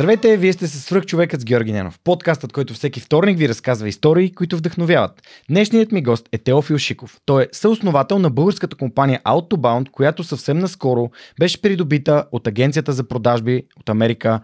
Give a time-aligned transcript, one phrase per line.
[0.00, 1.98] Здравейте, вие сте с свръх човекът с Георги Ненов.
[2.04, 5.22] Подкастът, който всеки вторник ви разказва истории, които вдъхновяват.
[5.48, 7.20] Днешният ми гост е Теофил Шиков.
[7.26, 11.10] Той е съосновател на българската компания Autobound, която съвсем наскоро
[11.40, 14.40] беше придобита от агенцията за продажби от Америка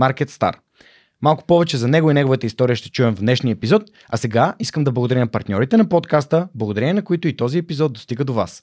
[0.00, 0.54] Market Star.
[1.22, 4.84] Малко повече за него и неговата история ще чуем в днешния епизод, а сега искам
[4.84, 8.62] да благодаря на партньорите на подкаста, благодарение на които и този епизод достига до вас.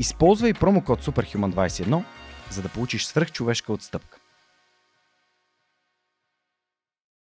[0.00, 2.02] Използвай промокод SUPERHUMAN21,
[2.50, 4.18] за да получиш свръхчовешка отстъпка.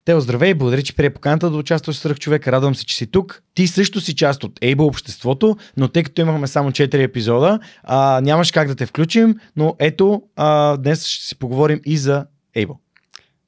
[0.05, 2.47] Тео, здравей, благодаря, че прие поканата да участваш в Сръх човек.
[2.47, 3.43] Радвам се, че си тук.
[3.53, 8.21] Ти също си част от Able обществото, но тъй като имахме само 4 епизода, а,
[8.23, 12.25] нямаш как да те включим, но ето, а, днес ще си поговорим и за
[12.57, 12.77] Able.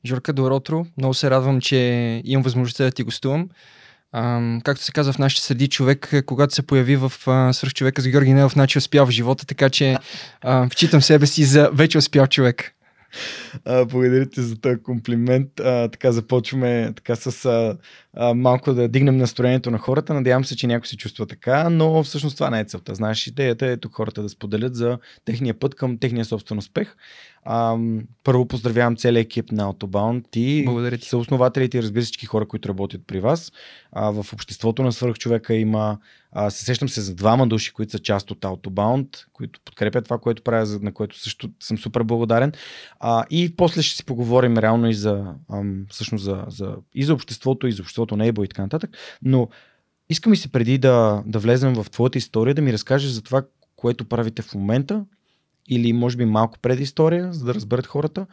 [0.05, 0.85] Жорка, добро утро.
[0.97, 1.77] Много се радвам, че
[2.25, 3.49] имам възможността да ти гостувам.
[4.13, 7.11] Ам, както се казва в нашите среди, човек, когато се появи в
[7.53, 9.97] свърх човека с Георги Нелов, значи успял в живота, така че
[10.41, 12.73] а, вчитам себе си за вече успял човек.
[13.65, 15.59] А, благодаря ти за този комплимент.
[15.59, 17.77] А, така започваме така с а,
[18.13, 20.13] а, малко да дигнем настроението на хората.
[20.13, 22.95] Надявам се, че някой се чувства така, но всъщност това не е целта.
[22.95, 26.95] Знаеш, идеята е тук хората да споделят за техния път към техния собствен успех.
[27.43, 27.77] А,
[28.23, 30.23] първо поздравявам целият екип на Autobound.
[30.31, 31.07] Ти, Благодаря ти.
[31.07, 33.51] са основателите и разбира всички хора, които работят при вас.
[33.91, 35.97] А, в обществото на свърхчовека има
[36.31, 40.17] а, се сещам се за двама души, които са част от Autobound, които подкрепят това,
[40.17, 42.51] което правя, на което също съм супер благодарен.
[42.99, 47.13] А, и после ще си поговорим реално и за, ам, всъщност за, за, и за
[47.13, 48.97] обществото, и за обществото на Ебо и така нататък.
[49.21, 49.49] Но
[50.09, 53.43] искам и се преди да, да влезем в твоята история, да ми разкажеш за това,
[53.75, 55.05] което правите в момента,
[55.69, 58.27] или може би малко предистория, за да разберат хората,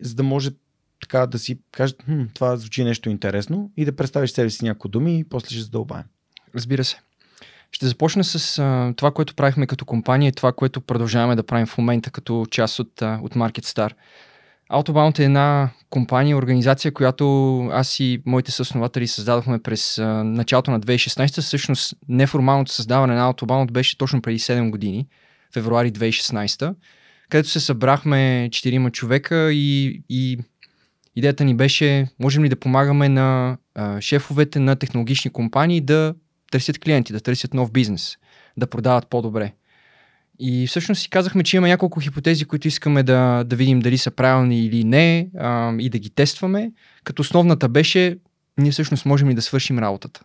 [0.00, 0.50] за да може
[1.00, 4.90] така да си кажат, хм, това звучи нещо интересно и да представиш себе си някои
[4.90, 6.04] думи и после ще задълбаем.
[6.54, 7.00] Разбира се.
[7.72, 11.66] Ще започна с а, това, което правихме като компания и това, което продължаваме да правим
[11.66, 13.92] в момента като част от, а, от Market Star.
[14.72, 20.80] Autobound е една компания, организация, която аз и моите съоснователи създадохме през а, началото на
[20.80, 21.40] 2016.
[21.40, 25.06] Всъщност неформалното създаване на Autobound беше точно преди 7 години,
[25.54, 26.74] февруари 2016,
[27.28, 30.38] където се събрахме 4 човека и, и
[31.16, 36.14] идеята ни беше, можем ли да помагаме на а, шефовете на технологични компании да
[36.50, 38.16] търсят клиенти, да търсят нов бизнес,
[38.56, 39.52] да продават по-добре.
[40.38, 44.10] И всъщност си казахме, че има няколко хипотези, които искаме да, да видим дали са
[44.10, 46.72] правилни или не а, и да ги тестваме,
[47.04, 48.16] като основната беше
[48.58, 50.20] ние всъщност можем ли да свършим работата.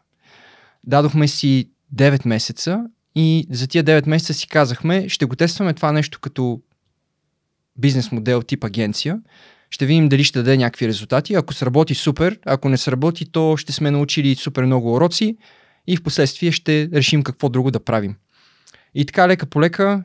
[0.84, 2.84] Дадохме си 9 месеца
[3.16, 6.62] и за тия 9 месеца си казахме, ще го тестваме това нещо като
[7.78, 9.20] бизнес модел тип агенция,
[9.70, 11.34] ще видим дали ще даде някакви резултати.
[11.34, 15.38] Ако сработи супер, ако не сработи, то ще сме научили супер много уроци
[15.88, 18.16] и в последствие ще решим какво друго да правим.
[18.96, 20.04] И така лека по лека,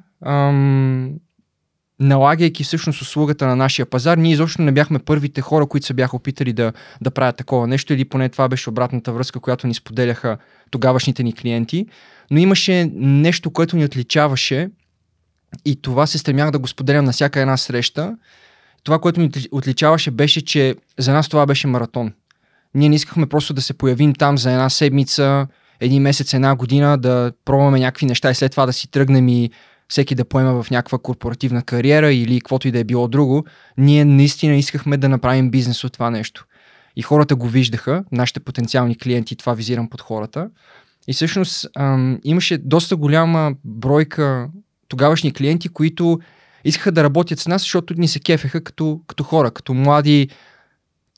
[2.00, 6.16] налагайки всъщност услугата на нашия пазар, ние изобщо не бяхме първите хора, които се бяха
[6.16, 10.38] опитали да, да правят такова нещо или поне това беше обратната връзка, която ни споделяха
[10.70, 11.86] тогавашните ни клиенти.
[12.30, 14.70] Но имаше нещо, което ни отличаваше
[15.64, 18.16] и това се стремях да го споделям на всяка една среща.
[18.84, 22.12] Това, което ни отличаваше беше, че за нас това беше маратон.
[22.74, 25.46] Ние не искахме просто да се появим там за една седмица,
[25.80, 29.50] един месец, една година да пробваме някакви неща и след това да си тръгнем и
[29.88, 33.44] всеки да поема в някаква корпоративна кариера или каквото и да е било друго,
[33.78, 36.44] ние наистина искахме да направим бизнес от това нещо.
[36.96, 40.48] И хората го виждаха, нашите потенциални клиенти, това визирам под хората.
[41.08, 44.48] И всъщност ам, имаше доста голяма бройка
[44.88, 46.18] тогавашни клиенти, които
[46.64, 50.28] искаха да работят с нас, защото ни се кефеха като, като хора, като млади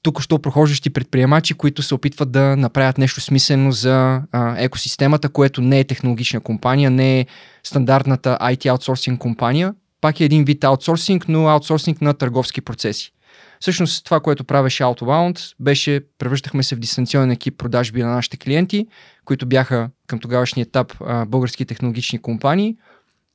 [0.02, 5.60] тук що прохождащи предприемачи, които се опитват да направят нещо смислено за а, екосистемата, което
[5.60, 7.26] не е технологична компания, не е
[7.62, 9.74] стандартната IT аутсорсинг компания.
[10.00, 13.12] Пак е един вид аутсорсинг, но аутсорсинг на търговски процеси.
[13.60, 18.86] Всъщност това, което правеше Outbound, беше превръщахме се в дистанционен екип продажби на нашите клиенти,
[19.24, 22.76] които бяха към тогавашния етап а, български технологични компании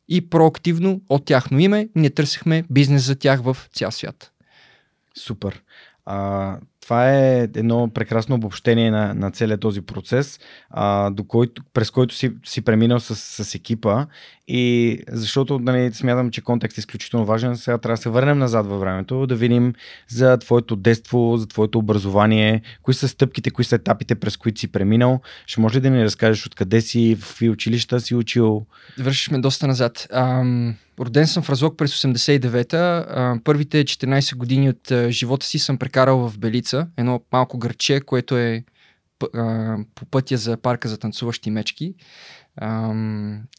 [0.10, 4.32] и проактивно от тяхно име ние търсихме бизнес за тях в цял свят.
[5.18, 5.62] Супер.
[6.06, 11.92] А, това е едно прекрасно обобщение на, на целият този процес, а, до който, през
[11.92, 14.06] който си, си преминал с, с екипа
[14.48, 18.68] и защото нали, смятам, че контекст е изключително важен, сега трябва да се върнем назад
[18.68, 19.74] във времето, да видим
[20.08, 24.72] за твоето детство, за твоето образование, кои са стъпките, кои са етапите, през които си
[24.72, 25.22] преминал.
[25.46, 28.66] Ще може ли да ни разкажеш откъде си, в какви училища си учил?
[29.00, 30.08] Вършихме доста назад.
[30.12, 32.78] Ам, роден съм в Разлог през 89-та.
[32.78, 38.38] А, първите 14 години от живота си съм прекарал в Белица, едно малко гърче, което
[38.38, 38.64] е
[39.96, 41.94] по пътя за парка за танцуващи мечки.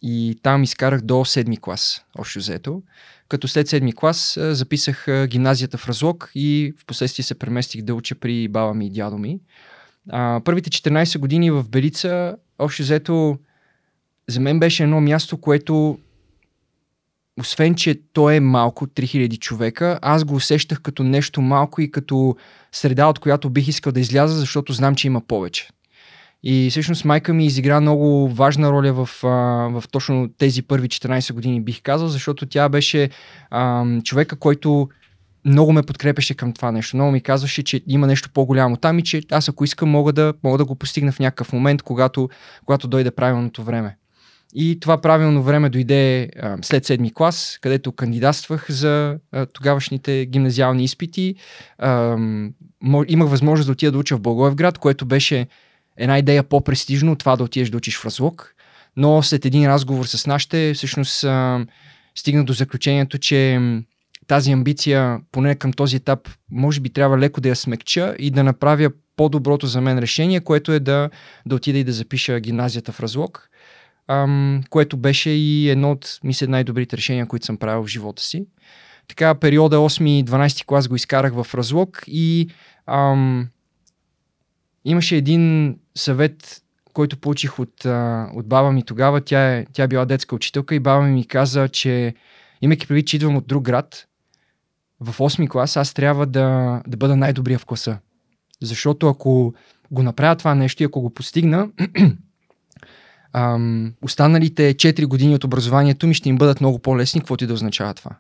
[0.03, 2.83] И там изкарах до седми клас, общо взето.
[3.29, 7.95] Като след седми клас а, записах гимназията в Разлог и в последствие се преместих да
[7.95, 9.41] уча при баба ми и дядо ми.
[10.45, 13.39] Първите 14 години в Белица, общо взето,
[14.29, 15.99] за мен беше едно място, което
[17.41, 22.37] освен, че то е малко, 3000 човека, аз го усещах като нещо малко и като
[22.73, 25.69] среда, от която бих искал да изляза, защото знам, че има повече.
[26.43, 29.09] И всъщност майка ми изигра много важна роля в,
[29.73, 33.11] в точно тези първи 14 години, бих казал, защото тя беше
[33.51, 34.89] а, човека, който
[35.45, 36.97] много ме подкрепеше към това нещо.
[36.97, 40.35] Много ми казваше, че има нещо по-голямо там и че аз ако искам мога да,
[40.45, 42.29] мога да го постигна в някакъв момент, когато,
[42.65, 43.97] когато дойде правилното време.
[44.59, 50.85] И това правилно време дойде а, след седми клас, където кандидатствах за а, тогавашните гимназиални
[50.85, 51.35] изпити.
[51.79, 52.17] А,
[53.09, 55.47] имах възможност да отида да уча в Благоевград, което беше
[55.97, 58.55] една идея по-престижно от това да отидеш да учиш в Разлог.
[58.97, 61.67] Но след един разговор с нашите, всъщност а,
[62.15, 63.61] стигна до заключението, че
[64.27, 68.45] тази амбиция, поне към този етап, може би трябва леко да я смекча и да
[68.45, 71.11] направя по-доброто за мен решение, което е да,
[71.47, 73.49] да отида и да запиша гимназията в Разлог,
[74.09, 78.47] ам, което беше и едно от, мисля, най-добрите решения, които съм правил в живота си.
[79.09, 82.51] Така, периода 8-12 клас го изкарах в Разлог и
[82.87, 83.49] ам,
[84.85, 86.63] имаше един съвет,
[86.93, 89.21] който получих от, а, от баба ми тогава.
[89.21, 92.15] Тя е, тя била детска учителка и баба ми каза, че
[92.63, 94.07] имайки предвид, че идвам от друг град,
[95.01, 97.99] в 8 клас аз трябва да, да бъда най-добрия в класа.
[98.63, 99.55] Защото ако
[99.91, 101.69] го направя това нещо и ако го постигна,
[103.33, 107.55] ам, останалите 4 години от образованието ми ще им бъдат много по-лесни, каквото и да
[107.55, 108.11] означава това.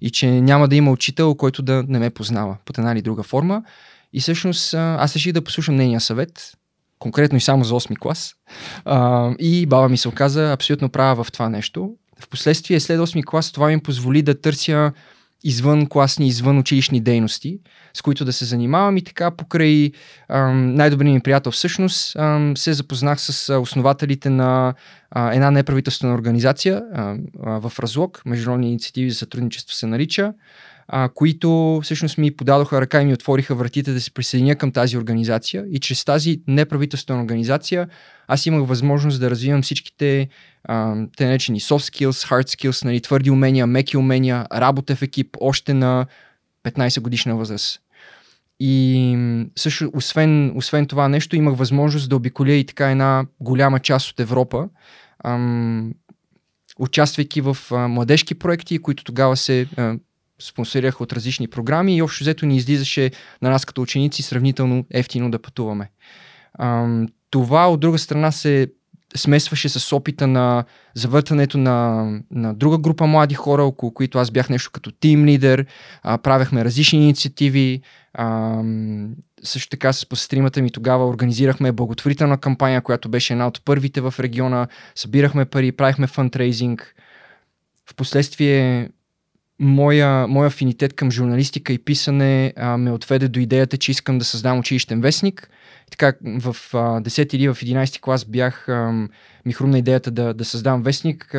[0.00, 3.22] И че няма да има учител, който да не ме познава под една или друга
[3.22, 3.62] форма.
[4.12, 6.52] И всъщност аз реших да послушам нейния съвет,
[6.98, 8.34] конкретно и само за 8 клас.
[8.84, 11.94] А, и баба ми се оказа абсолютно права в това нещо.
[12.20, 14.92] Впоследствие, след 8 клас, това ми позволи да търся
[15.44, 17.58] извън класни, извън училищни дейности,
[17.94, 19.90] с които да се занимавам и така покрай
[20.28, 22.16] ам, най-добрият ми приятел всъщност
[22.56, 24.74] се запознах с основателите на
[25.16, 26.82] една неправителствена организация
[27.46, 30.32] в Разлог, Международни инициативи за сътрудничество се нарича,
[31.14, 35.64] които всъщност ми подадоха ръка и ми отвориха вратите да се присъединя към тази организация.
[35.70, 37.88] И чрез тази неправителствена организация
[38.28, 40.28] аз имах възможност да развивам всичките
[40.64, 45.36] а, те наречени soft skills, hard skills, нали, твърди умения, меки умения, работа в екип
[45.40, 46.06] още на
[46.64, 47.80] 15 годишна възраст.
[48.60, 49.18] И
[49.56, 54.20] също, освен, освен това нещо, имах възможност да обиколя и така една голяма част от
[54.20, 54.68] Европа,
[55.24, 55.92] ам,
[56.78, 59.96] участвайки в а, младежки проекти, които тогава се а,
[60.42, 63.10] спонсорираха от различни програми и общо взето ни излизаше
[63.42, 65.90] на нас като ученици сравнително ефтино да пътуваме.
[66.58, 68.68] Ам, това от друга страна се
[69.16, 70.64] смесваше с опита на
[70.94, 75.66] завъртането на, на друга група млади хора, около които аз бях нещо като тим лидер,
[76.02, 77.80] а, правехме различни инициативи.
[78.14, 78.62] А,
[79.42, 84.14] също така с посестримата ми тогава организирахме благотворителна кампания, която беше една от първите в
[84.18, 84.66] региона.
[84.94, 86.94] Събирахме пари, правихме фандрейзинг.
[87.90, 88.88] Впоследствие
[89.58, 94.24] моя, моя афинитет към журналистика и писане а, ме отведе до идеята, че искам да
[94.24, 95.50] създам училищен вестник.
[95.90, 98.68] Така, в а, 10 или в 11 клас бях,
[99.46, 101.36] ми хрумна идеята да, да създам вестник,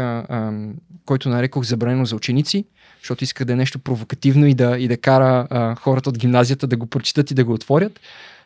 [1.06, 2.66] който нарекох забранено за ученици,
[3.00, 6.78] защото исках да е нещо провокативно и да, и да кара хората от гимназията да
[6.78, 8.00] го прочитат и да го отворят.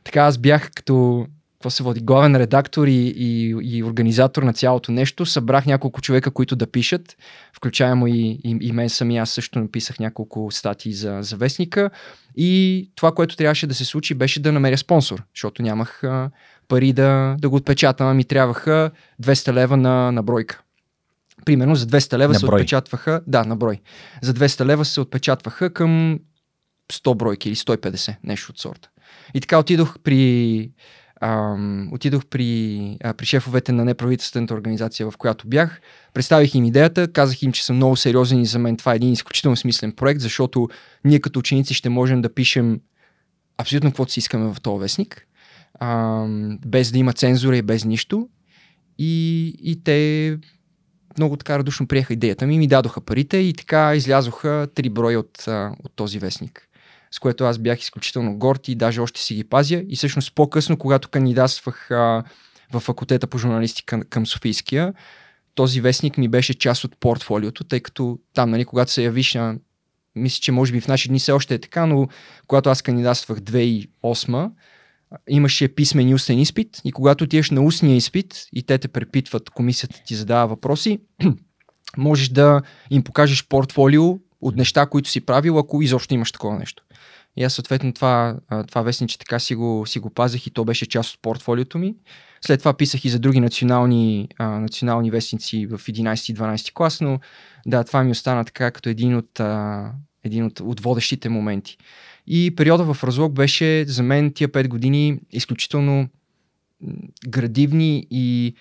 [0.04, 1.28] Така аз бях като
[1.60, 5.26] какво се води, главен редактор и, и, и организатор на цялото нещо.
[5.26, 7.18] Събрах няколко човека, които да пишат,
[7.54, 9.18] включаемо и, и, и мен сами.
[9.18, 11.90] Аз също написах няколко статии за, за вестника.
[12.36, 16.30] И това, което трябваше да се случи, беше да намеря спонсор, защото нямах а,
[16.68, 18.92] пари да, да го отпечатам, ми трябваха
[19.24, 20.62] 200 лева на, на бройка.
[21.46, 22.60] Примерно за 200 лева на се брой.
[22.60, 23.22] отпечатваха.
[23.28, 23.82] Да, на брой.
[24.22, 26.20] За 200 лева се отпечатваха към
[26.94, 28.90] 100 бройки или 150, нещо от сорта.
[29.34, 30.72] И така отидох при
[31.22, 35.82] Ам, отидох при, а, при шефовете на неправителствената организация, в която бях,
[36.14, 39.12] представих им идеята, казах им, че съм много сериозен и за мен това е един
[39.12, 40.70] изключително смислен проект, защото
[41.06, 42.80] ние като ученици ще можем да пишем
[43.58, 45.28] абсолютно каквото си искаме в този вестник,
[45.80, 46.26] а,
[46.66, 48.30] без да има цензура и без нищо.
[48.98, 50.38] И, и те
[51.18, 55.48] много така радушно приеха идеята ми, ми дадоха парите и така излязоха три броя от,
[55.84, 56.69] от този вестник.
[57.12, 59.84] С което аз бях изключително горд и даже още си ги пазя.
[59.88, 62.24] И всъщност по-късно, когато кандидатствах а,
[62.74, 64.94] в факултета по журналистика към Софийския,
[65.56, 69.56] този вестник ми беше част от портфолиото, тъй като там, нали, когато се явиш на
[70.16, 72.08] мисля, че може би в наши дни все още е така, но
[72.48, 74.52] когато аз кандидатствах 2008,
[75.30, 79.50] имаше писмен и устен изпит и когато отидеш на устния изпит и те те препитват,
[79.50, 81.00] комисията ти задава въпроси,
[81.98, 86.84] можеш да им покажеш портфолио от неща, които си правил, ако изобщо имаш такова нещо.
[87.38, 88.36] И аз съответно това,
[88.68, 91.96] това вестниче така си го, си го пазех и то беше част от портфолиото ми.
[92.42, 97.02] След това писах и за други национални, а, национални вестници в 11 и 12 клас,
[97.02, 97.20] но
[97.68, 99.92] да, това ми остана така като един от, а,
[100.24, 101.78] един от, от водещите моменти.
[102.28, 106.08] И периода в разлог беше за мен тия 5 години изключително
[107.28, 108.56] градивни и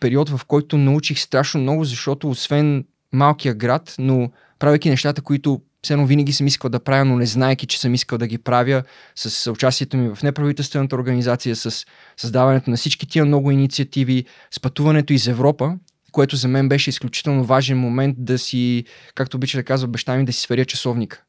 [0.00, 5.92] период, в който научих страшно много, защото освен малкия град, но правейки нещата, които все
[5.92, 8.82] едно винаги съм искал да правя, но не знаеки, че съм искал да ги правя
[9.14, 11.84] с участието ми в неправителствената организация, с
[12.16, 15.76] създаването на всички тия много инициативи, с пътуването из Европа,
[16.12, 18.84] което за мен беше изключително важен момент да си,
[19.14, 21.22] както обича да казва баща ми, да си сверя часовника.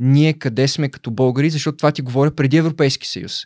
[0.00, 3.44] Ние къде сме като българи, защото това ти говоря преди Европейски съюз.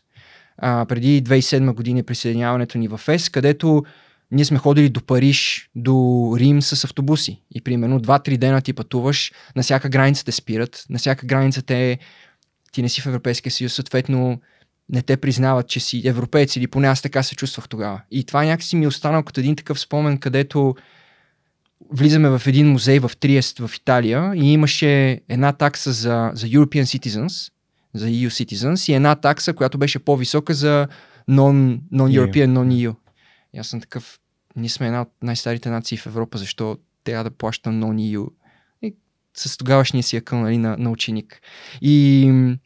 [0.58, 3.82] А, преди 2007 година присъединяването ни в ЕС, където
[4.32, 7.42] ние сме ходили до Париж, до Рим с автобуси.
[7.54, 11.98] И примерно 2-3 дена ти пътуваш, на всяка граница те спират, на всяка граница те,
[12.72, 14.40] ти не си в Европейския съюз, съответно
[14.88, 18.00] не те признават, че си европеец или поне аз така се чувствах тогава.
[18.10, 20.74] И това някакси ми е останал като един такъв спомен, където
[21.90, 26.82] влизаме в един музей в Триест в Италия и имаше една такса за, за European
[26.82, 27.52] Citizens,
[27.94, 30.88] за EU Citizens и една такса, която беше по-висока за
[31.30, 32.94] non, non-European, non-EU.
[33.54, 34.18] И аз съм такъв,
[34.56, 38.28] ние сме една от най-старите нации в Европа, защо трябва да плащам non-EU?
[39.34, 41.40] С тогавашния си акъл нали, на, на ученик.
[41.80, 42.56] И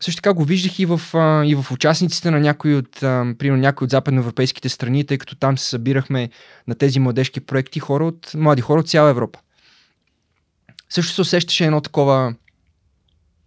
[0.00, 3.62] също така го виждах и в, а, и в участниците на някои от, а, примерно,
[3.62, 6.30] някои от западноевропейските страни, тъй като там се събирахме
[6.68, 9.38] на тези младежки проекти хора от, млади хора от цяла Европа.
[10.88, 12.34] Също се усещаше едно такова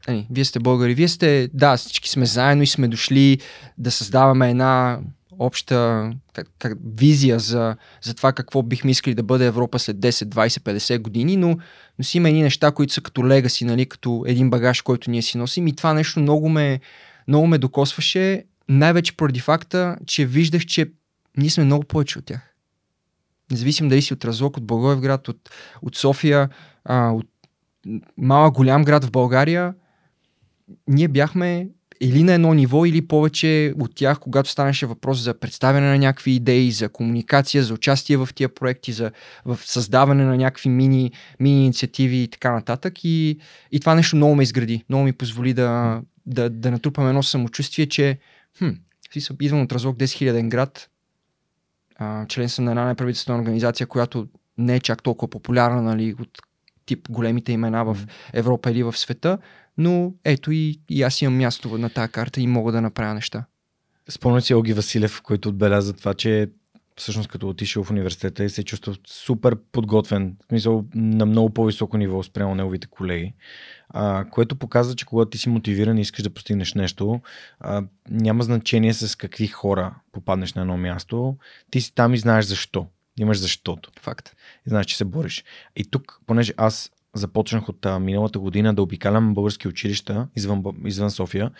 [0.07, 3.39] Ани, вие сте българи, вие сте, да, всички сме заедно и сме дошли
[3.77, 4.99] да създаваме една
[5.39, 10.09] обща как, как, визия за, за това какво бихме искали да бъде Европа след 10,
[10.09, 11.57] 20, 50 години, но,
[11.99, 15.21] но си има едни неща, които са като легаси, нали, като един багаж, който ние
[15.21, 16.79] си носим и това нещо много ме,
[17.27, 20.91] много ме докосваше, най-вече поради факта, че виждах, че
[21.37, 22.53] ние сме много повече от тях.
[23.51, 25.49] Независимо дали си от Разлог, от Благоевград, от,
[25.81, 26.49] от София,
[26.85, 27.27] а, от
[28.17, 29.73] малък голям град в България,
[30.87, 31.67] ние бяхме
[32.03, 36.31] или на едно ниво, или повече от тях, когато станеше въпрос за представяне на някакви
[36.31, 39.11] идеи, за комуникация, за участие в тия проекти, за
[39.45, 43.03] в създаване на някакви мини, мини инициативи и така нататък.
[43.03, 43.39] И,
[43.71, 44.83] и това нещо много ме изгради.
[44.89, 48.19] Много ми позволи да, да, да натрупам едно самочувствие, че
[48.57, 48.69] хм,
[49.41, 50.89] идвам от разлог 10 000 град,
[51.95, 56.39] а, член съм на една неправителствена организация, която не е чак толкова популярна, нали, от
[56.85, 57.97] тип големите имена в
[58.33, 59.37] Европа или в света,
[59.77, 63.45] но ето и, и аз имам място на тази карта и мога да направя неща.
[64.09, 66.49] Спомня си Оги Василев, който отбеляза това, че
[66.97, 71.97] всъщност като отишъл в университета и се чувства супер подготвен, в смисъл на много по-високо
[71.97, 73.33] ниво спрямо неговите колеги,
[73.89, 77.21] а, което показва, че когато ти си мотивиран и искаш да постигнеш нещо,
[77.59, 81.37] а, няма значение с какви хора попаднеш на едно място,
[81.71, 82.87] ти си там и знаеш защо.
[83.19, 83.91] Имаш защото.
[83.99, 84.35] Факт.
[84.67, 85.43] И знаеш, че се бориш.
[85.75, 91.11] И тук, понеже аз започнах от а, миналата година да обикалям български училища извън, извън
[91.11, 91.51] София,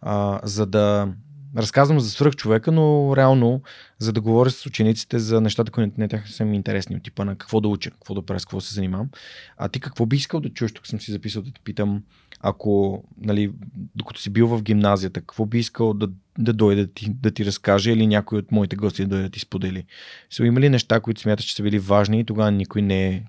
[0.00, 1.08] а, за да
[1.56, 3.62] разказвам за свръх човека, но реално
[3.98, 7.24] за да говоря с учениците за нещата, които не тях са ми интересни, от типа
[7.24, 9.10] на какво да уча, какво да правя, с какво се занимавам.
[9.56, 10.72] А ти какво би искал да чуеш?
[10.72, 12.02] Тук съм си записал да те питам,
[12.40, 13.52] ако, нали,
[13.94, 16.08] докато си бил в гимназията, какво би искал да,
[16.38, 19.30] да дойде да ти, да ти разкаже или някой от моите гости да дойде да
[19.30, 19.84] ти сподели?
[20.30, 23.22] Са има ли неща, които смяташ, че са били важни и тогава никой не е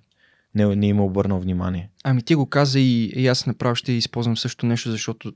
[0.56, 1.90] не, не има обърнал внимание.
[2.04, 5.34] Ами ти го каза и, и аз направо ще използвам също нещо, защото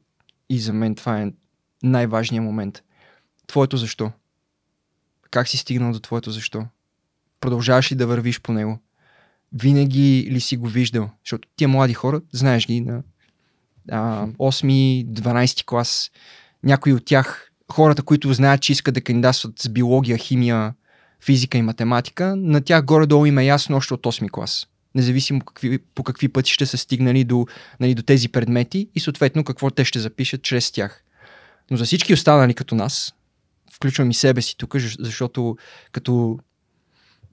[0.49, 1.31] и за мен това е
[1.83, 2.83] най-важният момент.
[3.47, 4.11] Твоето защо?
[5.31, 6.65] Как си стигнал до твоето защо?
[7.39, 8.79] Продължаваш ли да вървиш по него?
[9.53, 11.09] Винаги ли си го виждал?
[11.25, 13.03] Защото тия млади хора, знаеш ги, на
[13.91, 16.11] а, 8-12 клас,
[16.63, 20.73] някои от тях, хората, които знаят, че искат да кандидатстват с биология, химия,
[21.25, 25.79] физика и математика, на тях горе-долу им е ясно още от 8 клас независимо какви,
[25.95, 27.45] по какви пъти ще са стигнали до,
[27.79, 31.03] нали, до тези предмети и съответно какво те ще запишат чрез тях.
[31.71, 33.13] Но за всички останали като нас,
[33.73, 35.57] включвам и себе си тук, защото
[35.91, 36.39] като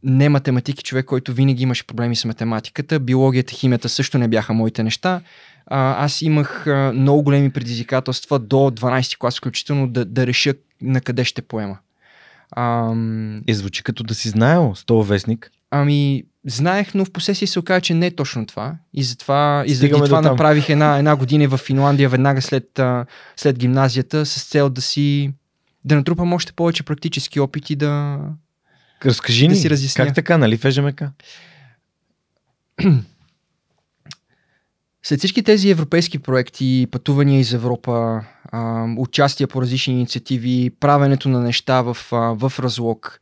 [0.03, 4.83] не математики човек, който винаги имаше проблеми с математиката, биологията, химията също не бяха моите
[4.83, 5.21] неща.
[5.67, 11.01] А, аз имах а, много големи предизвикателства до 12 клас включително да, да реша на
[11.01, 11.79] къде ще поема.
[12.57, 13.43] Ам...
[13.47, 15.51] И звучи като да си знаел с този вестник.
[15.71, 18.77] Ами, знаех, но в посесия се оказа, че не е точно това.
[18.93, 22.81] И затова, и заради това направих една, една година в Финландия веднага след,
[23.37, 25.33] след гимназията с цел да си
[25.85, 28.19] да натрупам още повече практически опити да,
[29.05, 30.05] Разкажи да ни, си разясня.
[30.05, 31.03] как така, нали в ЕЖМК?
[35.03, 38.25] След всички тези европейски проекти, пътувания из Европа,
[38.99, 43.21] участия по различни инициативи, правенето на неща в, в разлог,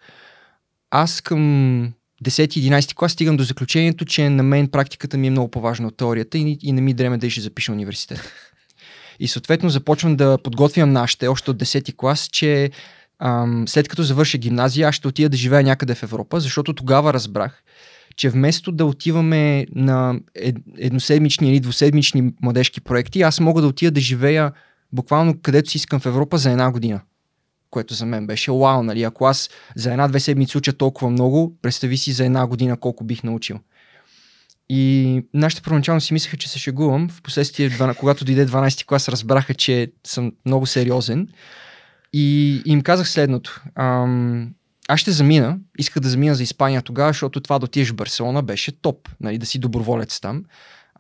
[0.90, 1.92] аз към
[2.24, 6.38] 10-11 клас стигам до заключението, че на мен практиката ми е много по-важна от теорията
[6.38, 8.32] и, и не ми дреме да ще запиша университет.
[9.20, 12.70] И съответно започвам да подготвям нашите още от 10 клас, че
[13.18, 17.12] ам, след като завърша гимназия, аз ще отида да живея някъде в Европа, защото тогава
[17.12, 17.62] разбрах,
[18.16, 20.20] че вместо да отиваме на
[20.78, 24.52] едноседмични или двуседмични младежки проекти, аз мога да отида да живея
[24.92, 27.00] буквално където си искам в Европа за една година.
[27.74, 29.02] Което за мен беше вау, нали?
[29.02, 33.22] Ако аз за една-две седмици уча толкова много, представи си за една година колко бих
[33.22, 33.58] научил.
[34.68, 37.08] И нашите първоначално си мислеха, че се шегувам.
[37.08, 41.28] Впоследствие, когато дойде 12 клас, разбраха, че съм много сериозен.
[42.12, 43.62] И им казах следното.
[43.74, 44.50] Ам,
[44.88, 48.42] аз ще замина, исках да замина за Испания тогава, защото това да отидеш в Барселона
[48.42, 50.44] беше топ, нали, да си доброволец там.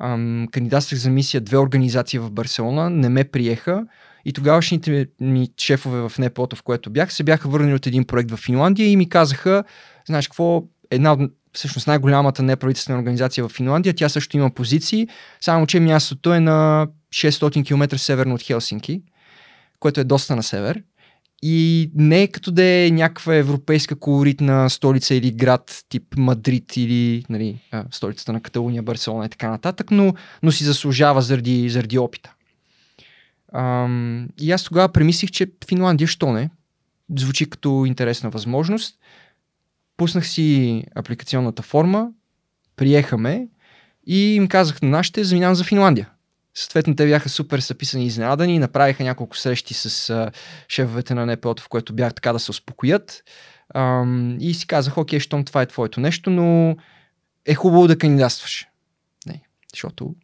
[0.00, 3.84] Ам, кандидатствах за мисия две организации в Барселона, не ме приеха
[4.24, 8.30] и тогавашните ми шефове в НПО-то, в което бях, се бяха върнали от един проект
[8.30, 9.64] в Финландия и ми казаха,
[10.06, 11.20] знаеш какво, една от
[11.52, 15.08] всъщност най-голямата неправителствена организация в Финландия, тя също има позиции,
[15.40, 19.02] само че мястото е на 600 км северно от Хелсинки,
[19.80, 20.82] което е доста на север.
[21.42, 27.24] И не е като да е някаква европейска колоритна столица или град тип Мадрид или
[27.28, 27.58] нали,
[27.90, 32.33] столицата на Каталуния, Барселона и така нататък, но, но си заслужава заради, заради опита.
[33.54, 36.50] Ам, и аз тогава премислих, че Финландия, що не?
[37.18, 38.98] Звучи като интересна възможност.
[39.96, 42.08] Пуснах си апликационната форма,
[42.76, 43.48] приехаме
[44.06, 46.10] и им казах на нашите, заминавам за Финландия.
[46.54, 50.30] Съответно, те бяха супер съписани и изненадани, направиха няколко срещи с а,
[50.68, 53.22] шефовете на НПО, в което бях така да се успокоят.
[53.74, 56.76] Ам, и си казах, окей, щом това е твоето нещо, но
[57.46, 58.66] е хубаво да кандидатстваш.
[59.26, 59.40] Не,
[59.74, 60.14] защото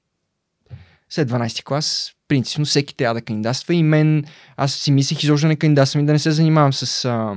[1.10, 4.24] след 12 клас, принципно всеки трябва да кандидатства и мен,
[4.56, 7.34] аз си мислех изобщо не кандидатствам и да не се занимавам с, а,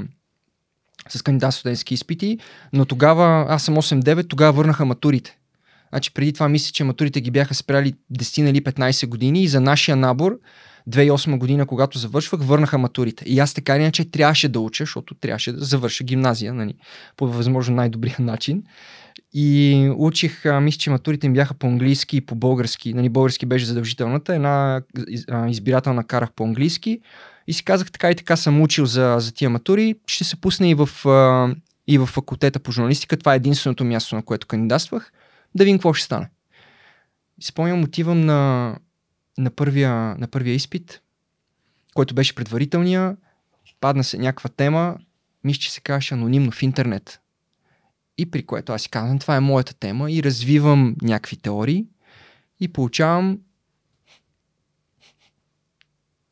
[1.09, 2.37] с кандидат изпити,
[2.73, 5.37] но тогава, аз съм 8-9, тогава върнаха матурите.
[5.89, 9.61] Значи преди това мисля, че матурите ги бяха спряли 10 или 15 години и за
[9.61, 10.39] нашия набор
[10.89, 13.25] 2008 година, когато завършвах, върнаха матурите.
[13.27, 16.73] И аз така иначе трябваше да уча, защото трябваше да завърша гимназия нали,
[17.17, 18.63] по възможно най-добрия начин.
[19.33, 22.93] И учих, а, мисля, че матурите им бяха по-английски и по-български.
[22.93, 24.35] Нали, български беше задължителната.
[24.35, 24.81] Една
[25.47, 26.99] избирателна карах по-английски.
[27.47, 29.95] И си казах, така и така съм учил за, за тия матури.
[30.07, 31.55] Ще се пусне и в, а,
[31.87, 33.17] и в факултета по журналистика.
[33.17, 35.11] Това е единственото място, на което кандидатствах
[35.55, 36.29] да видим какво ще стане.
[37.41, 38.75] Спомням, отивам на,
[39.37, 41.01] на, първия, на първия изпит,
[41.93, 43.17] който беше предварителния,
[43.81, 44.97] падна се някаква тема,
[45.43, 47.19] мисля, че се казваше анонимно в интернет.
[48.17, 51.85] И при което аз си казвам, това е моята тема и развивам някакви теории
[52.59, 53.39] и получавам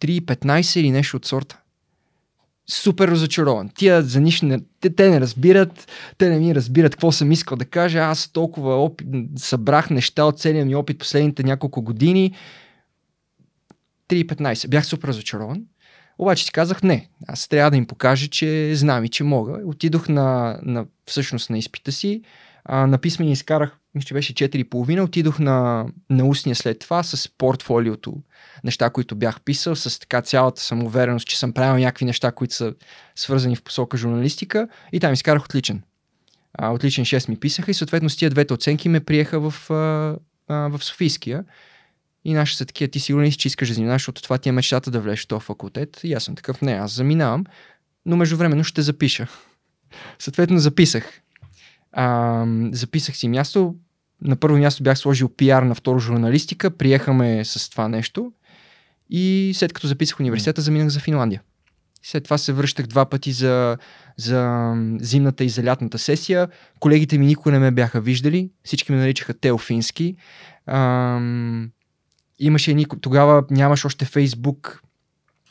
[0.01, 1.61] 3.15 или нещо от сорта
[2.71, 3.69] супер разочарован.
[3.69, 7.57] Тия за нищо не, те, те не разбират, те не ми разбират какво съм искал
[7.57, 7.99] да кажа.
[7.99, 12.35] Аз толкова опит, събрах неща от целия ми опит последните няколко години.
[14.09, 14.69] 3.15.
[14.69, 15.63] Бях супер разочарован.
[16.21, 17.09] Обаче си казах не.
[17.27, 19.59] Аз трябва да им покажа, че знам и че мога.
[19.65, 22.21] Отидох на, на всъщност на изпита си.
[22.65, 25.03] А, на писмени изкарах мисля, че беше 4,5.
[25.03, 28.15] Отидох на, на устния след това с портфолиото,
[28.63, 32.73] неща, които бях писал, с така цялата самоувереност, че съм правил някакви неща, които са
[33.15, 35.81] свързани в посока журналистика и там изкарах отличен.
[36.53, 40.15] А, отличен 6 ми писаха и съответно с тия двете оценки ме приеха в, а,
[40.47, 41.43] а, в Софийския.
[42.25, 44.49] И наши са такива, ти сигурно ли си, че искаш да заминаваш, защото това ти
[44.49, 45.99] е мечтата да влезеш в този факултет.
[46.03, 47.45] И аз съм такъв, не, аз заминавам,
[48.05, 49.27] но междувременно ще запиша.
[50.19, 51.21] Съответно записах.
[51.91, 53.75] А, записах си място.
[54.21, 56.77] На първо място бях сложил пиар, на второ журналистика.
[56.77, 58.31] Приехаме с това нещо.
[59.09, 61.41] И след като записах университета, заминах за Финландия.
[62.03, 63.77] След това се връщах два пъти за,
[64.17, 66.47] за зимната и за лятната сесия.
[66.79, 68.49] Колегите ми никога не ме бяха виждали.
[68.63, 70.15] Всички ме наричаха Теофински.
[70.65, 71.71] Ам,
[72.41, 74.81] имаше едни, тогава нямаш още Фейсбук,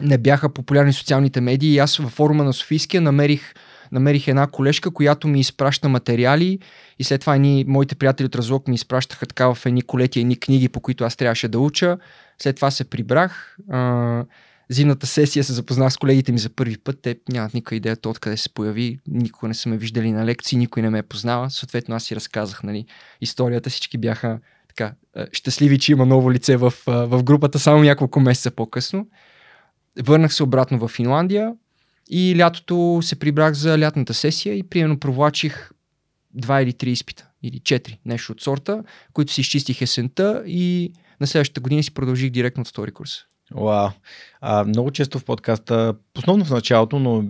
[0.01, 3.55] не бяха популярни социалните медии и аз във форума на Софийския намерих
[3.93, 6.59] намерих една колежка, която ми изпраща материали
[6.99, 10.41] и след това едни моите приятели от Разлог ми изпращаха така в едни колети, едни
[10.41, 11.99] книги, по които аз трябваше да уча.
[12.43, 13.57] След това се прибрах.
[13.71, 14.25] А,
[14.69, 16.99] зимната сесия се запознах с колегите ми за първи път.
[17.03, 18.99] Те нямат никаква идея то откъде се появи.
[19.09, 21.51] Никога не са ме виждали на лекции, никой не ме е познава.
[21.51, 22.87] Съответно аз си разказах нали,
[23.21, 23.71] историята.
[23.71, 24.39] Всички бяха
[24.81, 24.95] така,
[25.33, 29.09] щастливи, че има ново лице в, в групата само няколко месеца по-късно.
[30.03, 31.53] Върнах се обратно в Финландия
[32.11, 35.71] и лятото се прибрах за лятната сесия и примерно провлачих
[36.35, 41.27] два или три изпита, или четири, нещо от сорта, които си изчистих есента и на
[41.27, 43.11] следващата година си продължих директно от втори курс.
[43.55, 43.89] Вау.
[44.41, 47.25] А, много често в подкаста, основно в началото, но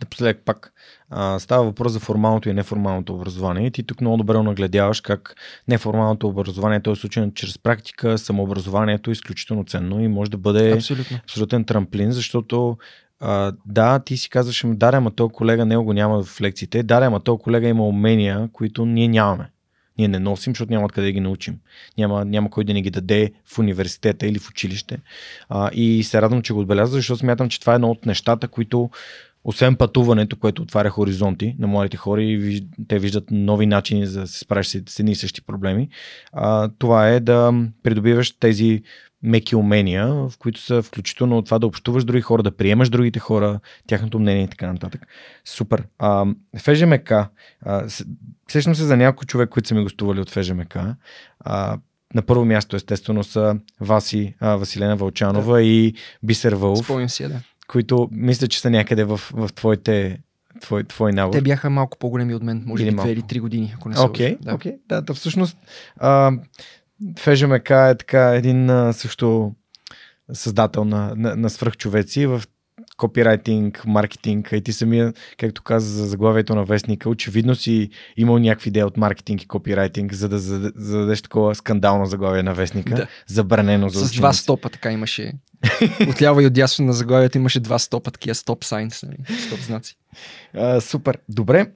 [0.00, 0.72] напоследък пак
[1.10, 3.66] а, става въпрос за формалното и неформалното образование.
[3.66, 5.34] И ти тук много добре нагледяваш как
[5.68, 6.94] неформалното образование, т.е.
[6.94, 11.18] случайно чрез практика, самообразованието е изключително ценно и може да бъде Абсолютно.
[11.24, 12.76] абсолютен трамплин, защото
[13.20, 16.94] а, да, ти си казваш, да, ама този колега него го няма в лекциите, да,
[16.94, 19.50] ама този колега има умения, които ние нямаме.
[19.98, 21.58] Ние не носим, защото няма откъде да ги научим.
[21.98, 24.98] Няма, няма кой да ни ги даде в университета или в училище.
[25.48, 28.48] А, и се радвам, че го отбеляза, защото смятам, че това е едно от нещата,
[28.48, 28.90] които
[29.46, 34.26] освен пътуването, което отваря хоризонти на младите хора и те виждат нови начини за да
[34.26, 35.88] се справиш с едни и същи проблеми,
[36.32, 38.82] а, това е да придобиваш тези
[39.22, 43.60] меки умения, в които са включително това да общуваш други хора, да приемаш другите хора,
[43.86, 45.06] тяхното мнение и така нататък.
[45.44, 45.84] Супер.
[45.98, 46.26] А,
[46.58, 47.12] ФЖМК.
[48.50, 50.76] Сещам се за няколко човек, които са ми гостували от ФЖМК.
[51.40, 51.78] А,
[52.14, 55.62] на първо място, естествено, са Васи, а, Василена Вълчанова да.
[55.62, 56.78] и Бисер Вълф.
[56.78, 57.40] Спомням си, да.
[57.68, 60.20] Които мисля, че са някъде в, в твоите
[60.60, 61.32] твой, твой набор.
[61.32, 64.02] Те бяха малко по-големи от мен, може би две или три години, ако не се
[64.02, 64.52] Окей, okay, да.
[64.52, 64.76] Okay.
[64.88, 65.58] да, да, всъщност
[65.96, 66.32] а,
[67.18, 69.52] ФЖМК е така един а, също
[70.32, 72.42] създател на, на, на свръхчовеци в
[72.96, 78.68] копирайтинг, маркетинг и ти самия, както каза за заглавието на вестника, очевидно си имал някакви
[78.68, 83.06] идеи от маркетинг и копирайтинг, за да зададеш такова скандално заглавие на вестника, да.
[83.26, 85.32] забранено за С два стопа така имаше.
[86.08, 89.38] Отляво и отдясно на заглавието имаше два стопа, такива стоп сайнс, нали?
[89.46, 89.96] стоп знаци.
[90.54, 91.18] А, супер.
[91.28, 91.70] Добре.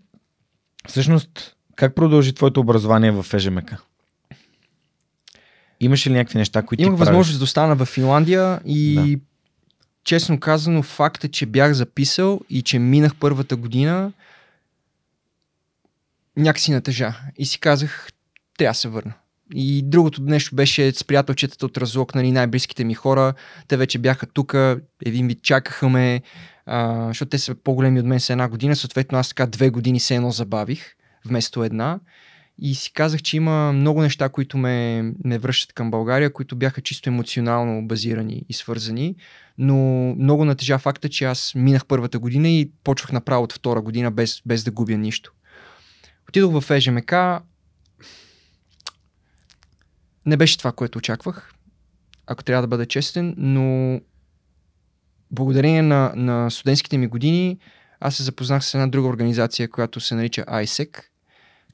[0.88, 3.74] Всъщност, как продължи твоето образование в ФЖМК?
[5.80, 9.22] Имаше ли някакви неща, които Имах възможност да остана в Финландия и да.
[10.04, 14.12] честно казано факта, че бях записал и че минах първата година
[16.36, 17.14] някакси натежа.
[17.38, 18.08] И си казах,
[18.58, 19.12] трябва да се върна.
[19.54, 23.34] И другото нещо беше с приятелчетата от Разлог, нали, най-близките ми хора.
[23.68, 24.54] Те вече бяха тук,
[25.04, 26.22] един вид чакаха ме,
[26.66, 30.00] а, защото те са по-големи от мен с една година, съответно аз така две години
[30.00, 32.00] се едно забавих, вместо една
[32.60, 36.80] и си казах, че има много неща, които ме, ме връщат към България, които бяха
[36.80, 39.16] чисто емоционално базирани и свързани,
[39.58, 39.76] но
[40.18, 44.42] много натежа факта, че аз минах първата година и почвах направо от втора година без,
[44.46, 45.32] без да губя нищо.
[46.28, 47.12] Отидох в ЕЖМК,
[50.26, 51.54] не беше това, което очаквах,
[52.26, 54.00] ако трябва да бъда честен, но
[55.30, 57.58] благодарение на, на студентските ми години
[58.00, 61.02] аз се запознах с една друга организация, която се нарича ISEC,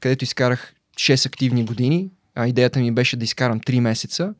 [0.00, 2.10] където изкарах 6 активни години.
[2.34, 4.34] А идеята ми беше да изкарам 3 месеца.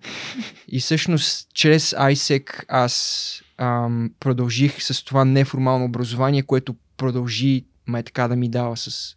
[0.68, 8.28] И всъщност чрез ISEC аз ам, продължих с това неформално образование, което продължи ме така
[8.28, 9.15] да ми дава с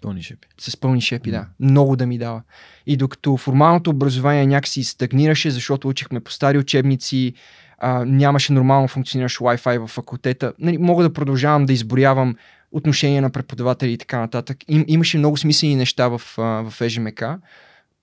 [0.00, 0.48] Пълни шепи.
[0.58, 1.46] С пълни шепи, да.
[1.60, 2.42] Много да ми дава.
[2.86, 7.34] И докато формалното образование някакси стагнираше, защото учихме по стари учебници,
[7.78, 12.36] а, нямаше нормално функциониращ Wi-Fi в факултета, нали, мога да продължавам да изборявам
[12.72, 14.58] отношения на преподаватели и така нататък.
[14.68, 17.24] Им, имаше много смислени неща в, в ЕЖМК.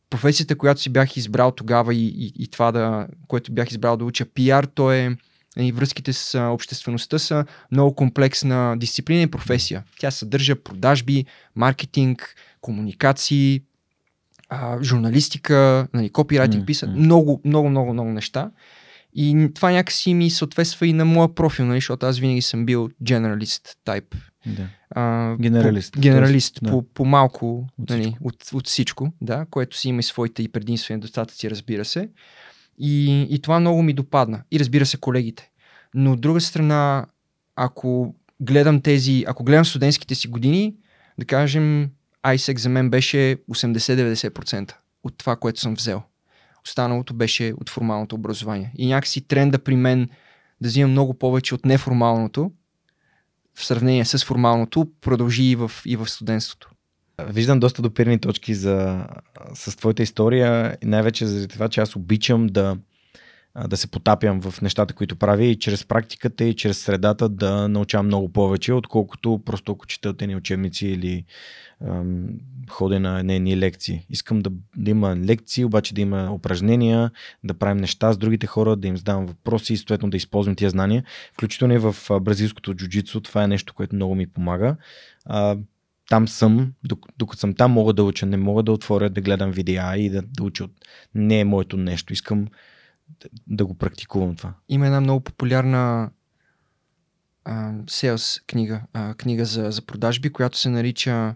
[0.10, 4.06] Професията, която си бях избрал тогава и, и, и това, да, което бях избрал да
[4.06, 5.18] уча пиар, то е
[5.58, 9.84] и нали, връзките с обществеността са много комплексна дисциплина и професия.
[10.00, 13.62] Тя съдържа продажби, маркетинг, комуникации,
[14.50, 18.52] а, журналистика, нали, копирайтинг, mm, писа, много, много, много, много неща.
[19.14, 22.90] И това някакси ми съответства и на моя профил, нали, защото аз винаги съм бил
[23.04, 24.16] generalist type.
[24.46, 24.68] Да.
[24.90, 25.94] А, генералист.
[25.94, 26.72] По, генералист, да.
[26.72, 28.28] по, по малко от, нали, всичко.
[28.28, 32.10] От, от всичко, да, което си има и своите и предимства и недостатъци, разбира се.
[32.78, 34.44] И, и това много ми допадна.
[34.52, 35.50] И разбира се, колегите.
[35.94, 37.06] Но от друга страна,
[37.56, 40.76] ако гледам тези, ако гледам студентските си години,
[41.20, 41.90] да кажем,
[42.26, 46.02] ISEC за мен беше 80-90% от това, което съм взел.
[46.64, 48.72] Останалото беше от формалното образование.
[48.78, 50.10] И някакси тренда при мен
[50.62, 52.52] да взимам много повече от неформалното,
[53.56, 56.70] в сравнение с формалното, продължи и в, и в студентството.
[57.26, 59.06] Виждам доста допирни точки за,
[59.54, 62.78] с твоята история, най-вече заради това, че аз обичам да,
[63.68, 68.06] да се потапям в нещата, които правя и чрез практиката и чрез средата да научавам
[68.06, 71.26] много повече, отколкото просто ако чета ни учебници или
[71.88, 72.28] ам,
[72.70, 74.06] ходя на едни лекции.
[74.10, 77.12] Искам да, да има лекции, обаче да има упражнения,
[77.44, 80.70] да правим неща с другите хора, да им задавам въпроси и съответно да използвам тия
[80.70, 81.04] знания.
[81.34, 84.76] Включително и в бразилското джуджицу, това е нещо, което много ми помага.
[85.26, 85.58] А,
[86.10, 86.74] там съм,
[87.18, 90.22] докато съм там мога да уча, не мога да отворя да гледам видеа и да,
[90.22, 90.68] да уча.
[91.16, 92.14] Не е моето нещо.
[92.14, 92.48] Искам
[93.10, 94.54] да, да го практикувам това.
[94.70, 96.10] Има една много популярна
[97.90, 101.36] селс книга, а, книга за, за продажби, която се нарича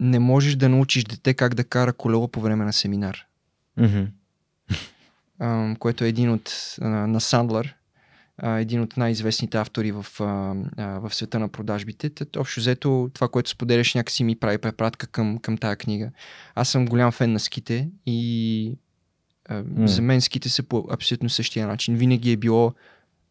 [0.00, 3.26] Не можеш да научиш дете как да кара колело по време на семинар.
[3.78, 4.08] Mm-hmm.
[5.38, 7.74] А, което е един от а, на Сандлър,
[8.38, 10.54] а, един от най-известните автори в, а,
[11.00, 12.10] в света на продажбите.
[12.10, 16.10] Тът, общо взето, това, което споделяш, някакси ми прави препратка към, към тая книга.
[16.54, 18.78] Аз съм голям фен на ските и
[19.48, 19.86] а, mm.
[19.86, 21.96] за мен ските са по абсолютно същия начин.
[21.96, 22.74] Винаги е било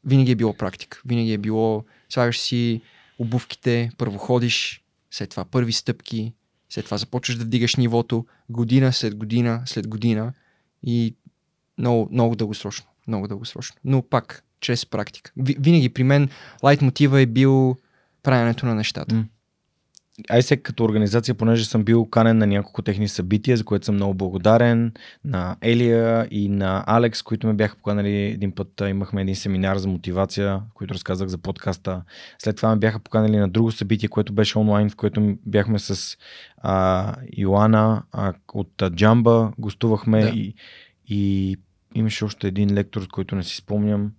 [0.07, 1.01] винаги е било практика.
[1.05, 2.81] Винаги е било, слагаш си
[3.19, 6.33] обувките, първо ходиш, след това първи стъпки,
[6.69, 10.33] след това започваш да вдигаш нивото, година след година след година
[10.83, 11.15] и
[11.77, 12.87] много, много дългосрочно.
[13.07, 13.75] Много дългосрочно.
[13.83, 15.31] Но пак, чрез практика.
[15.37, 16.29] Винаги при мен
[16.63, 17.75] лайт мотива е бил
[18.23, 19.15] правенето на нещата.
[19.15, 19.23] Mm.
[20.23, 24.13] ISEC като организация, понеже съм бил канен на няколко техни събития, за което съм много
[24.13, 24.93] благодарен,
[25.25, 28.81] на Елия и на Алекс, които ме бяха поканали един път.
[28.87, 32.01] Имахме един семинар за мотивация, който разказах за подкаста.
[32.39, 36.17] След това ме бяха поканали на друго събитие, което беше онлайн, в което бяхме с
[36.57, 40.29] а, Йоана а, от Джамба, гостувахме да.
[40.29, 40.53] и,
[41.07, 41.55] и
[41.95, 44.11] имаше още един лектор, от който не си спомням,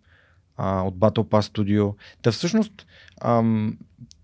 [0.58, 1.94] а, от Battle Pass Studio.
[2.22, 2.86] Та всъщност
[3.20, 3.78] ам,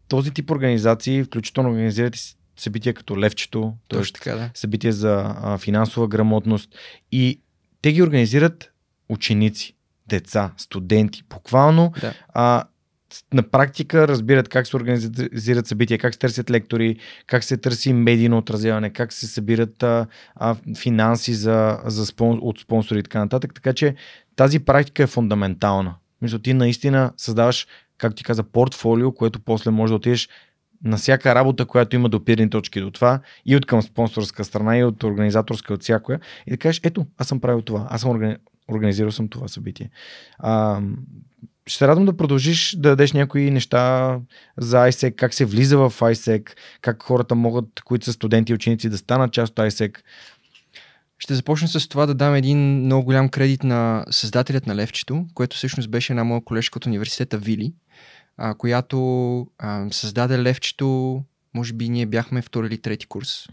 [0.08, 2.18] този тип организации, включително организирате
[2.56, 4.02] събития като Левчето, т.е.
[4.14, 4.50] така, да.
[4.54, 6.74] събития за а, финансова грамотност
[7.12, 7.40] и
[7.82, 8.72] те ги организират
[9.08, 9.76] ученици,
[10.08, 12.14] деца, студенти, буквално да.
[12.28, 12.64] а,
[13.32, 18.38] на практика разбират как се организират събития, как се търсят лектори, как се търси медийно
[18.38, 23.54] отразяване, как се събират а, а, финанси за, за спон, от спонсори и така нататък.
[23.54, 23.94] Така че
[24.36, 25.94] тази практика е фундаментална.
[26.24, 27.66] Мисля, ти наистина създаваш
[27.98, 30.28] както ти каза, портфолио, което после може да отидеш
[30.84, 34.84] на всяка работа, която има допирни точки до това, и от към спонсорска страна, и
[34.84, 38.36] от организаторска, от всякоя, и да кажеш, ето, аз съм правил това, аз съм органи...
[38.68, 39.90] организирал съм това събитие.
[40.38, 40.80] А,
[41.66, 44.18] ще се радвам да продължиш да дадеш някои неща
[44.58, 48.88] за ISEC, как се влиза в ISEC, как хората могат, които са студенти и ученици,
[48.88, 49.98] да станат част от ISEC.
[51.24, 55.56] Ще започна с това да дам един много голям кредит на създателят на Левчето, което
[55.56, 57.74] всъщност беше една моя колежка от университета Вили,
[58.36, 58.98] а, която
[59.58, 61.20] а, създаде Левчето,
[61.54, 63.48] може би ние бяхме втори или трети курс.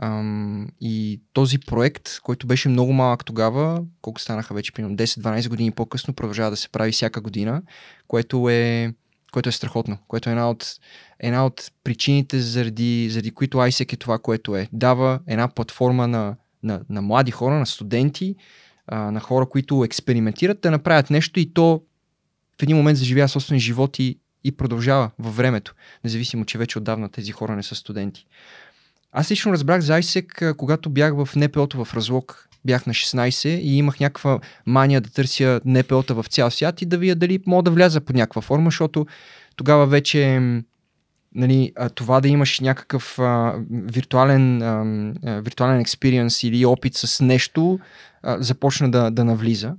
[0.00, 0.68] Mm.
[0.80, 6.14] и този проект, който беше много малък тогава, колко станаха вече, примерно 10-12 години по-късно,
[6.14, 7.62] продължава да се прави всяка година,
[8.08, 8.94] което е,
[9.32, 10.66] което е страхотно, което е една от,
[11.20, 14.68] една от причините, заради, заради които ISEC е това, което е.
[14.72, 18.36] Дава една платформа на на, на млади хора, на студенти,
[18.86, 21.82] а, на хора, които експериментират да направят нещо и то
[22.60, 27.08] в един момент заживява собствен живот и, и продължава във времето, независимо, че вече отдавна
[27.08, 28.26] тези хора не са студенти.
[29.12, 33.76] Аз лично разбрах за ISEC, когато бях в НПО-то в Разлог, бях на 16 и
[33.76, 37.70] имах някаква мания да търся НПО-та в цял свят и да видя дали мога да
[37.70, 39.06] вляза под някаква форма, защото
[39.56, 40.40] тогава вече
[41.34, 47.80] нали, това да имаш някакъв а, виртуален, а, виртуален експириенс или опит с нещо
[48.22, 49.74] а, започна да, да навлиза.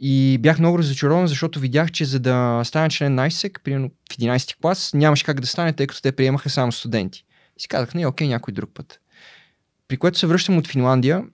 [0.00, 4.16] И бях много разочарован, защото видях, че за да стане член на ISEC, примерно в
[4.16, 7.24] 11 клас, нямаше как да стане, тъй като те приемаха само студенти.
[7.58, 9.00] И си казах, не, окей, някой друг път.
[9.88, 11.24] При което се връщам от Финландия,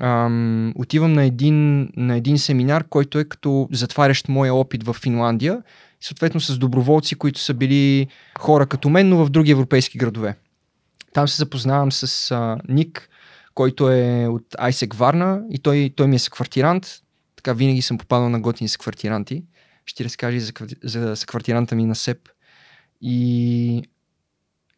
[0.00, 5.62] ам, отивам на един, на един семинар, който е като затварящ моя опит в Финландия
[6.02, 8.06] съответно с доброволци, които са били
[8.38, 10.36] хора като мен, но в други европейски градове.
[11.12, 13.08] Там се запознавам с а, Ник,
[13.54, 16.86] който е от Айсек Варна и той, той ми е съквартирант.
[17.36, 19.44] Така винаги съм попадал на готини съквартиранти.
[19.86, 20.52] Ще ти разкажа за,
[20.84, 22.28] за съквартиранта ми на Сеп.
[23.00, 23.76] И,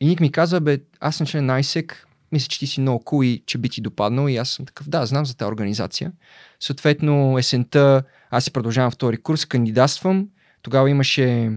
[0.01, 3.05] и Ник ми каза, бе, аз съм член на Айсек, мисля, че ти си много
[3.05, 6.13] кул и че би ти допаднал и аз съм такъв, да, знам за тази организация.
[6.61, 10.29] Съответно, есента аз си продължавам втори курс, кандидатствам
[10.65, 11.51] тогава имаше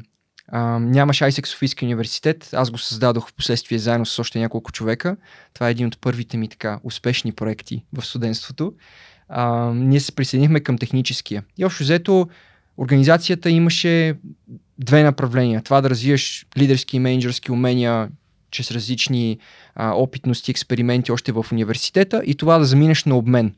[0.48, 2.50] а, нямаше ISEC Софийски университет.
[2.54, 5.18] Аз го създадох в последствие заедно с още няколко човека.
[5.54, 8.74] Това е един от първите ми така успешни проекти в студентството.
[9.30, 11.44] А, ние се присъединихме към техническия.
[11.58, 12.28] И общо взето
[12.78, 14.16] организацията имаше
[14.80, 15.62] две направления.
[15.62, 18.10] Това да развиеш лидерски и менеджерски умения
[18.52, 19.38] чрез различни
[19.76, 23.54] а, опитности, експерименти още в университета и това да заминеш на обмен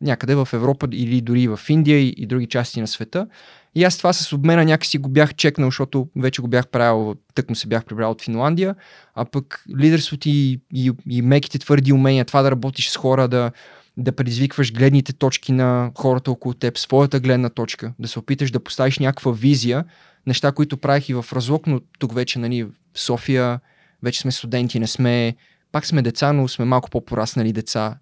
[0.00, 3.26] някъде в Европа или дори в Индия и, и други части на света.
[3.74, 7.48] И аз това с обмена някакси го бях чекнал, защото вече го бях правил, тък
[7.48, 8.74] му се бях прибрал от Финландия,
[9.14, 13.50] а пък лидерството и, и, и меките твърди умения, това да работиш с хора, да,
[13.96, 18.60] да предизвикваш гледните точки на хората около теб, своята гледна точка, да се опиташ да
[18.60, 19.84] поставиш някаква визия,
[20.26, 23.60] неща, които правих и в Разлог, но тук вече нали, в София
[24.02, 25.34] вече сме студенти, не сме,
[25.72, 27.98] пак сме деца, но сме малко по-пораснали деца,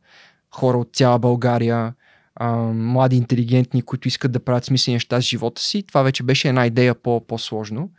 [0.50, 1.94] хора от цяла България,
[2.40, 5.82] а, млади, интелигентни, които искат да правят смислени неща с живота си.
[5.82, 7.90] Това вече беше една идея по- по-сложно.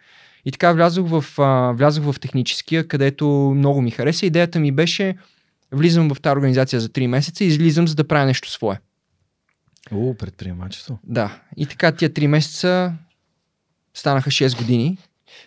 [0.45, 4.25] И така влязох в, а, влязох в техническия, където много ми хареса.
[4.25, 5.17] Идеята ми беше,
[5.71, 8.80] влизам в тази организация за 3 месеца и излизам за да правя нещо свое.
[9.91, 10.99] О, предприемачество.
[11.04, 11.39] Да.
[11.58, 12.93] И така тия 3 месеца
[13.93, 14.97] станаха 6 години,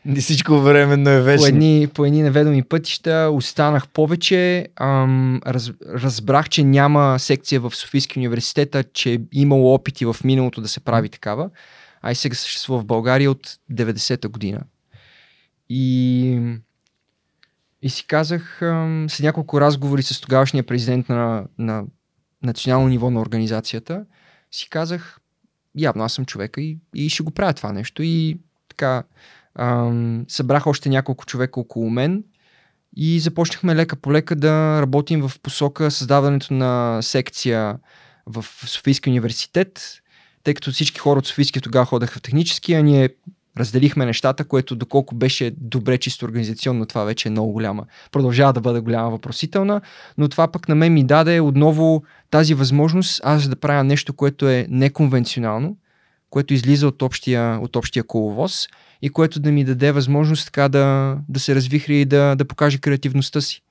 [0.07, 1.45] Не всичко временно е вечно.
[1.45, 4.69] по едни, по едни неведоми пътища останах повече.
[4.77, 10.17] Ам, раз, разбрах, че няма секция в Софийския университет, а че е имало опити в
[10.25, 11.51] миналото да се прави такава.
[12.03, 14.61] А и сега съществува в България от 90-та година.
[15.69, 16.41] И,
[17.83, 21.85] и си казах, ам, след няколко разговори с тогавашния президент на, на
[22.43, 24.05] национално ниво на организацията,
[24.51, 25.19] си казах,
[25.77, 28.03] явно аз съм човека и, и ще го правя това нещо.
[28.03, 28.39] И
[28.69, 29.03] така,
[30.29, 32.25] събрах още няколко човека около мен
[32.97, 37.79] и започнахме лека по лека да работим в посока създаването на секция
[38.27, 40.03] в Софийския университет,
[40.45, 43.09] тъй като всички хора от Софийския тогава ходеха в техническия, ние
[43.59, 47.87] разделихме нещата, което доколко беше добре чисто организационно, това вече е много голяма.
[48.13, 49.81] Продължава да бъде голяма въпросителна,
[50.19, 54.49] но това пък на мен ми даде отново тази възможност аз да правя нещо, което
[54.49, 55.77] е неконвенционално,
[56.31, 58.69] което излиза от общия, от общия коловоз
[59.03, 62.79] и което да ми даде възможност така да, да се развихри и да, да покаже
[62.79, 63.63] креативността си.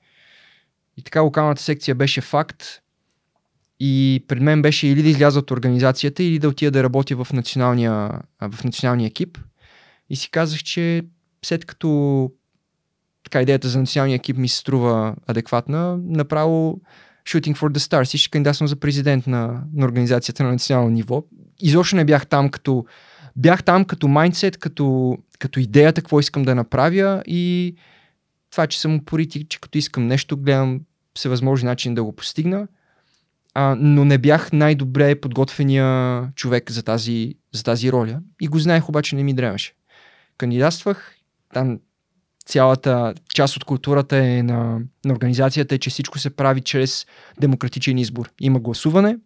[0.96, 2.64] И така локалната секция беше факт
[3.80, 7.32] и пред мен беше или да изляза от организацията, или да отида да работя в
[7.32, 9.38] националния, в националния екип.
[10.10, 11.02] И си казах, че
[11.44, 12.30] след като
[13.24, 16.80] така идеята за националния екип ми се струва адекватна, направо
[17.24, 21.24] Shooting for the Stars и ще кандидатствам за президент на, на организацията на национално ниво.
[21.60, 22.84] Изобщо не бях там като
[23.36, 27.74] бях там като майндсет, като, като идеята, какво искам да направя и
[28.50, 30.80] това, че съм упорит и че като искам нещо, гледам
[31.14, 32.68] всевъзможни начин да го постигна.
[33.54, 38.20] А, но не бях най-добре подготвения човек за тази, за тази роля.
[38.40, 39.74] И го знаех, обаче не ми дрemаше.
[40.38, 41.14] Кандидатствах,
[41.54, 41.78] там
[42.44, 47.06] цялата част от културата е на, на организацията е, че всичко се прави чрез
[47.40, 48.30] демократичен избор.
[48.40, 49.16] Има гласуване,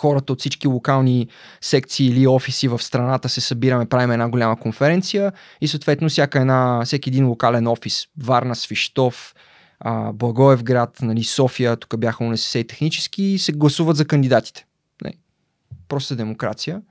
[0.00, 1.28] хората от всички локални
[1.60, 6.82] секции или офиси в страната се събираме, правим една голяма конференция и съответно всяка една,
[6.84, 9.34] всеки един локален офис, Варна, Свищов,
[10.12, 14.66] Благоевград, нали, София, тук бяха УНСС и технически, се гласуват за кандидатите.
[15.04, 15.12] Не.
[15.88, 16.82] Просто демокрация.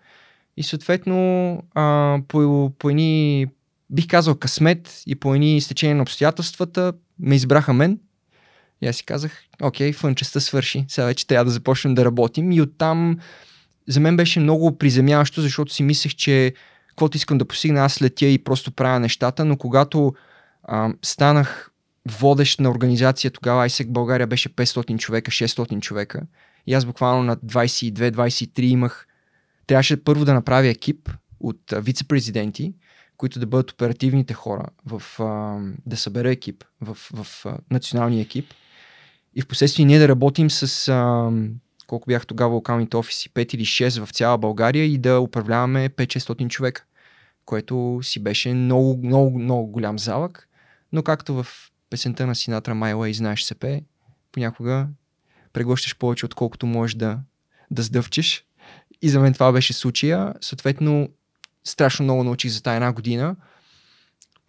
[0.57, 1.17] И съответно
[1.73, 3.47] а, по, по едни,
[3.89, 7.99] бих казал късмет и по едни стечения на обстоятелствата ме избраха мен
[8.81, 12.51] и аз си казах, окей, фънчеста свърши, сега вече трябва да започнем да работим.
[12.51, 13.17] И оттам
[13.87, 16.53] за мен беше много приземяващо, защото си мислех, че
[16.87, 20.13] каквото искам да постигна, аз летя и просто правя нещата, но когато
[20.63, 21.71] а, станах
[22.09, 26.21] водещ на организация, тогава ISEC България беше 500 човека, 600 човека.
[26.67, 29.07] И аз буквално на 22-23 имах,
[29.67, 32.73] трябваше първо да направя екип от вице-президенти,
[33.17, 38.45] които да бъдат оперативните хора, в, а, да събера екип в, в а, националния екип.
[39.39, 41.31] И в последствие ние да работим с а,
[41.87, 46.47] колко бях тогава локалните офиси, 5 или 6 в цяла България и да управляваме 5-600
[46.47, 46.83] човека,
[47.45, 50.47] което си беше много, много, много голям залък.
[50.91, 51.47] Но както в
[51.89, 53.81] песента на Синатра Майла и знаеш се пее,
[54.31, 54.87] понякога
[55.53, 57.19] преглъщаш повече, отколкото можеш да,
[57.71, 58.45] да сдъвчеш.
[59.01, 60.33] И за мен това беше случая.
[60.41, 61.09] Съответно,
[61.63, 63.35] страшно много научих за тази една година.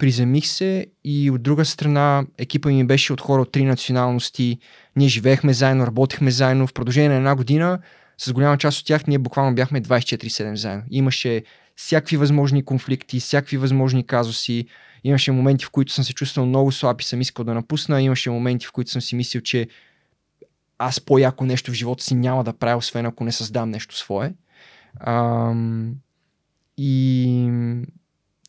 [0.00, 4.58] Приземих се и от друга страна екипа ми беше от хора от три националности.
[4.96, 6.66] Ние живеехме заедно, работехме заедно.
[6.66, 7.78] В продължение на една година
[8.18, 10.84] с голяма част от тях ние буквално бяхме 24-7 заедно.
[10.90, 11.42] Имаше
[11.76, 14.66] всякакви възможни конфликти, всякакви възможни казуси.
[15.04, 18.02] Имаше моменти, в които съм се чувствал много слаб и съм искал да напусна.
[18.02, 19.68] Имаше моменти, в които съм си мислил, че
[20.78, 24.34] аз по-яко нещо в живота си няма да правя, освен ако не създам нещо свое.
[25.00, 25.94] Ам...
[26.76, 27.50] И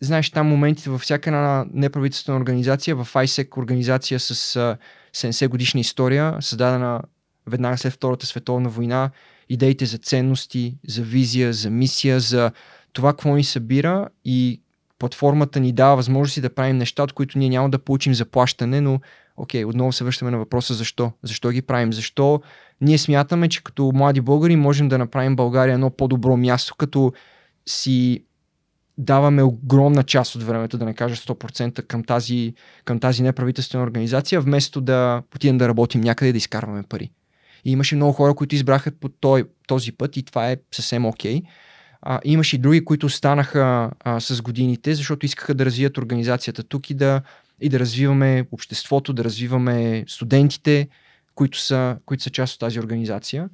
[0.02, 4.78] знаеш, там моментите във всяка една неправителствена организация, в ISEC организация с а,
[5.16, 7.02] 70 годишна история, създадена
[7.47, 9.12] веднага след Втората световна война,
[9.49, 12.52] идеите за ценности, за визия, за мисия, за
[12.93, 14.62] това какво ни събира и
[14.99, 18.99] платформата ни дава възможности да правим неща, от които ние няма да получим заплащане, но
[19.38, 21.12] окей, отново се връщаме на въпроса защо.
[21.24, 21.93] Защо ги правим?
[21.93, 22.41] Защо
[22.82, 27.14] ние смятаме, че като млади българи можем да направим България едно по-добро място, като
[27.66, 28.24] си
[29.02, 32.54] даваме огромна част от времето, да не кажа 100% към тази,
[32.86, 37.12] към тази неправителствена организация, вместо да отидем да работим някъде и да изкарваме пари.
[37.66, 41.41] И имаше много хора, които избраха по този, този път и това е съвсем окей.
[41.41, 42.20] Okay.
[42.24, 46.93] Имаше и други, които станаха а, с годините, защото искаха да развият организацията тук и
[46.93, 47.22] да,
[47.62, 50.88] и да развиваме обществото, да развиваме студентите,
[51.36, 53.49] които са, които са част от тази организация.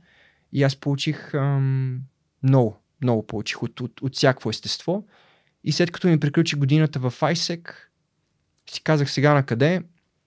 [0.53, 1.99] И аз получих ам,
[2.43, 5.03] много, много получих от, от, от всякакво естество.
[5.67, 7.69] И след като ми приключи годината в ISEC,
[8.71, 9.81] си казах сега на къде.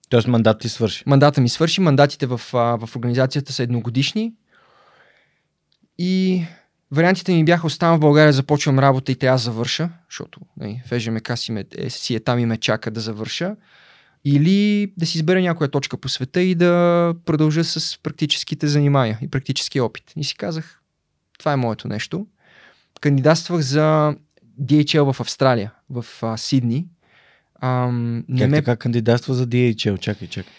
[0.08, 1.04] Тоест мандат ти свърши.
[1.06, 1.80] Мандата ми свърши.
[1.80, 4.32] Мандатите в, в организацията са едногодишни.
[5.98, 6.42] И
[6.90, 11.38] вариантите ми бяха оставам в България, започвам работа и трябва да завърша, защото нали, ФЖМК
[11.38, 13.56] си, ме, е, си е там и ме чака да завърша.
[14.24, 19.30] Или да си избера някоя точка по света и да продължа с практическите занимания и
[19.30, 20.12] практически опит.
[20.16, 20.82] И си казах,
[21.38, 22.26] това е моето нещо.
[23.00, 24.14] Кандидатствах за
[24.62, 26.86] DHL в Австралия, в а, Сидни.
[27.60, 28.56] Ам, не как ме...
[28.56, 29.98] така кандидатства за DHL?
[29.98, 30.52] Чакай, чакай.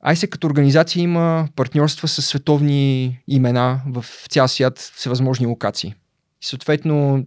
[0.00, 5.94] Айсе като организация има партньорства с световни имена в цял свят, всевъзможни локации.
[6.42, 7.24] И съответно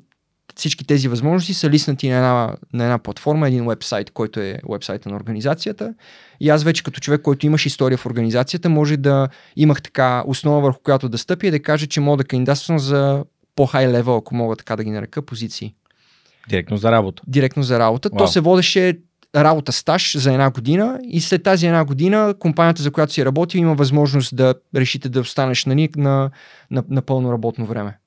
[0.56, 5.10] всички тези възможности са лиснати на една, на една платформа, един вебсайт, който е вебсайта
[5.10, 5.94] на организацията.
[6.40, 10.62] И аз вече като човек, който имаш история в организацията, може да имах така основа
[10.62, 13.24] върху която да стъпя и да кажа, че мога да кандидатствам за
[13.56, 15.76] по-хай левел, ако мога така да ги нарека, позиции.
[16.50, 17.24] Директно за работа.
[17.28, 18.10] Директно за работа.
[18.10, 18.18] Wow.
[18.18, 19.00] То се водеше
[19.36, 23.60] работа стаж за една година и след тази една година компанията, за която си работил,
[23.60, 26.32] има възможност да решите да останеш на, на,
[26.72, 27.98] на, на пълно работно време.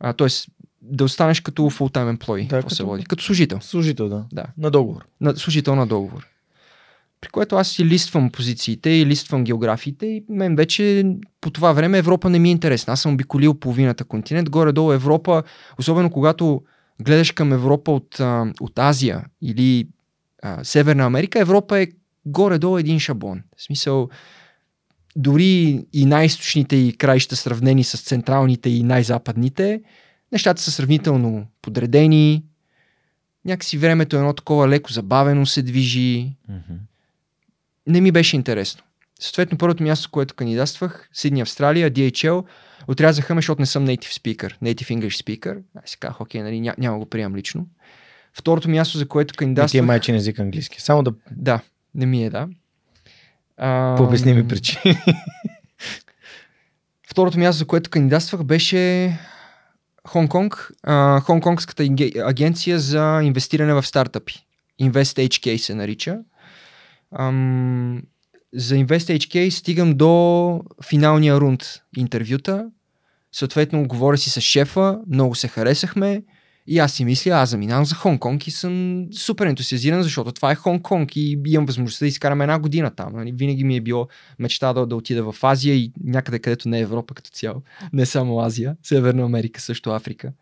[0.00, 0.48] А, тоест,
[0.82, 3.04] да останеш като full-time employee, да, като, се води.
[3.04, 3.58] Като служител.
[3.60, 4.24] Служител, да.
[4.32, 4.44] да.
[4.58, 5.04] На договор.
[5.20, 6.26] На, служител на договор.
[7.20, 11.04] При което аз си листвам позициите и листвам географиите и мен вече
[11.40, 12.92] по това време Европа не ми е интересна.
[12.92, 15.42] Аз съм обиколил половината континент, горе-долу Европа,
[15.78, 16.62] особено когато
[17.00, 18.20] гледаш към Европа от,
[18.60, 19.88] от Азия или
[20.42, 21.88] а, Северна Америка, Европа е
[22.26, 23.42] горе-долу един шаблон.
[23.56, 24.08] В смисъл,
[25.16, 29.82] дори и най-источните и краища сравнени с централните и най-западните,
[30.32, 32.44] нещата са сравнително подредени,
[33.44, 36.36] някакси времето е едно такова леко забавено се движи.
[36.50, 36.78] Mm-hmm.
[37.86, 38.82] Не ми беше интересно.
[39.20, 42.44] Съответно, първото място, което кандидатствах, Сидни, Австралия, DHL,
[42.88, 45.62] отрязаха ме, защото не съм native speaker, native English speaker.
[45.84, 47.66] Аз си казах, окей, нали, ня, няма го приемам лично.
[48.34, 49.74] Второто място, за което кандидатствах...
[49.74, 50.82] Не ти е майчин език английски.
[50.82, 51.12] Само да...
[51.30, 51.60] Да,
[51.94, 52.48] не ми е, да.
[53.56, 53.94] А...
[53.96, 54.96] По обясними причини.
[57.10, 58.78] Второто място, за което кандидатствах, беше
[60.08, 60.70] Хонг-Конг,
[61.20, 64.46] Хонг-Конгската агенция за инвестиране в стартъпи.
[64.82, 66.18] InvestHK се нарича.
[67.18, 68.02] Ам,
[68.54, 72.70] за InvestHK стигам до финалния рунд интервюта.
[73.32, 76.22] Съответно, говоря си с шефа, много се харесахме.
[76.66, 80.56] И аз си мисля, аз заминавам за Хонг-Конг и съм супер ентусиазиран, защото това е
[80.56, 83.12] Хонг-Конг и имам възможността да изкарам една година там.
[83.12, 83.32] Нали?
[83.32, 86.82] Винаги ми е било мечта да, да отида в Азия и някъде където не е
[86.82, 87.62] Европа като цяло.
[87.92, 90.32] Не само Азия, Северна Америка, също Африка.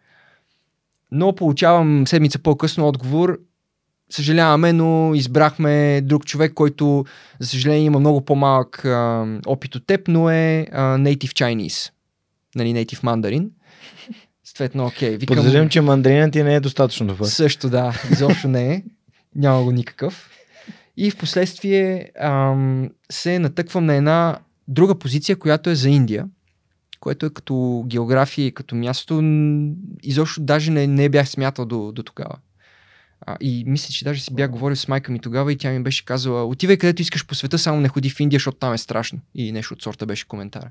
[1.11, 3.41] Но получавам седмица по-късно отговор.
[4.11, 7.05] Съжаляваме, но избрахме друг човек, който,
[7.41, 11.91] за съжаление, има много по-малък а, опит от теб, но е а, native Chinese.
[12.55, 13.49] Нали, native Mandarin.
[14.45, 15.17] Съответно, окей.
[15.17, 15.37] Викам...
[15.37, 17.27] Подозирам, че мандаринът ти не е достатъчно добър.
[17.27, 18.83] Също да, изобщо не е.
[19.35, 20.31] Няма го никакъв.
[20.97, 24.39] И в последствие ам, се натъквам на една
[24.69, 26.27] друга позиция, която е за Индия,
[27.01, 29.23] което е като география и като място,
[30.03, 32.37] изобщо даже не, не бях смятал до, до тогава.
[33.29, 35.83] А, и мисля, че даже си бях говорил с майка ми тогава и тя ми
[35.83, 38.79] беше казала, отивай където искаш по света, само не ходи в Индия, защото там е
[38.79, 39.20] страшно.
[39.35, 40.70] И нещо от сорта беше коментар.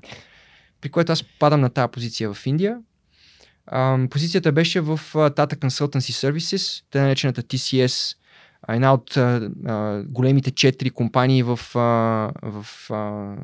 [0.80, 2.78] При което аз падам на тази позиция в Индия
[3.70, 8.16] а, позицията беше в Tata Consultancy Services, те наречената TCS,
[8.68, 9.50] една от а,
[10.08, 11.80] големите четири компании в, а,
[12.42, 13.36] в а,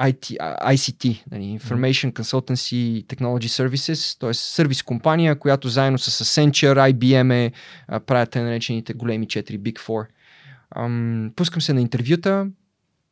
[0.00, 0.36] IT,
[0.74, 4.34] ICT, нали, Information Consultancy Technology Services, т.е.
[4.34, 7.52] сервис компания, която заедно с Accenture, IBM е,
[8.00, 10.06] правят те наречените големи 4 Big Four.
[10.76, 12.46] Ам, пускам се на интервюта,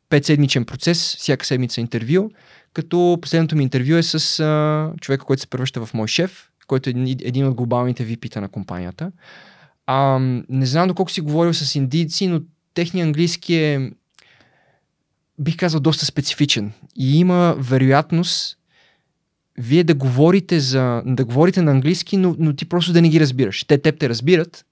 [0.09, 2.29] петседмичен процес, всяка седмица интервю,
[2.73, 6.89] като последното ми интервю е с а, човека, който се превръща в мой шеф, който
[6.89, 9.11] е един от глобалните vp на компанията.
[9.87, 10.19] А,
[10.49, 12.41] не знам доколко си говорил с индийци, но
[12.73, 13.91] техният английски е,
[15.39, 16.71] бих казал, доста специфичен.
[16.95, 18.57] И има вероятност
[19.57, 23.19] вие да говорите, за, да говорите на английски, но, но ти просто да не ги
[23.19, 23.63] разбираш.
[23.63, 24.65] Те теб те разбират,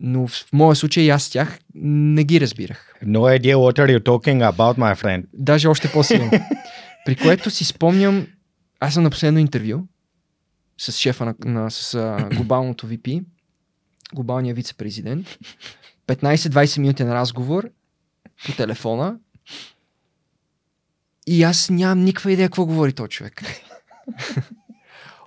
[0.00, 2.94] но в моя случай аз тях не ги разбирах.
[3.04, 5.24] No idea what are you talking about, my friend.
[5.32, 6.30] Даже още по-силно.
[7.04, 8.26] При което си спомням,
[8.80, 9.86] аз съм на последно интервю
[10.78, 13.24] с шефа на, на с а, глобалното VP,
[14.14, 15.38] глобалния вице-президент.
[16.06, 17.70] 15-20 минути на разговор
[18.46, 19.16] по телефона.
[21.26, 23.42] И аз нямам никаква идея какво говори този човек.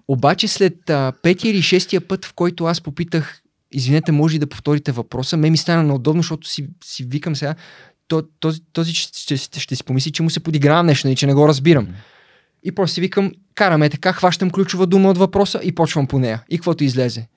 [0.08, 3.42] Обаче след а, петия или шестия път, в който аз попитах,
[3.72, 7.56] извинете, може ли да повторите въпроса, ме ми стана неудобно, защото си, си викам сега,
[8.08, 11.28] то, този, този ще, ще, ще си помисли, че му се подигравам нещо, и че
[11.28, 11.88] не го разбирам.
[12.64, 16.44] И просто си викам, караме така, хващам ключова дума от въпроса и почвам по нея.
[16.50, 17.28] И каквото излезе.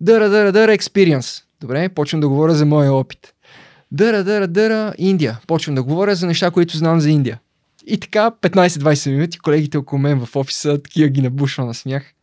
[0.00, 1.42] Дъра, дъра, дъра, experience.
[1.60, 3.33] Добре, почвам да говоря за моя опит.
[3.94, 5.40] Дъра, дъра, дъра, Индия.
[5.46, 7.40] Почвам да говоря за неща, които знам за Индия.
[7.86, 12.14] И така 15-20 минути колегите около мен в офиса такива ги набушва на смях,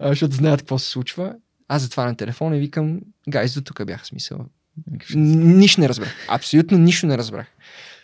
[0.00, 1.34] защото знаят какво се случва.
[1.68, 4.38] Аз затварям телефона и викам, гайз, до тук бях смисъл.
[5.14, 6.14] Нищо не разбрах.
[6.28, 7.46] Абсолютно нищо не разбрах.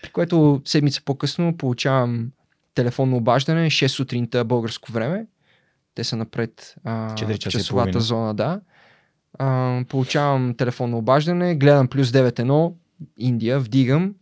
[0.03, 2.31] При което седмица по-късно получавам
[2.75, 5.27] телефонно обаждане, 6 сутринта българско време.
[5.95, 8.61] Те са напред а, часовата зона, да.
[9.39, 12.73] А, получавам телефонно обаждане, гледам плюс 9.1,
[13.17, 14.15] Индия, вдигам.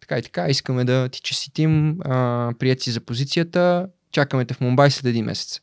[0.00, 4.60] Така и така, искаме да ти честитим, а, прият си за позицията, чакаме те в
[4.60, 5.60] Мумбай след един месец.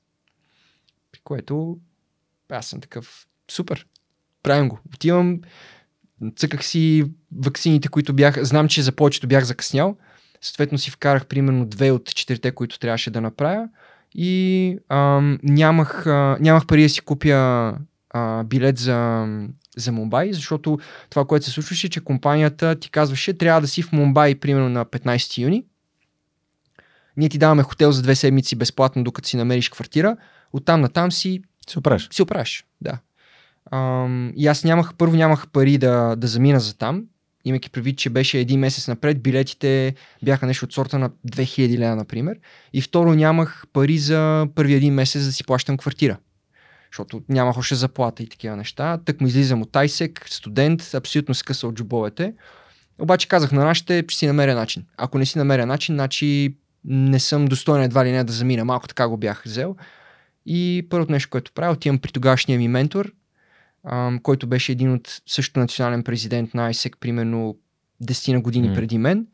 [1.11, 1.77] При което
[2.49, 3.85] аз съм такъв, супер,
[4.43, 4.79] правим го.
[4.93, 5.41] Отивам,
[6.35, 9.97] цъках си ваксините, които бях, знам, че за повечето бях закъснял,
[10.41, 13.69] съответно си вкарах примерно две от четирите, които трябваше да направя
[14.15, 17.77] и ам, нямах, а, нямах пари да си купя
[18.09, 19.27] а, билет за,
[19.77, 23.91] за Мумбай, защото това, което се случваше, че компанията ти казваше, трябва да си в
[23.91, 25.63] Мумбай примерно на 15 юни.
[27.17, 30.17] Ние ти даваме хотел за две седмици безплатно, докато си намериш квартира.
[30.53, 32.09] Оттам натам си Се оправиш.
[32.11, 32.97] си оправиш, да.
[33.71, 37.03] Ам, и аз нямах, първо нямах пари да, да замина за там,
[37.45, 41.95] имайки предвид, че беше един месец напред, билетите бяха нещо от сорта на 2000 лева,
[41.95, 42.37] например.
[42.73, 46.17] И второ, нямах пари за първи един месец да си плащам квартира.
[46.93, 48.97] Защото нямах още заплата и такива неща.
[49.05, 52.33] Тък му излизам от Тайсек, студент, абсолютно скъса от джобовете.
[52.99, 54.85] Обаче казах на нашите, ще си намеря начин.
[54.97, 58.65] Ако не си намеря начин, значи не съм достоен едва ли не да замина.
[58.65, 59.75] Малко така го бях взел.
[60.45, 63.11] И първото нещо, което правя, отивам при тогашния ми ментор,
[63.83, 67.57] ам, който беше един от също национален президент на ISEC, примерно
[68.03, 68.75] 10 на години М.
[68.75, 69.27] преди мен.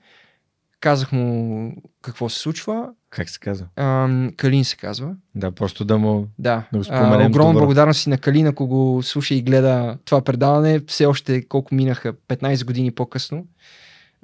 [0.79, 2.89] Казах му какво се случва.
[3.09, 3.67] Как се казва?
[3.75, 5.15] Ам, Калин се казва.
[5.35, 6.27] Да, просто да му...
[6.39, 6.67] Да.
[6.73, 7.65] Да го а, споменем огромна добро.
[7.65, 10.81] благодарност на Калин, ако го слуша и гледа това предаване.
[10.87, 13.45] Все още колко минаха 15 години по-късно.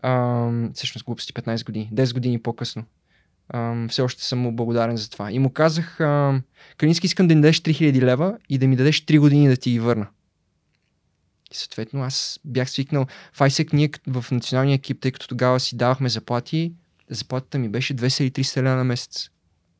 [0.03, 1.89] Ам, всъщност глупости 15 години.
[1.93, 2.83] 10 години по-късно.
[3.53, 5.31] Ам, все още съм му благодарен за това.
[5.31, 6.41] И му казах, ам,
[6.77, 9.71] Калински, искам да ми дадеш 3000 лева и да ми дадеш 3 години да ти
[9.71, 10.07] ги върна.
[11.51, 15.77] И съответно аз бях свикнал в ISEC ние в националния екип, тъй като тогава си
[15.77, 16.73] давахме заплати,
[17.09, 19.29] заплатата ми беше 200 или 300 лева на месец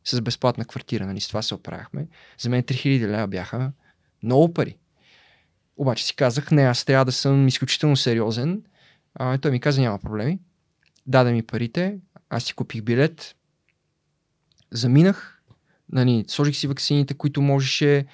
[0.05, 2.07] с безплатна квартира, нали, с това се оправяхме.
[2.39, 3.71] За мен 3000 лева бяха
[4.23, 4.77] много пари.
[5.77, 8.63] Обаче си казах, не, аз трябва да съм изключително сериозен.
[9.13, 10.39] А, той ми каза, няма проблеми.
[11.07, 11.99] Даде ми парите,
[12.29, 13.35] аз си купих билет,
[14.71, 15.41] заминах,
[15.91, 18.05] нали, сложих си ваксините, които можеше,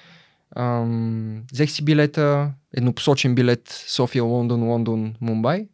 [0.56, 5.68] ам, взех си билета, еднопосочен билет София, Лондон, Лондон, Мумбай.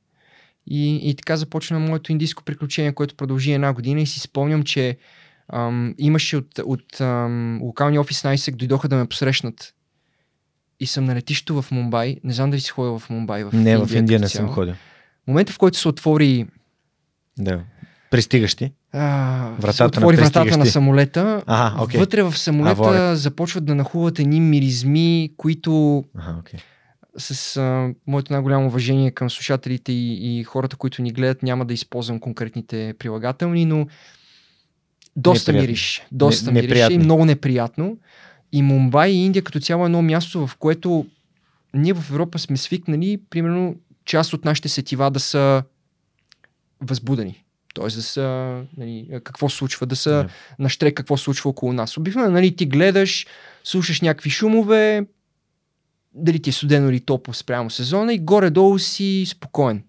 [0.71, 4.97] И, и така започна моето индийско приключение, което продължи една година и си спомням, че
[5.53, 9.75] ам, имаше от, от ам, локалния офис на ISEC, дойдоха да ме посрещнат.
[10.81, 12.17] И съм на летището в Мумбай.
[12.25, 13.45] Не знам дали си ходил в Мумбай.
[13.45, 14.75] В Не, в Индия не съм ходил.
[15.27, 16.47] Момента, в който се отвори
[17.39, 17.61] Да.
[18.11, 18.73] Пристигащи.
[18.93, 21.43] а, Вратата се на отвори вратата на самолета.
[21.47, 22.01] Ага, окей.
[22.01, 23.17] Вътре в самолета воля.
[23.17, 26.61] започват да нахуват едни миризми, които Ага, окей.
[27.17, 31.75] С а, моето най-голямо уважение към слушателите и, и хората, които ни гледат, няма да
[31.75, 33.87] използвам конкретните прилагателни, но
[35.17, 36.03] доста мириш.
[36.13, 37.99] Доста Не- мириш и много неприятно.
[38.53, 41.07] И Мумбай и Индия като цяло е едно място, в което
[41.75, 45.63] ние в Европа сме свикнали, примерно, част от нашите сетива да са
[46.81, 47.45] възбудени.
[47.75, 50.29] Тоест да са, нали, какво случва, да са Да.
[50.59, 51.97] на штрек какво случва около нас.
[51.97, 53.27] Обикновено, нали, ти гледаш,
[53.65, 55.07] слушаш някакви шумове,
[56.15, 59.85] дали ти е студено или топло спрямо сезона и горе-долу си спокоен.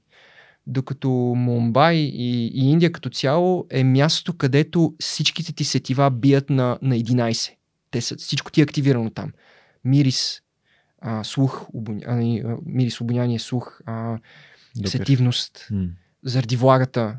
[0.68, 6.80] Докато Мумбай и, и Индия като цяло е място, където всичките ти сетива бият на,
[6.82, 7.54] на 11.
[7.92, 9.32] Те са, всичко ти е активирано там.
[9.86, 10.42] Мирис,
[11.02, 14.18] а, слух, обоня, а, а, мирис, обоняние, слух, а,
[14.76, 14.90] Допир.
[14.90, 15.88] сетивност, М.
[16.24, 17.18] заради влагата,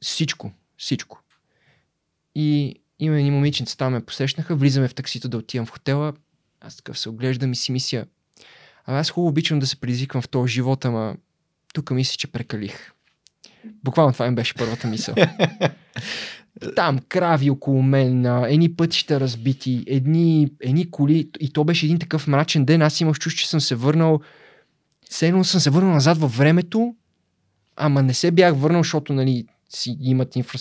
[0.00, 1.22] всичко, всичко.
[2.34, 6.12] И, има едни момиченца там ме посрещнаха, влизаме в таксито да отивам в хотела.
[6.60, 8.04] Аз такъв се оглеждам и си мисля,
[8.84, 11.16] а аз хубаво обичам да се предизвиквам в този живот, ама
[11.74, 12.92] тук мисля, че прекалих.
[13.84, 15.14] Буквално това им беше първата мисъл.
[16.76, 21.30] Там крави около мен, едни пътища разбити, едни, едни коли.
[21.40, 22.82] И то беше един такъв мрачен ден.
[22.82, 24.20] Аз имах чувство, че съм се върнал.
[25.10, 26.94] Все съм се върнал назад във времето,
[27.76, 30.58] ама не се бях върнал, защото нали, си имат инфра...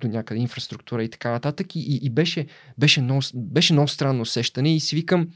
[0.00, 1.76] до някъде инфраструктура и така нататък.
[1.76, 2.46] И, и, и беше,
[2.78, 4.74] беше, много, беше много странно усещане.
[4.74, 5.28] И си викам,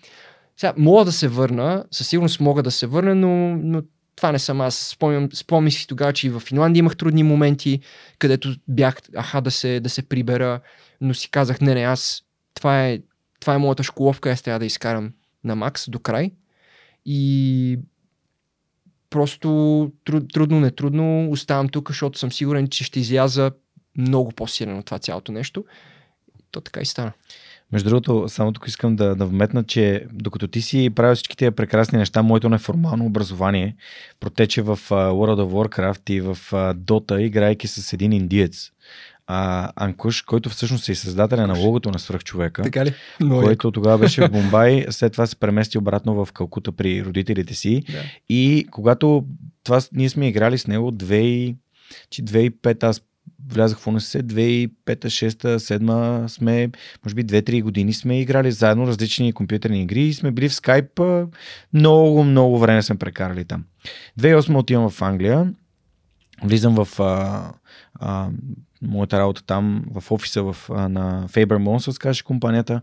[0.57, 3.83] сега, мога да се върна, със сигурност мога да се върна, но, но
[4.17, 4.75] това не съм аз.
[4.77, 7.81] Спомням, спомням си тогава, че и в Финландия имах трудни моменти,
[8.19, 10.61] където бях, аха, да се, да се прибера,
[11.01, 12.23] но си казах, не, не, аз,
[12.55, 12.99] това е,
[13.41, 15.13] това е моята школовка, аз трябва да изкарам
[15.45, 16.31] на макс до край.
[17.05, 17.79] И
[19.11, 23.51] просто труд, трудно, не трудно, оставам тук, защото съм сигурен, че ще изляза
[23.99, 25.65] много по-силен от това цялото нещо.
[26.51, 27.13] То така и стана.
[27.73, 31.51] Между другото, само тук искам да, да вметна, че докато ти си правил всички тези
[31.51, 33.77] прекрасни неща, моето неформално образование
[34.21, 36.39] протече в World of Warcraft и в
[36.75, 38.71] Dota, играйки с един индиец.
[39.27, 42.95] А, Анкуш, който всъщност е създателя на логото на свръхчовека, така ли?
[43.21, 47.55] Но който тогава беше в Бомбай, след това се премести обратно в Калкута при родителите
[47.55, 47.83] си.
[47.93, 48.03] Да.
[48.29, 49.25] И когато
[49.65, 53.03] това ние сме играли с него 2005, аз
[53.53, 56.71] влязах в УНСС 2005, 6, 7 сме,
[57.05, 61.01] може би 2-3 години сме играли заедно различни компютърни игри и сме били в скайп.
[61.73, 63.65] Много, много време сме прекарали там.
[64.21, 65.53] 2008 отивам в Англия,
[66.45, 67.53] влизам в а,
[67.95, 68.29] а,
[68.83, 72.81] моята работа там, в офиса в, а, на Faber Monsons, каже компанията,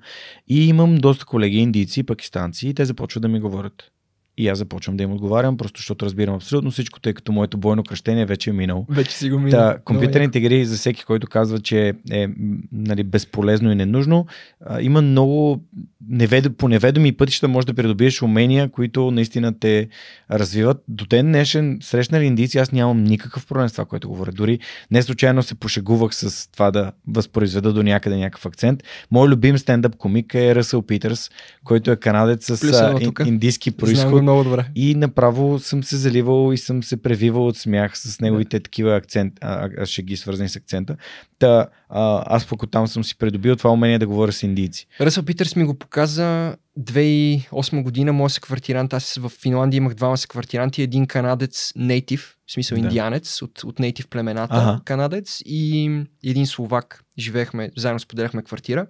[0.48, 3.93] и имам доста колеги индийци пакистанци и те започват да ми говорят.
[4.38, 7.84] И аз започвам да им отговарям, просто защото разбирам абсолютно всичко, тъй като моето бойно
[7.84, 8.86] кръщение вече е минало.
[8.90, 9.60] Вече си го минал.
[9.60, 12.28] Да, компютърните игри, за всеки, който казва, че е
[12.72, 14.26] нали, безполезно и ненужно,
[14.66, 15.64] а, има много
[16.10, 16.58] невед...
[16.58, 19.88] по неведоми пътища може да придобиеш умения, които наистина те
[20.32, 20.84] развиват.
[20.88, 24.32] До ден днешен срещнали индийци, аз нямам никакъв проблем с това, което говоря.
[24.32, 24.60] Дори
[24.92, 28.84] не случайно се пошегувах с това да възпроизведа до някъде някакъв акцент.
[29.12, 31.30] Мой любим стендъп комик е Ръсъл Питърс,
[31.64, 32.94] който е канадец с
[33.26, 34.66] индийски происход много добре.
[34.76, 38.64] И направо съм се заливал и съм се превивал от смях с неговите да.
[38.64, 40.96] такива акцент, а, а, шеги свързани с акцента.
[41.40, 44.88] Та, а, аз пък там съм си придобил това умение да говоря с индийци.
[45.02, 50.82] Ръсъл Питърс ми го показа 2008 година, моят съквартирант, аз в Финландия имах двама съквартиранти,
[50.82, 52.84] един канадец нейтив, в смисъл да.
[52.84, 54.82] индианец от, от нейтив племената, ага.
[54.86, 55.92] канадец и
[56.24, 57.04] един словак.
[57.20, 58.88] Живеехме, заедно споделяхме квартира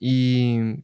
[0.00, 0.74] и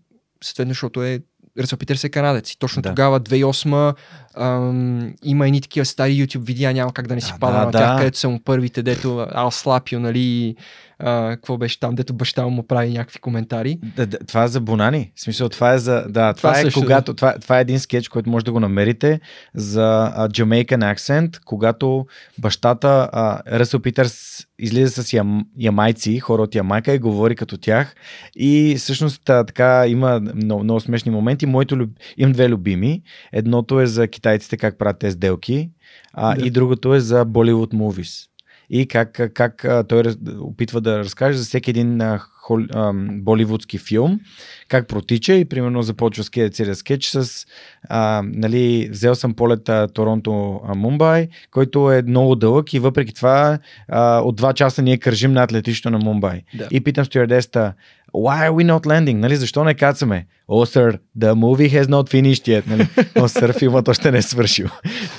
[0.44, 1.20] съответно, защото е
[1.58, 2.50] Ръсъл Питърс е канадец.
[2.52, 2.88] И точно да.
[2.88, 3.94] тогава, 2008
[4.36, 7.72] ам, има едни такива стари YouTube видеа, няма как да не си пада да, на
[7.72, 7.98] тях, да.
[7.98, 10.56] където са му първите, дето Ал Слапио, нали,
[10.98, 13.78] а, какво беше там, дето баща му прави някакви коментари.
[13.96, 15.12] Да, да, това е за Бонани.
[15.16, 16.04] В смисъл, това е за.
[16.08, 17.12] Да, това, това е също, когато.
[17.12, 17.16] Да.
[17.16, 19.20] Това, това е един скетч, който може да го намерите
[19.54, 22.06] за uh, Jamaican accent, когато
[22.38, 27.94] бащата uh, Ръсъл Питърс излиза с ям, ямайци, хора от Ямайка и говори като тях.
[28.36, 31.46] И всъщност така има много, много смешни моменти.
[31.46, 31.90] Моето люб...
[32.16, 33.02] Имам две любими.
[33.32, 35.70] Едното е за китайците как правят тези сделки,
[36.12, 36.46] а, да.
[36.46, 38.26] и другото е за Bollywood movies
[38.70, 40.02] и как, как, той
[40.40, 44.20] опитва да разкаже за всеки един хол, а, боливудски филм,
[44.68, 47.46] как протича и примерно започва скет, целият скетч с
[47.88, 53.58] а, нали, взел съм полета Торонто-Мумбай, който е много дълъг и въпреки това
[53.88, 56.42] а, от два часа ние кържим над летището на Мумбай.
[56.54, 56.68] Да.
[56.70, 57.74] И питам стюардеста,
[58.12, 59.14] why are we not landing?
[59.14, 60.26] Нали, защо не кацаме?
[60.48, 62.66] Oh, sir, the movie has not finished yet.
[62.66, 62.82] Нали?
[63.14, 64.68] Oh, sir, филмът още не е свършил.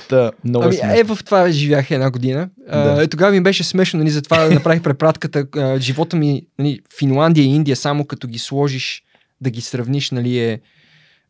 [0.08, 2.48] Та, много ами, е, в това живях една година.
[2.68, 2.74] Да.
[2.74, 5.44] Uh, тогава ми беше смешно, нали, затова направих препратката.
[5.44, 9.02] Uh, живота ми, нали, Финландия и Индия, само като ги сложиш,
[9.40, 10.60] да ги сравниш, нали, е...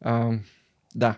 [0.06, 0.38] Uh,
[0.94, 1.14] да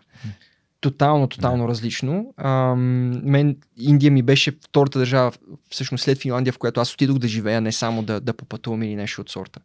[0.84, 1.68] тотално, тотално да.
[1.68, 2.34] различно.
[2.36, 5.32] А, мен Индия ми беше втората държава,
[5.70, 8.97] всъщност след Финландия, в която аз отидох да живея, не само да, да попътувам или
[8.97, 9.61] нещо от сорта.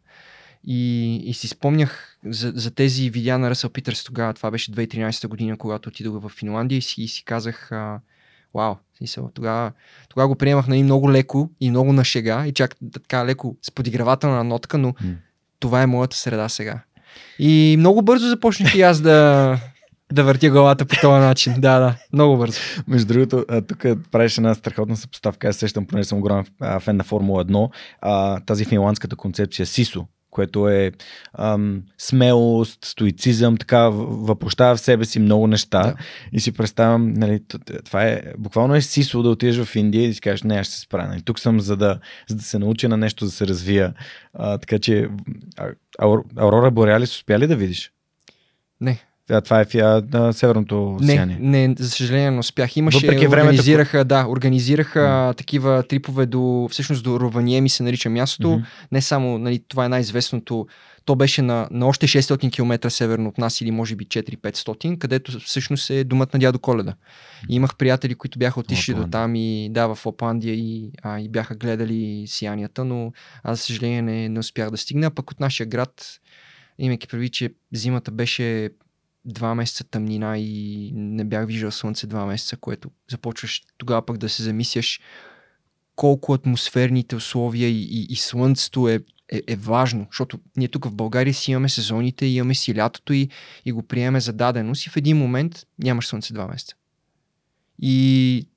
[0.66, 5.28] И, и си спомнях за, за тези видеа на Ръсъл Питърс тогава, това беше 2013
[5.28, 8.00] година, когато отидох в Финландия и си, и си казах, а,
[8.54, 9.72] вау, смисъл, тогава,
[10.08, 13.70] тогава го приемах нали, много леко и много на шега и чак така леко с
[13.70, 15.14] подигравателна нотка, но mm.
[15.60, 16.80] това е моята среда сега.
[17.38, 19.58] И много бързо започнах и аз да,
[20.12, 21.54] да въртя главата по този начин.
[21.58, 22.60] Да, да, много бързо.
[22.88, 25.48] Между другото, тук правиш една страхотна съпоставка.
[25.48, 26.44] Аз сещам, понеже съм огромен
[26.80, 30.92] фен на Формула 1, а, тази финландската концепция СИСО, което е
[31.38, 35.94] ам, смелост, стоицизъм, така въплощава в себе си много неща да.
[36.32, 37.40] и си представям, нали,
[37.84, 40.66] това е, буквално е сисо да отидеш в Индия и да си кажеш, не, аз
[40.66, 41.08] ще се справя.
[41.08, 43.94] Нали, тук съм за да, за да се науча на нещо, да се развия.
[44.34, 45.08] А, така че
[46.36, 47.92] Аурора Бореалис успя ли да видиш?
[48.80, 49.09] Не.
[49.30, 51.38] Това, това е фия на Северното Не, сияние.
[51.40, 52.76] не, за съжаление не успях.
[52.76, 58.50] Имаше, Въпреки времето, организираха, да, организираха такива трипове до, всъщност до Рованиеми се нарича мястото.
[58.50, 58.62] Мгм.
[58.92, 60.66] Не само, нали, това е най-известното,
[61.04, 65.40] то беше на, на още 600 км северно от нас или може би 4-500, където
[65.40, 66.94] всъщност е думът на дядо Коледа.
[67.48, 69.20] И имах приятели, които бяха отишли до Лапландия.
[69.20, 73.12] там и да, в Лапландия и, а, и бяха гледали сиянията, но
[73.42, 75.10] аз, за съжаление, не, не успях да стигна.
[75.10, 76.20] Пък от нашия град,
[76.78, 78.70] имайки прави, че зимата беше
[79.24, 84.28] два месеца тъмнина и не бях виждал слънце два месеца, което започваш тогава пък да
[84.28, 85.00] се замисляш
[85.96, 89.00] колко атмосферните условия и, и, и слънцето е,
[89.32, 93.28] е, е важно, защото ние тук в България си имаме сезоните, имаме си лятото и,
[93.64, 96.74] и го приемаме за даденост и в един момент нямаш слънце два месеца.
[97.82, 98.48] И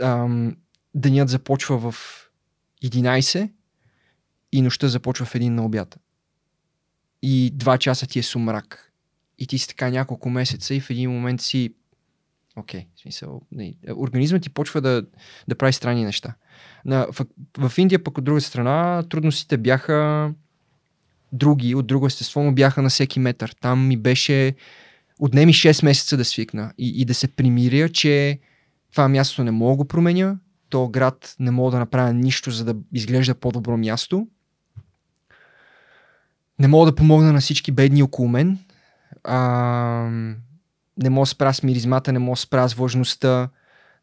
[0.00, 0.56] ам,
[0.94, 1.94] денят започва в
[2.84, 3.50] 11
[4.52, 5.98] и нощта започва в един на обяд.
[7.22, 8.87] И два часа ти е сумрак.
[9.38, 11.74] И ти си така няколко месеца и в един момент си
[12.56, 15.02] Окей, в смисъл, не, организмът ти почва да,
[15.48, 16.34] да прави странни неща.
[16.84, 17.26] На, в,
[17.58, 20.30] в Индия пък от друга страна трудностите бяха
[21.32, 23.54] други, от друго естество, но бяха на всеки метър.
[23.60, 24.54] Там ми беше
[25.18, 28.38] отнеми 6 месеца да свикна и, и да се примиря, че
[28.90, 30.36] това място не мога да го променя,
[30.68, 34.28] то град не мога да направя нищо, за да изглежда по-добро място.
[36.58, 38.58] Не мога да помогна на всички бедни около мен.
[39.28, 40.10] А,
[41.02, 43.48] не мога да спра с миризмата, не мога да спра с влажността,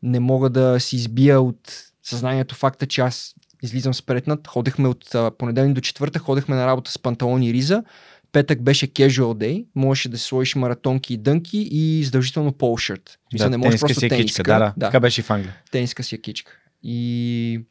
[0.03, 4.47] не мога да си избия от съзнанието факта, че аз излизам спретнат.
[4.47, 7.83] Ходехме от а, понеделник до четвъртък, ходехме на работа с панталони и риза.
[8.31, 13.19] Петък беше casual day, можеше да си сложиш маратонки и дънки и задължително полшърт.
[13.33, 14.25] Да, не можеш просто си е тениска.
[14.25, 15.55] кичка, да, да, да Така беше в Англия.
[15.71, 16.51] тениска си е кичка.
[16.83, 17.61] И,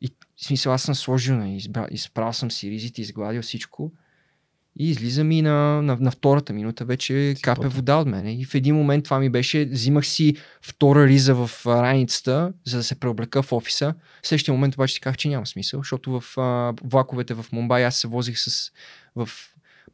[0.00, 3.92] и в смисъл аз съм сложил, нали, избра, изправил съм си ризите, изгладил всичко.
[4.78, 7.70] И излизам и на, на, на втората минута вече капе потен.
[7.70, 8.34] вода от мене.
[8.40, 12.82] И в един момент това ми беше, взимах си втора риза в раницата, за да
[12.82, 13.94] се преоблека в офиса.
[14.22, 17.84] В следващия момент обаче си казах, че няма смисъл, защото в а, влаковете в Мумбай
[17.84, 18.72] аз се возих с
[19.16, 19.28] в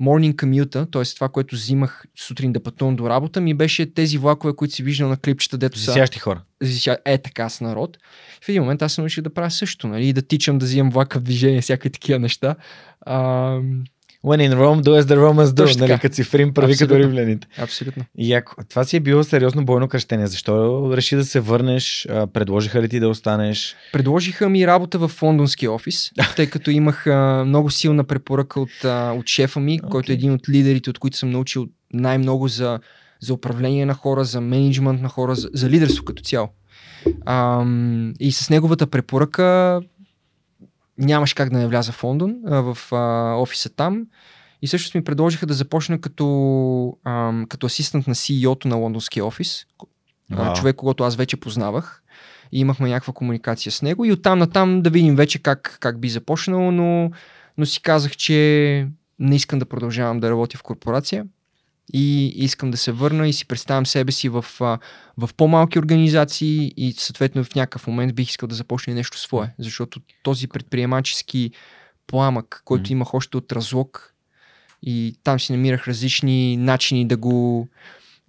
[0.00, 1.14] morning commute, т.е.
[1.14, 5.08] това, което взимах сутрин да пътувам до работа, ми беше тези влакове, които си виждал
[5.08, 6.42] на клипчета, дето са Засящи хора.
[7.04, 7.98] Е така с народ.
[8.44, 10.08] В един момент аз се научих да правя също, нали?
[10.08, 12.56] И да тичам, да взимам влака в движение, всякакви такива неща.
[13.00, 13.58] А,
[14.24, 15.56] When in Rome, do as the Romans do.
[15.56, 17.46] Точно Нали, като си в Рим, прави като римляните.
[17.58, 18.04] абсолютно.
[18.18, 22.08] И ако това си е било сериозно бойно кръщение, защо реши да се върнеш?
[22.32, 23.76] Предложиха ли ти да останеш?
[23.92, 29.12] Предложиха ми работа в лондонския офис, тъй като имах а, много силна препоръка от, а,
[29.12, 29.88] от шефа ми, okay.
[29.88, 32.78] който е един от лидерите, от които съм научил най-много за,
[33.20, 36.48] за управление на хора, за менеджмент на хора, за, за лидерство като цяло.
[37.26, 39.80] Ам, и с неговата препоръка
[41.00, 44.06] нямаш как да не вляза в Лондон, а, в а, офиса там.
[44.62, 49.66] И също ми предложиха да започна като, ам, като асистент на CEO-то на лондонския офис.
[50.32, 52.02] А, човек, когато аз вече познавах.
[52.52, 54.04] И имахме някаква комуникация с него.
[54.04, 57.10] И оттам натам да видим вече как, как би започнало, но,
[57.58, 58.88] но си казах, че
[59.18, 61.26] не искам да продължавам да работя в корпорация.
[61.92, 64.44] И искам да се върна и си представям себе си в,
[65.16, 69.54] в по-малки организации и съответно в някакъв момент бих искал да започне нещо свое.
[69.58, 71.50] Защото този предприемачески
[72.06, 72.92] пламък, който Мгм.
[72.92, 74.14] имах още от разлог
[74.82, 77.68] и там си намирах различни начини да го,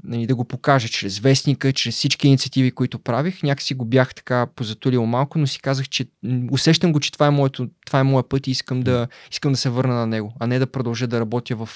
[0.04, 3.44] нали, да го покажа чрез вестника, чрез всички инициативи, които правих.
[3.44, 6.06] Някакси го бях така позатулил малко, но си казах, че
[6.52, 9.58] усещам го, че това е, моето, това е моя път и искам да, искам да
[9.58, 11.70] се върна на него, а не да продължа да работя в,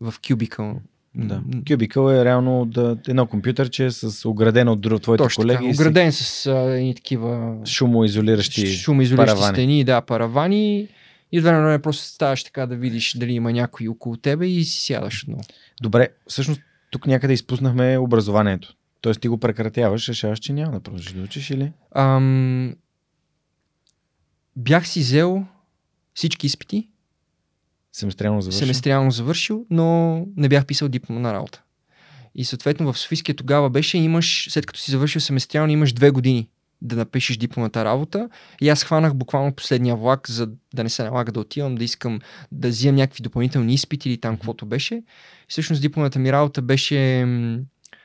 [0.00, 0.80] в кюбикъл.
[1.16, 1.42] Да.
[1.68, 5.56] Кюбикъл е реално да, едно компютърче с оградено от друг твоите Точно колеги.
[5.56, 9.54] така, и с ограден с а, едни такива Шумоизолиращи шумоизолиращи паравани.
[9.54, 10.88] стени, да, паравани.
[11.32, 14.86] И от време просто ставаш така да видиш дали има някой около тебе и си
[14.86, 15.42] сядаш отново.
[15.82, 16.60] Добре, всъщност
[16.90, 18.74] тук някъде изпуснахме образованието.
[19.00, 21.72] Тоест ти го прекратяваш, решаваш, че няма да продължиш да учиш или?
[21.96, 22.74] Ам,
[24.56, 25.44] бях си взел
[26.14, 26.88] всички изпити,
[27.94, 28.58] Семестриално завърши.
[28.58, 31.62] семестриално завършил, но не бях писал диплома на работа.
[32.34, 36.48] И съответно в Софийския тогава беше, имаш, след като си завършил семестриално, имаш две години
[36.82, 38.28] да напишеш дипломата работа.
[38.60, 42.20] И аз хванах буквално последния влак, за да не се налага да отивам, да искам
[42.52, 44.94] да взимам някакви допълнителни изпити или там каквото беше.
[44.94, 45.02] И
[45.48, 47.26] всъщност дипломата ми работа беше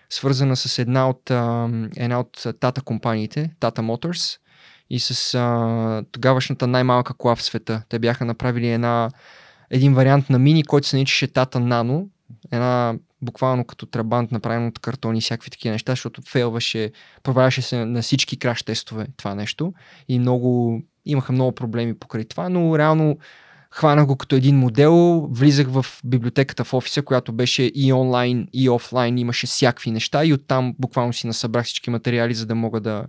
[0.09, 1.31] свързана с една от,
[1.97, 4.37] една от тата компаниите, Tata Motors,
[4.89, 7.83] и с а, тогавашната най-малка кола в света.
[7.89, 9.09] Те бяха направили една,
[9.69, 12.07] един вариант на мини, който се наричаше Tata Nano.
[12.51, 16.91] Една буквално като трабант, направен от картони и всякакви такива неща, защото фейлваше,
[17.23, 19.73] проваляше се на всички краш тестове това нещо
[20.07, 23.17] и много, имаха много проблеми покрай това, но реално
[23.71, 28.69] хванах го като един модел, влизах в библиотеката в офиса, която беше и онлайн, и
[28.69, 33.05] офлайн, имаше всякакви неща и оттам буквално си насъбрах всички материали, за да мога да,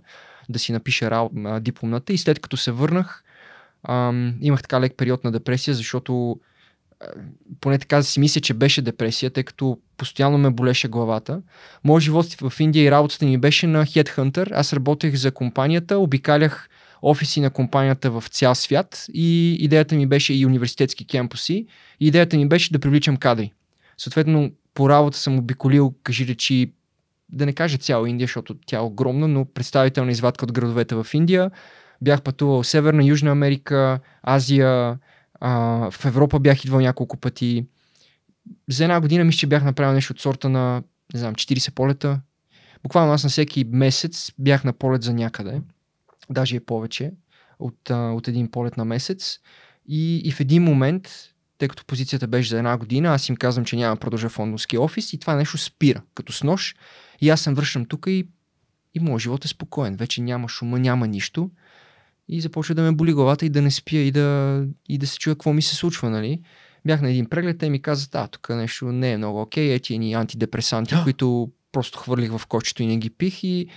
[0.49, 1.29] да си напиша
[1.61, 2.13] дипломната.
[2.13, 3.23] И след като се върнах,
[3.83, 6.39] ам, имах така лек период на депресия, защото
[7.61, 11.41] поне така си мисля, че беше депресия, тъй като постоянно ме болеше главата.
[11.83, 14.51] Моят живот в Индия и работата ми беше на Headhunter.
[14.51, 16.69] Аз работех за компанията, обикалях
[17.01, 21.65] офиси на компанията в цял свят и идеята ми беше и университетски кемпуси.
[21.99, 23.51] И идеята ми беше да привличам кадри.
[23.97, 26.73] Съответно, по работа съм обиколил, кажи речи,
[27.29, 31.07] да не кажа цяла Индия, защото тя е огромна, но представителна извадка от градовете в
[31.13, 31.51] Индия.
[32.01, 34.97] Бях пътувал Северна, Южна Америка, Азия,
[35.41, 37.65] а, в Европа бях идвал няколко пъти.
[38.69, 40.83] За една година мисля, че бях направил нещо от сорта на,
[41.13, 42.21] не знам, 40 полета.
[42.83, 45.61] Буквално аз на всеки месец бях на полет за някъде
[46.29, 47.11] даже е повече
[47.59, 49.39] от, а, от един полет на месец.
[49.87, 51.09] И, и в един момент,
[51.57, 54.77] тъй като позицията беше за една година, аз им казвам, че няма продължа в лондонски
[54.77, 56.75] офис и това нещо спира, като с нож.
[57.21, 58.27] И аз се връщам тук и,
[58.93, 59.95] и моят живот е спокоен.
[59.95, 61.49] Вече няма шума, няма нищо.
[62.31, 65.17] И започва да ме боли главата и да не спя и да, и да се
[65.17, 66.41] чуя какво ми се случва, нали?
[66.85, 69.99] Бях на един преглед, те ми казват, а, тук нещо не е много окей, ети
[69.99, 73.67] ни антидепресанти, които просто хвърлих в кочето и не ги пих и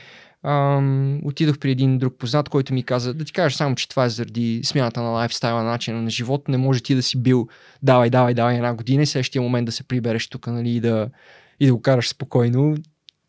[0.43, 4.05] ам, отидох при един друг познат, който ми каза, да ти кажеш само, че това
[4.05, 6.49] е заради смяната на лайфстайла, на начина на живот.
[6.49, 7.49] Не може ти да си бил
[7.83, 11.11] давай, давай, давай една година и следващия момент да се прибереш тук нали, и, да,
[11.61, 12.77] и да го караш спокойно.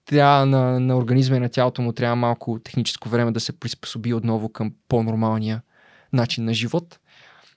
[0.06, 4.14] Трябва на, на организма и на тялото му трябва малко техническо време да се приспособи
[4.14, 5.62] отново към по-нормалния
[6.14, 7.00] начин на живот.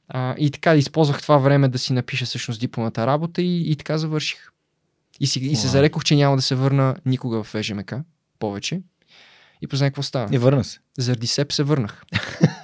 [0.09, 3.99] А, и така използвах това време да си напиша всъщност дипломата работа и, и така
[3.99, 4.49] завърших.
[5.21, 7.95] И, си, и се зарекох, че няма да се върна никога в ЕЖМК
[8.39, 8.81] повече.
[9.63, 10.35] И познай какво става.
[10.35, 10.79] И върна се.
[10.99, 12.03] Заради себ се върнах.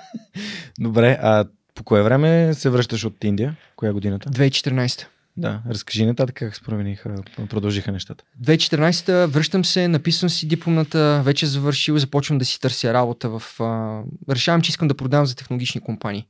[0.78, 3.56] Добре, а по кое време се връщаш от Индия?
[3.76, 4.30] Коя годината?
[4.30, 5.06] 2014.
[5.36, 7.14] Да, разкажи нататък как се промениха,
[7.50, 8.24] продължиха нещата.
[8.42, 13.60] 2014 връщам се, написвам си дипломната, вече завършил, започвам да си търся работа в...
[13.60, 14.02] А...
[14.30, 16.26] Решавам, че искам да продавам за технологични компании.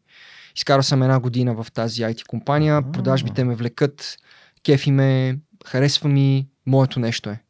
[0.56, 2.92] Изкарал съм една година в тази IT компания, А-а-а.
[2.92, 4.16] продажбите ме влекат,
[4.62, 7.44] кефи ме, харесва ми, моето нещо е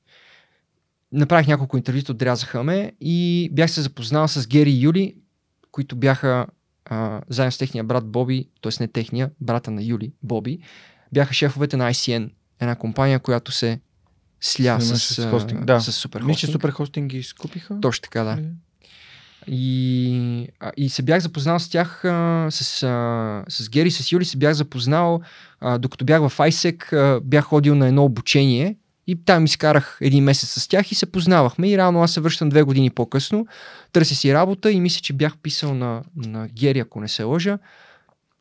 [1.15, 5.15] направих няколко интервюта, отрязаха ме и бях се запознал с Гери и Юли,
[5.71, 6.47] които бяха
[6.85, 8.73] а, заедно с техния брат Боби, т.е.
[8.81, 10.59] не техния, брата на Юли, Боби,
[11.15, 13.81] бяха шефовете на ICN, една компания, която се
[14.41, 15.65] сля с, с, хостинг.
[15.65, 15.81] Да.
[15.81, 16.29] с супер хостинг.
[16.29, 17.81] Мисля, че супер хостинг ги скупиха.
[17.81, 18.39] Точно така, да.
[19.47, 22.01] И, а, и се бях запознал с тях,
[22.51, 22.65] с,
[23.49, 25.21] с Гери, с Юли се бях запознал,
[25.79, 30.69] докато бях в ISEC, бях ходил на едно обучение и там изкарах един месец с
[30.69, 31.71] тях и се познавахме.
[31.71, 33.47] И реално аз се връщам две години по-късно.
[33.93, 37.59] Търся си работа и мисля, че бях писал на, на Гери, ако не се лъжа.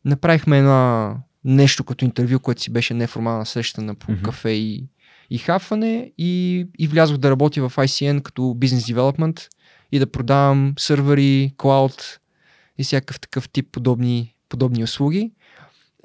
[0.06, 4.22] Направихме едно нещо като интервю, което си беше неформална среща на по mm-hmm.
[4.22, 4.88] кафе и,
[5.30, 6.12] и хафане.
[6.18, 9.48] И, и влязох да работя в ICN като бизнес девелопмент
[9.92, 12.20] и да продавам сървъри, клауд
[12.78, 15.32] и всякакъв такъв тип подобни, подобни услуги.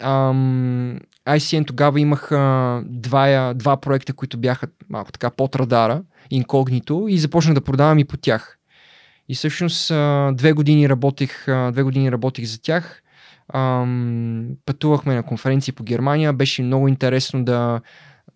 [0.00, 7.06] Ам, ICN тогава имах а, два, два проекта, които бяха малко така под радара, инкогнито
[7.08, 8.58] и започнах да продавам и по тях.
[9.28, 9.88] И всъщност
[10.32, 13.02] две години работих, две години работих за тях.
[13.54, 16.32] Ам, пътувахме на конференции по Германия.
[16.32, 17.80] Беше много интересно да,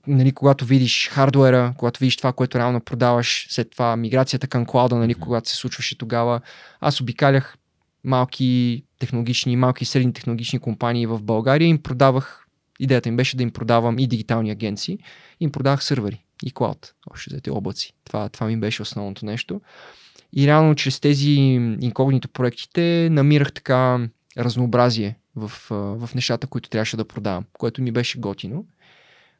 [0.06, 4.96] нали, когато видиш хардуера, когато видиш това, което реално продаваш, след това миграцията към клауда,
[4.96, 6.40] нали, когато се случваше тогава.
[6.80, 7.56] Аз обикалях
[8.04, 12.42] малки технологични, малки и средни технологични компании в България им продавах
[12.82, 14.98] идеята им беше да им продавам и дигитални агенции.
[15.40, 17.94] Им продавах сървъри и клауд, още тези облаци.
[18.04, 19.60] Това, това ми беше основното нещо.
[20.36, 21.30] И реално чрез тези
[21.80, 24.08] инкогнито проектите намирах така
[24.38, 28.66] разнообразие в, в нещата, които трябваше да продавам, което ми беше готино.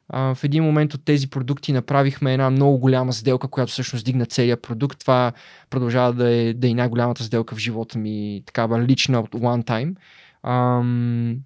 [0.09, 4.25] А, в един момент от тези продукти направихме една много голяма сделка, която всъщност дигна
[4.25, 4.99] целият продукт.
[4.99, 5.31] Това
[5.69, 9.95] продължава да е, да е най-голямата сделка в живота ми, такава лична от one time.
[10.43, 11.37] Ам,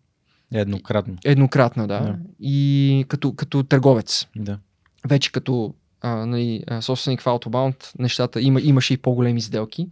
[0.53, 1.15] Еднократно.
[1.25, 1.99] Еднократно, да.
[1.99, 2.15] да.
[2.39, 4.27] И като, като търговец.
[4.35, 4.59] Да.
[5.07, 9.89] Вече като а, нали, собственик в Autobound, нещата има, имаше и по-големи сделки.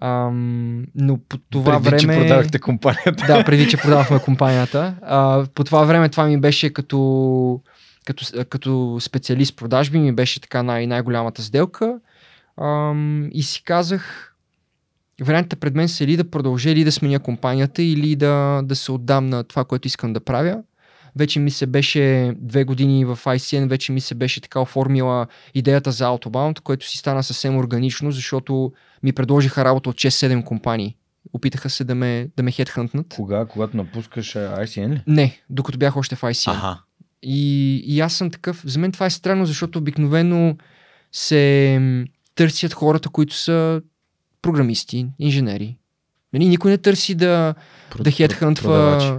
[0.00, 1.98] Ам, но по това преди, време...
[1.98, 3.24] че продавахте компанията.
[3.26, 4.94] Да, преди, че продавахме компанията.
[5.02, 7.60] А, по това време това ми беше като,
[8.06, 11.98] като, като специалист продажби, ми беше така най- най-голямата сделка.
[12.60, 14.34] Ам, и си казах,
[15.22, 18.92] вариантите пред мен са или да продължа, или да сменя компанията, или да, да се
[18.92, 20.62] отдам на това, което искам да правя.
[21.16, 25.92] Вече ми се беше две години в ICN, вече ми се беше така оформила идеята
[25.92, 30.96] за Autobound, което си стана съвсем органично, защото ми предложиха работа от 6-7 компании
[31.32, 33.06] Опитаха се да ме, да ме хедхънтнат.
[33.14, 33.44] Кога?
[33.44, 35.02] Когато напускаш ICN ли?
[35.06, 36.50] Не, докато бях още в ICN.
[36.50, 36.78] Аха.
[37.22, 38.62] И, и аз съм такъв.
[38.64, 40.56] За мен това е странно, защото обикновено
[41.12, 42.04] се
[42.34, 43.82] търсят хората, които са
[44.42, 45.76] програмисти, инженери.
[46.32, 47.54] Нали, никой не търси да,
[47.90, 49.12] Прод- да продавачи.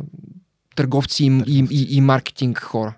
[0.79, 2.93] Търговци и, и, и, и маркетинг хора.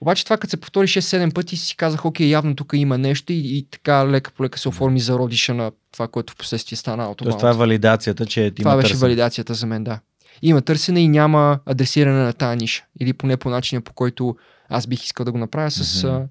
[0.00, 3.58] Обаче това, като се повтори 6-7 пъти, си казах, окей, явно тук има нещо и,
[3.58, 7.38] и така лека по лека се оформи зародиша на това, което в последствие стана Тоест
[7.38, 9.08] това е валидацията, че ти Това има беше търсене.
[9.08, 10.00] валидацията за мен, да.
[10.42, 12.84] Има търсене и няма адресиране на тази ниша.
[13.00, 14.36] Или поне по начина, по който
[14.68, 16.22] аз бих искал да го направя с, Мгм.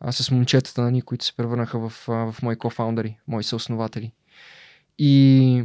[0.00, 4.12] а, с момчетата, нали, които се превърнаха в, в мои кофаундъри, мои съоснователи.
[4.98, 5.64] И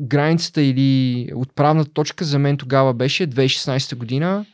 [0.00, 4.46] границата или отправната точка за мен тогава беше 2016 година.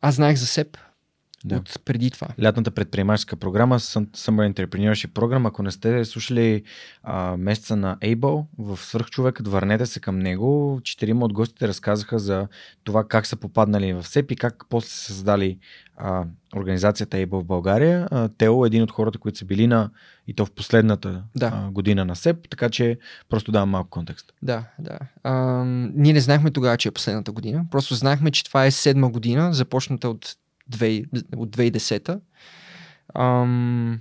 [0.00, 0.78] Аз знаех за себ
[1.44, 1.56] Да.
[1.56, 2.28] от преди това.
[2.42, 5.48] Лятната предприемаческа програма, Summer Entrepreneurship Program.
[5.48, 6.62] Ако не сте слушали
[7.02, 10.80] а, месеца на Able в Свърхчовекът, върнете се към него.
[10.84, 12.48] Четирима от гостите разказаха за
[12.84, 15.58] това как са попаднали в СЕП и как после са създали
[15.96, 16.24] а,
[16.56, 18.08] организацията Able в България.
[18.10, 19.90] А, Тео е един от хората, които са били на
[20.26, 21.52] и то в последната Да.
[21.54, 24.32] а, година на СЕП, така че просто давам малко контекст.
[24.42, 24.98] Да, да.
[25.22, 25.34] А,
[25.94, 27.64] ние не знаехме тогава, че е последната година.
[27.70, 30.36] Просто знаехме, че това е седма година, започната от,
[30.72, 32.20] 2, от 2010.
[33.14, 34.00] Ам,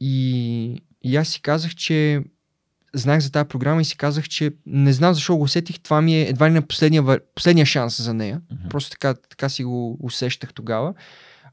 [0.00, 2.24] и, и аз си казах, че
[2.94, 5.80] знаех за тази програма и си казах, че не знам защо го усетих.
[5.80, 8.40] Това ми е едва ли на последния, последния шанс за нея.
[8.52, 8.68] Мгм.
[8.68, 10.94] Просто така, така си го усещах тогава.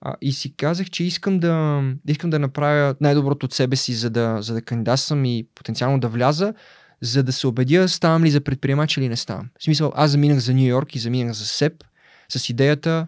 [0.02, 4.10] А, и си казах, че искам да, искам да направя най-доброто от себе си, за
[4.10, 6.54] да, за да кандидатствам и потенциално да вляза,
[7.02, 9.50] за да се убедя ставам ли за предприемач или не ставам.
[9.60, 11.84] В смисъл, аз заминах за Нью Йорк и заминах за СЕП
[12.30, 13.08] с идеята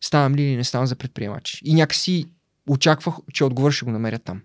[0.00, 1.60] ставам ли или не ставам за предприемач.
[1.64, 2.26] И някакси
[2.68, 4.42] очаквах, че отговор ще го намеря там.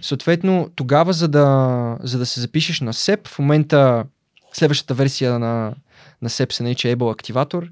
[0.00, 4.04] Съответно, тогава, за да, за да се запишеш на СЕП, в момента
[4.52, 5.74] следващата версия на,
[6.22, 7.70] на СЕП се нарича Able Activator,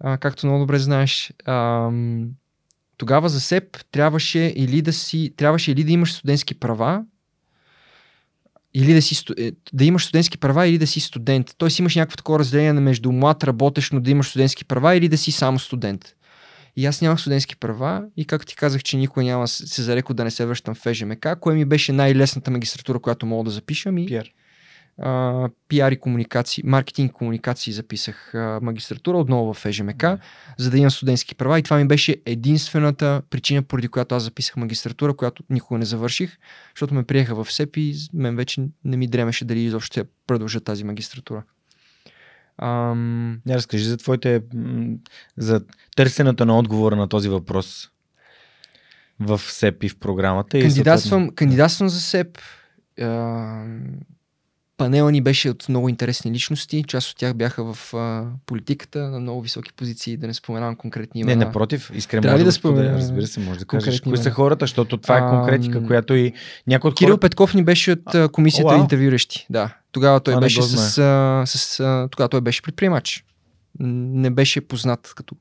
[0.00, 1.32] а, както много добре знаеш.
[1.44, 2.28] Ам,
[2.96, 7.04] тогава за СЕП трябваше или да си, трябваше или да имаш студентски права,
[8.74, 11.54] или да, си, е, да имаш студентски права или да си студент.
[11.58, 15.18] Тоест имаш някакво такова разделение между млад работещ, но да имаш студентски права или да
[15.18, 16.14] си само студент.
[16.76, 20.24] И аз нямах студентски права и както ти казах, че никой няма се зареко да
[20.24, 24.06] не се връщам в ФЖМК, кое ми беше най-лесната магистратура, която мога да запиша ми
[24.06, 24.32] Пиер.
[24.98, 30.04] а, пиар и комуникации, маркетинг и комуникации записах а, магистратура отново в ФЖМК,
[30.58, 34.56] за да имам студентски права и това ми беше единствената причина, поради която аз записах
[34.56, 36.38] магистратура, която никога не завърших,
[36.74, 40.60] защото ме приеха в СЕП и мен вече не ми дремеше дали изобщо ще продължа
[40.60, 41.42] тази магистратура.
[42.62, 44.42] Ам, Я разкажи за твоите,
[45.36, 45.60] за
[45.96, 47.88] търсенето на отговора на този въпрос
[49.20, 50.58] в СЕП и в програмата.
[50.58, 52.38] и кандидатствам, съответно- кандидатствам за СЕП.
[53.00, 53.64] А,
[54.82, 56.84] панела ни беше от много интересни личности.
[56.88, 61.22] Част от тях бяха в а, политиката на много високи позиции, да не споменавам конкретни
[61.24, 61.46] Не, имена.
[61.46, 64.62] напротив, искрено Трябва да, да споделя, спомена разбира се, може да кажеш кои са хората,
[64.62, 66.32] защото това е конкретика, която и
[66.66, 67.20] някой от Кирил хората...
[67.20, 68.82] Петков ни беше от а, комисията О, вау.
[68.82, 69.46] интервюращи.
[69.50, 69.74] Да.
[69.92, 73.24] Тогава той не беше с, а, с а, тогава той беше предприемач.
[73.78, 75.34] Не беше познат като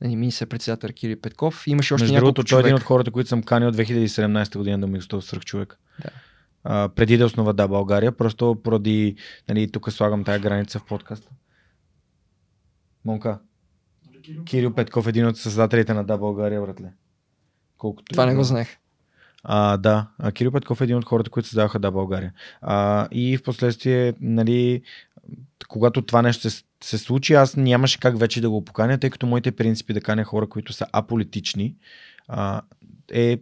[0.00, 1.64] нали, министър-председател Кирил Петков.
[1.66, 4.78] Имаше още Между другото, той е един от хората, които съм канил от 2017 година
[4.78, 5.78] да ми гостува в Сръх човек.
[6.02, 6.10] Да.
[6.64, 9.16] А, преди да основа Да България, просто поради,
[9.48, 11.30] нали, тук слагам тая граница в подкаста.
[13.04, 13.38] Монка.
[14.44, 16.92] Кирил Петков е един от създателите на Да България, братле.
[17.78, 18.78] Колкото Това не да- го знаех.
[19.44, 22.32] А, да, а, Кирил Петков е един от хората, които създаваха Да България.
[22.60, 24.82] А, и в последствие, нали,
[25.68, 29.26] когато това нещо се, се случи, аз нямаше как вече да го поканя, тъй като
[29.26, 31.74] моите принципи да каня хора, които са аполитични,
[32.28, 32.62] а,
[33.12, 33.38] е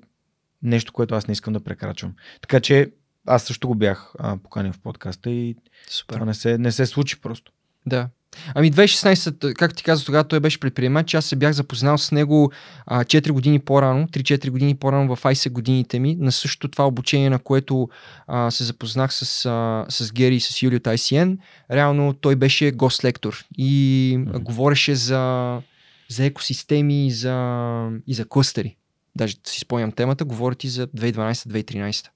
[0.62, 2.14] нещо, което аз не искам да прекрачвам.
[2.40, 2.92] Така че
[3.30, 5.56] аз също го бях а, поканил в подкаста и
[5.88, 6.14] Супер.
[6.14, 7.52] това не се, не се случи просто.
[7.86, 8.08] Да.
[8.54, 11.14] Ами 2016, както ти казах, тогава той беше предприемач.
[11.14, 12.52] Аз се бях запознал с него
[12.86, 17.30] а, 4 години по-рано, 3-4 години по-рано в ISE годините ми, на същото това обучение,
[17.30, 17.88] на което
[18.26, 21.38] а, се запознах с, а, с Гери и с Юли от ICN.
[21.70, 24.38] Реално той беше гост-лектор и mm-hmm.
[24.38, 25.56] говореше за,
[26.08, 28.76] за екосистеми и за, и за клъстери.
[29.16, 32.06] Даже си спомням темата, говори ти за 2012-2013.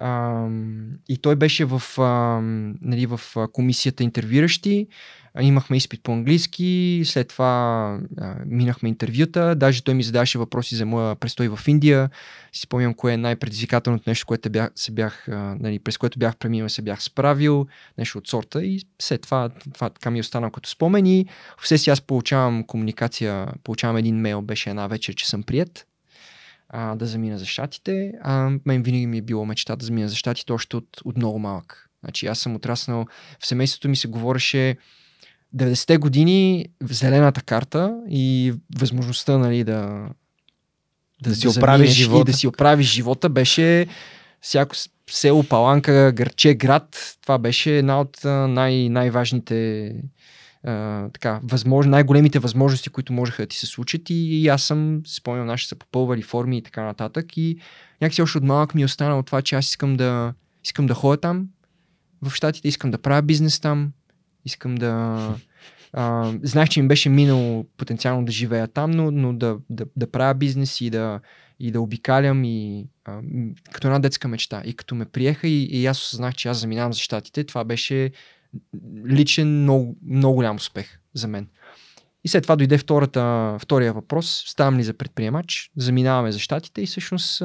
[0.00, 4.86] Ам, и той беше в, ам, нали, в а, комисията интервюиращи.
[5.34, 9.54] А, Имахме изпит по английски, след това а, минахме интервюта.
[9.54, 12.10] Даже той ми задаваше въпроси за моя престой в Индия.
[12.52, 16.36] Си спомням кое е най-предизвикателното нещо, което бях, се бях, а, нали, през което бях
[16.36, 17.66] преминал, се бях справил,
[17.98, 18.64] нещо от сорта.
[18.64, 21.06] И след това, това така ми е останало като спомен.
[21.06, 21.26] И
[21.58, 25.86] в си аз получавам комуникация, получавам един мейл, беше една вечер, че съм прият.
[26.68, 28.12] А, да замина за щатите.
[28.22, 31.38] А мен винаги ми е било мечта да замина за щатите още от, от много
[31.38, 31.90] малък.
[32.04, 33.06] Значи аз съм отраснал,
[33.40, 34.76] в семейството ми се говореше
[35.56, 40.08] 90-те години зелената карта и възможността нали, да,
[41.22, 42.20] да, да си оправиш живота.
[42.20, 43.86] И да си оправиш живота беше
[44.40, 44.76] всяко
[45.10, 47.16] село, паланка, гърче, град.
[47.22, 49.92] Това беше една от най- най-важните
[51.12, 51.86] Така, възмож...
[51.86, 55.76] най-големите възможности, които можеха да ти се случат и, и аз съм, спомням, наши са
[55.76, 57.58] попълвали форми и така нататък и
[58.00, 61.20] някакси още от малък ми е останало това, че аз искам да, искам да ходя
[61.20, 61.48] там
[62.22, 63.92] в Штатите, искам да правя бизнес там,
[64.44, 65.34] искам да...
[65.92, 70.10] А, знаех, че ми беше минало потенциално да живея там, но, но да, да, да
[70.10, 71.20] правя бизнес и да,
[71.60, 73.20] и да обикалям и а,
[73.72, 74.62] като една детска мечта.
[74.64, 78.10] И като ме приеха и, и аз осъзнах, че аз заминавам за щатите, това беше
[79.06, 81.48] личен много, много голям успех за мен.
[82.24, 84.44] И след това дойде втората, втория въпрос.
[84.46, 85.70] Ставам ли за предприемач?
[85.76, 87.42] Заминаваме за щатите и всъщност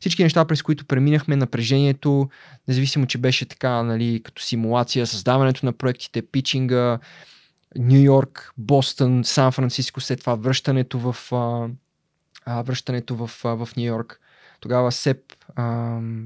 [0.00, 2.28] всички неща, през които преминахме, напрежението,
[2.68, 6.98] независимо, че беше така, нали, като симулация, създаването на проектите, питчинга,
[7.78, 11.16] Нью Йорк, Бостън, Сан Франциско, след това връщането в,
[12.46, 14.20] връщането в, в Нью Йорк.
[14.60, 15.18] Тогава СЕП,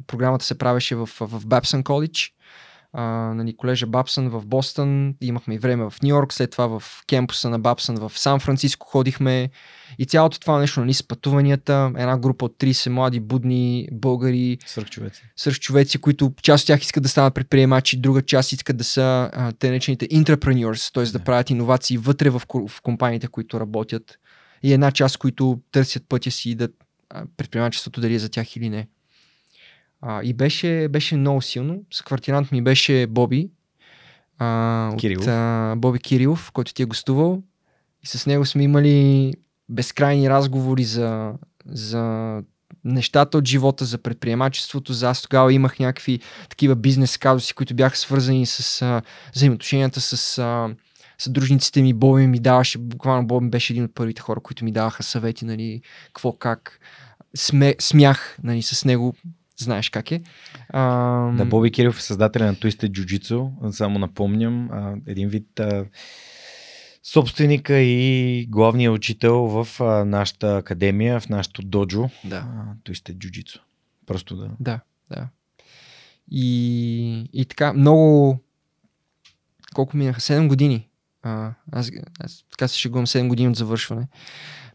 [0.07, 2.35] програмата се правеше в, в Бапсън Колидж
[2.93, 3.03] а,
[3.35, 7.51] нали, колежа Бапсън в Бостън, имахме и време в Нью Йорк, след това в кемпуса
[7.51, 9.51] на Бапсън в Сан Франциско ходихме
[9.99, 15.23] и цялото това нещо, нали, с пътуванията, една група от 30 млади, будни българи, свърхчовеци,
[15.37, 19.53] свърхчовеци които част от тях искат да станат предприемачи, друга част искат да са а,
[19.53, 21.05] те наречените entrepreneurs, т.е.
[21.05, 24.19] да правят иновации вътре в, в компаниите, които работят
[24.63, 26.69] и една част, които търсят пътя си да
[27.37, 28.89] предприемачеството дали е за тях или не.
[30.01, 31.83] А, и беше, беше много силно.
[31.91, 33.51] С квартирант ми беше Боби.
[34.39, 35.23] А, Кирилов.
[35.23, 37.43] От, а, Боби Кирилов, който ти е гостувал.
[38.03, 39.33] И с него сме имали
[39.69, 41.33] безкрайни разговори за,
[41.67, 42.35] за
[42.85, 44.93] нещата от живота, за предприемачеството.
[44.93, 49.03] За аз тогава имах някакви такива бизнес казуси, които бяха свързани с а,
[49.35, 50.75] взаимоотношенията с а,
[51.19, 51.95] съдружниците ми.
[51.95, 55.81] Боби ми даваше, буквално Боби беше един от първите хора, които ми даваха съвети, нали,
[56.07, 56.81] какво, как.
[57.37, 59.15] Сме, смях нали, с него
[59.65, 60.21] знаеш как е.
[60.69, 60.83] А...
[61.33, 64.71] Да, Боби Кирилов е създателя на Twisted Jiu-Jitsu, само напомням.
[64.71, 65.85] А, един вид а,
[67.03, 72.11] собственика и главният учител в а, нашата академия, в нашото доджо.
[72.25, 72.37] Да.
[72.37, 73.61] А, Twisted Jiu-Jitsu.
[74.07, 74.51] Просто да.
[74.61, 74.81] Да,
[75.11, 75.29] да.
[76.31, 78.39] И, и така, много...
[79.75, 80.21] Колко минаха?
[80.21, 80.89] 7 години.
[81.23, 81.91] А, аз,
[82.21, 84.09] аз така се шегувам 7 години от завършване.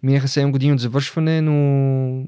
[0.03, 1.53] Минаха 7 години от завършване, но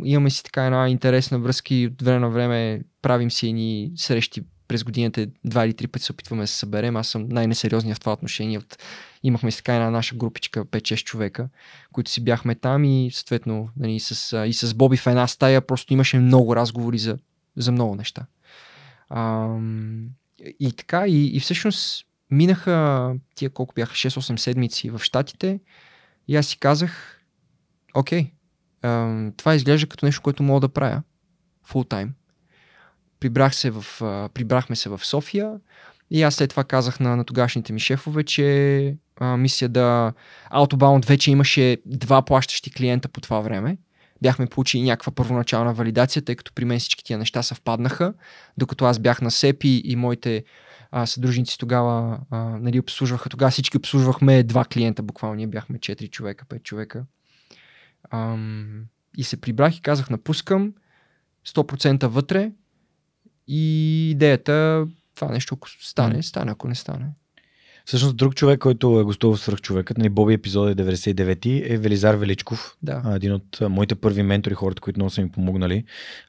[0.04, 4.42] имаме си така една интересна връзка и от време на време правим си едни срещи
[4.68, 6.96] през годините два или три пъти се опитваме да се съберем.
[6.96, 8.58] Аз съм най-несериозният в това отношение.
[8.58, 8.78] От...
[9.24, 11.50] Имахме си така една наша групичка, 5-6 човека,
[11.92, 15.94] които си бяхме там и съответно нали, с, и с Боби в една стая просто
[15.94, 17.18] имаше много разговори за,
[17.56, 18.26] за много неща.
[19.10, 19.48] А,
[20.60, 25.60] и така, и, и всъщност минаха тия колко бяха 6-8 седмици в Штатите
[26.28, 27.15] и аз си казах,
[27.96, 28.32] окей,
[28.84, 31.02] okay, това изглежда като нещо, което мога да правя
[31.70, 32.10] full time.
[33.20, 33.86] Прибрах се в,
[34.34, 35.54] прибрахме се в София
[36.12, 38.42] и аз след това казах на, на тогашните ми шефове, че
[39.22, 40.14] uh, мисля да
[40.52, 43.78] Autobound вече имаше два плащащи клиента по това време.
[44.22, 48.14] Бяхме получили някаква първоначална валидация, тъй като при мен всички тия неща съвпаднаха,
[48.58, 50.44] докато аз бях на СЕПИ и моите
[50.92, 53.30] а, съдружници тогава а, нали, обслужваха.
[53.30, 57.06] Тогава всички обслужвахме два клиента, буквално ние бяхме 4 човека, 5 човека.
[58.16, 58.86] Ам,
[59.18, 60.74] и се прибрах и казах, напускам
[61.48, 62.52] 100% вътре
[63.48, 67.10] и идеята, това нещо, ако стане, стане, ако не стане.
[67.86, 72.16] Всъщност друг човек, който е гостувал в човекът, нали, Боби епизод е 99 е Велизар
[72.16, 72.76] Величков.
[72.84, 73.14] Да.
[73.16, 75.84] Един от моите първи ментори, хората, които много са ми помогнали.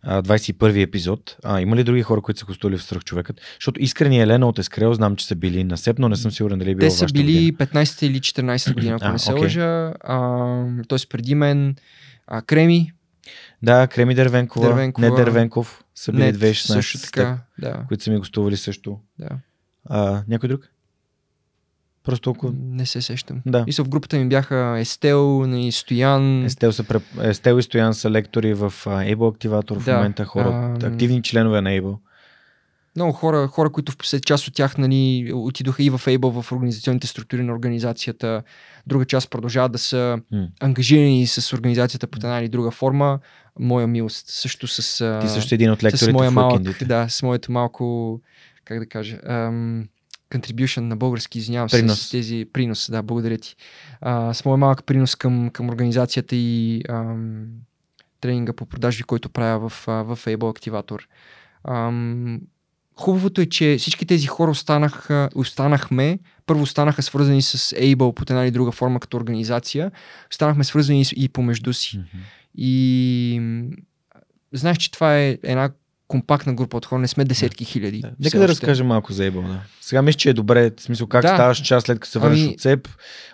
[0.06, 1.36] 21 епизод.
[1.44, 3.40] А, има ли други хора, които са гостували в човекът?
[3.54, 6.58] Защото Искрени Елена от Ескрел, знам, че са били на СЕП, но не съм сигурен
[6.58, 9.40] дали е било Те са били 15 или 14 година, ако а, не се okay.
[9.40, 9.92] лъжа.
[10.88, 11.76] Тоест преди мен
[12.26, 12.92] а, Креми.
[13.62, 15.10] Да, Креми Дървенкова, Дървенкова.
[15.10, 17.84] не Дървенков, са били 2016 също така, да.
[17.88, 18.98] които са ми гостували също.
[19.18, 19.28] Да.
[19.84, 20.70] А, някой друг?
[22.06, 22.52] Просто толкова...
[22.58, 23.42] Не се сещам.
[23.46, 23.64] Да.
[23.66, 26.44] И са в групата ми бяха Естел и Стоян.
[26.44, 26.84] Естел, са,
[27.22, 29.96] Естел и Стоян са лектори в Able Активатор в да.
[29.96, 30.86] момента, хора, а...
[30.86, 31.96] активни членове на Able.
[32.96, 36.52] Много хора, хора, които в послед част от тях нали, отидоха и в Able, в
[36.52, 38.42] организационните структури на организацията.
[38.86, 40.48] Друга част продължават да са mm.
[40.60, 43.18] ангажирани с организацията по една или друга форма.
[43.58, 45.18] Моя милост също с...
[45.20, 48.20] Ти също един от лекторите с моя малък, Да, с моето малко,
[48.64, 49.88] как да кажа, ам,
[50.30, 52.06] contribution на български, извинявам се, принос.
[52.06, 53.56] с тези принос, да, благодаря ти.
[54.00, 57.46] А, с моят малък принос към, към организацията и ам,
[58.20, 61.08] тренинга по продажби, който правя в, в Able Активатор.
[61.64, 62.40] Ам,
[62.96, 68.42] хубавото е, че всички тези хора останаха, останахме, първо останаха свързани с Able под една
[68.42, 69.90] или друга форма като организация,
[70.30, 71.98] останахме свързани и помежду си.
[71.98, 72.18] Mm-hmm.
[72.54, 73.70] И
[74.52, 75.70] знаеш, че това е една
[76.08, 78.00] компактна група от хора, не сме десетки хиляди.
[78.00, 78.10] Да.
[78.20, 79.46] Нека да разкажем малко за Able.
[79.46, 79.60] Да.
[79.80, 81.28] Сега мисля, че е добре, в смисъл как да.
[81.28, 82.52] ставаш част след като се върнеш ами...
[82.52, 82.88] от СЕП,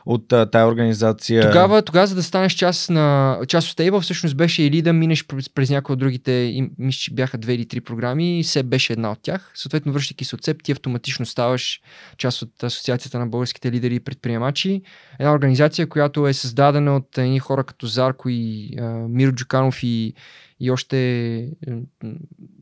[0.06, 1.42] от а, тая организация.
[1.42, 5.26] Тогава, тогава, за да станеш част, на, част от Able, всъщност беше или да минеш
[5.26, 8.92] през, през някои от другите, мисля, че бяха две или три програми, и СЕП беше
[8.92, 9.52] една от тях.
[9.54, 11.80] Съответно, връщайки се от СЕП, ти автоматично ставаш
[12.18, 14.82] част от Асоциацията на българските лидери и предприемачи.
[15.18, 20.14] Една организация, която е създадена от едни хора като Зарко и а, Миро Джуканов и
[20.62, 21.51] и още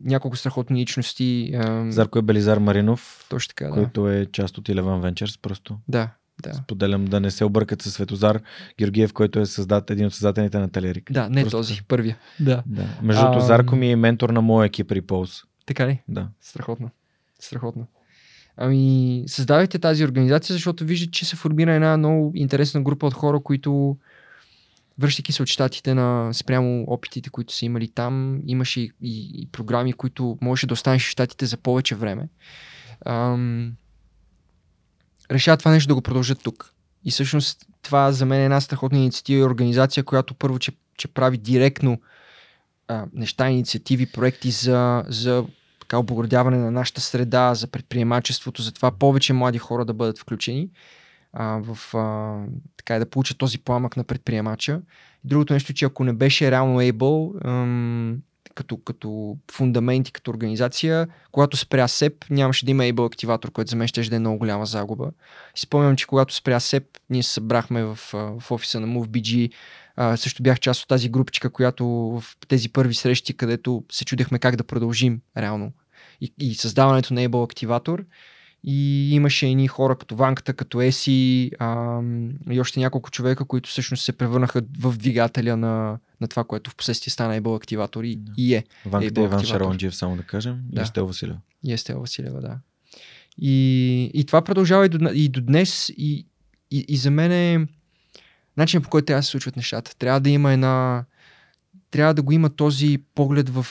[0.05, 1.52] няколко страхотни личности.
[1.89, 3.72] Зарко е Белизар Маринов, точно така, да.
[3.72, 5.78] който е част от Eleven Ventures просто.
[5.89, 6.10] Да,
[6.43, 6.55] да.
[6.55, 8.40] Споделям да не се объркат с Светозар
[8.78, 11.12] Георгиев, който е създат, един от създателите на Телерик.
[11.12, 11.56] Да, не Просто...
[11.56, 12.18] този, първия.
[12.40, 12.62] Да.
[12.66, 12.86] да.
[13.02, 13.47] Между другото, а...
[13.47, 15.44] Зарко ми е ментор на моя екип при Pulse.
[15.66, 16.02] Така ли?
[16.09, 16.28] Да.
[16.40, 16.90] Страхотно.
[17.40, 17.86] Страхотно.
[18.56, 23.40] Ами, създавайте тази организация, защото виждате, че се формира една много интересна група от хора,
[23.40, 23.97] които
[25.01, 29.93] връщайки се от щатите на спрямо опитите, които са имали там, имаше и, и, програми,
[29.93, 32.28] които можеше да останеш в щатите за повече време.
[33.06, 33.72] Ам,
[35.31, 36.74] решават това нещо да го продължат тук.
[37.05, 41.09] И всъщност това за мен е една страхотна инициатива и организация, която първо, че, че
[41.09, 42.01] прави директно
[42.89, 45.44] а, неща, инициативи, проекти за, за
[45.81, 50.68] така, обоградяване на нашата среда, за предприемачеството, за това повече млади хора да бъдат включени
[51.32, 52.36] а, в, а,
[52.77, 54.81] така да получат този пламък на предприемача.
[55.24, 58.19] Другото нещо, че ако не беше реално Able, ам,
[58.55, 63.70] като, като фундамент и като организация, когато спря СЕП, нямаше да има Able активатор, който
[63.70, 65.11] за мен ще да е много голяма загуба.
[65.57, 69.52] Спомням, че когато спря СЕП, ние се събрахме в, в офиса на MoveBG,
[69.97, 74.39] а, също бях част от тази групичка, която в тези първи срещи, където се чудехме
[74.39, 75.73] как да продължим реално
[76.20, 78.05] и, и създаването на Able активатор.
[78.64, 82.00] И имаше едни хора като Ванката, като Еси а,
[82.50, 86.76] и още няколко човека, които всъщност се превърнаха в двигателя на, на това, което в
[86.76, 88.32] последствие стана Able активатор и, да.
[88.36, 88.64] и е.
[88.86, 90.80] Ванката е Иван Шаронджиев, само да кажем, да.
[90.80, 91.38] и Естел Василева.
[91.64, 92.58] И Естел Василева, да.
[93.38, 96.26] И, и това продължава и до, и до днес и,
[96.70, 97.66] и, и за мен е
[98.56, 99.96] начинът по който трябва да се случват нещата.
[99.96, 101.04] Трябва да има една
[101.90, 103.66] трябва да го има този поглед в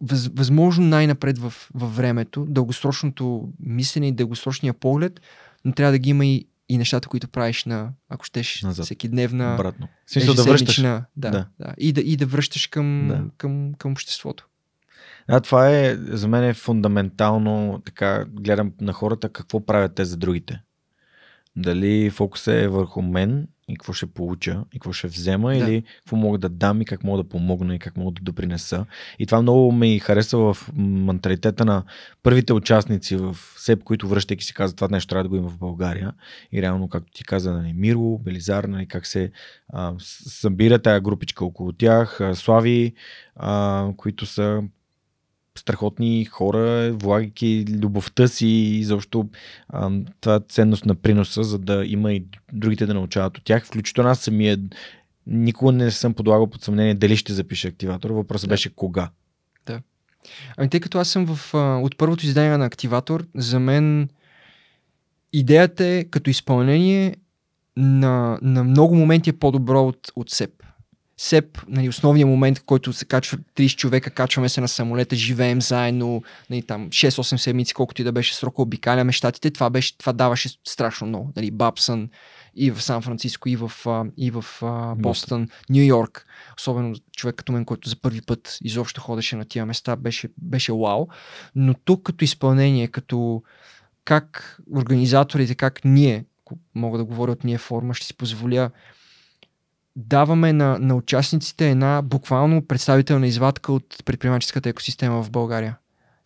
[0.00, 5.20] въз, възможно най-напред в, във времето, дългосрочното мислене и дългосрочния поглед,
[5.64, 8.84] но трябва да ги има и, и нещата, които правиш на, ако щеш, Назад.
[8.84, 9.54] всеки дневна.
[9.54, 9.88] Обратно.
[10.06, 10.80] Смисъл да връщаш.
[10.80, 11.30] Да, да.
[11.30, 11.74] да.
[11.78, 13.24] И, да, и да връщаш към, да.
[13.36, 14.46] към, към обществото.
[15.28, 20.16] Да, това е, за мен е фундаментално, така гледам на хората какво правят те за
[20.16, 20.60] другите.
[21.56, 25.56] Дали фокусът е върху мен и какво ще получа и какво ще взема да.
[25.56, 28.86] или какво мога да дам и как мога да помогна и как мога да допринеса.
[29.18, 31.84] И това много ми харесва в менталитета на
[32.22, 35.58] първите участници в СЕП, които връщайки си казват това нещо трябва да го има в
[35.58, 36.12] България.
[36.52, 39.30] И реално, както ти каза, нали, Миро, Белизар, нали, как се
[39.72, 42.94] а, събира тая групичка около тях, а, Слави,
[43.36, 44.62] а, които са
[45.60, 49.28] страхотни хора, влагайки любовта си и защо
[50.20, 53.66] това е ценност на приноса, за да има и другите да научават от тях.
[53.66, 54.58] Включително аз самия
[55.26, 58.10] никога не съм подлагал под съмнение дали ще запиша активатор.
[58.10, 58.52] Въпросът да.
[58.52, 59.10] беше кога.
[59.66, 59.80] Да.
[60.56, 64.08] Ами тъй като аз съм в, от първото издание на активатор, за мен
[65.32, 67.16] идеята е като изпълнение
[67.76, 70.59] на, на много моменти е по-добро от, от СЕП.
[71.22, 76.22] СЕП, нали, основният момент, който се качва 30 човека, качваме се на самолета, живеем заедно,
[76.50, 80.48] нали, там 6-8 седмици, колкото и да беше срока, обикаляме щатите, това, беше, това даваше
[80.68, 81.32] страшно много.
[81.36, 82.08] Нали, Бабсън
[82.56, 83.72] и в Сан Франциско, и в,
[84.16, 84.44] и в
[84.96, 86.26] Бостън, Нью Йорк.
[86.58, 90.72] Особено човек като мен, който за първи път изобщо ходеше на тия места, беше, беше
[90.72, 91.06] вау.
[91.54, 93.42] Но тук като изпълнение, като
[94.04, 96.24] как организаторите, как ние,
[96.74, 98.70] мога да говоря от ние форма, ще си позволя
[100.00, 105.76] даваме на, на участниците една буквално представителна извадка от предприемаческата екосистема в България.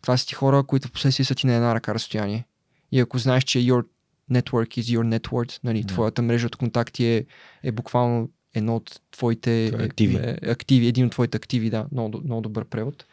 [0.02, 2.44] Това са ти хора, които в последствие са ти на една ръка разстояние.
[2.92, 3.84] И ако знаеш, че your
[4.32, 5.88] network is your network, нали, yeah.
[5.88, 7.26] твоята мрежа от контакти е,
[7.62, 10.16] е буквално едно от твоите е активи.
[10.16, 13.04] Е, активи, един от твоите активи, да, много, много добър превод.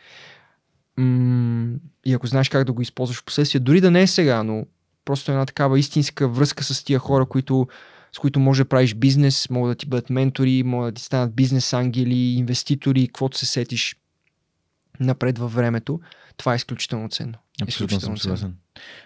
[0.98, 1.76] М-
[2.06, 4.66] и ако знаеш как да го използваш в последствие, дори да не е сега, но
[5.06, 7.68] просто една такава истинска връзка с тия хора, които
[8.16, 11.36] с които може да правиш бизнес, могат да ти бъдат ментори, могат да ти станат
[11.36, 13.96] бизнес ангели, инвеститори, каквото се сетиш
[15.00, 16.00] напред във времето.
[16.38, 17.38] Това е изключително ценно.
[17.62, 18.56] Абсолютно съм съгласен.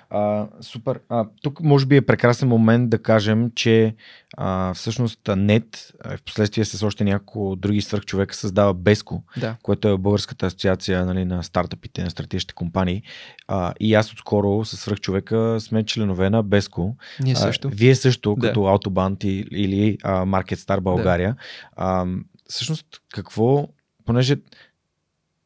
[0.09, 0.99] А, супер.
[1.09, 3.95] А, тук може би е прекрасен момент да кажем, че
[4.37, 9.55] а, всъщност НЕТ, в последствие с още няколко други свърхчовека създава Беско, да.
[9.63, 13.03] което е Българската асоциация нали, на стартъпите, на стратегическите компании.
[13.47, 16.95] А, и аз отскоро с свърхчовека сме членове на Беско.
[17.19, 17.67] Ние също.
[17.67, 18.47] А, вие също, да.
[18.47, 21.29] като Autoband или а, Market Star България.
[21.29, 21.37] Да.
[21.75, 22.05] А,
[22.49, 23.67] всъщност, какво,
[24.05, 24.35] понеже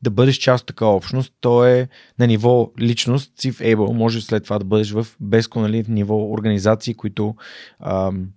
[0.01, 1.87] да бъдеш част от такава общност, то е
[2.19, 5.87] на ниво личност, си в Able, може след това да бъдеш в безко, нали, в
[5.87, 7.35] ниво организации, които
[7.79, 8.27] ам,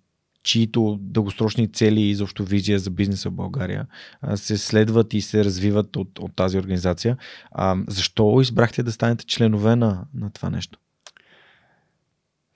[0.43, 3.87] чието дългосрочни цели и изобщо визия за бизнеса в България
[4.35, 7.17] се следват и се развиват от, от тази организация.
[7.51, 10.79] А, защо избрахте да станете членове на, на това нещо?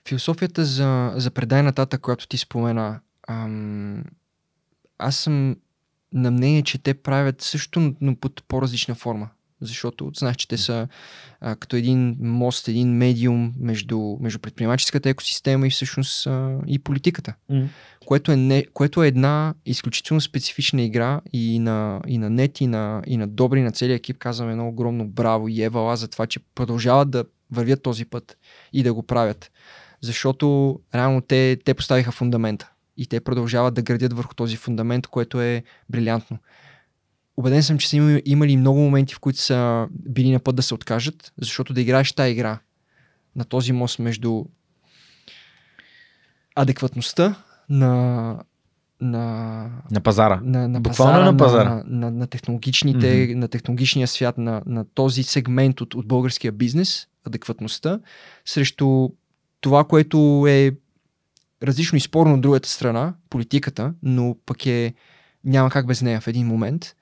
[0.07, 4.03] Философията за, за предай нататък, която ти спомена, ам,
[4.97, 5.55] аз съм
[6.13, 9.29] на мнение, че те правят също, но под по-различна форма.
[9.61, 10.87] Защото знаеш, че те са
[11.41, 17.33] а, като един мост, един медиум между, между предприемаческата екосистема и всъщност а, и политиката.
[17.51, 17.67] Mm.
[18.05, 22.67] Което, е не, което е една изключително специфична игра и на, и на нет, и
[22.67, 26.07] на, и на Добри, и на целия екип казваме едно огромно браво и Евала за
[26.07, 28.37] това, че продължават да вървят този път
[28.73, 29.51] и да го правят.
[30.01, 35.41] Защото реално те, те поставиха фундамента и те продължават да градят върху този фундамент, което
[35.41, 36.37] е брилянтно.
[37.37, 40.73] Обеден съм, че са имали много моменти, в които са били на път да се
[40.73, 42.59] откажат, защото да играеш тази игра
[43.35, 44.45] на този мост между
[46.55, 47.35] адекватността
[47.69, 48.43] на
[49.01, 50.41] на, на пазара.
[50.43, 51.69] На, на Буквално пазара, на пазара.
[51.69, 53.35] На, на, на, технологичните, mm-hmm.
[53.35, 57.99] на технологичния свят, на, на този сегмент от, от българския бизнес, адекватността,
[58.45, 59.09] срещу
[59.61, 60.71] това, което е
[61.63, 64.93] различно и спорно от другата страна, политиката, но пък е
[65.43, 66.95] няма как без нея в един момент.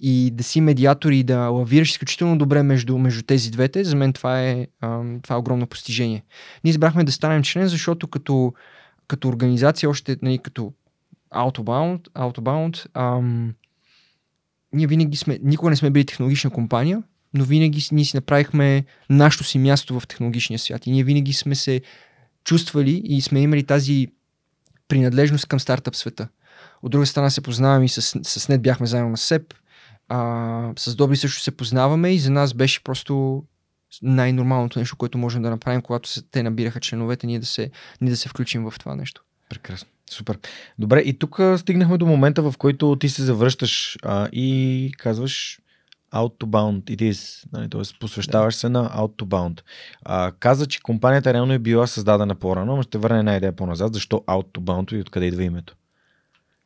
[0.00, 4.12] И да си медиатор и да лавираш изключително добре между, между тези двете, за мен
[4.12, 4.66] това е,
[5.22, 6.24] това е огромно постижение.
[6.64, 8.54] Ние избрахме да станем член, защото като,
[9.08, 10.72] като организация, още нали, като
[11.34, 13.54] Autobound, Autobound ам,
[14.72, 17.02] ние винаги сме, никога не сме били технологична компания,
[17.34, 20.86] но винаги ние си направихме нашето си място в технологичния свят.
[20.86, 21.80] И ние винаги сме се
[22.44, 24.08] чувствали и сме имали тази
[24.88, 26.28] принадлежност към стартъп света.
[26.82, 29.54] От друга страна се познаваме и с, с Нет бяхме заедно с Себ.
[30.08, 33.44] А, с Добри също се познаваме и за нас беше просто
[34.02, 38.10] най-нормалното нещо, което можем да направим, когато се, те набираха членовете, ние да, се, ние
[38.10, 39.22] да се включим в това нещо.
[39.48, 39.88] Прекрасно.
[40.10, 40.38] Супер.
[40.78, 45.60] Добре, и тук стигнахме до момента, в който ти се завръщаш а, и казваш
[46.14, 47.98] out to bound it is, нали, т.е.
[48.00, 48.58] посвещаваш да.
[48.58, 49.60] се на out to bound.
[50.04, 53.94] А, каза, че компанията реално е била създадена по-рано, но ще върне една идея по-назад.
[53.94, 55.76] Защо out to bound и откъде идва името?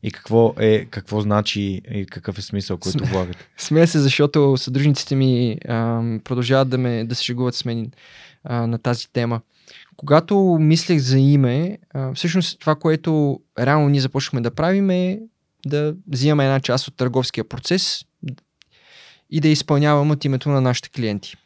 [0.02, 3.48] И какво е, какво значи и какъв е смисъл, който Сме, влагате?
[3.58, 7.90] Смея се, защото съдружниците ми а, продължават да, ме, да се шегуват с мен
[8.44, 9.40] а, на тази тема.
[9.96, 15.20] Когато мислех за име, а, всъщност това, което реално ние започнахме да правим е
[15.66, 18.04] да взимаме една част от търговския процес,
[19.30, 21.36] и да я изпълняваме от името на нашите клиенти.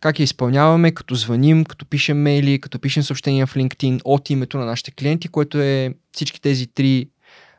[0.00, 0.90] Как я изпълняваме?
[0.90, 5.28] Като звъним, като пишем мейли, като пишем съобщения в LinkedIn от името на нашите клиенти,
[5.28, 7.08] което е всички тези три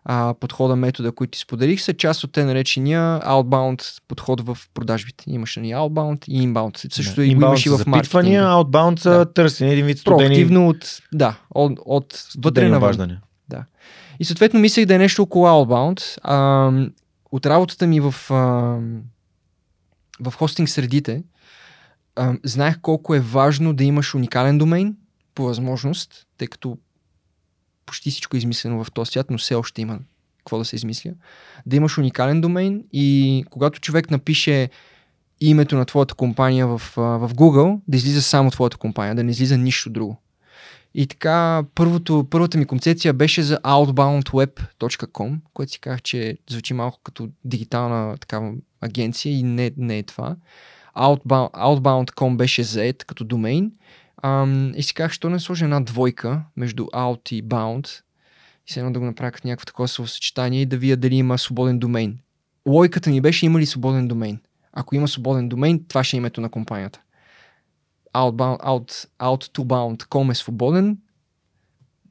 [0.06, 5.24] а, подхода, метода, които ти споделих, са част от те наречения outbound подход в продажбите.
[5.28, 6.94] Имаш ни outbound и inbound.
[6.94, 8.54] Също да, и го имаш и в маркетинга.
[8.54, 9.34] outbound са да.
[9.34, 10.28] търсене, един вид студени.
[10.28, 13.18] Проактивно от, да, от, от вътре навън.
[13.50, 13.66] Да.
[14.20, 16.18] И съответно мислех да е нещо около outbound.
[16.24, 16.72] А,
[17.32, 18.78] от работата ми в а,
[20.20, 21.24] в хостинг средите,
[22.44, 24.96] знаех колко е важно да имаш уникален домейн,
[25.36, 26.78] по възможност, тъй като
[27.86, 30.00] почти всичко е измислено в този свят, но все още има
[30.38, 31.12] какво да се измисля.
[31.66, 34.70] Да имаш уникален домейн и когато човек напише
[35.42, 39.58] името на твоята компания в, в Google, да излиза само твоята компания, да не излиза
[39.58, 40.22] нищо друго.
[40.98, 47.00] И така, първото, първата ми концепция беше за outboundweb.com, което си казах, че звучи малко
[47.04, 50.36] като дигитална такава агенция и не, не е това.
[50.98, 53.72] Outbound, outbound.com беше заед като домейн.
[54.24, 58.02] Ам, и си казах, що не сложа една двойка между out и bound
[58.68, 61.38] и се едно да го направя като някакво такова съчетание и да вия дали има
[61.38, 62.20] свободен домейн.
[62.68, 64.40] Логиката ми беше има ли свободен домейн.
[64.74, 67.00] Ако има свободен домейн, това ще е името на компанията
[68.16, 70.98] outbound, out, out to bound.com е свободен,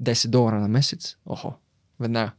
[0.02, 1.52] 10 долара на месец, охо,
[2.00, 2.32] веднага.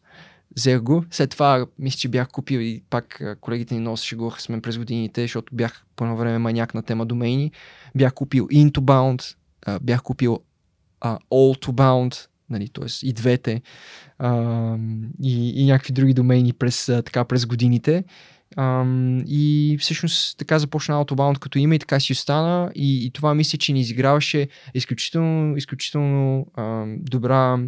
[0.58, 1.04] Взех го.
[1.12, 4.78] След това мисля, че бях купил и пак колегите ни много шегуваха с мен през
[4.78, 7.52] годините, защото бях по едно време маняк на тема домейни.
[7.96, 9.36] Бях купил Intobound,
[9.82, 10.40] бях купил
[11.02, 13.08] uh, All to Bound, нали, т.е.
[13.08, 13.62] и двете,
[14.22, 18.04] uh, и, и някакви други домейни през, така, през годините.
[18.58, 23.34] Ам, и всъщност така започна Autobound като име и така си остана и, и това
[23.34, 27.60] мисля, че ни изиграваше изключително, изключително ам, добра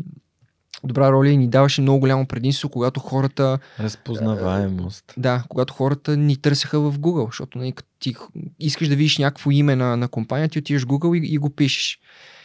[0.83, 3.59] добра роля и ни даваше много голямо предимство, когато хората...
[3.79, 5.13] Разпознаваемост.
[5.17, 8.15] Да, когато хората ни търсеха в Google, защото нали, ти
[8.59, 11.49] искаш да видиш някакво име на, на компания, ти отиваш в Google и, и го
[11.49, 11.99] пишеш.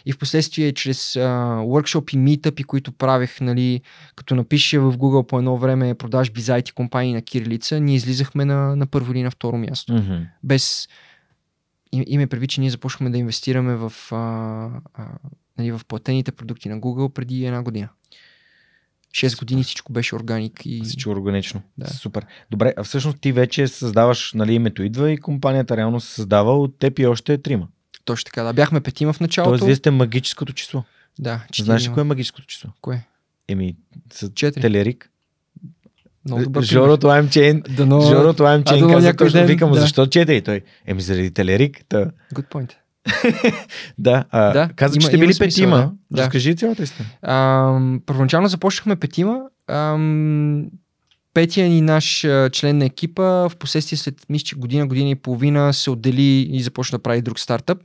[0.06, 3.80] И в последствие, чрез workshop и митъпи, които правех, нали,
[4.16, 8.44] като напише в Google по едно време продажби за IT компании на Кирилица, ние излизахме
[8.44, 9.92] на, на първо или на второ място.
[9.92, 10.26] Mm-hmm.
[10.42, 10.88] Без
[11.92, 14.16] име прави, че ние започваме да инвестираме в, а,
[14.94, 15.08] а,
[15.58, 17.88] нали, в платените продукти на Google преди една година.
[19.12, 19.38] 6 Супер.
[19.38, 20.80] години всичко беше органик и...
[20.84, 21.62] Всичко органично.
[21.78, 21.86] Да.
[21.86, 22.26] Супер.
[22.50, 26.78] Добре, а всъщност ти вече създаваш, нали, името идва и компанията реално се създава от
[26.78, 27.68] теб и още трима.
[28.04, 28.52] Точно така, да.
[28.52, 29.50] Бяхме петима в началото.
[29.50, 30.84] Тоест, вие сте магическото число.
[31.18, 31.64] Да, четирима.
[31.64, 32.70] Знаеш ли кое е магическото число?
[32.80, 33.06] Кое?
[33.48, 33.76] Еми,
[34.12, 34.60] с Четири.
[34.62, 35.08] Телерик.
[36.24, 37.62] Много добър Жорото Аймчейн.
[37.68, 38.00] Дано...
[38.00, 39.80] Жорото Аймчейн дано каза точно, ден, викам, да.
[39.80, 40.42] защо четири?
[40.42, 41.80] Той, еми заради Телерик.
[41.88, 42.10] Та...
[42.34, 42.72] Good point.
[43.98, 45.76] Да, а, Да, каза, има- че сте били смисъл, петима.
[45.76, 45.90] да.
[46.10, 46.22] Да.
[46.22, 47.08] Разкажи цялата истина.
[47.22, 49.40] Ам, първоначално започнахме петима.
[49.68, 50.66] Ам,
[51.34, 55.90] петия ни наш член на екипа, в последствие след мисля, година, година и половина се
[55.90, 57.78] отдели и започна да прави друг стартъп.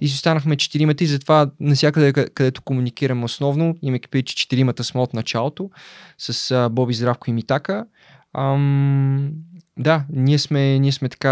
[0.00, 4.84] И си останахме четиримата и затова навсякъде, къ- където комуникираме основно, имайки предвид, че четиримата
[4.84, 5.70] сме от началото,
[6.18, 7.86] с Боби Здравко и Митака.
[8.34, 9.30] Ам,
[9.78, 11.30] да, ние сме, ние сме така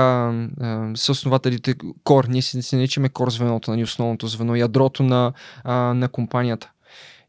[0.61, 1.75] а, съоснователите
[2.05, 5.33] кор, ние се, се наричаме кор звеното, нали, основното звено, ядрото на,
[5.65, 6.71] а, на компанията.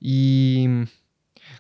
[0.02, 0.86] И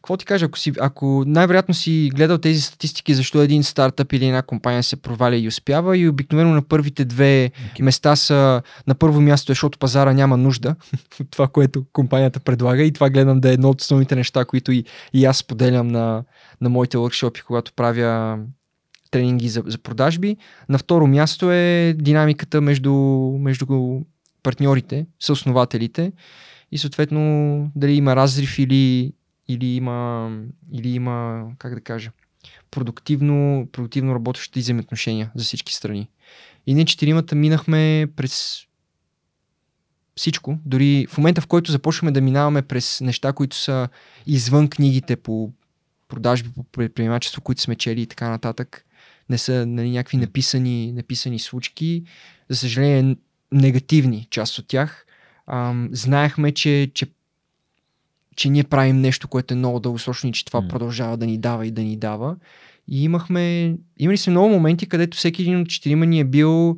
[0.03, 4.25] какво ти кажа, ако, си, ако най-вероятно си гледал тези статистики, защо един стартъп или
[4.25, 9.21] една компания се проваля и успява и обикновено на първите две места са на първо
[9.21, 10.75] място, е, защото пазара няма нужда
[11.21, 12.83] от това, което компанията предлага.
[12.83, 16.23] И това гледам да е едно от основните неща, които и, и аз споделям на,
[16.61, 18.39] на моите workshop, когато правя
[19.11, 20.37] тренинги за, за продажби.
[20.69, 22.93] На второ място е динамиката между,
[23.39, 23.99] между
[24.43, 26.11] партньорите, съоснователите.
[26.71, 29.13] И съответно дали има разрив или,
[29.47, 30.31] или, има,
[30.71, 32.11] или има, как да кажа,
[32.71, 36.09] продуктивно, продуктивно работещи взаимоотношения за всички страни.
[36.67, 38.65] И ние четиримата минахме през
[40.15, 40.57] всичко.
[40.65, 43.89] Дори в момента, в който започваме да минаваме през неща, които са
[44.25, 45.51] извън книгите по
[46.07, 48.85] продажби, по предприемачество, които сме чели и така нататък,
[49.29, 52.03] не са нали, някакви написани, написани случки.
[52.49, 53.15] За съжаление,
[53.51, 55.05] негативни част от тях.
[55.47, 57.05] Ам, знаехме, че, че,
[58.35, 60.67] че ние правим нещо, което е много дългосрочно и че това М.
[60.67, 62.35] продължава да ни дава и да ни дава.
[62.87, 66.77] И имахме, имали се много моменти, където всеки един от четирима ни е бил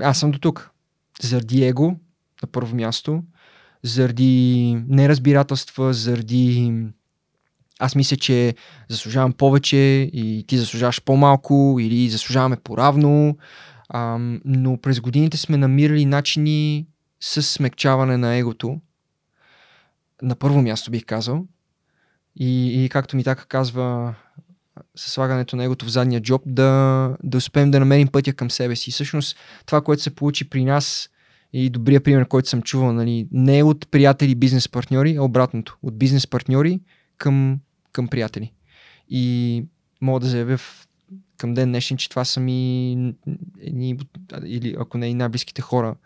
[0.00, 0.70] аз съм до тук.
[1.22, 1.96] Заради его,
[2.42, 3.22] на първо място,
[3.82, 6.72] заради неразбирателства, заради
[7.78, 8.54] аз мисля, че
[8.88, 9.76] заслужавам повече
[10.12, 13.36] и ти заслужаваш по-малко или заслужаваме по-равно.
[13.94, 16.86] Ам, но през годините сме намирали начини
[17.20, 18.80] с смекчаване на егото.
[20.22, 21.46] На първо място бих казал.
[22.36, 24.14] И, и както ми така казва,
[24.96, 28.76] със слагането на егото в задния джоб, да, да успеем да намерим пътя към себе
[28.76, 28.90] си.
[28.90, 29.36] Всъщност,
[29.66, 31.10] това, което се получи при нас
[31.52, 35.78] и добрия пример, който съм чувал, нали, не е от приятели бизнес партньори, а обратното.
[35.82, 36.80] От бизнес партньори
[37.18, 37.60] към,
[37.92, 38.52] към приятели.
[39.08, 39.64] И
[40.00, 40.88] мога да заявя в,
[41.36, 43.14] към ден днешен, че това са ми
[44.44, 45.96] или ако не и най-близките хора,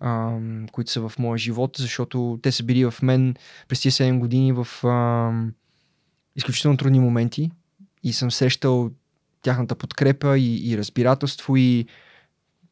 [0.00, 3.34] ам, които са в моя живот, защото те са били в мен
[3.68, 5.52] през тези 7 години в ам,
[6.36, 7.50] изключително трудни моменти
[8.02, 8.90] и съм срещал
[9.42, 11.86] тяхната подкрепа и, и разбирателство и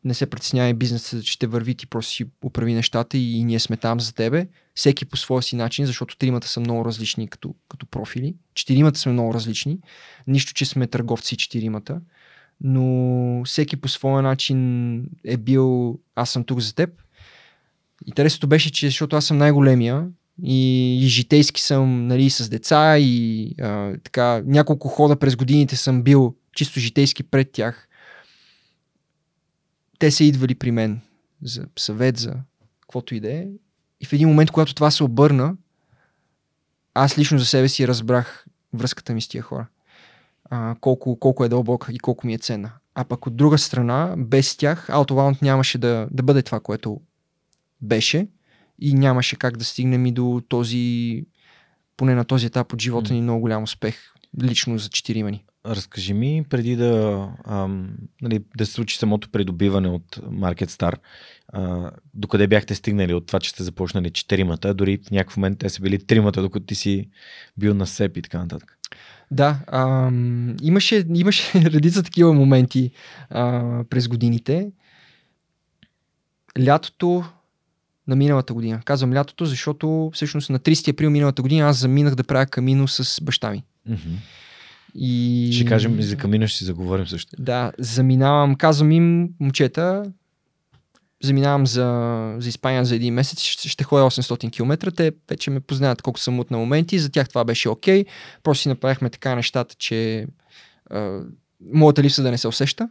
[0.06, 3.76] не се притеснявай бизнесът ще върви, ти просто си управи нещата и, и ние сме
[3.76, 4.48] там за тебе.
[4.74, 8.34] Всеки по своя си начин, защото тримата са много различни като, като профили.
[8.54, 9.78] Четиримата сме много различни.
[10.26, 12.00] Нищо, че сме търговци четиримата.
[12.60, 16.90] Но всеки по своя начин е бил аз съм тук за теб.
[18.06, 20.08] Интересното беше, че защото аз съм най-големия
[20.42, 26.02] и, и житейски съм нали, с деца и а, така няколко хода през годините съм
[26.02, 27.88] бил чисто житейски пред тях.
[29.98, 31.00] Те са идвали при мен
[31.42, 32.34] за съвет, за
[32.80, 33.46] каквото и да е.
[34.00, 35.56] И в един момент, когато това се обърна,
[36.94, 39.66] аз лично за себе си разбрах връзката ми с тия хора.
[40.50, 42.72] А, колко, колко е дълбока и колко ми е ценна.
[42.94, 47.00] А пък от друга страна, без тях, Autobound нямаше да, да бъде това, което
[47.80, 48.28] беше
[48.78, 51.24] и нямаше как да стигнем и до този,
[51.96, 53.96] поне на този етап от живота ни, много голям успех.
[54.42, 55.44] Лично за четирима ни.
[55.66, 60.96] Разкажи ми, преди да, ам, нали, да се случи самото придобиване от Market Star,
[61.48, 65.68] а, докъде бяхте стигнали от това, че сте започнали четиримата, дори в някакъв момент те
[65.68, 67.10] са били тримата, докато ти си
[67.56, 68.78] бил на СЕП и така нататък.
[69.30, 72.90] Да, ам, имаше, имаше редица такива моменти
[73.30, 74.72] а, през годините.
[76.66, 77.24] Лятото
[78.08, 78.80] на миналата година.
[78.84, 83.20] Казвам лятото, защото всъщност на 30 април миналата година аз заминах да правя камино с
[83.22, 83.64] баща ми.
[83.90, 84.16] Mm-hmm.
[84.94, 85.50] И...
[85.54, 87.36] Ще кажем и за камино, ще си заговорим също.
[87.38, 90.12] Да, заминавам, казвам им, момчета,
[91.22, 94.92] заминавам за, за Испания за един месец, ще, ще ходя 800 км.
[94.92, 98.04] Те вече ме познават колко съм от на моменти, за тях това беше окей.
[98.04, 98.06] Okay.
[98.42, 100.26] Просто си направихме така нещата, че
[100.90, 101.20] а,
[101.72, 102.88] моята липса да не се усеща.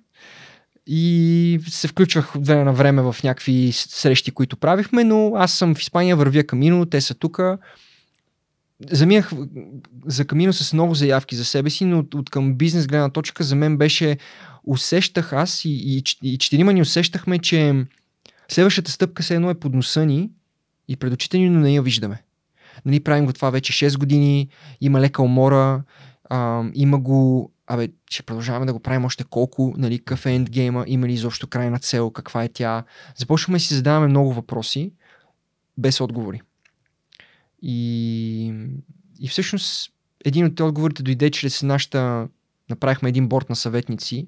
[0.87, 5.81] И се включвах време на време в някакви срещи, които правихме, но аз съм в
[5.81, 7.41] Испания, вървя камино, те са тук.
[8.91, 9.31] Заминах
[10.05, 13.43] за камино с много заявки за себе си, но от, от към бизнес гледна точка
[13.43, 14.17] за мен беше
[14.63, 17.85] усещах аз и, и, и четирима ни усещахме, че
[18.47, 20.29] Следващата стъпка се едно е под носа ни
[20.87, 22.23] и пред очите ни, но не я виждаме.
[22.85, 24.49] Нали, правим го това вече 6 години,
[24.81, 25.83] има лека умора,
[26.29, 30.83] а, има го, абе, ще продължаваме да го правим още колко, нали, какъв е ендгейма,
[30.87, 32.83] има ли изобщо крайна цел, каква е тя.
[33.17, 34.93] Започваме си задаваме много въпроси,
[35.77, 36.41] без отговори.
[37.61, 38.53] И,
[39.19, 39.91] и всъщност
[40.25, 42.27] един от отговорите дойде чрез нашата,
[42.69, 44.27] направихме един борт на съветници,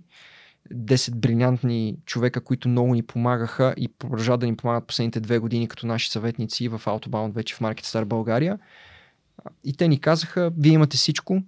[0.73, 5.68] 10 брилянтни човека, които много ни помагаха и продължават да ни помагат последните две години
[5.68, 8.59] като наши съветници в Autobound вече в Market Star България.
[9.64, 11.41] И те ни казаха, вие имате всичко,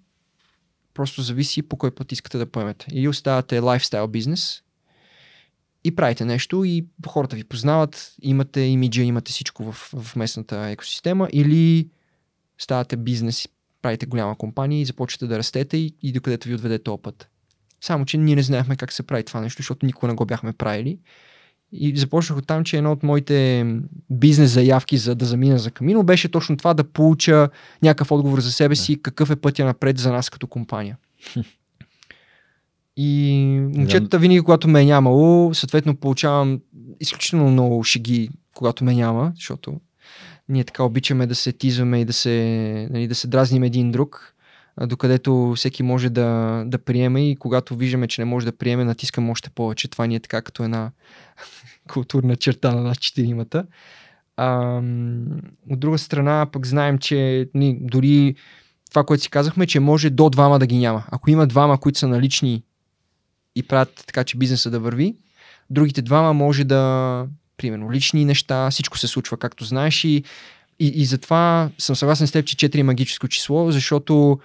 [1.00, 2.86] просто зависи по кой път искате да поемете.
[2.92, 4.64] Или оставате лайфстайл бизнес
[5.84, 11.28] и правите нещо и хората ви познават, имате имиджа, имате всичко в, в местната екосистема
[11.34, 11.90] или
[12.58, 13.48] ставате бизнес,
[13.82, 17.02] правите голяма компания и започвате да растете и, и докъдето ви отведе този.
[17.82, 20.54] Само, че ние не знаехме как се прави това нещо, защото никога не го бяхме
[20.54, 21.00] правили.
[21.72, 23.66] И започнах от там, че едно от моите
[24.10, 27.50] бизнес заявки за да замина за Камино беше точно това да получа
[27.84, 30.98] някакъв отговор за себе си, какъв е пътя напред за нас като компания.
[32.98, 33.44] И
[33.76, 36.60] момчетата винаги, когато ме е нямало, съответно получавам
[37.00, 39.80] изключително много шеги, когато ме няма, защото
[40.50, 44.36] ние така обичаме да се тизваме и да се, нали, да се дразним един друг
[44.88, 49.30] докъдето всеки може да, да приеме и когато виждаме, че не може да приеме, натискам
[49.30, 49.88] още повече.
[49.88, 50.92] Това ни е така като една
[51.94, 53.66] културна черта на нас четиримата.
[55.70, 58.36] От друга страна, пък знаем, че ни, дори
[58.90, 61.04] това, което си казахме, че може до двама да ги няма.
[61.12, 62.64] Ако има двама, които са налични
[63.56, 65.16] и правят така, че бизнеса да върви,
[65.70, 67.26] другите двама може да,
[67.58, 70.24] примерно, лични неща, всичко се случва, както знаеш и
[70.80, 74.40] и, и затова съм съгласен с теб, че 4 е магическо число, защото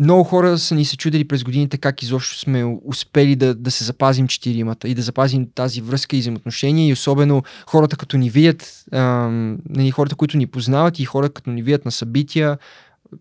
[0.00, 3.84] много хора са ни се чудили през годините как изобщо сме успели да, да се
[3.84, 8.84] запазим четиримата и да запазим тази връзка и взаимоотношения и особено хората като ни видят,
[8.92, 12.58] ам, нали, хората, които ни познават и хора като ни видят на събития,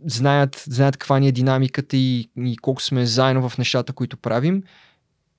[0.06, 4.64] знаят, знаят каква ни е динамиката и, и колко сме заедно в нещата, които правим.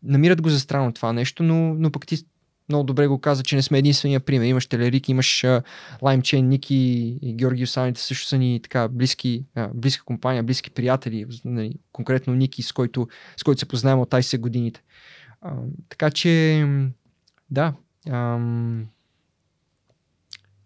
[0.02, 2.18] Намират го за странно това нещо, но, но пък ти
[2.70, 4.46] много добре го каза, че не сме единствения пример.
[4.46, 5.46] Имаш Телерик, имаш
[6.02, 6.74] Лаймчейн, Ники
[7.22, 9.44] и Георги Осаните също са ни така близки,
[9.74, 14.38] близка компания, близки приятели, нали, конкретно Ники, с който, с който се познаваме от 20
[14.38, 14.82] годините.
[15.88, 16.66] Така че,
[17.50, 17.74] да,
[18.10, 18.86] ам,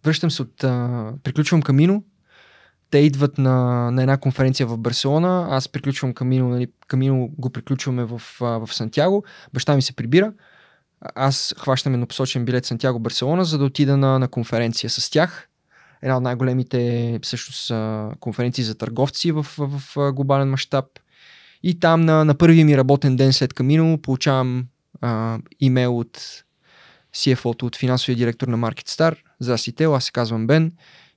[0.05, 2.05] връщам се от, а, приключвам Камино,
[2.91, 8.05] те идват на, на една конференция в Барселона, аз приключвам Камино, нали, Камино го приключваме
[8.05, 9.25] в, в Сантьяго,
[9.55, 10.33] баща ми се прибира,
[11.01, 15.49] аз хващам еднопосочен билет Сантьяго Барселона, за да отида на, на конференция с тях.
[16.03, 17.73] Една от най-големите всъщност
[18.21, 20.85] конференции за търговци в, в, в глобален мащаб.
[21.63, 24.67] И там на, на първия ми работен ден след Камино получавам
[25.01, 26.45] а, имейл от
[27.15, 29.17] CFO-то, от финансовия директор на Market Star.
[29.41, 30.73] Здрасти, аз се казвам Бен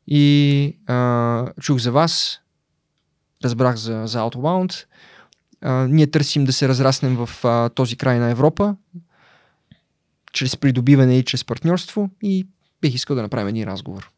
[0.08, 2.40] и а, чух за вас,
[3.44, 4.86] разбрах за, за Outbound.
[5.62, 8.76] А, ние търсим да се разраснем в а, този край на Европа,
[10.34, 12.48] чрез придобиване и чрез партньорство и
[12.82, 14.10] бих искал да направим един разговор.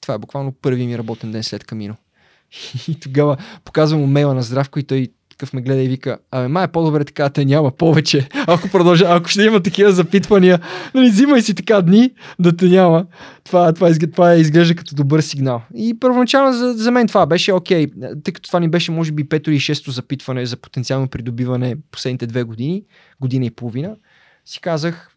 [0.00, 1.96] Това е буквално първи ми работен ден след Камино.
[2.88, 5.08] И тогава показвам му мейла на Здравко и той
[5.38, 8.28] такъв ме гледа и вика, абе, май е по-добре така, те няма повече.
[8.46, 10.60] Ако продължа, ако ще има такива запитвания,
[10.94, 13.06] нали, взимай си така дни, да те няма.
[13.44, 15.62] Това, това, това, това изглежда като добър сигнал.
[15.74, 19.12] И първоначално за, за мен това беше окей, okay, тъй като това ни беше може
[19.12, 22.82] би пето или шесто запитване за потенциално придобиване последните две години,
[23.20, 23.96] година и половина.
[24.44, 25.10] Си казах,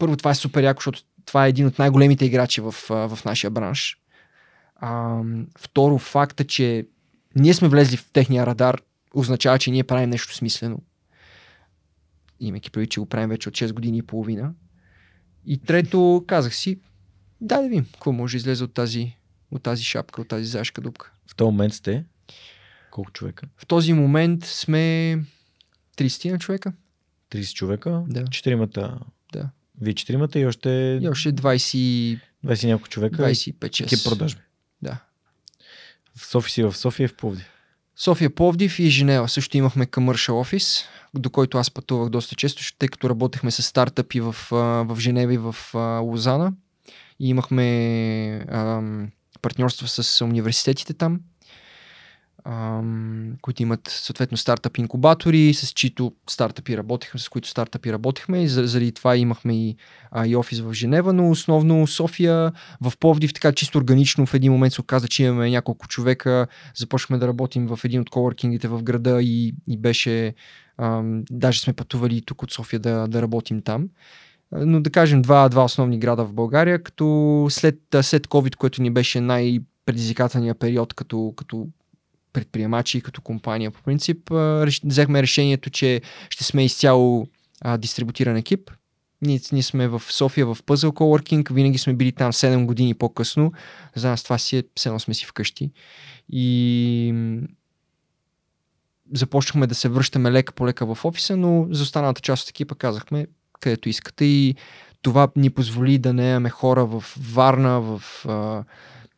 [0.00, 3.50] първо това е супер яко, защото това е един от най-големите играчи в, в нашия
[3.50, 3.98] бранш.
[4.76, 5.20] А,
[5.58, 6.86] второ, факта, че
[7.36, 8.82] ние сме влезли в техния радар,
[9.14, 10.82] означава, че ние правим нещо смислено.
[12.40, 14.54] Имайки преди, че го правим вече от 6 години и половина.
[15.46, 16.80] И трето, казах си,
[17.40, 19.16] дай да видим какво може да излезе от тази,
[19.50, 21.12] от тази шапка, от тази зашка дупка.
[21.26, 22.04] В този момент сте
[22.90, 23.46] колко човека?
[23.56, 25.18] В този момент сме
[25.96, 26.72] 30 на човека.
[27.30, 28.02] 30 човека?
[28.08, 28.24] Да.
[28.24, 28.98] Четиримата.
[29.32, 29.50] Да.
[29.80, 33.22] Вие четиримата и още И още 20, 20 няколко човека.
[33.22, 33.82] 25-6.
[33.82, 34.40] Екип продажби.
[34.82, 34.96] Да.
[36.16, 37.44] В София си в София и в Пловди.
[37.96, 39.28] София, Пловдив и Женева.
[39.28, 40.84] Също имахме commercial офис,
[41.14, 45.38] до който аз пътувах доста често, тъй като работехме с стартъпи в, в Женева и
[45.38, 45.56] в
[46.02, 46.52] Лозана.
[47.20, 49.10] И имахме ам,
[49.42, 51.20] партньорство с университетите там,
[52.44, 58.42] ам, които имат съответно стартъп инкубатори, с чието стартъпи работихме, с които стартъпи работихме.
[58.42, 59.76] И за- заради това имахме и,
[60.10, 64.52] а, и офис в Женева, но основно София, в Пловдив, така чисто органично в един
[64.52, 66.46] момент се оказа, че имаме няколко човека,
[66.76, 70.34] започнахме да работим в един от коворкингите в града и, и беше,
[70.78, 73.88] ам, даже сме пътували тук от София да, да работим там.
[74.52, 78.90] Но да кажем два, два основни града в България, като след, след COVID, което ни
[78.90, 81.68] беше най-предизвикателният период като, като
[82.32, 84.30] предприемачи и като компания по принцип,
[84.84, 86.00] взехме решението, че
[86.30, 87.26] ще сме изцяло
[87.60, 88.70] а, дистрибутиран екип.
[89.22, 93.52] Ние, ние сме в София в Puzzle Coworking, винаги сме били там 7 години по-късно.
[93.94, 95.70] За нас това си е, все едно сме си вкъщи.
[96.28, 97.14] И
[99.14, 102.74] започнахме да се връщаме лека по лека в офиса, но за останалата част от екипа
[102.74, 103.26] казахме
[103.60, 104.54] където искате и
[105.02, 108.64] това ни позволи да не имаме хора в Варна, в, а,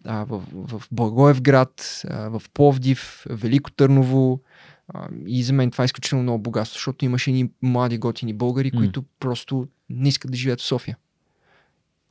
[0.04, 4.40] а, в, в Благоевград, а, в Пловдив, Велико Търново.
[4.88, 8.70] А, и за мен това е изключително много богатство, защото имаше ни млади готини българи,
[8.74, 8.80] М.
[8.80, 10.96] които просто не искат да живеят в София.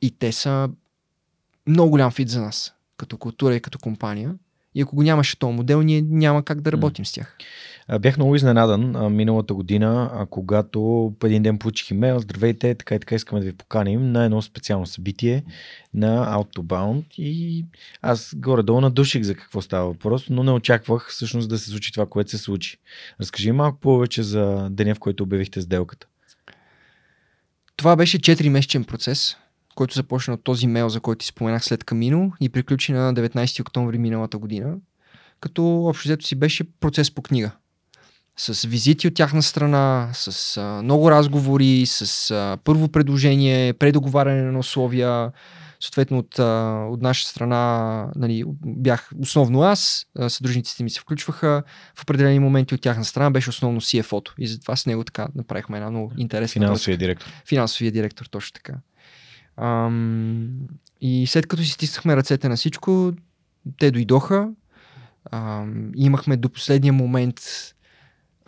[0.02, 0.70] И те са
[1.66, 4.34] много голям фит за нас, като култура и като компания.
[4.74, 7.36] И ако го нямаше този модел, ние няма как да работим с тях.
[8.00, 12.98] Бях много изненадан а, миналата година, а, когато един ден получих имейл, здравейте, така и
[12.98, 15.44] така искаме да ви поканим на едно специално събитие
[15.94, 17.64] на Autobound и
[18.02, 22.06] аз горе-долу надуших за какво става въпрос, но не очаквах всъщност да се случи това,
[22.06, 22.78] което се случи.
[23.20, 26.06] Разкажи малко повече за деня, в който обявихте сделката.
[27.76, 29.36] Това беше 4-месечен процес,
[29.74, 33.60] който започна от този мейл, за който ти споменах след Камино и приключи на 19
[33.60, 34.74] октомври миналата година,
[35.40, 37.50] като общо взето си беше процес по книга.
[38.36, 44.58] С визити от тяхна страна, с а, много разговори, с а, първо предложение, предоговаряне на
[44.58, 45.32] условия,
[45.80, 51.62] съответно от, а, от наша страна нали, бях основно аз, съдружниците ми се включваха,
[51.94, 55.76] в определени моменти от тяхна страна беше основно CFO-то и затова с него така направихме
[55.76, 56.66] една много интересна връзка.
[56.66, 57.26] Финансовия директор.
[57.46, 58.74] Финансовия директор, точно така.
[59.62, 60.48] Ам,
[61.00, 63.12] и след като си стиснахме ръцете на всичко,
[63.78, 64.50] те дойдоха.
[65.30, 67.40] Ам, имахме до последния момент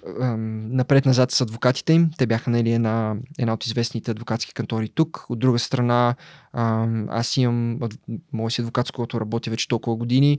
[0.06, 2.10] напред-назад с адвокатите им.
[2.18, 5.26] Те бяха нали, една, една от известните адвокатски кантори тук.
[5.28, 6.14] От друга страна,
[7.08, 7.78] аз имам
[8.32, 10.38] мое си адвокат, с който работя вече толкова години.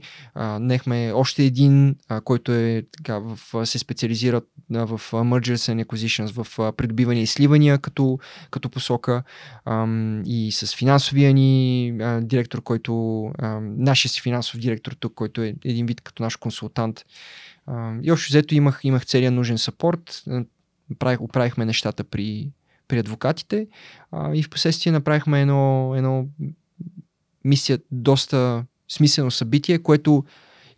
[0.60, 7.22] Нехме още един, който е, така, в, се специализира в mergers and acquisitions, в придобиване
[7.22, 8.18] и сливания като,
[8.50, 9.22] като посока.
[10.26, 12.92] И с финансовия ни директор, който,
[13.62, 17.04] нашия си финансов директор тук, който е един вид като наш консултант.
[18.02, 20.24] И общо взето имах, имах целият нужен сапорт.
[20.98, 22.50] Правих, оправихме нещата при,
[22.88, 23.66] при адвокатите
[24.12, 26.26] а, и в последствие направихме едно, едно
[27.44, 30.24] мисия, доста смислено събитие, което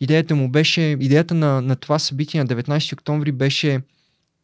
[0.01, 3.81] идеята му беше, идеята на, на това събитие на 19 октомври беше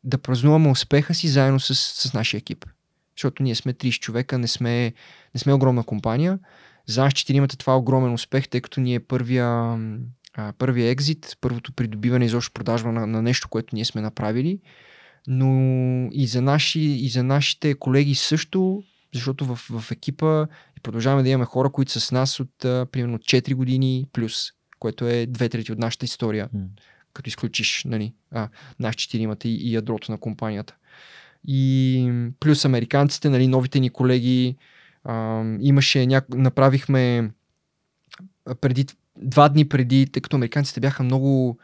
[0.05, 2.66] да празнуваме успеха си заедно с, с нашия екип.
[3.16, 4.93] Защото ние сме 30 човека, не сме,
[5.35, 6.39] не сме огромна компания.
[6.87, 9.79] За нас четиримата това е огромен успех, тъй като ние първия,
[10.35, 14.59] а, първия екзит, първото придобиване, изобщо продажба на, на нещо, което ние сме направили.
[15.27, 18.82] Но и за, наши, и за нашите колеги също,
[19.15, 20.47] защото в, в екипа
[20.82, 25.06] продължаваме да имаме хора, които са с нас от а, примерно 4 години плюс, което
[25.09, 26.61] е две трети от нашата история, М.
[27.12, 28.48] като изключиш нали, а,
[28.81, 30.74] наш четиримата и, и ядрото на компанията.
[31.48, 34.56] И плюс американците, нали, новите ни колеги,
[35.05, 36.36] а, имаше няко...
[36.36, 37.31] направихме
[38.61, 38.86] преди,
[39.16, 41.59] два дни преди, тъй като американците бяха много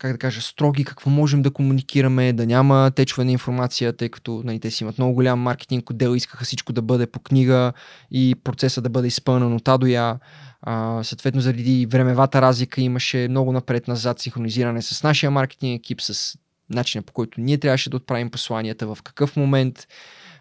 [0.00, 4.42] как да кажа, строги, какво можем да комуникираме, да няма течове на информация, тъй като
[4.44, 7.72] нали, те си имат много голям маркетинг отдел, искаха всичко да бъде по книга
[8.10, 10.18] и процеса да бъде изпълнен от А.
[10.62, 16.38] А, съответно, заради времевата разлика имаше много напред-назад синхронизиране с нашия маркетинг екип, с
[16.70, 19.88] начина по който ние трябваше да отправим посланията, в какъв момент.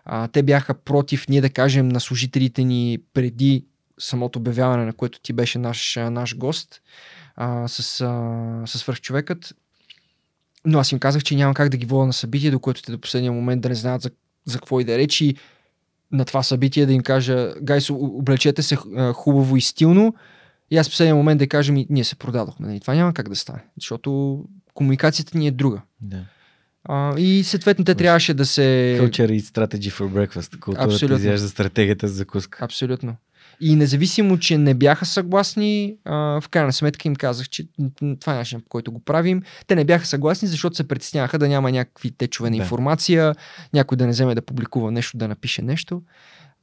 [0.05, 3.65] А, те бяха против, ние да кажем, на служителите ни преди
[3.99, 6.81] самото обявяване, на което ти беше наш, наш гост
[7.35, 9.53] а, с, а, с свърхчовекът.
[10.65, 12.91] Но аз им казах, че няма как да ги вода на събитие, до което те
[12.91, 14.11] до последния момент да не знаят за,
[14.45, 15.35] за какво и да речи.
[16.11, 18.77] на това събитие да им кажа, гайс, облечете се
[19.13, 20.15] хубаво и стилно.
[20.71, 22.67] И аз в последния момент да кажа ми, ние се продадохме.
[22.67, 22.79] Нали?
[22.79, 24.43] Това няма как да стане, защото
[24.73, 25.81] комуникацията ни е друга.
[26.01, 26.25] Да.
[26.83, 28.97] А, и съответно те трябваше да се...
[29.01, 30.59] Culture и strategy for breakfast.
[30.59, 32.65] Културата изяжда стратегията за закуска.
[32.65, 33.15] Абсолютно.
[33.61, 37.67] И независимо, че не бяха съгласни, а, в крайна сметка им казах, че
[38.19, 39.43] това е начин, по който го правим.
[39.67, 42.63] Те не бяха съгласни, защото се притесняваха да няма някакви течове на да.
[42.63, 43.35] информация,
[43.73, 46.01] някой да не вземе да публикува нещо, да напише нещо.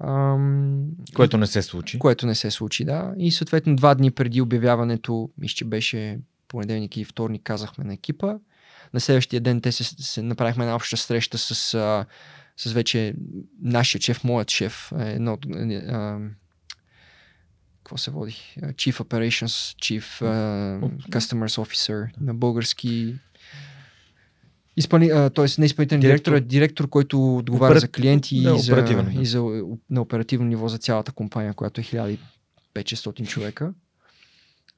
[0.01, 0.87] Ам...
[1.15, 1.99] Което не се случи.
[1.99, 3.15] Което не се случи, да.
[3.19, 6.19] И съответно два дни преди обявяването, мисля, че беше
[6.49, 8.35] понеделник и вторник, казахме на екипа.
[8.95, 11.55] На следващия ден те се, се направихме една обща среща с,
[12.57, 13.15] с вече
[13.63, 15.47] нашия шеф, моят шеф, е, едно от
[17.87, 18.37] какво се води?
[18.59, 20.81] Chief Operations, Chief uh,
[21.11, 23.15] Customers Officer на български
[24.77, 25.47] Изпълни, т.е.
[25.59, 27.81] не изпълнителен директор, директор, директор, който отговаря Опера...
[27.81, 28.85] за клиенти да, и, за,
[29.21, 33.73] и за, на оперативно ниво за цялата компания, която е 1500 човека.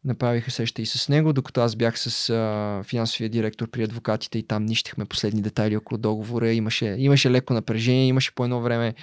[0.04, 4.46] Направиха сеща и с него, докато аз бях с а, финансовия директор при адвокатите и
[4.46, 6.52] там нищихме последни детайли около договора.
[6.52, 8.94] Имаше, имаше леко напрежение, имаше по едно време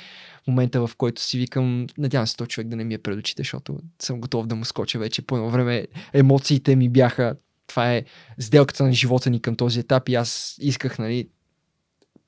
[0.48, 3.40] момента, в който си викам, надявам се този човек да не ми е пред очите,
[3.40, 5.22] защото съм готов да му скоча вече.
[5.22, 7.36] По едно време емоциите ми бяха,
[7.68, 8.04] това е
[8.40, 11.30] сделката на живота ни към този етап и аз исках, нали,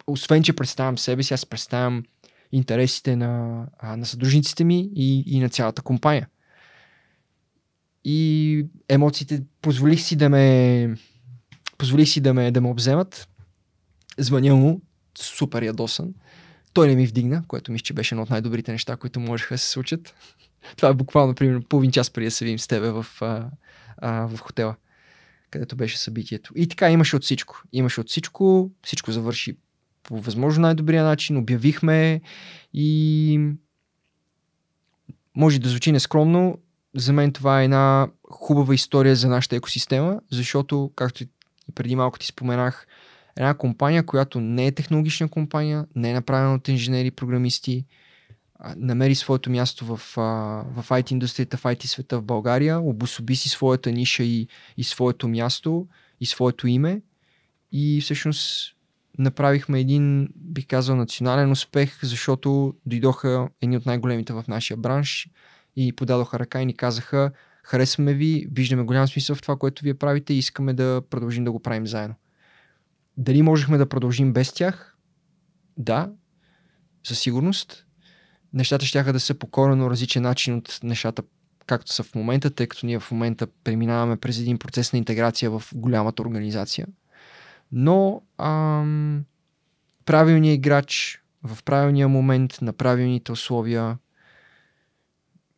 [0.08, 2.04] освен, че представям себе си, аз представям
[2.52, 6.28] интересите на, на съдружниците ми и, и на цялата компания.
[8.04, 10.96] И емоциите позволих си да ме
[11.78, 13.30] позволих си да ме, да ме обземат.
[14.18, 14.82] Звъня му,
[15.18, 16.14] супер ядосан.
[16.78, 19.58] Той не ми вдигна, което мисля, че беше едно от най-добрите неща, които можеха да
[19.58, 20.16] се случат.
[20.76, 23.50] Това е буквално, примерно, половин час преди да се видим с тебе в, а,
[23.98, 24.76] а, в хотела,
[25.50, 26.54] където беше събитието.
[26.56, 27.62] И така имаше от всичко.
[27.74, 29.58] Имаше от всичко, всичко завърши
[30.04, 32.22] по възможно най-добрия начин, обявихме
[32.74, 33.40] и
[35.36, 36.58] може да звучи нескромно,
[36.96, 41.28] за мен това е една хубава история за нашата екосистема, защото, както и
[41.76, 42.88] преди малко ти споменах,
[43.38, 47.86] една компания, която не е технологична компания, не е направена от инженери програмисти,
[48.76, 49.98] намери своето място в,
[50.76, 54.48] в IT индустрията, в IT света в България, обособи си своята ниша и,
[54.78, 55.88] и своето място
[56.22, 57.02] и своето име
[57.72, 58.76] и всъщност
[59.18, 65.30] направихме един, бих казал, национален успех, защото дойдоха едни от най-големите в нашия бранш
[65.76, 67.32] и подадоха ръка и ни казаха,
[67.64, 71.52] харесваме ви, виждаме голям смисъл в това, което вие правите и искаме да продължим да
[71.52, 72.16] го правим заедно.
[73.18, 74.98] Дали можехме да продължим без тях?
[75.78, 76.12] Да,
[77.04, 77.86] със сигурност.
[78.54, 81.24] Нещата ще да са по корено различен начин от нещата,
[81.66, 85.52] както са в момента, тъй като ние в момента преминаваме през един процес на интеграция
[85.52, 86.88] в голямата организация.
[87.72, 89.24] Но ам,
[90.06, 93.98] правилният играч в правилния момент, на правилните условия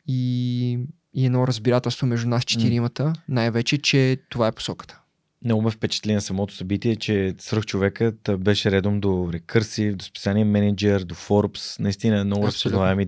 [0.06, 0.78] и,
[1.14, 5.00] и едно разбирателство между нас четиримата, най-вече, че това е посоката.
[5.44, 11.00] Много ме впечатли на самото събитие, че свръхчовекът беше редом до Recursive, до специалния менеджер,
[11.00, 13.06] до Forbes, наистина много разпознаваеми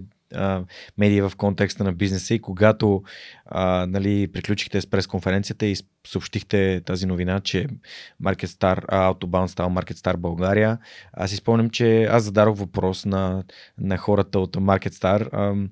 [0.99, 2.35] медии в контекста на бизнеса.
[2.35, 3.03] И когато
[3.47, 5.77] а, нали, приключихте с пресконференцията и
[6.07, 7.67] съобщихте тази новина, че
[8.23, 10.79] Market Star, Autobound става Market Star България,
[11.13, 13.45] аз си спомням, че аз зададох въпрос на,
[13.79, 15.69] на хората от Market Star, а,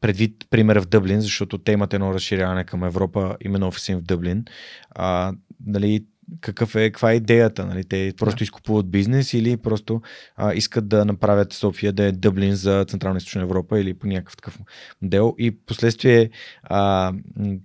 [0.00, 4.44] предвид пример в Дъблин, защото те имат едно разширяване към Европа, именно офиси в Дъблин.
[4.90, 5.32] А,
[5.66, 6.04] нали,
[6.40, 7.66] какъв е, каква е идеята?
[7.66, 7.84] Нали?
[7.84, 8.42] Те просто да.
[8.42, 10.02] изкупуват бизнес или просто
[10.36, 14.36] а, искат да направят София да е Дъблин за Централна Източна Европа или по някакъв
[14.36, 14.58] такъв
[15.02, 15.34] модел.
[15.38, 16.30] И последствие
[16.62, 17.12] а,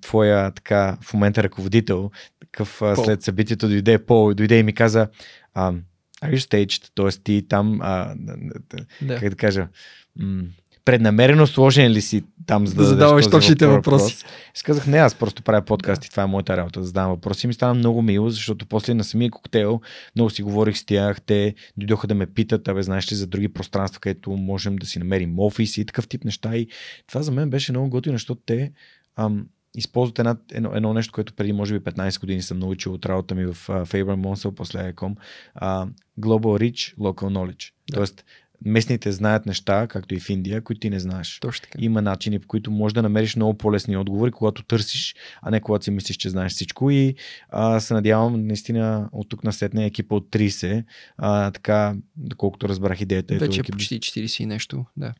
[0.01, 4.73] твоя така в момента ръководител, такъв а, след събитието дойде Пол и дойде и ми
[4.73, 5.07] каза
[5.53, 5.73] а,
[6.23, 6.91] Are you staged?
[6.95, 8.15] Тоест ти там, а,
[9.01, 9.19] да.
[9.19, 9.67] как да кажа,
[10.19, 10.43] м-
[10.85, 14.15] преднамерено сложен ли си там, за да, да задаваш точните въпроси?
[14.15, 14.63] Въпрос.
[14.63, 17.45] казах, не, аз просто правя подкаст и това е моята работа, да задавам въпроси.
[17.45, 19.81] И ми стана много мило, защото после на самия коктейл
[20.15, 23.47] много си говорих с тях, те дойдоха да ме питат, абе, знаеш ли за други
[23.47, 26.55] пространства, където можем да си намерим офис и такъв тип неща.
[26.55, 26.67] И
[27.07, 28.71] това за мен беше много готино, защото те
[29.15, 29.45] ам,
[29.77, 33.35] използват една, едно, едно нещо, което преди може би 15 години съм научил от работа
[33.35, 35.15] ми в uh, Faber Monsell, после Ecom.
[35.61, 35.89] Uh,
[36.19, 37.71] Global Reach, Local Knowledge.
[37.91, 37.95] Да.
[37.95, 38.25] Тоест,
[38.65, 41.39] местните знаят неща, както и в Индия, които ти не знаеш.
[41.41, 41.77] Точно така.
[41.81, 45.83] Има начини, по които можеш да намериш много по-лесни отговори, когато търсиш, а не когато
[45.83, 46.91] си мислиш, че знаеш всичко.
[46.91, 47.15] И
[47.49, 50.83] а, се надявам, наистина, от тук на сетне екипа от 30,
[51.17, 53.35] а, така, доколкото разбрах идеята.
[53.35, 53.75] Вече екип...
[53.75, 55.13] почти 40 и нещо, да.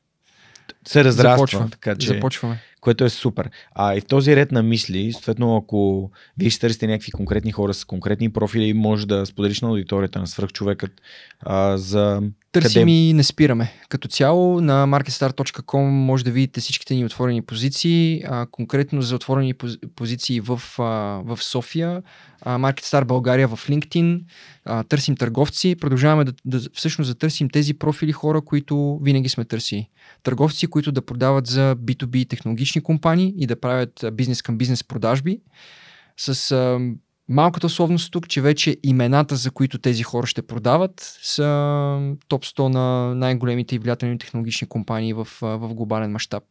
[0.88, 1.38] Се разраства.
[1.38, 1.70] Започва.
[1.70, 3.50] Така, че, Започваме което е супер.
[3.76, 7.74] А и в този ред на мисли, съответно, ако вие ще търсите някакви конкретни хора
[7.74, 10.92] с конкретни профили, може да споделиш на аудиторията на свръхчовекът
[11.40, 12.22] а, за
[12.62, 12.92] Търсим къде...
[12.92, 13.74] и не спираме.
[13.90, 18.24] Като цяло на marketstar.com може да видите всичките ни отворени позиции.
[18.28, 19.54] А, конкретно за отворени
[19.96, 20.84] позиции в, а,
[21.26, 22.04] в София,
[22.42, 24.22] а, MarketStar България в LinkedIn.
[24.66, 25.76] А, търсим търговци.
[25.76, 29.90] Продължаваме да, да всъщност да търсим тези профили хора, които винаги сме търсили.
[30.24, 35.42] Търговци, които да продават за B2B технологични компании и да правят бизнес към бизнес продажби
[36.18, 36.80] с а,
[37.30, 42.68] Малката условност тук, че вече имената, за които тези хора ще продават, са топ 100
[42.68, 46.44] на най-големите и влиятелни технологични компании в, в глобален мащаб,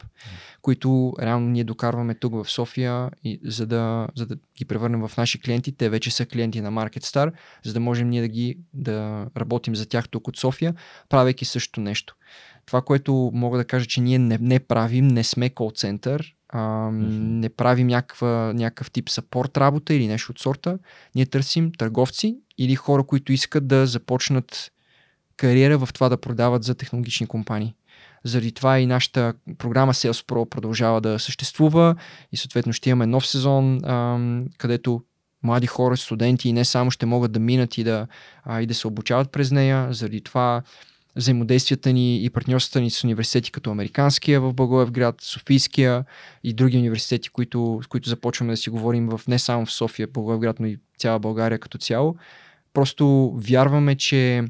[0.62, 5.16] които реално ние докарваме тук в София, и, за, да, за да ги превърнем в
[5.16, 5.72] наши клиенти.
[5.72, 7.32] Те вече са клиенти на MarketStar,
[7.64, 10.74] за да можем ние да ги да работим за тях тук от София,
[11.08, 12.16] правейки също нещо.
[12.66, 16.90] Това, което мога да кажа, че ние не, не правим, не сме кол-център, mm-hmm.
[17.40, 20.78] не правим някаква, някакъв тип сапорт работа или нещо от сорта.
[21.14, 24.72] Ние търсим търговци или хора, които искат да започнат
[25.36, 27.74] кариера в това да продават за технологични компании.
[28.24, 31.96] Заради това и нашата програма Sales Pro продължава да съществува
[32.32, 35.02] и съответно ще имаме нов сезон, ам, където
[35.42, 38.06] млади хора, студенти и не само ще могат да минат и да,
[38.44, 39.88] а, и да се обучават през нея.
[39.90, 40.62] Заради това
[41.16, 46.04] взаимодействията ни и партньорствата ни с университети като Американския в Благоевград, Софийския
[46.44, 50.08] и други университети, които, с които започваме да си говорим в, не само в София,
[50.08, 52.16] Благоевград, но и цяла България като цяло.
[52.72, 54.44] Просто вярваме, че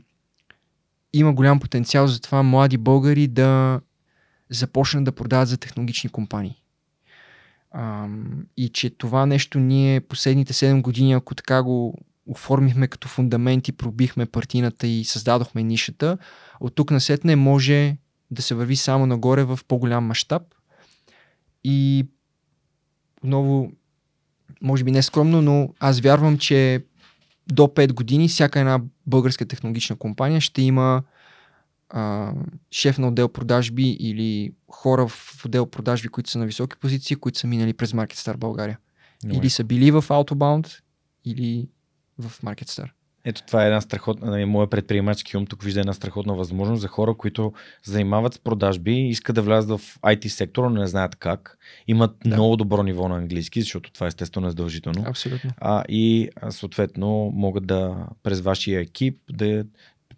[1.13, 3.81] има голям потенциал за това млади българи да
[4.51, 6.63] започнат да продават за технологични компании.
[8.57, 13.73] и че това нещо ние последните 7 години, ако така го оформихме като фундамент и
[13.73, 16.19] пробихме партината и създадохме нишата,
[16.65, 17.97] от тук насетне може
[18.31, 20.43] да се върви само нагоре в по-голям мащаб
[21.65, 22.07] и
[23.23, 23.73] отново,
[24.63, 26.85] може би не скромно, но аз вярвам, че
[27.47, 31.03] до 5 години всяка една българска технологична компания ще има
[31.91, 32.33] а,
[32.71, 37.39] шеф на отдел продажби или хора в отдел продажби, които са на високи позиции, които
[37.39, 38.79] са минали през MarketStar България.
[39.25, 39.39] No.
[39.39, 40.81] Или са били в Autobound,
[41.25, 41.69] или
[42.19, 42.91] в MarketStar.
[43.25, 46.89] Ето това е една страхотна, нали, моя предприемачски ум тук вижда една страхотна възможност за
[46.89, 47.53] хора, които
[47.85, 51.59] занимават с продажби, искат да влязат в IT сектора, но не знаят как.
[51.89, 52.35] Имат да.
[52.35, 55.05] много добро ниво на английски, защото това е естествено е задължително.
[55.07, 55.51] Абсолютно.
[55.59, 59.65] А, и съответно могат да през вашия екип да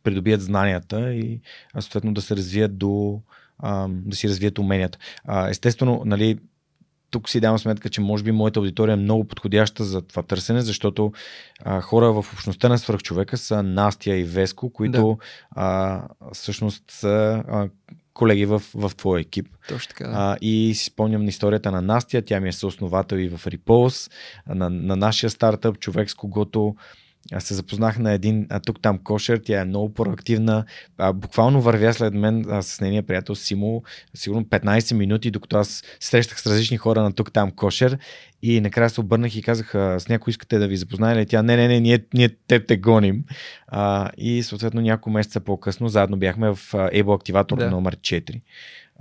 [0.02, 1.40] придобият знанията и
[1.80, 3.20] съответно да се развият до
[3.88, 4.98] да си развият уменията.
[5.48, 6.38] Естествено, нали,
[7.10, 10.60] тук си давам сметка, че може би моята аудитория е много подходяща за това търсене,
[10.60, 11.12] защото
[11.64, 15.26] а, хора в общността на свръхчовека са Настя и Веско, които да.
[15.50, 16.02] а,
[16.32, 17.68] всъщност са а,
[18.14, 19.48] колеги в, в твоя екип.
[19.68, 20.14] Точно така, да.
[20.16, 24.12] А, и си спомням историята на Настя, тя ми е съосновател и в Repulse,
[24.48, 26.76] на, на нашия стартъп, човек с когото
[27.32, 30.64] аз се запознах на един а, тук там кошер, тя е много проактивна.
[30.98, 33.82] А, буквално вървя след мен а, с нейния приятел Симо,
[34.14, 37.98] сигурно 15 минути, докато аз срещах с различни хора на тук там кошер
[38.42, 41.26] и накрая се обърнах и казах, с някой искате да ви запознае ли?
[41.26, 43.24] Тя, не, не, не, ние, ние теб те гоним.
[43.66, 47.70] А, и съответно няколко месеца по-късно заедно бяхме в Able активатор да.
[47.70, 48.40] номер 4.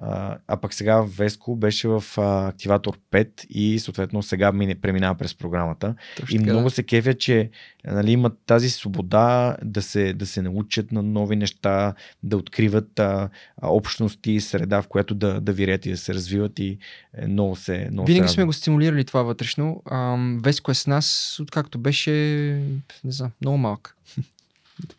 [0.01, 5.15] А, а пък сега Веско беше в а, Активатор 5 и съответно сега мине, преминава
[5.15, 5.95] през програмата.
[6.19, 6.69] Точно и много да.
[6.69, 7.49] се кефя, че
[7.85, 11.93] нали, имат тази свобода да се, да се научат на нови неща,
[12.23, 13.29] да откриват а,
[13.61, 16.77] а, общности, среда, в която да, да вирят и да се развиват и
[17.17, 19.83] е, много се много Винаги се сме го стимулирали това вътрешно.
[19.91, 22.11] Ам, Веско е с нас, откакто беше,
[23.03, 23.97] не знам, много малък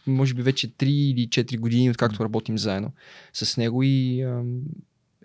[0.06, 2.92] може би вече 3 или 4 години, откакто работим заедно
[3.32, 4.42] с него и а,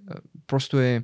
[0.07, 0.15] а,
[0.47, 1.03] просто е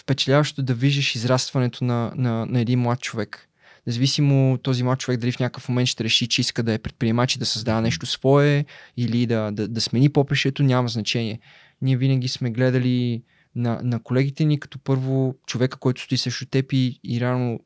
[0.00, 3.48] впечатляващо да виждаш израстването на, на, на един млад човек.
[3.86, 7.36] Независимо този млад човек дали в някакъв момент ще реши, че иска да е предприемач
[7.36, 8.64] и да създава нещо свое
[8.96, 11.40] или да, да, да смени попрещето, няма значение.
[11.82, 13.22] Ние винаги сме гледали
[13.54, 17.60] на, на колегите ни като първо човека, който стои срещу теб и, и реално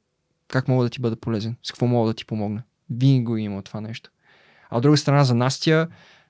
[0.49, 2.63] как мога да ти бъда полезен, с какво мога да ти помогна.
[2.91, 4.11] Винаги го има това нещо.
[4.71, 5.89] А от друга страна за Настя,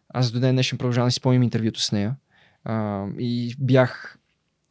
[0.08, 2.16] аз до ден днешен продължавам да си спомням интервюто с нея.
[2.64, 4.18] А, и бях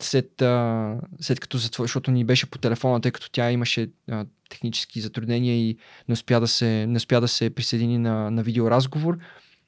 [0.01, 4.25] след, а, след като затвори, защото ни беше по телефона, тъй като тя имаше а,
[4.49, 5.77] технически затруднения и
[6.07, 9.17] не успя да се, не успя да се присъедини на, на видеоразговор.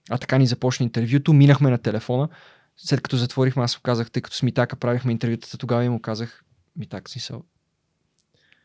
[0.10, 2.30] А така ни започна интервюто, минахме на телефона.
[2.78, 6.02] След като затворихме, аз му казах, тъй като с Митака правихме интервютата, тогава и му
[6.02, 6.44] казах,
[6.76, 7.44] Митак, смисъл,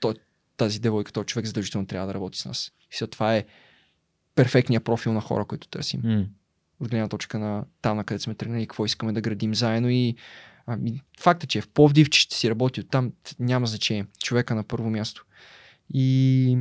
[0.01, 0.15] той,
[0.57, 2.73] тази девойка, този човек задължително трябва да работи с нас.
[3.02, 3.44] И това е
[4.40, 6.02] перфектния профил на хора, които търсим.
[6.02, 6.26] Mm.
[6.80, 10.16] От гледна точка на там, на където сме тръгнали, какво искаме да градим заедно и
[10.66, 14.06] Ами, факта, че е в Пловдив, че ще си работи там, няма значение.
[14.22, 15.26] Човека на първо място.
[15.94, 16.58] И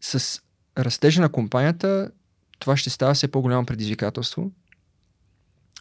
[0.00, 0.42] с
[0.78, 2.10] растежа на компанията
[2.58, 4.50] това ще става все по-голямо предизвикателство.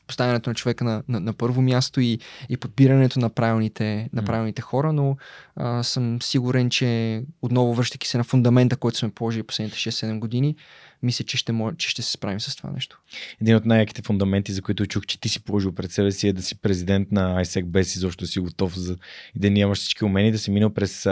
[0.07, 2.19] Поставянето на човека на, на, на първо място и,
[2.49, 5.17] и подбирането на правилните, на правилните хора, но
[5.55, 10.55] а, съм сигурен, че отново връщайки се на фундамента, който сме положили последните 6-7 години,
[11.03, 13.01] мисля, че ще, мож, че ще се справим с това нещо.
[13.41, 16.33] Един от най-яките фундаменти, за които чух, че ти си положил пред себе си е
[16.33, 18.97] да си президент на ISEC без изобщо си готов за
[19.35, 21.07] и да нямаш всички умения, да си минал през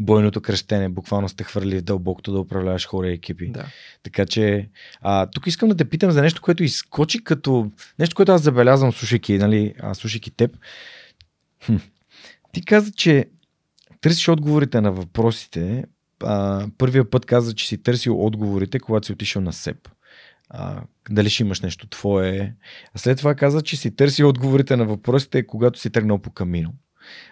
[0.00, 0.88] бойното кръщене.
[0.88, 3.48] Буквално сте хвърли в дълбокото да управляваш хора и екипи.
[3.48, 3.66] Да.
[4.02, 4.68] Така че
[5.00, 8.92] а, тук искам да те питам за нещо, което изкочи като нещо, което аз забелязвам,
[8.92, 10.56] слушайки, нали, а, слушайки теб.
[11.64, 11.76] Хм.
[12.52, 13.26] Ти каза, че
[14.00, 15.84] търсиш отговорите на въпросите
[16.24, 19.88] а, първия път каза, че си търсил отговорите, когато си отишъл на СЕП.
[20.50, 22.54] А, дали ще имаш нещо твое.
[22.94, 26.74] А след това каза, че си търсил отговорите на въпросите, когато си тръгнал по камино.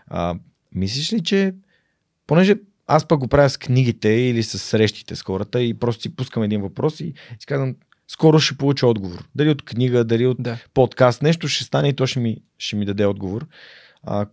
[0.06, 0.34] А,
[0.74, 1.54] мислиш ли, че
[2.26, 2.56] понеже
[2.86, 6.42] аз пък го правя с книгите или с срещите с хората и просто си пускам
[6.42, 7.76] един въпрос и си казвам,
[8.08, 9.28] скоро ще получа отговор.
[9.34, 10.58] Дали от книга, дали от да.
[10.74, 13.46] подкаст, нещо ще стане и то ще ми, ще ми даде отговор.
[14.02, 14.26] А,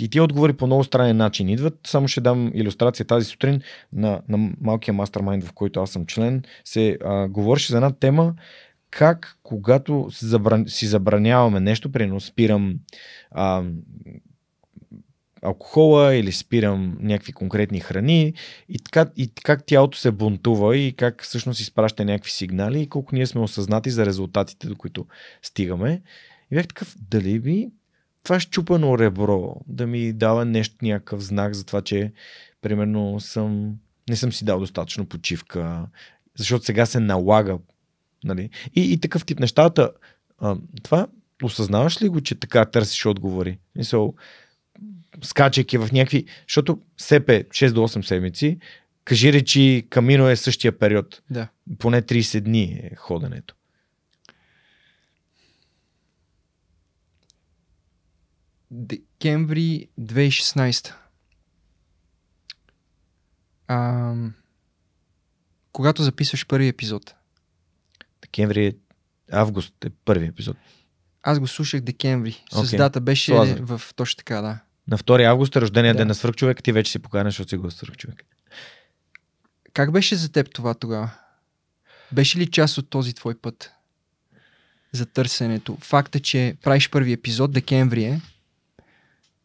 [0.00, 1.78] и тия отговори по много странен начин идват.
[1.86, 3.60] Само ще дам иллюстрация тази сутрин
[3.92, 6.42] на, на малкия мастермайнд, в който аз съм член.
[6.64, 8.34] Се а, говореше за една тема
[8.90, 12.74] как когато си, забран, си забраняваме нещо, примерно спирам
[13.30, 13.64] а,
[15.42, 18.34] алкохола или спирам някакви конкретни храни
[18.68, 23.14] и, така, и как тялото се бунтува и как всъщност изпраща някакви сигнали и колко
[23.14, 25.06] ние сме осъзнати за резултатите, до които
[25.42, 26.02] стигаме.
[26.50, 27.70] И бях такъв, дали би
[28.22, 32.12] това щупано ребро да ми дава нещо, някакъв знак за това, че
[32.62, 33.74] примерно съм,
[34.08, 35.86] не съм си дал достатъчно почивка,
[36.38, 37.58] защото сега се налага.
[38.24, 38.50] Нали?
[38.74, 39.90] И, и такъв тип нещата.
[40.38, 41.06] А, това
[41.42, 43.58] осъзнаваш ли го, че така търсиш отговори?
[43.76, 44.14] Мисъл,
[45.22, 46.24] скачайки в някакви...
[46.48, 48.58] Защото СЕП е 6 до 8 седмици,
[49.04, 51.22] кажи речи, камино е същия период.
[51.30, 51.48] Да.
[51.78, 53.54] Поне 30 дни е ходенето.
[58.70, 60.94] Декември 2016.
[63.68, 64.14] А,
[65.72, 67.14] когато записваш първи епизод.
[68.22, 68.76] Декември,
[69.32, 70.56] август е първи епизод.
[71.22, 72.44] Аз го слушах декември.
[72.52, 72.76] С okay.
[72.76, 73.60] дата беше Слазър.
[73.62, 74.58] в точно така, да.
[74.88, 75.98] На 2 август е рождения да.
[75.98, 78.24] ден на свърхчовек, ти вече си поканеш, защото си го свърхчовек.
[79.72, 81.10] Как беше за теб това тогава?
[82.12, 83.70] Беше ли част от този твой път?
[84.92, 85.76] За търсенето.
[85.80, 88.20] Факта, че правиш първи епизод, декември е,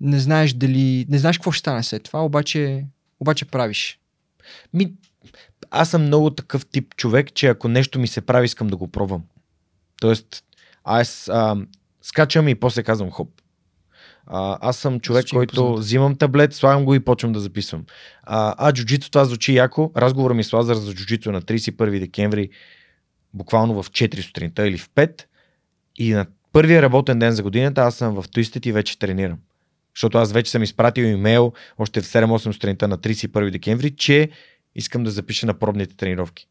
[0.04, 2.86] не знаеш дали, не знаеш какво ще стане след това, обаче,
[3.20, 4.00] обаче правиш.
[4.74, 4.94] Ми,
[5.72, 8.88] аз съм много такъв тип човек, че ако нещо ми се прави, искам да го
[8.88, 9.24] пробвам.
[10.02, 10.44] Тоест,
[10.84, 11.58] аз а,
[12.02, 13.30] скачам и после казвам хоп.
[14.26, 15.80] А, аз съм човек, звучи който познат.
[15.80, 17.86] взимам таблет, слагам го и почвам да записвам.
[18.24, 19.92] А, а джуджито това звучи яко.
[19.98, 22.50] Разговора ми с Лазар за джуджито на 31 декември,
[23.34, 25.26] буквално в 4 сутринта или в 5.
[25.96, 29.38] И на първия работен ден за годината аз съм в Twisted и вече тренирам.
[29.96, 34.30] Защото аз вече съм изпратил имейл още в 7-8 сутринта на 31 декември, че
[34.76, 36.48] искам да запиша на пробните тренировки.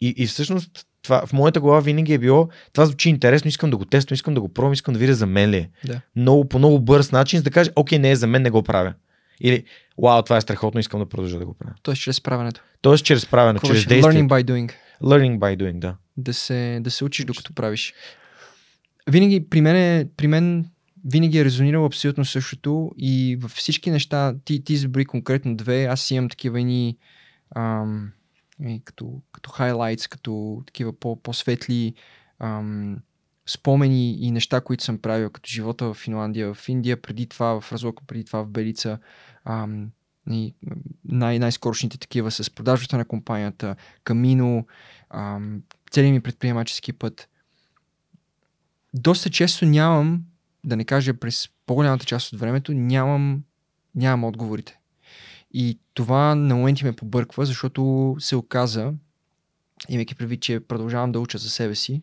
[0.00, 3.76] И, и всъщност това, в моята глава винаги е било, това звучи интересно, искам да
[3.76, 5.70] го тествам, искам да го пробвам, искам да видя за мен ли е.
[5.84, 6.00] Да.
[6.16, 8.62] Много, по много бърз начин, за да кажа, окей, не е за мен, не го
[8.62, 8.94] правя.
[9.40, 9.64] Или,
[10.02, 11.74] вау, това е страхотно, искам да продължа да го правя.
[11.82, 12.62] Тоест чрез правенето.
[12.82, 14.22] Тоест чрез правенето, чрез действие.
[14.22, 14.72] Learning by doing.
[15.02, 15.96] Learning by doing, да.
[16.16, 17.94] Да се, да се учиш докато правиш.
[19.10, 20.66] Винаги при мен, при мен
[21.04, 26.10] винаги е резонирало абсолютно същото и във всички неща, ти, ти избри конкретно две, аз
[26.10, 26.96] имам такива ни
[27.56, 28.12] ам,
[28.66, 31.94] и като, като highlights, като такива по, по-светли
[32.38, 32.98] ам,
[33.46, 37.72] спомени и неща, които съм правил, като живота в Финландия, в Индия, преди това в
[37.72, 38.98] Разлока, преди това в Белица,
[39.44, 39.90] ам,
[40.30, 40.54] и
[41.04, 44.66] най- най-скорошните такива с продажбата на компанията, Камино,
[45.10, 47.28] ам, целият ми предприемачески път.
[48.94, 50.22] Доста често нямам
[50.64, 53.42] да не кажа през по-голямата част от времето, нямам,
[53.94, 54.78] нямам отговорите.
[55.54, 58.92] И това на моменти ме побърква, защото се оказа,
[59.88, 62.02] имайки предвид, че продължавам да уча за себе си,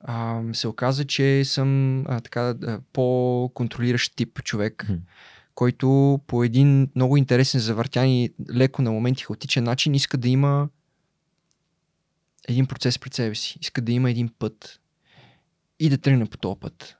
[0.00, 2.54] а, се оказа, че съм а, така,
[2.92, 4.98] по-контролиращ тип човек, mm.
[5.54, 10.68] който по един много интересен, завъртян и леко на моменти хаотичен начин иска да има
[12.48, 13.58] един процес пред себе си.
[13.60, 14.80] Иска да има един път
[15.80, 16.96] и да тръгне по този път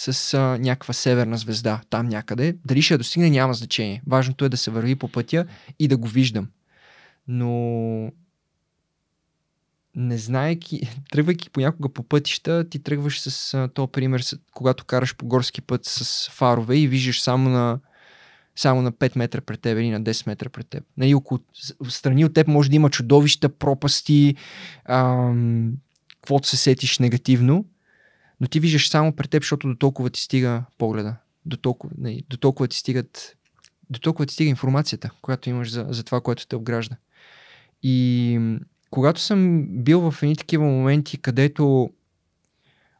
[0.00, 2.56] с а, някаква северна звезда там някъде.
[2.64, 4.02] Дали ще я достигне, няма значение.
[4.06, 5.46] Важното е да се върви по пътя
[5.78, 6.48] и да го виждам.
[7.28, 8.12] Но
[9.94, 15.16] не знаеки, тръгвайки понякога по пътища, ти тръгваш с а, този пример, с, когато караш
[15.16, 17.78] по горски път с фарове и виждаш само на,
[18.56, 20.84] само на 5 метра пред теб или на 10 метра пред теб.
[20.96, 21.40] Нали, около,
[21.88, 24.34] страни от теб може да има чудовища, пропасти,
[24.84, 25.72] ам,
[26.20, 27.64] каквото се сетиш негативно,
[28.40, 31.16] но ти виждаш само пред теб, защото до толкова ти стига погледа.
[31.46, 33.36] До толкова, не, до толкова ти стигат
[33.90, 36.96] до толкова ти стига информацията, която имаш за, за това, което те обгражда.
[37.82, 38.58] И
[38.90, 41.90] когато съм бил в едни такива моменти, където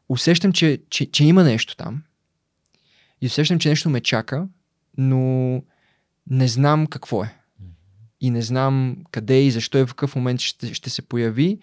[0.09, 2.03] усещам, че, че, че има нещо там
[3.21, 4.47] и усещам, че нещо ме чака,
[4.97, 5.63] но
[6.29, 7.35] не знам какво е.
[8.21, 11.59] И не знам къде и защо и в какъв момент ще, ще се появи.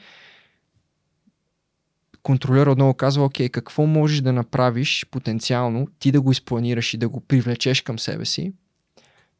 [2.28, 7.08] Контролер отново казва, окей, какво можеш да направиш потенциално, ти да го изпланираш и да
[7.08, 8.52] го привлечеш към себе си,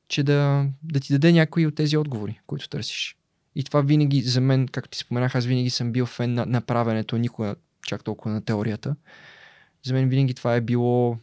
[0.09, 3.17] че да, да ти даде някои от тези отговори, които търсиш.
[3.55, 7.19] И това винаги за мен, както ти споменах, аз винаги съм бил фен на направенето,
[7.19, 7.55] никога
[7.87, 8.97] чак толкова на теорията.
[9.83, 11.19] За мен винаги това е било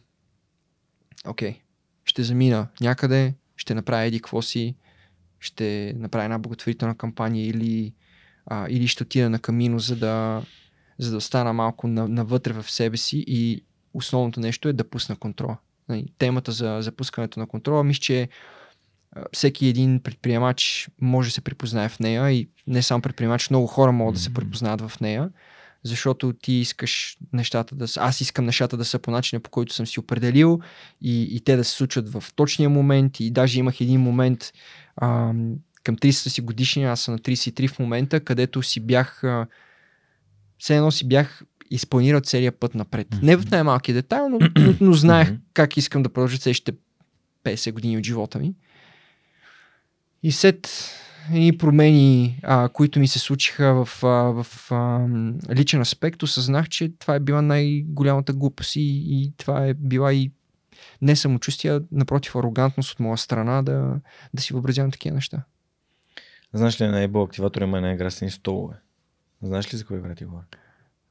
[1.28, 1.60] окей,
[2.04, 4.74] ще замина някъде, ще направя еди какво си,
[5.40, 7.94] ще направя една благотворителна кампания или,
[8.46, 10.42] а, или ще отида на камино, за да,
[10.98, 13.64] за да остана малко навътре в себе си и
[13.94, 15.56] основното нещо е да пусна контрола.
[15.88, 18.28] Нали, темата за запускането на контрола, мисля, че
[19.32, 23.92] всеки един предприемач може да се припознае в нея и не само предприемач, много хора
[23.92, 25.30] могат да се припознаят в нея,
[25.84, 29.74] защото ти искаш нещата да са, аз искам нещата да са по начина по който
[29.74, 30.60] съм си определил
[31.00, 34.52] и, и те да се случват в точния момент и даже имах един момент
[34.96, 35.32] а,
[35.84, 39.46] към 30 си годишни, аз съм на 33 в момента, където си бях а,
[40.58, 43.08] все едно си бях изпланирал целият път напред.
[43.08, 43.22] Mm-hmm.
[43.22, 45.40] Не в най-малки детайл, но, но, но знаех mm-hmm.
[45.54, 46.72] как искам да продължа следващите
[47.44, 48.54] 50 години от живота ми.
[50.22, 50.70] И след
[51.34, 55.08] и промени, а, които ми се случиха в, а, в а,
[55.54, 60.30] личен аспект, осъзнах, че това е била най-голямата глупост и, и това е била и
[61.02, 64.00] не самочувствие, напротив арогантност от моя страна да,
[64.34, 65.42] да си въобразявам такива неща.
[66.52, 68.74] Знаеш ли, на Ебо активатор има една игра с столове?
[69.42, 70.44] Знаеш ли за кой игра ти говоря?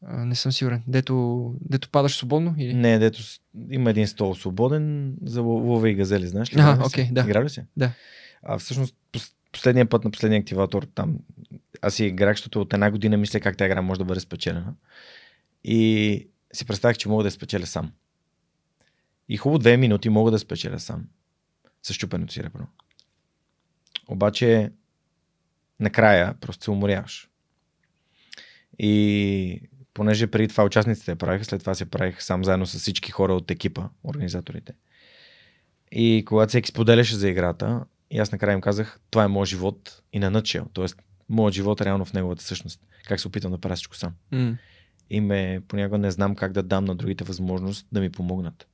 [0.02, 0.84] не съм сигурен.
[0.88, 2.56] Дето, дето падаш свободно?
[2.58, 2.74] Или?
[2.74, 3.20] Не, дето
[3.70, 6.60] има един стол свободен за лове и газели, знаеш ли?
[6.60, 7.22] А, окей, okay, да.
[7.22, 7.64] Игра ли си?
[7.78, 7.92] Да.
[8.44, 8.96] А всъщност
[9.52, 11.20] последния път на последния активатор там
[11.82, 14.74] аз си играх, защото от една година мисля как тази игра може да бъде спечелена.
[15.64, 17.92] И си представях, че мога да я спечеля сам.
[19.30, 21.06] И хубаво две минути мога да спечеля сам.
[21.84, 22.64] С щупеното си ребро.
[24.08, 24.72] Обаче
[25.80, 27.30] накрая просто се уморяваш.
[28.80, 29.62] И
[29.94, 33.52] понеже преди това участниците правиха, след това се правих сам заедно с всички хора от
[33.52, 34.74] екипа, организаторите.
[35.92, 40.02] И когато всеки споделяше за играта, и аз накрая им казах, това е моят живот
[40.14, 40.66] и на начал.
[40.74, 40.98] Тоест,
[41.30, 42.82] моят живот е реално в неговата същност.
[43.08, 44.14] Как се опитам да правя всичко сам.
[44.34, 44.58] Mm.
[45.10, 48.68] И ме понякога не знам как да дам на другите възможност да ми помогнат.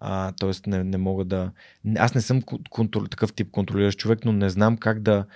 [0.00, 1.52] А, тоест не, не мога да...
[1.96, 5.26] Аз не съм контрол, такъв тип контролиращ човек, но не знам как да,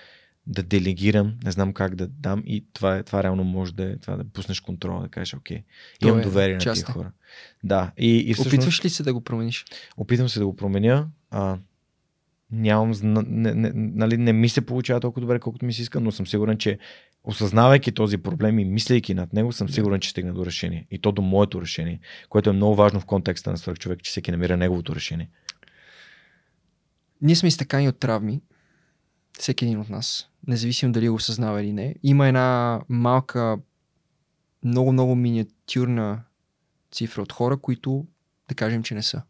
[0.47, 4.17] да делегирам, не знам как да дам и това, това реално може да е това
[4.17, 5.63] да пуснеш контрола, да кажеш, окей,
[6.01, 7.11] имам е доверие на тези хора.
[7.63, 7.91] Да.
[7.97, 9.65] И, и всъщност, Опитваш ли се да го промениш?
[9.97, 11.07] Опитвам се да го променя.
[11.31, 11.57] А,
[12.51, 16.11] нямам, не, не, нали, не ми се получава толкова добре, колкото ми се иска, но
[16.11, 16.79] съм сигурен, че
[17.23, 20.87] осъзнавайки този проблем и мислейки над него, съм сигурен, че стигна до решение.
[20.91, 21.99] И то до моето решение,
[22.29, 25.29] което е много важно в контекста на свърх човек, че всеки намира неговото решение.
[27.21, 28.41] Ние сме изтъкани от травми,
[29.39, 31.95] всеки един от нас, независимо дали го осъзнава или не.
[32.03, 33.57] Има една малка,
[34.63, 36.23] много, много миниатюрна
[36.91, 38.05] цифра от хора, които
[38.49, 39.21] да кажем, че не са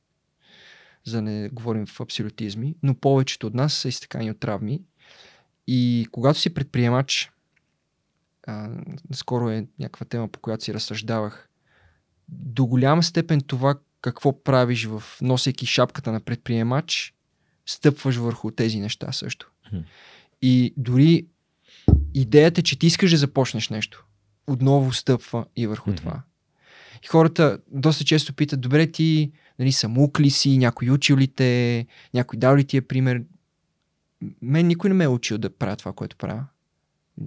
[1.08, 4.82] за да не говорим в абсолютизми, но повечето от нас са изтекани от травми.
[5.68, 7.32] И когато си предприемач,
[8.48, 8.70] а,
[9.14, 11.50] скоро е някаква тема, по която си разсъждавах,
[12.30, 17.14] до голяма степен това какво правиш в носейки шапката на предприемач,
[17.66, 19.52] стъпваш върху тези неща също.
[20.42, 21.26] И дори
[22.14, 24.06] идеята, че ти искаш да започнеш нещо,
[24.48, 26.22] отново стъпва и върху това.
[27.04, 31.86] И хората доста често питат, добре ти нали, самоук ли си, някой учил ли те,
[32.14, 33.24] някой дал ли ти е пример.
[34.42, 36.46] Мен никой не ме е учил да правя това, което правя.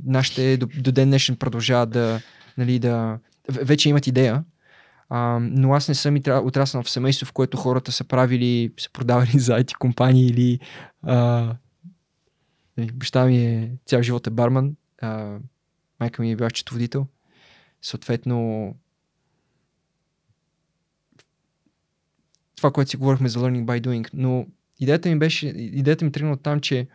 [0.04, 2.20] Нашите до, до ден днешен продължават да,
[2.58, 3.18] нали, да...
[3.48, 4.44] Вече имат идея,
[5.08, 8.90] а, но аз не съм и отраснал в семейство, в което хората са правили, са
[8.92, 10.60] продавали за IT компании или
[11.02, 11.54] а,
[12.86, 15.38] баща ми е цял живот е барман, а,
[16.00, 17.06] майка ми е била четоводител.
[17.82, 18.74] Съответно,
[22.56, 24.46] това, което си говорихме за learning by doing, но
[24.80, 26.88] идеята ми беше, идеята ми тръгна от там, че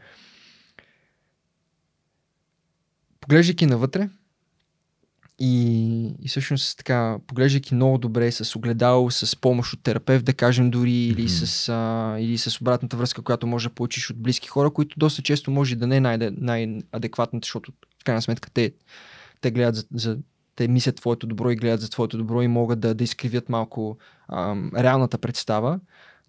[3.20, 4.10] поглеждайки навътре,
[5.40, 10.72] и, и всъщност така, поглеждайки много добре с огледало, с помощ от терапевт, да кажем
[10.72, 11.12] дори, mm-hmm.
[11.12, 14.99] или, с, а, или с обратната връзка, която може да получиш от близки хора, които
[14.99, 17.72] доста често може да не е най- най-адекватната, защото
[18.02, 18.74] в крайна сметка те,
[19.41, 20.18] те гледат за, за
[20.56, 23.98] те мислят твоето добро и гледат за твоето добро и могат да, да изкривят малко
[24.28, 25.80] а, реалната представа.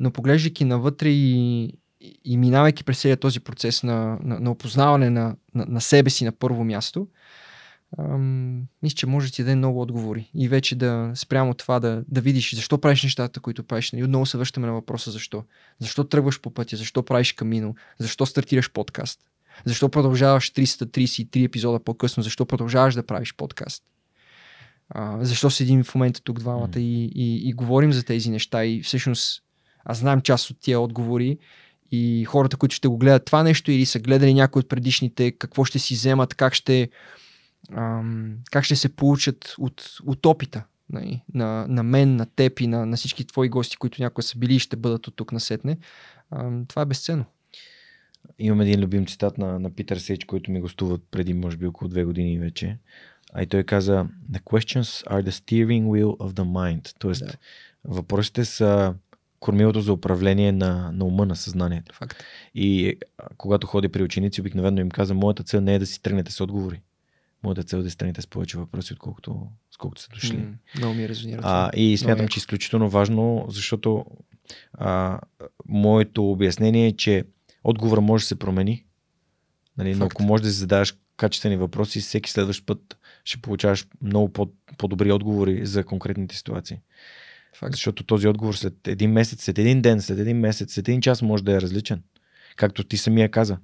[0.01, 1.73] Но поглеждайки навътре и,
[2.24, 6.24] и минавайки през целият този процес на, на, на опознаване на, на, на себе си
[6.24, 7.07] на първо място,
[7.98, 10.31] ам, мисля, че може да ти даде много отговори.
[10.35, 13.93] И вече да спрямо това да, да видиш защо правиш нещата, които правиш.
[13.97, 15.44] И отново се връщаме на въпроса защо.
[15.81, 19.20] Защо тръгваш по пътя, защо правиш камино, защо стартираш подкаст.
[19.64, 22.23] Защо продължаваш 333 епизода по-късно?
[22.23, 23.82] Защо продължаваш да правиш подкаст?
[24.89, 26.78] А, защо седим в момента тук двамата mm.
[26.78, 29.43] и, и, и говорим за тези неща и всъщност
[29.85, 31.39] аз знам част от тия отговори
[31.93, 35.64] и хората, които ще го гледат това нещо или са гледали някои от предишните, какво
[35.64, 36.89] ще си вземат, как ще,
[37.73, 42.67] ам, как ще се получат от, от опита нали, на, на мен, на теб и
[42.67, 45.79] на, на всички твои гости, които някога са били и ще бъдат от тук насетне.
[46.31, 47.25] Ам, това е безценно.
[48.39, 51.89] Имам един любим цитат на, на Питър Сейч, който ми гостуват преди, може би, около
[51.89, 52.79] две години вече.
[53.33, 56.95] А и той каза, the questions are the steering wheel of the mind.
[56.99, 57.33] Тоест, да.
[57.85, 58.95] въпросите са
[59.41, 61.95] кормилото за управление на, на ума, на съзнанието.
[61.95, 62.25] Факт.
[62.55, 62.97] И
[63.37, 66.41] когато ходи при ученици, обикновено им каза, моята цел не е да си тръгнете с
[66.41, 66.81] отговори.
[67.43, 70.37] Моята цел е да си тръгнете с повече въпроси, отколкото, отколкото са дошли.
[70.37, 71.41] Mm, много ми резонира.
[71.45, 74.05] А, и смятам, че е изключително важно, защото
[74.73, 75.21] а,
[75.69, 77.25] моето обяснение е, че
[77.65, 78.85] отговора може да се промени.
[79.79, 84.33] Нали, но ако можеш да си задаваш качествени въпроси, всеки следващ път ще получаваш много
[84.33, 86.81] по- по-добри отговори за конкретните ситуации.
[87.57, 87.73] Факт.
[87.73, 91.23] Защото този отговор след един месец, след един ден, след един месец, след един час
[91.23, 92.03] може да е различен.
[92.57, 93.59] Както ти самия каза.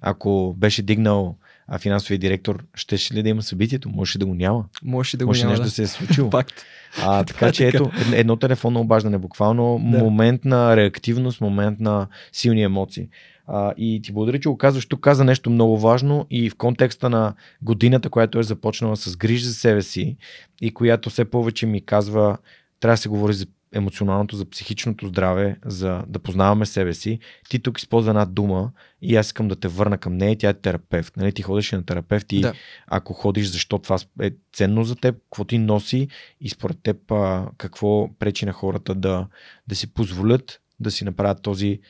[0.00, 3.88] Ако беше дигнал а финансовия директор, ще ли да има събитието?
[3.88, 4.64] Може да го няма.
[4.84, 5.50] Може да го Може няма.
[5.50, 5.68] нещо да.
[5.68, 6.30] да се е случило.
[6.36, 6.62] Факт.
[7.02, 9.98] А, така че ето, едно телефонно обаждане, буквално да.
[9.98, 13.08] момент на реактивност, момент на силни емоции.
[13.46, 14.86] А, и ти благодаря, че го казваш.
[14.86, 19.46] Тук каза нещо много важно и в контекста на годината, която е започнала с грижа
[19.46, 20.16] за себе си
[20.60, 22.38] и която все повече ми казва,
[22.80, 27.18] трябва да се говори за емоционалното, за психичното здраве, за да познаваме себе си.
[27.48, 28.72] Ти тук използва една дума
[29.02, 30.38] и аз искам да те върна към нея.
[30.38, 31.16] Тя е терапевт.
[31.16, 31.32] Нали?
[31.32, 32.54] Ти ходиш на терапевт и да.
[32.86, 36.08] ако ходиш, защо това е ценно за теб, какво ти носи
[36.40, 39.26] и според теб а, какво пречи на хората да,
[39.68, 41.80] да си позволят да си направят този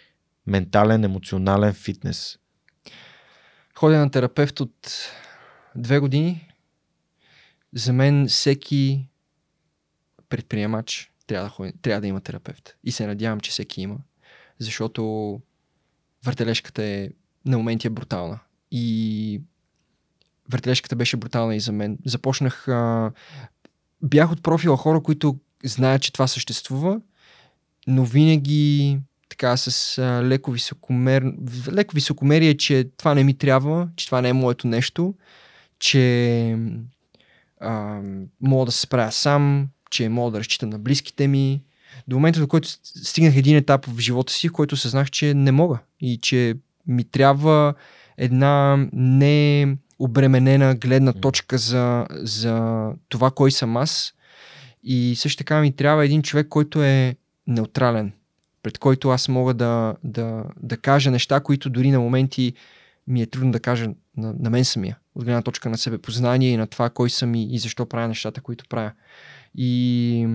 [0.46, 2.38] ментален, емоционален фитнес?
[3.74, 5.10] Ходя на терапевт от
[5.76, 6.48] две години.
[7.74, 9.08] За мен всеки
[10.28, 12.76] предприемач трябва да, ходи, трябва да има терапевт.
[12.84, 13.96] И се надявам, че всеки има.
[14.58, 15.40] Защото
[16.24, 17.08] въртележката е
[17.44, 18.38] на моменти е брутална.
[18.70, 19.40] И
[20.50, 21.98] въртележката беше брутална и за мен.
[22.04, 22.68] Започнах...
[22.68, 23.12] А,
[24.02, 27.00] бях от профила хора, които знаят, че това съществува,
[27.86, 28.98] но винаги
[29.28, 31.32] така с а, леко, високомер...
[31.72, 35.14] леко високомерие, че това не ми трябва, че това не е моето нещо,
[35.78, 36.58] че
[37.60, 38.00] а,
[38.40, 41.62] мога да се справя сам, че мога да разчитам на близките ми.
[42.08, 45.52] До момента, до който стигнах един етап в живота си, в който съзнах, че не
[45.52, 46.54] мога и че
[46.86, 47.74] ми трябва
[48.18, 54.14] една не обременена гледна точка за, за това кой съм аз.
[54.82, 57.16] И също така ми трябва един човек, който е
[57.46, 58.12] неутрален,
[58.62, 62.52] пред който аз мога да, да, да кажа неща, които дори на моменти
[63.06, 66.50] ми е трудно да кажа на, на мен самия, от гледна точка на себе познание
[66.50, 68.92] и на това кой съм и, и защо правя нещата, които правя.
[69.56, 70.26] И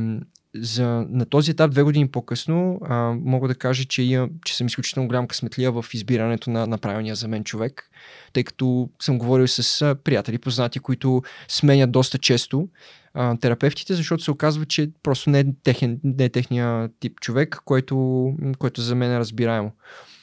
[0.55, 2.95] за, на този етап, две години по-късно, а,
[3.25, 7.15] мога да кажа, че, я, че съм изключително голям късметлия в избирането на, на правилния
[7.15, 7.89] за мен човек,
[8.33, 12.67] тъй като съм говорил с а, приятели, познати, които сменят доста често
[13.13, 17.61] а, терапевтите, защото се оказва, че просто не е, техен, не е техния тип човек,
[17.65, 18.27] който,
[18.59, 19.71] който за мен е разбираемо.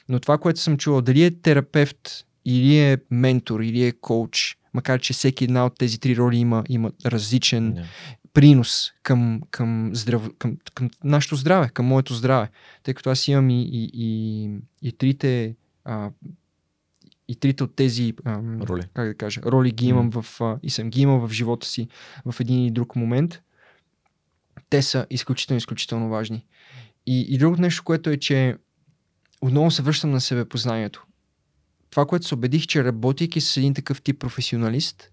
[0.09, 5.01] Но това, което съм чувал, дали е терапевт, или е ментор, или е коуч, макар
[5.01, 7.85] че всеки една от тези три роли има, има различен yeah
[8.39, 10.31] принос към, към, здрав...
[10.39, 12.51] към, към нашето здраве, към моето здраве.
[12.82, 14.51] Тъй като аз имам и, и, и,
[14.82, 16.10] и трите а,
[17.28, 18.82] и трите от тези а, роли.
[18.94, 20.23] Как да кажа, роли ги имам mm.
[20.23, 21.89] в, а, и съм ги имал в живота си
[22.27, 23.43] в един или друг момент.
[24.70, 26.47] Те са изключително, изключително важни.
[27.06, 28.56] И, и другото нещо, което е, че
[29.40, 31.06] отново се връщам на себепознанието.
[31.90, 35.12] Това, което се убедих, че работейки с един такъв тип професионалист,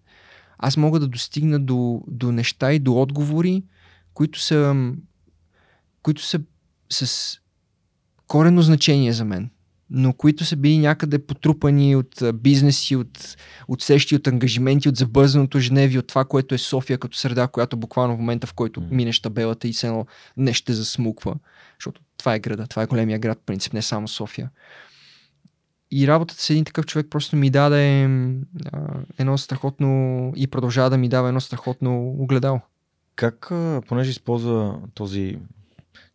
[0.58, 3.64] аз мога да достигна до, до неща и до отговори,
[4.14, 4.92] които са,
[6.02, 6.40] които са
[6.90, 7.40] с
[8.28, 9.50] корено значение за мен.
[9.90, 13.38] но които са били някъде потрупани от бизнеси, от,
[13.68, 17.78] от сещи, от ангажименти, от забързаното Женеви, от това, което е София като среда, която
[17.78, 20.06] буквално в момента, в който минеш табелата и се едно
[20.38, 21.36] не ще засмуква.
[21.80, 24.50] Защото това е града, това е големия град, принцип, не само София.
[25.92, 28.10] И работата с един такъв човек просто ми даде а,
[29.18, 32.60] едно страхотно и продължава да ми дава едно страхотно огледало.
[33.16, 33.52] Как,
[33.88, 35.40] понеже използва този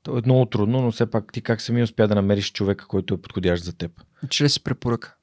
[0.03, 3.15] то е много трудно, но все пак ти как сами успя да намериш човека, който
[3.15, 3.93] е подходящ за теб?
[4.29, 5.15] Чрез препоръка.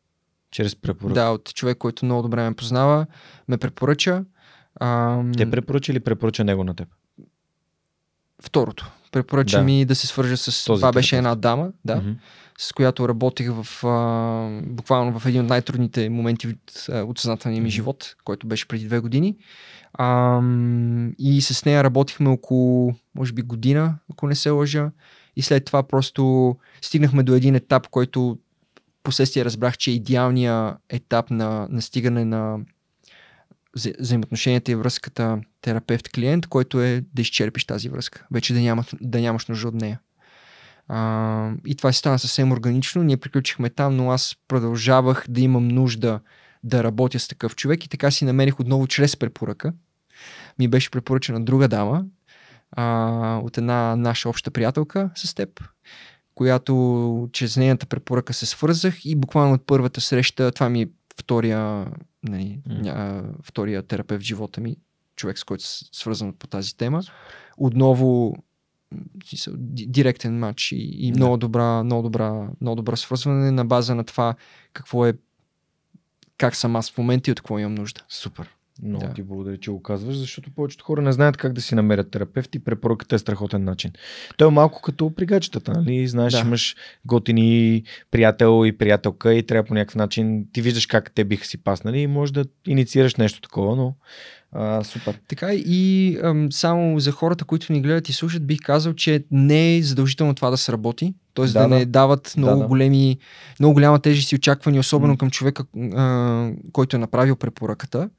[0.52, 1.14] Чрез препоръка?
[1.22, 3.06] Да, от човек, който много добре ме познава,
[3.48, 4.26] ме препоръча.
[4.80, 5.32] Ам...
[5.38, 6.88] Те препоръча или препоръча него на теб?
[8.42, 8.92] Второто.
[9.12, 9.64] Препоръча да.
[9.64, 10.66] ми да се свържа с...
[10.66, 12.16] Този това беше една дама, да, mm-hmm.
[12.58, 17.70] С която работих в, а, буквално в един от най-трудните моменти от, от съзнателния ми
[17.70, 19.38] живот, който беше преди две години.
[19.94, 20.42] А,
[21.20, 24.92] и с нея работихме около, може би, година, ако не се лъжа.
[25.36, 28.38] И след това просто стигнахме до един етап, който
[29.04, 32.60] последствие разбрах, че е идеалният етап на, на стигане на
[33.76, 38.28] вза, взаимоотношенията и връзката терапевт-клиент, който е да изчерпиш тази връзка.
[38.32, 40.00] Вече да, няма, да нямаш нужда от нея.
[40.88, 43.04] А, и това си стана съвсем органично.
[43.04, 46.20] Ние приключихме там, но аз продължавах да имам нужда
[46.64, 49.74] да работя с такъв човек и така си намерих отново чрез препоръка.
[50.60, 52.06] Ми беше препоръчена друга дама
[52.72, 55.64] а, от една наша обща приятелка с теб,
[56.36, 60.90] която чрез нейната препоръка се свързах и буквално от първата среща, това ми е
[61.20, 61.86] втория,
[62.24, 63.24] нали, mm.
[63.44, 64.76] втория терапевт в живота ми,
[65.16, 67.02] човек с който е свързан по тази тема.
[67.58, 68.36] Отново
[69.66, 74.36] директен матч и, и много, добра, много, добра, много добра свързване на база на това
[74.74, 75.14] какво е
[76.38, 78.02] как съм аз в момента и от какво имам нужда.
[78.10, 78.57] Супер.
[78.84, 79.14] Много да.
[79.14, 82.56] ти благодаря, че го казваш, защото повечето хора не знаят как да си намерят терапевт
[82.56, 83.92] и препоръката е страхотен начин.
[84.38, 86.08] Той е малко като при гаджетата, нали?
[86.08, 86.40] Знаеш, да.
[86.40, 86.76] имаш
[87.06, 91.58] готини приятел и приятелка и трябва по някакъв начин, ти виждаш как те биха си
[91.58, 93.94] паснали и можеш да инициираш нещо такова, но
[94.52, 95.20] а, супер.
[95.28, 99.78] Така и ам, само за хората, които ни гледат и слушат, бих казал, че не
[99.78, 101.14] е задължително това да сработи.
[101.34, 101.46] Т.е.
[101.46, 102.68] Да, да, не дават много, да, да.
[102.68, 103.18] големи,
[103.60, 105.18] много голяма тежест и очаквания, особено mm.
[105.18, 105.64] към човека,
[105.96, 108.10] а, който е направил препоръката.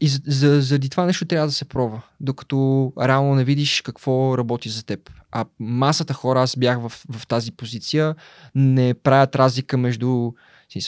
[0.00, 4.38] И за, за, заради това нещо трябва да се пробва, докато реално не видиш какво
[4.38, 5.10] работи за теб.
[5.32, 8.14] А масата хора, аз бях в, в тази позиция,
[8.54, 10.32] не правят разлика между...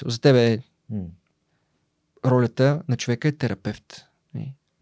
[0.06, 0.59] За тебе
[0.93, 1.05] mm.
[2.26, 4.05] ролята на човека е терапевт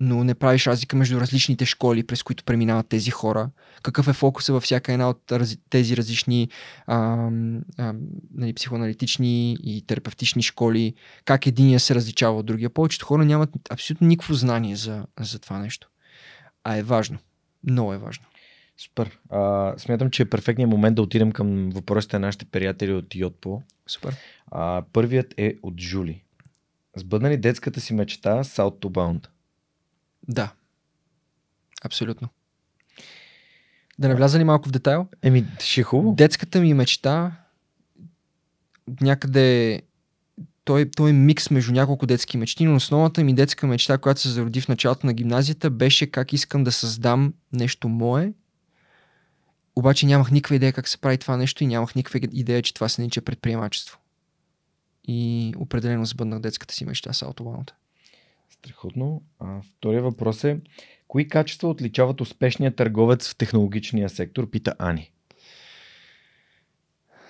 [0.01, 3.51] но не правиш разлика между различните школи, през които преминават тези хора.
[3.83, 5.33] Какъв е фокуса във всяка една от
[5.71, 6.49] тези различни
[6.87, 7.29] а,
[7.79, 7.95] а,
[8.35, 10.95] нали, психоаналитични и терапевтични школи,
[11.25, 12.71] как единия се различава от другия.
[12.71, 15.89] Повечето хора нямат абсолютно никакво знание за, за това нещо.
[16.65, 17.19] А е важно.
[17.65, 18.25] Много е важно.
[18.77, 19.19] Супер.
[19.31, 23.63] А, смятам, че е перфектният момент да отидем към въпросите на нашите приятели от Йотпо.
[23.87, 24.17] Супер.
[24.51, 26.25] А, първият е от Жули.
[26.97, 29.27] Сбъдна ли детската си мечта South to Bound?
[30.29, 30.53] Да.
[31.85, 32.29] Абсолютно.
[33.99, 35.07] Да не вляза ли малко в детайл?
[35.23, 36.15] Еми, ще е хубаво.
[36.15, 37.33] Детската ми мечта
[39.01, 39.83] някъде
[40.65, 44.29] той, той е микс между няколко детски мечти, но основната ми детска мечта, която се
[44.29, 48.33] зароди в началото на гимназията, беше как искам да създам нещо мое.
[49.77, 52.89] Обаче нямах никаква идея как се прави това нещо и нямах никаква идея, че това
[52.89, 53.99] се нарича предприемачество.
[55.09, 57.75] И определено сбъднах детската си мечта с аутобаната.
[58.51, 59.23] Страхотно.
[59.39, 60.61] А, втория въпрос е,
[61.09, 65.11] кои качества отличават успешния търговец в технологичния сектор, пита Ани.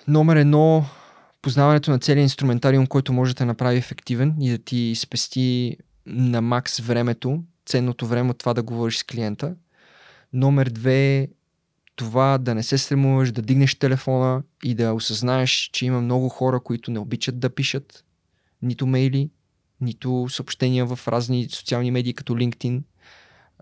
[0.07, 0.85] Номер едно,
[1.41, 6.79] познаването на целият инструментариум, който може да направи ефективен и да ти спести на макс
[6.79, 9.55] времето, ценното време от това да говориш с клиента.
[10.33, 11.27] Номер две,
[11.95, 16.59] това да не се стремуваш да дигнеш телефона и да осъзнаеш, че има много хора,
[16.59, 18.05] които не обичат да пишат
[18.61, 19.29] нито мейли,
[19.81, 22.81] нито съобщения в разни социални медии като LinkedIn,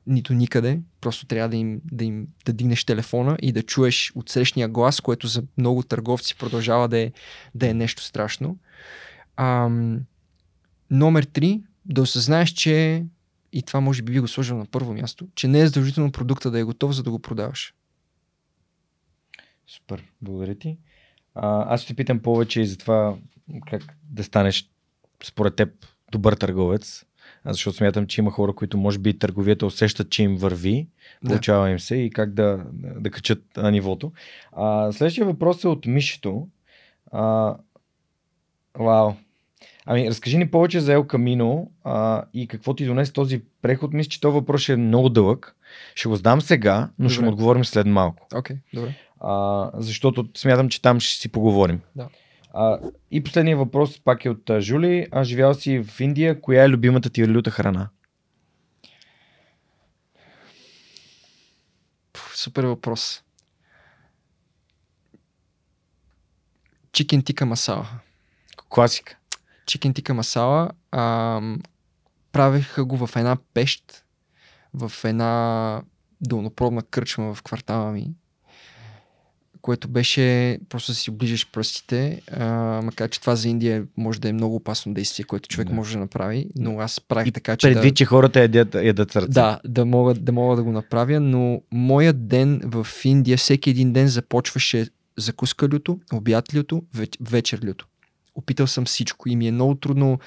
[0.08, 0.80] нито никъде.
[1.02, 5.02] Просто трябва да им, да им да дигнеш телефона и да чуеш от срещния глас,
[5.02, 7.12] което за много търговци продължава да е,
[7.56, 8.58] да е нещо страшно.
[9.38, 10.00] Ам,
[10.92, 13.06] номер три, да осъзнаеш, че
[13.52, 16.52] и това може би би го сложил на първо място, че не е задължително продукта
[16.52, 17.74] да е готов, за да го продаваш.
[19.68, 20.78] Супер, благодаря ти.
[21.36, 23.18] А, аз ще питам повече и за това
[23.68, 24.70] как да станеш
[25.24, 27.06] според теб добър търговец,
[27.46, 30.88] защото смятам, че има хора, които може би търговията усещат, че им върви,
[31.26, 31.72] получава да.
[31.72, 34.12] им се и как да, да качат на нивото.
[34.52, 36.48] А, следващия въпрос е от Мишето.
[37.12, 37.56] А,
[38.80, 39.14] вау.
[39.86, 43.94] Ами, разкажи ни повече за Ел Камино а, и какво ти донесе този преход.
[43.94, 45.56] Мисля, че този въпрос е много дълъг.
[45.96, 47.14] Ще го задам сега, но добре.
[47.14, 48.28] ще му отговорим след малко.
[48.36, 48.96] Окей, okay, добре.
[49.20, 51.80] А, защото смятам, че там ще си поговорим.
[51.96, 52.08] Да.
[52.54, 52.80] А,
[53.12, 55.08] и последния въпрос пак е от а, Жули.
[55.12, 56.42] А, живял си в Индия.
[56.42, 57.90] Коя е любимата ти люта храна?
[62.36, 63.24] Супер въпрос.
[66.92, 67.88] Чикен тика масала.
[68.70, 69.18] Класика.
[69.66, 70.72] Чикен тика масала.
[70.92, 71.62] Ам,
[72.32, 74.06] правеха го в една пещ,
[74.74, 75.82] в една
[76.22, 78.14] долнопробна кръчма в квартала ми,
[79.62, 82.46] което беше просто да си оближеш пръстите, а,
[82.84, 85.74] макар че това за Индия може да е много опасно действие, което човек Да.
[85.74, 87.96] може да направи, но аз правих така, че Предвид, да...
[87.96, 89.28] че хората ядят, ядат сърце.
[89.28, 93.94] Да, да мога, да мога да го направя, но моят ден в Индия, всеки един
[93.94, 94.88] ден започваше
[95.18, 97.88] закуска люто, обяд люто, веч, вечер люто.
[98.36, 100.20] Опитал съм всичко и ми е много трудно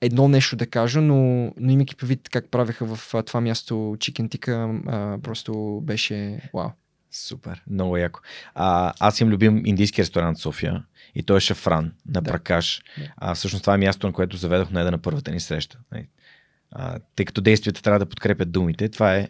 [0.00, 4.80] едно нещо да кажа, но, но имайки предвид как правеха в това място чикен тика,
[4.86, 6.68] а, просто беше вау.
[7.10, 8.20] Супер, много яко.
[8.54, 10.84] А, аз имам любим индийски ресторант в София
[11.14, 12.30] и той е Шафран на Да.
[12.30, 12.82] Пракаш.
[12.98, 13.12] Да.
[13.16, 15.78] А, всъщност това е място, на което заведох на на първата ни среща.
[15.92, 16.08] Нали.
[16.70, 19.28] А, тъй като действията трябва да подкрепят думите, това е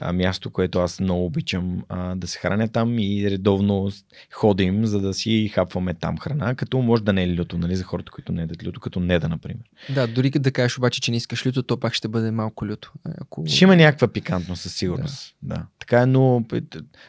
[0.00, 3.90] а, място, което аз много обичам а, да се храня там и редовно
[4.32, 7.84] ходим, за да си хапваме там храна, като може да не е люто, нали, за
[7.84, 9.64] хората, които не ядат люто, като не да, например.
[9.94, 12.92] Да, дори да кажеш обаче, че не искаш люто, то пак ще бъде малко люто.
[13.20, 13.44] Ако...
[13.46, 15.36] Ще има някаква пикантност със сигурност.
[15.42, 15.54] Да.
[15.54, 15.66] да.
[15.78, 16.44] Така е, но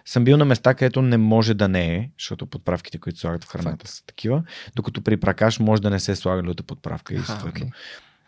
[0.06, 3.48] съм бил на места, където не може да не е, защото подправките, които слагат в
[3.48, 4.44] храната са такива,
[4.76, 7.14] докато при пракаш може да не се слага люта подправка.
[7.14, 7.49] И, Аха, съответно.
[7.49, 7.70] окей.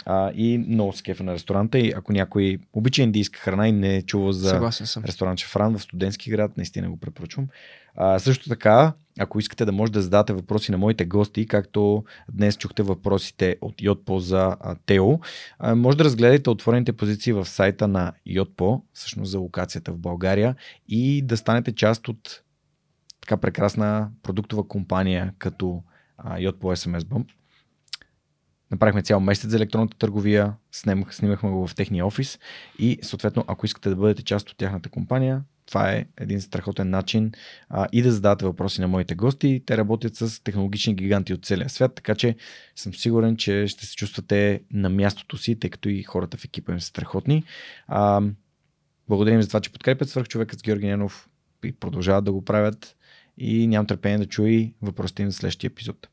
[0.09, 3.95] А, и много се кефа на ресторанта и ако някой обича индийска храна и не
[3.95, 4.71] е чувал за
[5.07, 7.47] ресторант Шафран в студентски град, наистина го препоръчвам.
[7.95, 12.03] А, също така, ако искате да може да зададете въпроси на моите гости, както
[12.33, 14.55] днес чухте въпросите от Йотпо за
[14.85, 15.19] Тео,
[15.75, 20.55] може да разгледате отворените позиции в сайта на Йотпо, всъщност за локацията в България
[20.87, 22.43] и да станете част от
[23.21, 25.83] така прекрасна продуктова компания като
[26.39, 27.25] Йотпо SMS Bump.
[28.71, 32.39] Направихме цял месец за електронната търговия, снимах, снимахме го в техния офис
[32.79, 37.31] и съответно, ако искате да бъдете част от тяхната компания, това е един страхотен начин
[37.69, 39.63] а, и да задавате въпроси на моите гости.
[39.65, 42.35] Те работят с технологични гиганти от целия свят, така че
[42.75, 46.71] съм сигурен, че ще се чувствате на мястото си, тъй като и хората в екипа
[46.71, 47.43] им са страхотни.
[47.87, 48.21] А,
[49.07, 51.29] благодарим за това, че подкрепят свърх човекът с Георги Ненов
[51.65, 52.95] и продължават да го правят
[53.37, 56.07] и нямам търпение да чуя и въпросите им за следващия епизод.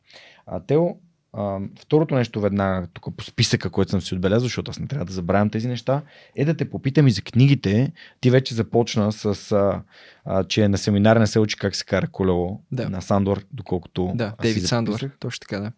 [0.46, 0.96] А, Тео,
[1.36, 5.04] а, второто нещо веднага тук по списъка, който съм си отбелязал, защото аз не трябва
[5.04, 6.02] да забравям тези неща,
[6.36, 7.92] е да те попитам и за книгите.
[8.20, 9.82] Ти вече започна с, а,
[10.24, 12.90] а, че на семинар не се учи как се кара колело Да.
[12.90, 15.10] на Сандор, доколкото Да, Дейвид Сандор.
[15.18, 15.72] Точно така, да.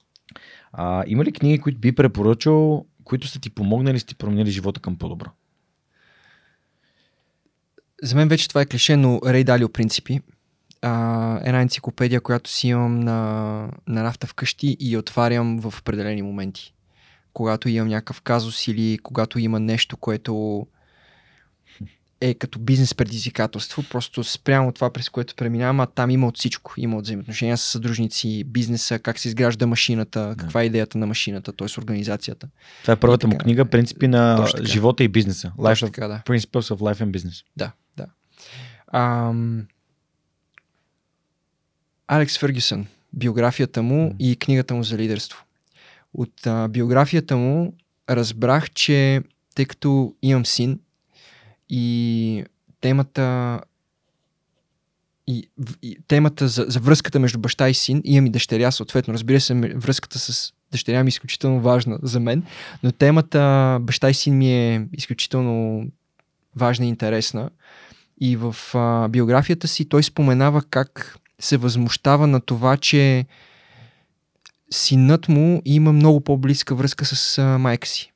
[0.72, 4.80] А, има ли книги, които би препоръчал, които са ти помогнали, са ти променили живота
[4.80, 5.26] към по-добро?
[8.02, 10.20] За мен вече това е клише, но Рей Далио принципи.
[10.82, 16.22] А, една енциклопедия, която си имам на, на рафта вкъщи и я отварям в определени
[16.22, 16.74] моменти.
[17.32, 20.66] Когато имам някакъв казус или когато има нещо, което
[22.20, 26.74] е като бизнес предизвикателство, просто спрямо това, през което преминавам, а там има от всичко.
[26.76, 31.52] Има от взаимоотношения с съдружници, бизнеса, как се изгражда машината, каква е идеята на машината,
[31.52, 31.80] т.е.
[31.80, 32.48] организацията.
[32.82, 35.52] Това е първата му книга, принципи на живота и бизнеса.
[35.58, 36.22] Life така, да.
[36.26, 37.44] Principles of Life and Business.
[37.56, 38.06] Да, да.
[38.92, 39.66] Ам...
[42.08, 44.14] Алекс Фъргюсън, биографията му М.
[44.18, 45.44] и книгата му за лидерство.
[46.14, 47.74] От а, биографията му
[48.10, 49.22] разбрах, че
[49.54, 50.80] тъй като имам син
[51.68, 52.44] и
[52.80, 53.60] темата
[55.26, 55.48] и,
[55.82, 59.14] и темата за, за връзката между баща и син, имам и дъщеря, съответно.
[59.14, 62.42] Разбира се, връзката с дъщеря ми е изключително важна за мен,
[62.82, 65.86] но темата баща и син ми е изключително
[66.56, 67.50] важна и интересна.
[68.20, 73.26] И в а, биографията си той споменава как се възмущава на това, че
[74.70, 78.12] синът му има много по-близка връзка с майка си.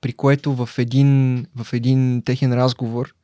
[0.00, 3.14] При което в един, в един техен разговор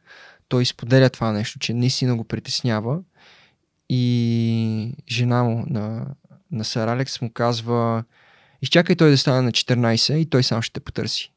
[0.48, 3.00] той споделя това нещо, че наистина го притеснява
[3.88, 6.06] и жена му на,
[6.50, 8.04] на Сър Алекс му казва
[8.62, 11.32] изчакай той да стане на 14 и той сам ще те потърси.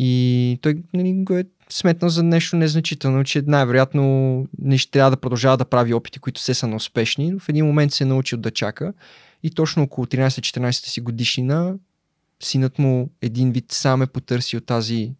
[0.00, 5.16] И той нали, го е сметнал за нещо незначително, че най-вероятно не ще трябва да
[5.16, 8.38] продължава да прави опити, които се са неуспешни, но в един момент се е научил
[8.38, 8.92] да чака
[9.42, 11.74] и точно около 13-14 си годишнина
[12.42, 15.12] синът му един вид сам е потърсил тази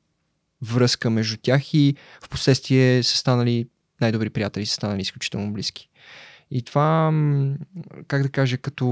[0.62, 3.68] връзка между тях и в последствие са станали
[4.00, 5.88] най-добри приятели, са станали изключително близки.
[6.50, 7.12] И това,
[8.06, 8.86] как да кажа, като,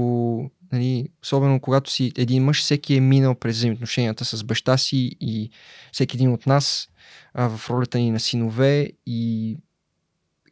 [0.71, 5.49] нали, особено когато си един мъж, всеки е минал през взаимоотношенията с баща си и
[5.91, 6.89] всеки един от нас
[7.33, 9.57] а, в ролята ни на синове и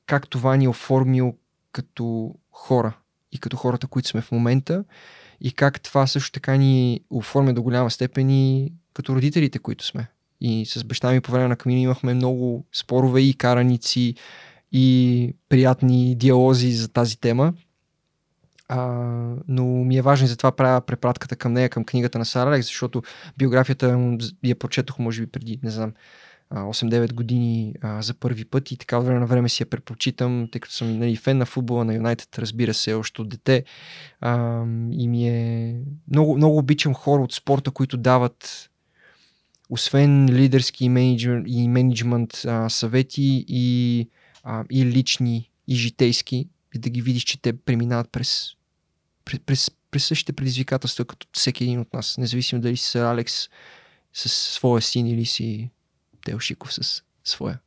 [0.06, 1.34] как това ни е оформил
[1.72, 2.98] като хора
[3.32, 4.84] и като хората, които сме в момента
[5.42, 10.08] и как това също така ни оформя до голяма степен и като родителите, които сме.
[10.42, 14.16] И с баща ми по време на камина имахме много спорове и караници
[14.72, 17.54] и приятни диалози за тази тема.
[18.68, 18.88] А,
[19.48, 23.02] но ми е важно и затова правя препратката към нея, към книгата на Сара защото
[23.38, 25.94] биографията я прочетох може би преди, не знам,
[26.54, 30.48] 8-9 години а, за първи път и така от време на време си я препрочитам,
[30.52, 33.64] тъй като съм нали, фен на футбола на Юнайтед, разбира се, още от дете.
[34.22, 34.62] А,
[34.92, 35.76] и ми е...
[36.12, 38.70] Много, много обичам хора от спорта, които дават
[39.70, 44.10] освен лидерски и, менеджер, и менеджмент а, съвети и,
[44.44, 48.55] а, и лични и житейски, и да ги видиш, че те преминават през,
[49.26, 53.50] през, през, същите предизвикателства, като всеки един от нас, независимо дали си Алекс
[54.14, 55.70] с своя син или си
[56.26, 57.60] Телшиков с своя.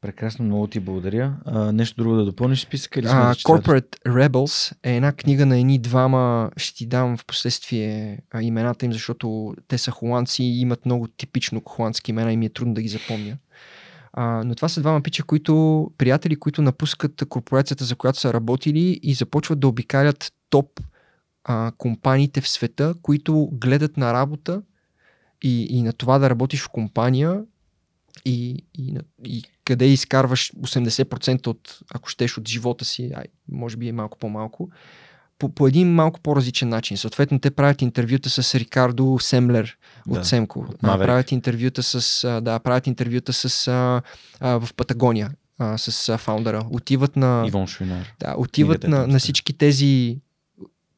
[0.00, 1.36] Прекрасно, много ти благодаря.
[1.44, 3.00] А, нещо друго да допълниш списъка?
[3.00, 8.18] Или uh, Corporate Rebels е една книга на едни двама, ще ти дам в последствие
[8.30, 12.46] а, имената им, защото те са холандци и имат много типично холандски имена и ми
[12.46, 13.36] е трудно да ги запомня.
[14.18, 19.00] А, но това са двама пича, които, приятели, които напускат корпорацията, за която са работили
[19.02, 20.80] и започват да обикалят топ
[21.44, 24.62] а, компаниите в света, които гледат на работа
[25.42, 27.42] и, и на това да работиш в компания
[28.24, 33.88] и, и, и къде изкарваш 80% от, ако щеш, от живота си, ай, може би
[33.88, 34.70] е малко по-малко,
[35.38, 36.96] по, по един малко по-различен начин.
[36.96, 39.76] Съответно, те правят интервюта с Рикардо Семлер
[40.08, 40.66] от да, Семко.
[40.68, 44.02] От правят интервюта с, да, правят интервюта с а,
[44.40, 46.66] а, в Патагония а, с а, фаундъра.
[46.70, 47.44] Отиват на...
[47.48, 48.14] Ивон Шуйнар.
[48.20, 50.18] Да, отиват на, на всички тези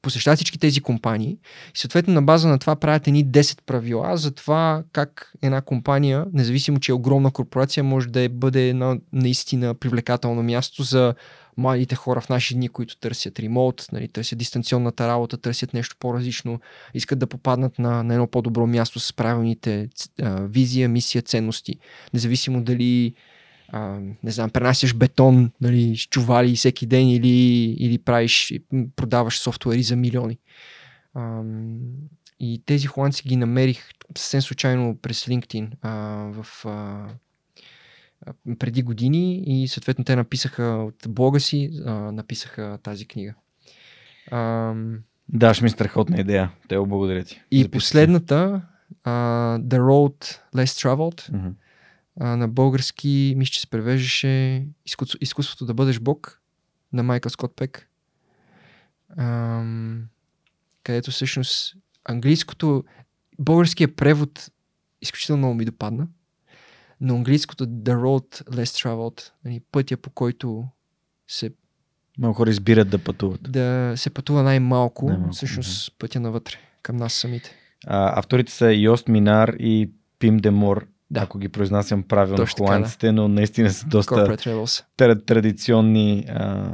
[0.03, 1.39] посещават всички тези компании
[1.75, 6.27] и съответно на база на това правят едни 10 правила за това как една компания,
[6.33, 11.15] независимо че е огромна корпорация, може да е, бъде едно наистина привлекателно място за
[11.59, 16.61] младите хора в наши дни, които търсят ремонт, нали, търсят дистанционната работа, търсят нещо по-различно,
[16.95, 19.89] искат да попаднат на, на едно по-добро място с правилните
[20.23, 21.79] а, визия, мисия, ценности.
[22.15, 23.15] Независимо дали
[23.69, 27.29] а, не знам, пренасяш бетон, нали, с чували всеки ден или,
[27.79, 28.55] или правиш,
[28.97, 30.39] продаваш софтуери за милиони.
[31.15, 31.43] А,
[32.41, 35.91] и тези холандци ги намерих съвсем случайно през LinkedIn а,
[36.33, 37.07] в, а,
[38.59, 43.35] преди години и съответно те написаха от блога си, а, написаха тази книга.
[44.31, 44.75] А,
[45.29, 46.53] да, ще ми страхотна идея.
[46.69, 47.43] Те благодаря ти.
[47.51, 48.63] И последната,
[49.05, 49.11] а,
[49.59, 51.53] The Road Less Traveled, mm-hmm
[52.21, 56.43] а, на български, мисля, че се превеждаше изкуство, изкуството да бъдеш бог
[56.93, 57.89] на Майкъл Скот Пек.
[59.17, 60.05] Ам,
[60.85, 62.85] където всъщност английското,
[63.39, 64.51] българският превод
[65.01, 66.09] изключително много ми допадна,
[67.01, 70.65] но английското The Road Less Traveled, нали, пътя по който
[71.29, 71.51] се
[72.19, 73.53] много хора избират да пътуват.
[73.53, 75.99] Да се пътува най-малко, най-малко всъщност mm-hmm.
[75.99, 77.55] пътя навътре, към нас самите.
[77.87, 81.21] А, авторите са Йост Минар и Пим Демор да.
[81.21, 83.13] ако ги произнасям правилно Точно холандците, да.
[83.13, 84.37] но наистина са доста
[85.27, 86.73] традиционни, а,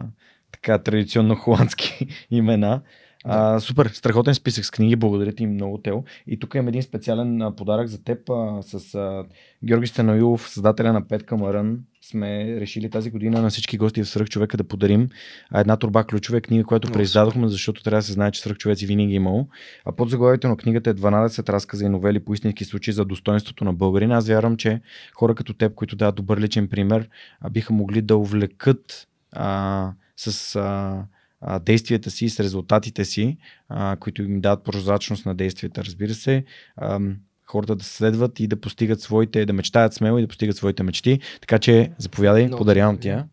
[0.52, 2.82] така, традиционно холандски имена.
[3.26, 6.02] А, супер, страхотен списък с книги, благодаря ти много, Тео.
[6.26, 9.24] И тук имам един специален а, подарък за теб а, с а,
[9.64, 11.78] Георги Стеноилов, създателя на Петка Мърън.
[12.02, 15.08] Сме решили тази година на всички гости в Сръх човека да подарим
[15.54, 19.12] една турба ключове книга, която преиздадохме, защото трябва да се знае, че Сръх човеци винаги
[19.12, 19.48] е имало.
[19.84, 23.64] А под заглавието на книгата е 12 разказа и новели по истински случаи за достоинството
[23.64, 24.16] на българина.
[24.16, 24.80] Аз вярвам, че
[25.14, 27.08] хора като теб, които дават добър личен пример,
[27.50, 31.04] биха могли да увлекат а, с а,
[31.44, 33.36] а, действията си, с резултатите си,
[33.68, 36.44] а, които им дават прозрачност на действията, разбира се.
[36.76, 37.00] А,
[37.46, 41.20] хората да следват и да постигат своите, да мечтаят смело и да постигат своите мечти.
[41.40, 43.26] Така че заповядай, Много подарявам ти я.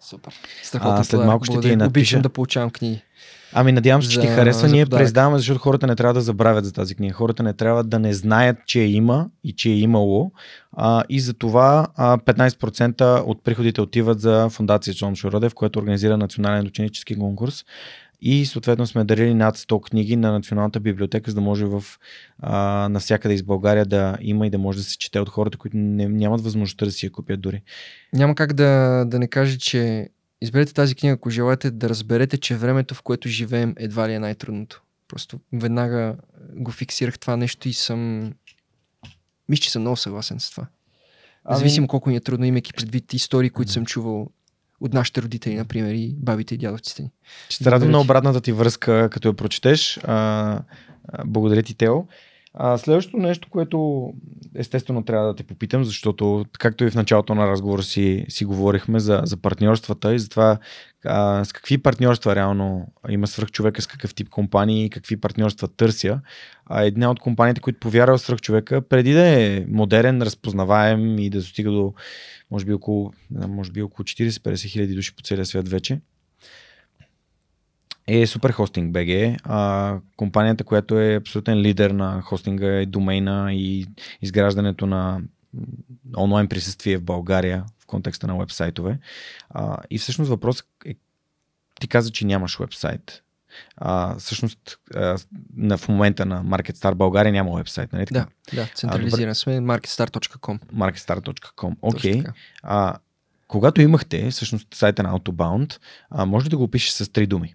[0.00, 0.34] Супер.
[0.62, 1.04] Страхотно.
[1.04, 1.86] след малко ще ти напиша.
[1.86, 3.02] Обичам да получавам книги.
[3.52, 4.68] Ами надявам се, че ти харесва.
[4.68, 7.14] Ние преиздаваме, защото хората не трябва да забравят за тази книга.
[7.14, 10.32] Хората не трябва да не знаят, че е има и че е имало.
[10.72, 16.16] А, и за това а, 15% от приходите отиват за фундация Джон Шородев, която организира
[16.16, 17.64] национален ученически конкурс.
[18.20, 21.84] И съответно сме дарили над 100 книги на Националната библиотека, за да може в,
[22.38, 25.76] а, навсякъде из България да има и да може да се чете от хората, които
[25.76, 27.62] не, нямат възможността да си я купят дори.
[28.12, 30.08] Няма как да, да не кажа, че
[30.40, 34.18] изберете тази книга, ако желаете да разберете, че времето, в което живеем, едва ли е
[34.18, 34.82] най-трудното.
[35.08, 36.16] Просто веднага
[36.54, 38.32] го фиксирах това нещо и съм...
[39.48, 40.66] Мисля, че съм много съгласен с това.
[41.44, 44.28] Ами- Независимо колко ни е трудно, имайки предвид истории, които съм чувал
[44.80, 47.10] от нашите родители, например, и бабите и дядовците ни.
[47.48, 49.98] Ще се радвам на обратната ти връзка, като я прочетеш.
[50.04, 52.04] А, а, благодаря ти, Тео.
[52.60, 54.08] А, следващото нещо, което
[54.54, 59.00] естествено трябва да те попитам, защото както и в началото на разговора си, си говорихме
[59.00, 60.58] за, за партньорствата и за това
[61.04, 66.20] а, с какви партньорства реално има свръхчовека, с какъв тип компании и какви партньорства търся.
[66.66, 71.38] А една от компаниите, които повярва в свръхчовека, преди да е модерен, разпознаваем и да
[71.38, 71.94] достига до
[72.50, 76.00] може би около, може би около 40-50 хиляди души по целия свят вече,
[78.08, 83.86] е Superhosting BG, а, компанията, която е абсолютен лидер на хостинга и домейна и
[84.22, 85.20] изграждането на
[86.18, 88.98] онлайн присъствие в България в контекста на вебсайтове.
[89.50, 90.94] А, и всъщност въпросът е,
[91.80, 93.22] ти каза, че нямаш вебсайт.
[93.76, 95.18] А, всъщност а,
[95.56, 98.26] на, в момента на MarketStar България няма вебсайт, нали така?
[98.50, 100.60] Да, да, централизиран сме marketstar.com.
[100.74, 102.22] marketstar.com, окей.
[102.22, 102.96] Okay.
[103.48, 105.78] когато имахте всъщност сайта на Autobound,
[106.10, 107.54] а, може да го опишеш с три думи?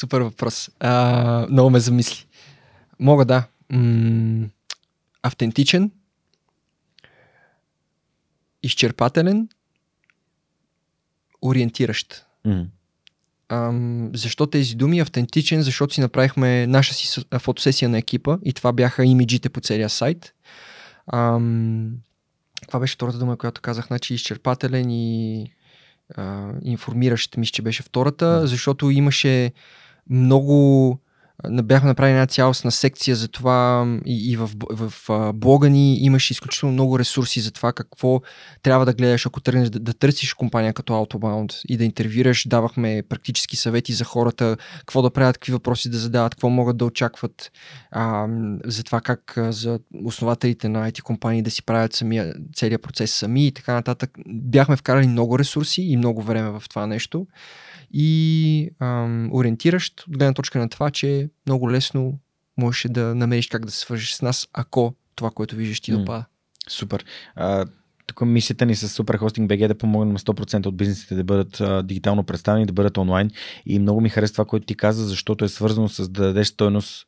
[0.00, 0.70] Супер въпрос.
[0.80, 2.26] А, много ме замисли.
[2.98, 3.44] Мога да.
[3.72, 4.48] М-
[5.22, 5.90] автентичен,
[8.62, 9.48] изчерпателен,
[11.42, 12.26] ориентиращ.
[12.46, 12.66] Mm.
[13.48, 15.00] Ам, защо тези думи?
[15.00, 19.88] Автентичен, защото си направихме наша си фотосесия на екипа и това бяха имиджите по целия
[19.88, 20.34] сайт.
[21.12, 21.92] Ам,
[22.66, 25.46] това беше втората дума, която казах, значи изчерпателен и
[26.16, 29.52] а, информиращ, мисля, че беше втората, защото имаше
[30.10, 30.98] много
[31.48, 36.30] бяхме направили една цялостна секция за това и, и в, в, в блога ни имаш
[36.30, 38.20] изключително много ресурси за това какво
[38.62, 42.48] трябва да гледаш, ако тръгнеш да, да търсиш компания като Autobound и да интервюираш.
[42.48, 46.84] Давахме практически съвети за хората, какво да правят, какви въпроси да задават, какво могат да
[46.84, 47.52] очакват
[47.90, 48.26] а,
[48.64, 53.46] за това как за основателите на IT компании да си правят самия, целият процес сами
[53.46, 54.10] и така нататък.
[54.26, 57.26] Бяхме вкарали много ресурси и много време в това нещо
[57.92, 62.18] и ам, ориентиращ от гледна точка на това, че много лесно
[62.56, 66.24] можеш да намериш как да се свържеш с нас, ако това, което виждаш ти допада.
[66.68, 67.04] Супер.
[67.34, 67.66] А,
[68.10, 71.82] тук мисията ни с Superhosting BG е да помогнем 100% от бизнесите да бъдат а,
[71.82, 73.30] дигитално представени, да бъдат онлайн.
[73.66, 77.06] И много ми харесва това, което ти каза, защото е свързано с да дадеш стойност,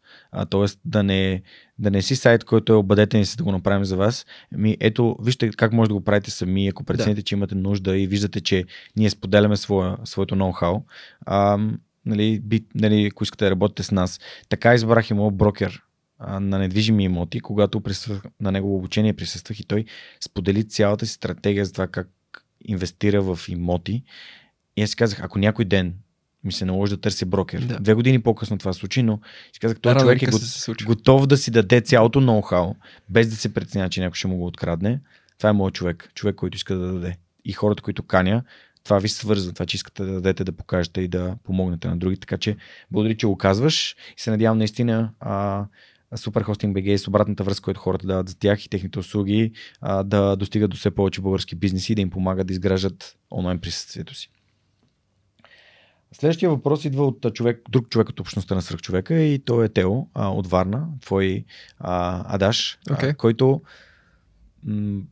[0.50, 0.64] т.е.
[0.84, 1.42] Да не,
[1.78, 4.26] да не си сайт, който е обадете ни се да го направим за вас.
[4.52, 7.22] Ми, ето, вижте как може да го правите сами, ако прецените, да.
[7.22, 8.64] че имате нужда и виждате, че
[8.96, 10.82] ние споделяме своя, своето ноу-хау.
[11.26, 11.58] А,
[12.06, 14.20] нали, би, нали, ако искате да работите с нас.
[14.48, 15.82] Така избрах и моят брокер
[16.28, 19.84] на недвижими имоти, когато присъствах на негово обучение присъствах и той
[20.20, 22.08] сподели цялата си стратегия за това как
[22.64, 24.02] инвестира в имоти.
[24.76, 25.94] И аз си казах, ако някой ден
[26.44, 27.60] ми се наложи да търся брокер.
[27.60, 27.80] Да.
[27.80, 29.20] Две години по-късно това случи, но
[29.52, 30.38] си казах, този човек е го,
[30.86, 32.74] готов да си даде цялото ноу-хау,
[33.08, 35.00] без да се преценя, че някой ще му го открадне.
[35.38, 37.16] Това е моят човек, човек, който иска да даде.
[37.44, 38.42] И хората, които каня,
[38.84, 42.16] това ви свързва, това, че искате да дадете, да покажете и да помогнете на други.
[42.16, 42.56] Така че,
[42.90, 45.64] благодаря, че го казваш и се надявам наистина а,
[46.16, 50.36] Superhosting BG с обратната връзка, която хората дават за тях и техните услуги, а, да
[50.36, 54.30] достигат до все повече български бизнеси и да им помагат да изграждат онлайн присъствието си.
[56.12, 60.06] Следващия въпрос идва от човек, друг човек от общността на свръхчовека и то е Тео
[60.14, 61.44] а, от Варна, твой
[61.78, 63.10] а, Адаш, okay.
[63.10, 63.62] а, който
[64.64, 65.02] м-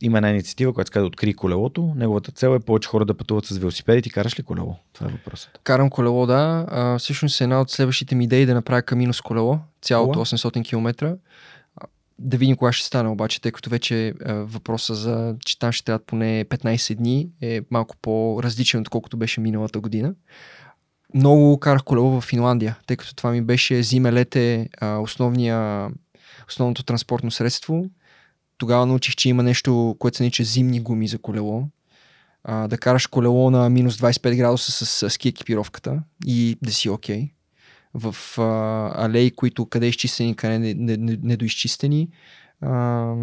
[0.00, 1.92] има една инициатива, която казва да откри колелото.
[1.96, 4.02] Неговата цел е повече хора да пътуват с велосипеди.
[4.02, 4.76] Ти караш ли колело?
[4.92, 5.60] Това е въпросът.
[5.64, 6.66] Карам колело, да.
[6.68, 10.68] А, всъщност една от следващите ми идеи е да направя камино с колело, цялото 800
[10.68, 11.16] км.
[12.18, 15.84] Да видим кога ще стане обаче, тъй като вече е, въпроса за, че там ще
[15.84, 20.14] трябва поне 15 дни е малко по-различен, отколкото беше миналата година.
[21.14, 24.68] Много карах колело в Финландия, тъй като това ми беше зиме-лете
[25.00, 25.88] основния,
[26.48, 27.86] основното транспортно средство
[28.58, 31.68] тогава научих, че има нещо, което се нарича зимни гуми за колело.
[32.44, 36.90] А, да караш колело на минус 25 градуса с, с ски екипировката и да си
[36.90, 37.22] окей.
[37.22, 37.30] Okay.
[37.94, 42.08] В а, алеи, които къде изчистени, къде не, не, не, недоизчистени.
[42.60, 43.14] А,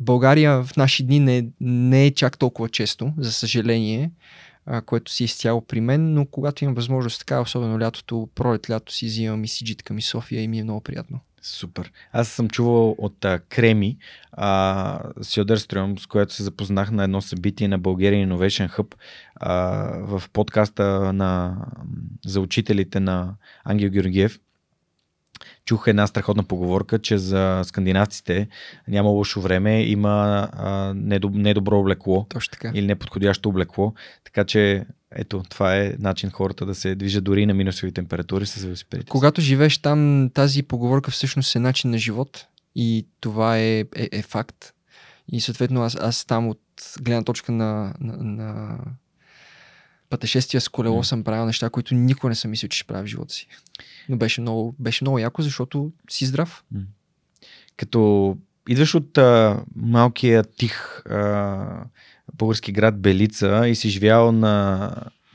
[0.00, 4.10] България в наши дни не, не е чак толкова често, за съжаление,
[4.66, 8.70] а, което си е изцяло при мен, но когато имам възможност така, особено лятото, пролет
[8.70, 11.20] лято си взимам и си джиткам и София и ми е много приятно.
[11.42, 11.92] Супер.
[12.12, 13.96] Аз съм чувал от а, Креми,
[14.32, 18.94] а, Сьодърстрюм, с която се запознах на едно събитие на Bulgarian Innovation Hub
[19.36, 19.54] а,
[20.00, 21.56] в подкаста на,
[22.26, 24.40] за учителите на Ангел Георгиев.
[25.64, 28.48] Чух една страхотна поговорка, че за скандинавците
[28.88, 32.72] няма лошо време, има а, недобро облекло Точно така.
[32.74, 33.94] или неподходящо облекло.
[34.24, 38.62] Така че ето, това е начин хората да се движат дори на минусови температури с
[38.62, 39.10] велосипедите.
[39.10, 44.22] Когато живееш там, тази поговорка всъщност е начин на живот и това е, е, е
[44.22, 44.72] факт.
[45.32, 46.60] И съответно аз, аз там от
[47.00, 48.78] гледна точка на, на, на
[50.10, 51.04] пътешествия с колело М.
[51.04, 53.46] съм правил неща, които никога не съм мислил, че ще правя в живота си.
[54.08, 56.64] Но беше много, беше много яко, защото си здрав.
[57.76, 58.36] Като
[58.68, 61.84] идваш от а, малкия тих а,
[62.34, 64.90] български град Белица и си живял на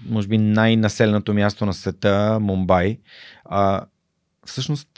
[0.06, 3.00] може би най-населеното място на света, Мумбай,
[3.46, 3.86] а,
[4.46, 4.90] всъщност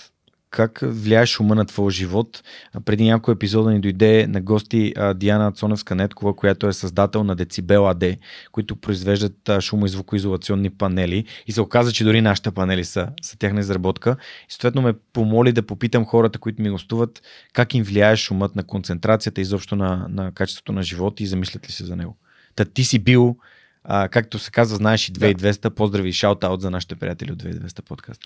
[0.50, 2.44] как влияе шума на твоя живот?
[2.86, 8.04] Преди няколко епизода ни дойде на гости Диана Цоневска-Неткова, която е създател на Децибел АД,
[8.52, 13.38] които произвеждат шумо- и звукоизолационни панели и се оказа, че дори нашите панели са, са
[13.38, 14.16] тяхна изработка.
[14.50, 17.22] И съответно ме помоли да попитам хората, които ми гостуват,
[17.54, 21.72] как им влияе шумът на концентрацията, изобщо на, на качеството на живот и замислят ли
[21.72, 22.18] се за него.
[22.56, 23.38] Та ти си бил,
[23.84, 27.82] а, както се казва, знаеш и 2200, поздрави и шаут-аут за нашите приятели от 2200
[27.82, 28.22] подкаст.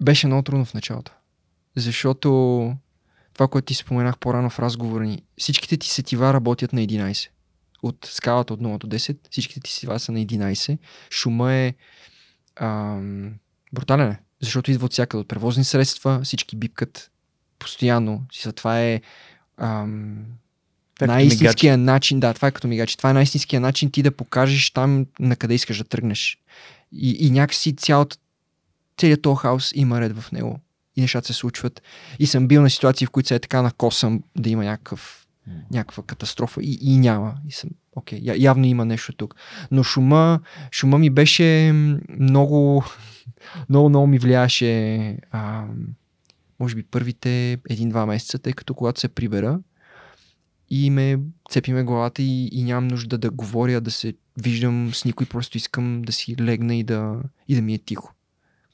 [0.00, 1.12] Беше много трудно в началото.
[1.76, 2.28] Защото
[3.34, 7.28] това, което ти споменах по-рано в разговора ни, всичките ти сетива работят на 11.
[7.82, 10.78] От скалата от 0 до 10, всичките ти сетива са на 11.
[11.10, 11.74] Шума е
[12.56, 13.34] ам,
[13.72, 17.10] брутален е, защото идва от всякъде от превозни средства, всички бипкат
[17.58, 18.22] постоянно.
[18.56, 19.00] Това е
[19.56, 20.24] ам,
[21.00, 22.96] е най-истинския начин, да, това е като мигачи.
[22.96, 26.38] Това е най-истинския начин ти да покажеш там на къде искаш да тръгнеш.
[26.92, 28.16] И, и някакси цялата,
[28.98, 30.60] целият този хаос има ред в него.
[30.96, 31.82] И нещата се случват.
[32.18, 35.26] И съм бил на ситуации, в които се е така накосам да има някакъв,
[35.70, 37.34] някаква катастрофа и, и няма.
[37.48, 39.34] И съм, окей, я, явно има нещо тук.
[39.70, 40.40] Но шума,
[40.72, 41.72] шума ми беше
[42.18, 42.84] много,
[43.68, 45.64] много, много ми влияеше а,
[46.60, 49.60] може би първите един-два месеца, тъй като когато се прибера
[50.70, 51.18] и ме
[51.50, 55.56] цепи ме главата и, и нямам нужда да говоря, да се виждам с никой, просто
[55.56, 58.14] искам да си легна и да, и да ми е тихо.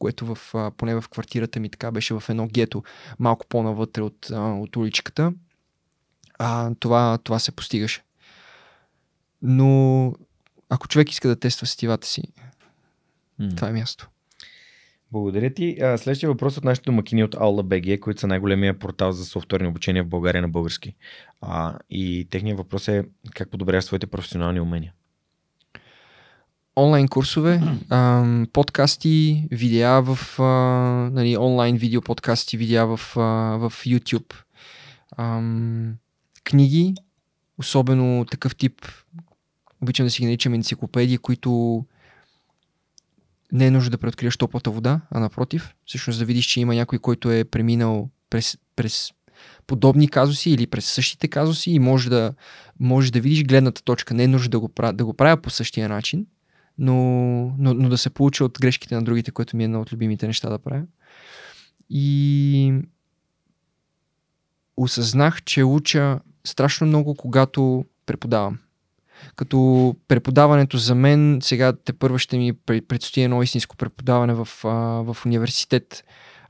[0.05, 2.83] Което в, а, поне в квартирата ми така беше в едно гето,
[3.18, 5.33] малко по-навътре от, а, от уличката.
[6.39, 8.02] А, това, това се постигаше.
[9.42, 10.12] Но
[10.68, 12.23] ако човек иска да тества сетивата си,
[13.39, 13.49] М.
[13.57, 14.08] това е място.
[15.12, 15.76] Благодаря ти.
[15.81, 19.68] А, Следващия въпрос от нашите домакини от Aula BG, които са най-големия портал за софтуерни
[19.68, 20.94] обучения в България на български.
[21.41, 24.92] А, и техният въпрос е как подобряваш своите професионални умения.
[26.76, 30.44] Онлайн курсове, ам, подкасти, видеа в а,
[31.12, 33.20] нали, онлайн видео подкасти, видеа в, а,
[33.56, 34.34] в YouTube,
[35.16, 35.94] ам,
[36.44, 36.94] книги,
[37.58, 38.86] особено такъв тип,
[39.82, 41.84] обичам да си ги наричам енциклопедии, които
[43.52, 46.98] не е нужно да преоткриеш топлата вода, а напротив, всъщност да видиш, че има някой,
[46.98, 49.10] който е преминал през, през
[49.66, 52.34] подобни казуси или през същите казуси и може да,
[52.80, 54.14] може да видиш гледната точка.
[54.14, 56.26] Не е нужно да го, да го правя по същия начин,
[56.78, 56.94] но,
[57.58, 60.26] но, но да се получа от грешките на другите, което ми е едно от любимите
[60.26, 60.82] неща да правя.
[61.90, 62.74] И
[64.76, 68.58] осъзнах, че уча страшно много, когато преподавам.
[69.36, 74.48] Като преподаването за мен, сега те първо ще ми пре- предстои едно истинско преподаване в,
[75.04, 76.04] в университет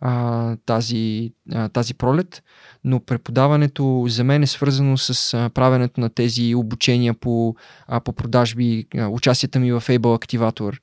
[0.06, 2.42] а, тази, а, тази пролет,
[2.84, 7.54] но преподаването за мен е свързано с а, правенето на тези обучения по,
[7.86, 10.78] а, по продажби, а, участията ми в Able Activator,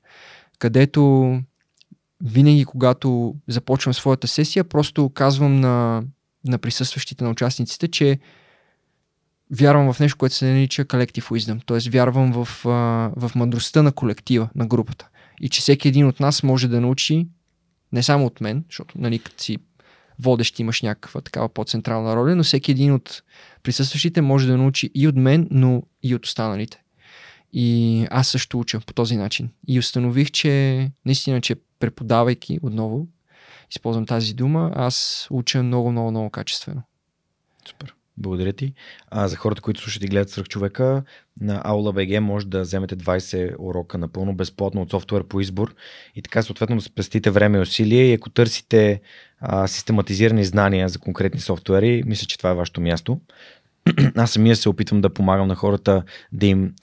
[0.58, 1.40] където
[2.24, 6.04] винаги, когато започвам своята сесия, просто казвам на,
[6.44, 8.18] на присъстващите, на участниците, че
[9.50, 11.90] вярвам в нещо, което се нарича Collective Wisdom, т.е.
[11.90, 12.70] вярвам в, а,
[13.16, 15.08] в мъдростта на колектива, на групата.
[15.40, 17.26] И че всеки един от нас може да научи,
[17.92, 19.58] не само от мен, защото нали, като си
[20.18, 23.22] водещ имаш някаква такава по-централна роля, но всеки един от
[23.62, 26.82] присъстващите може да научи и от мен, но и от останалите.
[27.52, 29.50] И аз също уча по този начин.
[29.68, 33.06] И установих, че наистина, че преподавайки отново,
[33.70, 36.82] използвам тази дума, аз уча много, много, много качествено.
[37.68, 37.94] Супер.
[38.18, 38.74] Благодаря ти.
[39.08, 41.02] А, за хората, които слушат и гледат свърх човека,
[41.40, 45.74] на Aula BG може да вземете 20 урока напълно безплатно от софтуер по избор
[46.14, 49.00] и така съответно да спестите време и усилие и ако търсите
[49.40, 53.20] а, систематизирани знания за конкретни софтуери, мисля, че това е вашето място.
[54.16, 56.74] Аз самия се опитвам да помагам на хората да им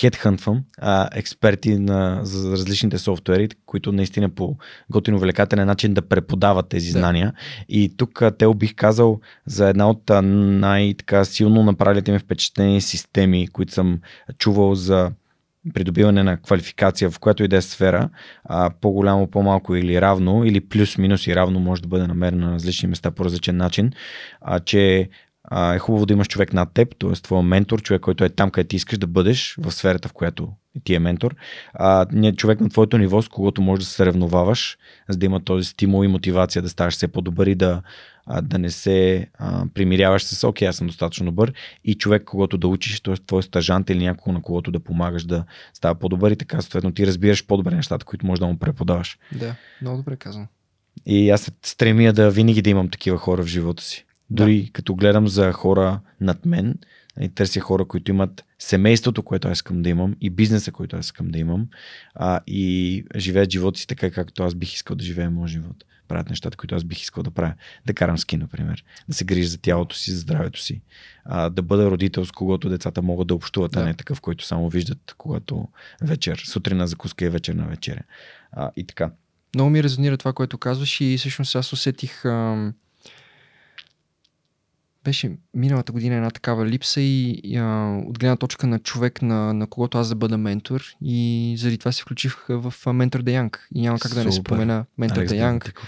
[0.00, 4.56] хедхънтвам а, експерти на, за различните софтуери, които наистина по
[4.90, 6.98] готино увлекателен начин да преподават тези Да.
[6.98, 7.32] знания.
[7.68, 13.72] И тук а, Тео бих казал за една от най-силно направилите ми впечатлени системи, които
[13.72, 14.00] съм
[14.38, 15.10] чувал за
[15.74, 18.08] придобиване на квалификация в която и да е сфера,
[18.44, 22.88] а, по-голямо, по-малко или равно, или плюс-минус и равно може да бъде намерено на различни
[22.88, 23.92] места по различен начин,
[24.40, 25.08] а, че
[25.54, 27.12] а, е хубаво да имаш човек над теб, т.е.
[27.12, 30.52] твой ментор, човек, който е там, където ти искаш да бъдеш в сферата, в която
[30.84, 31.34] ти е ментор,
[31.74, 35.44] а, не човек на твоето ниво, с когото можеш да се съревноваваш, за да има
[35.44, 37.82] този стимул и мотивация да ставаш все по-добър и да,
[38.26, 41.52] а, да не се а, примиряваш с окей, аз съм достатъчно добър
[41.84, 43.14] и човек, когато да учиш, т.е.
[43.14, 47.06] твой стажант или някого, на когото да помагаш да става по-добър и така, съответно ти
[47.06, 49.18] разбираш по-добре нещата, които можеш да му преподаваш.
[49.32, 50.46] Да, много добре казвам.
[51.06, 54.06] И аз се стремя да винаги да имам такива хора в живота си.
[54.32, 54.72] Дори да.
[54.72, 56.78] като гледам за хора над мен,
[57.16, 60.96] и нали, търся хора, които имат семейството, което аз искам да имам и бизнеса, който
[60.96, 61.68] аз искам да имам
[62.14, 65.84] а, и живеят живота си така, както аз бих искал да живея моят живот.
[66.08, 67.54] Правят нещата, които аз бих искал да правя.
[67.86, 68.84] Да карам ски, например.
[69.08, 70.82] Да се грижа за тялото си, за здравето си.
[71.24, 73.80] А, да бъда родител, с когото децата могат да общуват, да.
[73.80, 75.68] а не такъв, който само виждат, когато
[76.02, 78.02] вечер, сутрин на закуска и вечер на вечеря.
[78.52, 79.10] А, и така.
[79.54, 82.74] Много ми резонира това, което казваш и всъщност аз усетих ам
[85.04, 89.54] беше миналата година една такава липса и, и а, от гледна точка на човек, на,
[89.54, 93.68] на когото аз да бъда ментор и заради това се включих в Ментор Де Янг
[93.74, 94.22] и няма как Супер.
[94.22, 95.80] да не спомена Ментор Де Янг.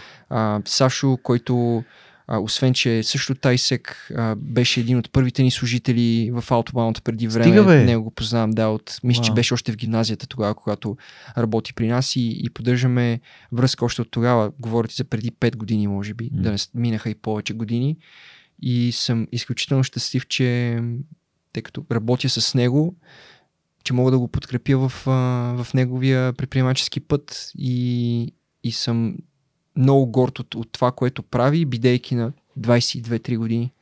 [0.64, 1.84] Сашо, който
[2.26, 7.28] а, освен, че също Тайсек а, беше един от първите ни служители в Outbound преди
[7.28, 7.44] време.
[7.44, 7.84] Стига, бе.
[7.84, 10.96] Него го познавам, да, от, мисля, че беше още в гимназията тогава, когато
[11.38, 13.20] работи при нас и, и поддържаме
[13.52, 14.52] връзка още от тогава.
[14.58, 16.40] Говорите за преди 5 години, може би, mm.
[16.40, 17.96] да не минаха и повече години
[18.62, 20.78] и съм изключително щастлив, че
[21.52, 22.94] тъй като работя с него,
[23.84, 24.92] че мога да го подкрепя в,
[25.56, 28.32] в неговия предприемачески път и,
[28.64, 29.16] и съм
[29.76, 33.72] много горд от, от това, което прави, бидейки на 22-3 години.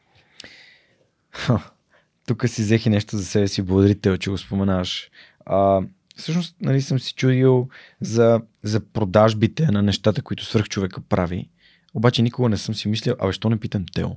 [2.27, 3.63] тук си взех и нещо за себе си.
[3.63, 5.11] Благодарите, че го споменаваш.
[5.47, 5.81] А,
[6.17, 7.69] всъщност, нали, съм си чудил
[8.01, 11.49] за, за продажбите на нещата, които свърх човека прави.
[11.95, 14.11] Обаче никога не съм си мислил, абе, що не питам Тео?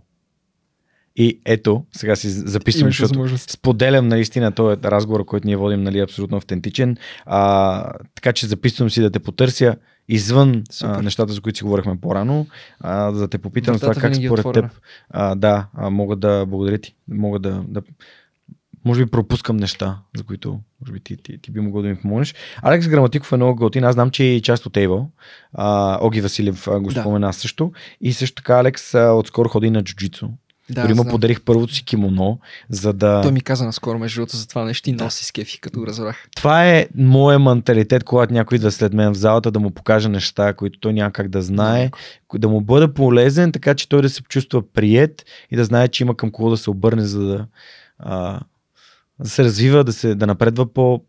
[1.16, 3.52] И ето, сега си записвам, защото възможност.
[3.52, 6.98] споделям наистина този разговор, който ние водим, нали, абсолютно автентичен.
[7.26, 9.76] А, така че записвам си да те потърся
[10.10, 12.48] извън а, нещата, за които си говорихме по-рано,
[12.80, 14.66] а, за да те попитам това как според теб
[15.10, 16.96] а, да, а, мога да благодаря ти.
[17.08, 17.82] Мога да, да
[18.86, 21.96] може би пропускам неща, за които може би ти, ти, ти би могъл да ми
[21.96, 22.36] помогнеш.
[22.62, 23.84] Алекс Граматиков е много готин.
[23.84, 25.10] Аз знам, че е част от Ейвъл.
[26.02, 27.34] Оги Василев го спомена да.
[27.34, 27.72] също.
[28.02, 30.30] И също така Алекс а, отскоро ходи на джуджицу.
[30.70, 33.22] Да, Дори му подарих първото си кимоно, за да...
[33.22, 36.28] Той ми каза наскоро, между другото, за това нещо и носи с кефи, като разбрах.
[36.36, 40.54] Това е моят менталитет, когато някой да след мен в залата, да му покаже неща,
[40.54, 41.92] които той няма как да знае,
[42.36, 46.04] да, му бъде полезен, така че той да се чувства прият и да знае, че
[46.04, 47.46] има към кого да се обърне, за да,
[48.00, 48.40] а,
[49.20, 51.04] да се развива, да, се, да напредва по,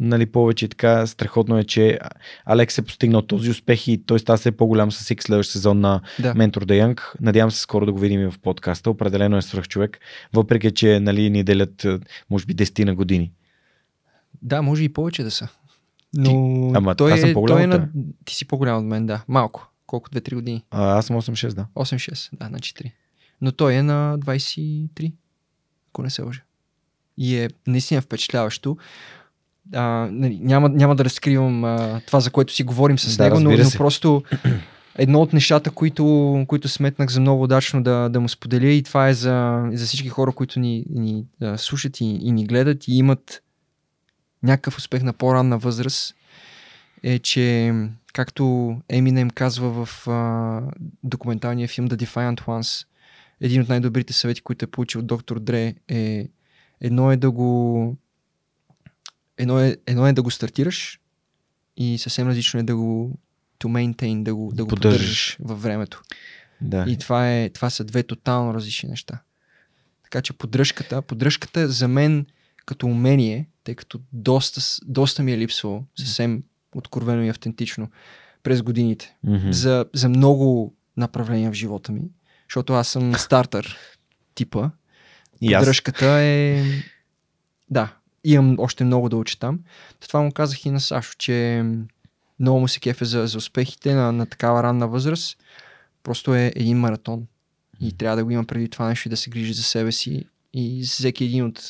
[0.00, 0.68] нали, повече.
[0.68, 1.98] Така страхотно е, че
[2.44, 6.00] Алекс е постигнал този успех и той става все по-голям с всеки следващ сезон на
[6.18, 6.34] да.
[6.34, 7.16] Ментор Де Янг.
[7.20, 8.90] Надявам се скоро да го видим и в подкаста.
[8.90, 9.98] Определено е свръх човек,
[10.32, 11.98] въпреки че нали, ни делят е,
[12.30, 13.32] може би 10 на години.
[14.42, 15.48] Да, може и повече да са.
[16.14, 17.88] Но ти, ама той, аз съм по-голям той е на...
[18.24, 19.24] Ти си по-голям от мен, да.
[19.28, 19.70] Малко.
[19.86, 20.10] Колко?
[20.10, 20.64] 2-3 години?
[20.70, 21.66] А, аз съм 8-6, да.
[21.74, 22.92] 8-6, да, на 4.
[23.40, 25.12] Но той е на 23,
[25.90, 26.45] ако не се лъжа
[27.18, 28.76] и е наистина впечатляващо.
[29.74, 33.40] А, нали, няма, няма да разкривам а, това, за което си говорим с да, него,
[33.40, 34.22] но, но просто
[34.98, 39.08] едно от нещата, които, които сметнах за много удачно да, да му споделя и това
[39.08, 42.96] е за, за всички хора, които ни, ни да, слушат и, и ни гледат и
[42.96, 43.42] имат
[44.42, 46.14] някакъв успех на по-ранна възраст,
[47.02, 47.72] е, че
[48.12, 50.60] както Еминем казва в а,
[51.02, 52.86] документалния филм The Defiant Ones,
[53.40, 56.28] един от най-добрите съвети, които е получил доктор Дре е
[56.80, 57.96] Едно е да го
[59.38, 61.00] едно е, едно е да го стартираш
[61.76, 63.18] и съвсем различно е да го
[63.58, 64.98] to maintain, да го, да го поддържаш.
[64.98, 66.02] поддържаш във времето.
[66.60, 66.84] Да.
[66.88, 69.22] И това, е, това са две тотално различни неща.
[70.02, 72.26] Така че поддръжката, поддръжката за мен
[72.66, 76.42] като умение, тъй като доста, доста ми е липсвало, съвсем
[76.74, 77.90] откровено и автентично
[78.42, 79.50] през годините, mm-hmm.
[79.50, 82.02] за, за много направления в живота ми,
[82.48, 83.76] защото аз съм стартър
[84.34, 84.70] типа
[85.40, 86.64] Поддръжката е...
[87.70, 89.60] Да, имам още много да уча там.
[90.00, 91.64] Това му казах и на Сашо, че
[92.40, 95.38] много му се кефе за, за успехите на, на такава ранна възраст.
[96.02, 97.26] Просто е един маратон.
[97.80, 100.24] И трябва да го има преди това нещо и да се грижи за себе си.
[100.52, 101.60] И всеки един от,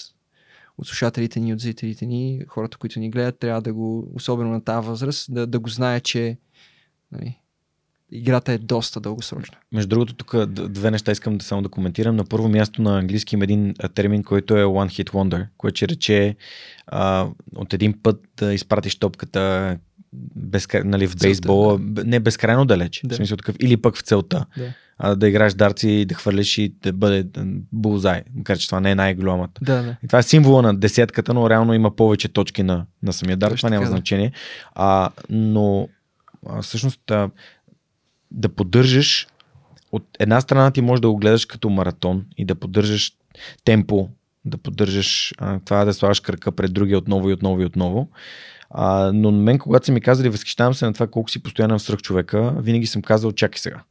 [0.78, 4.64] от слушателите ни, от зрителите ни, хората, които ни гледат, трябва да го, особено на
[4.64, 6.38] тази възраст, да, да го знае, че
[7.12, 7.38] нали,
[8.12, 9.56] играта е доста дългосрочна.
[9.72, 12.16] Между другото, тук две неща искам да само да коментирам.
[12.16, 15.88] На първо място на английски има един термин, който е One Hit Wonder, което ще
[15.88, 16.36] рече
[16.86, 17.26] а,
[17.56, 19.76] от един път да изпратиш топката
[20.36, 20.84] безкра...
[20.84, 23.00] нали, в Целта, бейсбола, не безкрайно далеч.
[23.04, 23.14] Да.
[23.14, 24.46] В смисъл такъв, или пък в целта.
[24.56, 24.72] Да.
[24.98, 27.26] А, да играеш дарци да хвърляш и да бъде
[27.72, 28.22] булзай.
[28.34, 29.60] Макар, че това не е най-голямата.
[29.64, 29.96] Да, да.
[30.04, 33.52] И това е символа на десетката, но реално има повече точки на, на самия дар.
[33.52, 33.90] Това няма да.
[33.90, 34.32] значение.
[34.74, 35.88] А, но
[36.48, 37.30] а, всъщност а,
[38.36, 39.26] да поддържаш
[39.92, 43.12] от една страна ти можеш да го гледаш като маратон и да поддържаш
[43.64, 44.08] темпо,
[44.44, 48.08] да поддържаш а, това да слагаш кръка пред другия отново и отново и отново.
[48.70, 51.78] А, но на мен, когато са ми казали, възхищавам се на това колко си постоянен
[51.78, 53.82] свръх човека, винаги съм казал, чакай сега.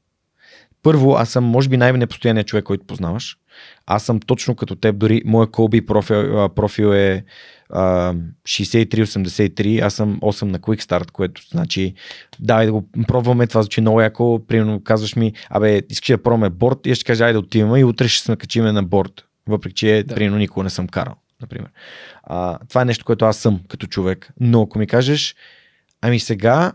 [0.84, 3.38] Първо, аз съм, може би, най-непостоянният човек, който познаваш.
[3.86, 7.26] Аз съм точно като теб, дори моя Колби профил, профил е
[7.70, 11.94] 63-83, аз съм 8 на Quick Start, което значи,
[12.40, 16.50] давай да го пробваме, това звучи много яко, примерно казваш ми, абе, искаш да пробваме
[16.50, 19.26] борт и аз ще кажа, айде да отиваме и утре ще се накачиме на борт,
[19.48, 20.16] въпреки че, Да.
[20.16, 21.70] примерно, никога не съм карал, например.
[22.24, 25.36] А, това е нещо, което аз съм като човек, но ако ми кажеш,
[26.02, 26.72] ами сега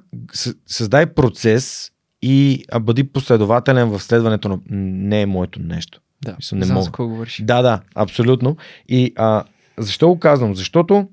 [0.67, 1.91] създай процес
[2.23, 4.59] и а, бъди последователен в следването на...
[4.71, 6.01] Не е моето нещо.
[6.25, 6.85] Да, Мисля, не знам мога.
[6.85, 7.41] за какво говориш.
[7.45, 8.57] Да, да, абсолютно.
[8.89, 9.45] И а,
[9.79, 10.55] защо го казвам?
[10.55, 11.09] Защото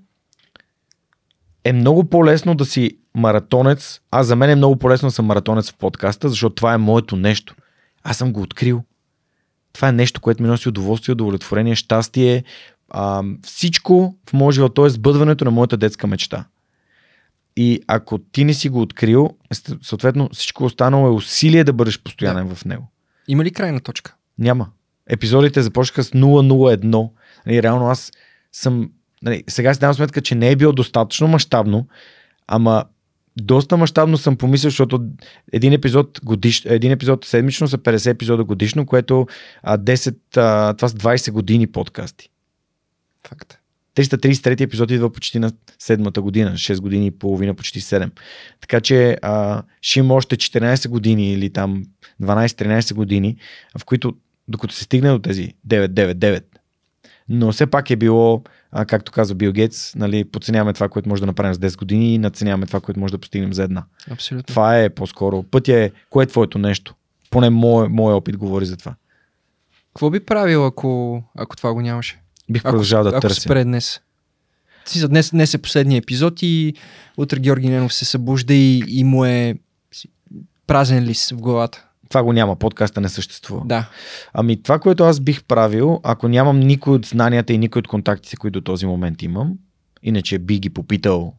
[1.64, 4.02] е много по-лесно да си маратонец.
[4.11, 7.16] Аз за мен е много по-лесно да съм маратонец в подкаста, защото това е моето
[7.16, 7.56] нещо.
[8.03, 8.84] Аз съм го открил.
[9.74, 12.44] Това е нещо, което ми носи удоволствие, удовлетворение, щастие,
[12.90, 14.90] а, всичко в моя живот, т.е.
[14.90, 16.45] сбъдването на моята детска мечта.
[17.56, 19.30] И ако ти не си го открил,
[19.82, 22.92] съответно всичко останало е усилие да бъдеш постоянен в него.
[23.27, 24.16] Има ли крайна точка?
[24.40, 24.68] Няма.
[25.10, 27.10] Епизодите започнаха с 001.
[27.45, 28.11] Нали, реално аз
[28.60, 28.92] съм...
[29.22, 31.88] Нали, сега си давам сметка, че не е било достатъчно мащабно,
[32.48, 32.86] ама
[33.42, 35.06] доста мащабно съм помислил, защото
[35.53, 39.27] един епизод, годиш, един епизод седмично са 50 епизода годишно, което
[39.64, 42.30] а, 10, а, това са 20 години подкасти.
[43.27, 43.60] Факт.
[43.95, 48.11] 333 епизод идва почти на седмата година, 6 години и половина, почти 7.
[48.61, 51.84] Така че а, ще има още 14 години или там
[52.22, 53.38] 12-13 години,
[53.77, 54.16] в които
[54.48, 56.44] докато се стигне до тези 9-9-9.
[57.30, 61.20] Но все пак е било, а, както казва Бил Гейтс, нали, подценяваме това, което може
[61.20, 63.84] да направим с 10 години и надценяваме това, което може да постигнем за една.
[64.12, 64.44] Абсолютно.
[64.44, 65.44] Това е по-скоро.
[65.44, 66.96] Пътя е, кое е твоето нещо?
[67.30, 68.96] Поне мой, мой опит говори за това.
[69.88, 72.20] Какво би правил, ако, ако това го нямаше?
[72.50, 73.42] Бих Ако, продължал да ако търся.
[73.42, 74.02] спре днес.
[74.86, 76.74] Си, за днес, днес е последния епизод и
[77.18, 79.56] утре Георги Ненов се събужда и, и му е
[80.68, 81.87] празен лист в главата.
[82.10, 83.61] Това го няма, подкаста не съществува.
[83.66, 83.90] Да.
[84.34, 88.38] Ами това, което аз бих правил, ако нямам никой от знанията и никой от контактите,
[88.38, 89.53] които до този момент имам,
[90.03, 91.34] иначе би ги попитал,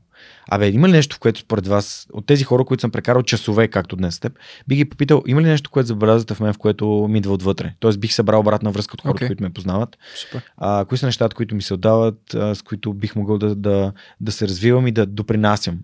[0.51, 3.69] абе, има ли нещо, в което според вас, от тези хора, които съм прекарал часове,
[3.69, 4.39] както днес с теб,
[4.69, 7.75] би ги попитал, има ли нещо, което забелязвате в мен, в което ми идва отвътре?
[7.81, 9.29] Тоест бих събрал обратна връзка от хората, Окей.
[9.29, 9.99] които ме познават.
[10.17, 10.43] Супер.
[10.57, 13.93] А, кои са нещата, които ми се отдават, а, с които бих могъл да, да,
[14.21, 15.79] да се развивам и да допринасям.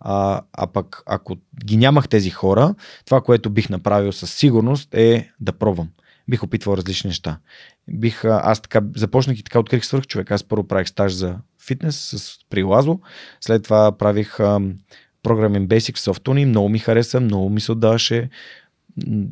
[0.00, 5.30] А, а пък, ако ги нямах тези хора, това, което бих направил със сигурност е
[5.40, 5.88] да пробвам.
[6.28, 7.38] Бих опитвал различни неща.
[7.88, 10.30] Бих, аз така започнах и така открих свърх човек.
[10.30, 11.36] Аз първо правих стаж за
[11.66, 13.00] фитнес с при Лазо,
[13.40, 14.74] след това правих ам,
[15.22, 18.30] програмен Basic Softuni, много ми хареса, много ми се отдаваше,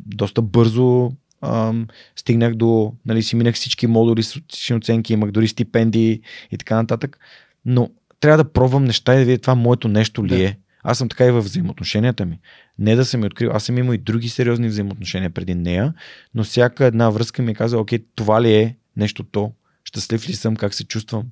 [0.05, 6.21] доста бързо ам, стигнах до, нали, си минах всички модули отлични оценки, имах дори стипендии
[6.51, 7.19] и така нататък.
[7.65, 7.89] Но
[8.19, 10.43] трябва да пробвам неща и да видя това моето нещо ли Да.
[10.43, 10.57] е.
[10.83, 12.39] Аз съм така и в взаимоотношенията ми.
[12.79, 15.93] Не да съм ми открил, аз съм имал и други сериозни взаимоотношения преди нея,
[16.35, 19.51] но всяка една връзка ми е казала, окей, това ли е нещото,
[19.83, 21.23] щастлив ли съм, как се чувствам.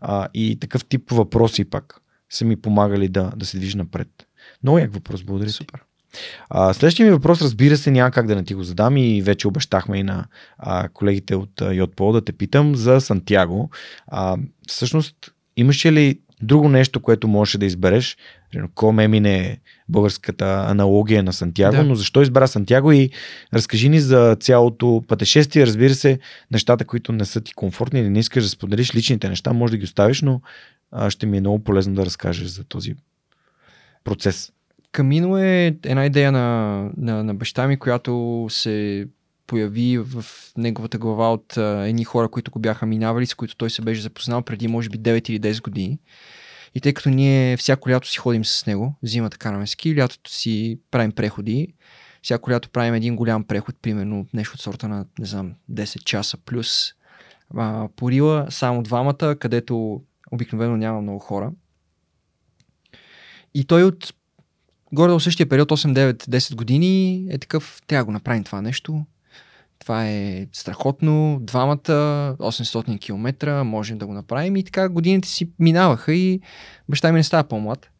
[0.00, 4.08] А, и такъв тип въпроси пак са ми помагали да, да се движа напред.
[4.62, 5.50] Много як въпрос, благодаря.
[5.50, 5.80] Супер.
[6.50, 9.48] А, следващия ми въпрос, разбира се, няма как да не ти го задам и вече
[9.48, 10.26] обещахме и на
[10.58, 13.70] а, колегите от а, Йотпол да те питам за Сантьяго.
[14.06, 14.36] А,
[14.68, 15.16] всъщност,
[15.56, 18.16] имаше ли друго нещо, което можеше да избереш?
[18.74, 21.84] Коме мине българската аналогия на Сантьяго, Да.
[21.84, 23.10] но защо избра Сантьяго и
[23.54, 26.18] разкажи ни за цялото пътешествие, разбира се,
[26.50, 29.76] нещата, които не са ти комфортни или не искаш да споделиш личните неща, може да
[29.76, 30.40] ги оставиш, но
[31.08, 32.94] ще ми е много полезно да разкажеш за този
[34.04, 34.52] процес.
[34.92, 39.06] Камино е една идея на, на, на баща ми, която се
[39.46, 40.24] появи в
[40.56, 44.02] неговата глава от а, едни хора, които го бяха минавали, с които той се беше
[44.02, 45.98] запознал преди може би 9 или 10 години.
[46.74, 50.80] И тъй като ние всяко лято си ходим с него, зимата караме ски, лятото си
[50.90, 51.74] правим преходи,
[52.22, 56.36] всяко лято правим един голям преход, примерно нещо от сорта на, не знам, 10 часа
[56.36, 56.92] плюс
[57.56, 61.52] а, по Рила, само двамата, където обикновено няма много хора.
[63.54, 64.14] И той от
[64.92, 68.62] горе в същия период, 8, 9, 10 години, е такъв, трябва да го направим това
[68.62, 69.06] нещо.
[69.82, 71.38] Това е страхотно.
[71.40, 71.76] Двамата,
[72.38, 74.56] 800 км, можем да го направим.
[74.56, 76.40] И така годините си минаваха и
[76.88, 77.90] баща ми не става по-млад.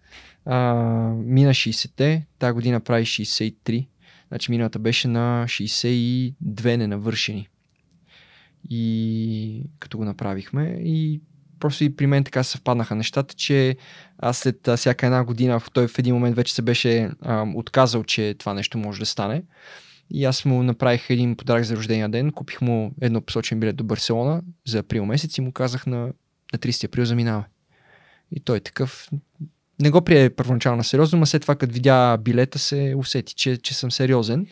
[0.44, 0.74] А,
[1.14, 3.86] мина 60-те, тази година прави 63.
[4.28, 7.48] Значи миналата беше на 62 ненавършени.
[8.70, 11.20] И като го направихме и
[11.60, 13.76] просто и при мен така съвпаднаха нещата, че
[14.18, 18.34] аз след всяка една година, той в един момент вече се беше а, отказал, че
[18.38, 19.42] това нещо може да стане.
[20.14, 23.84] И аз му направих един подарък за рождения ден, купих му едно посочен билет до
[23.84, 25.98] Барселона за април месец и му казах на,
[26.52, 27.44] на 30 април заминава.
[28.32, 29.08] И той такъв
[29.80, 33.74] не го прие първоначално сериозно, но след това като видя билета се усети, че, че
[33.74, 34.46] съм сериозен.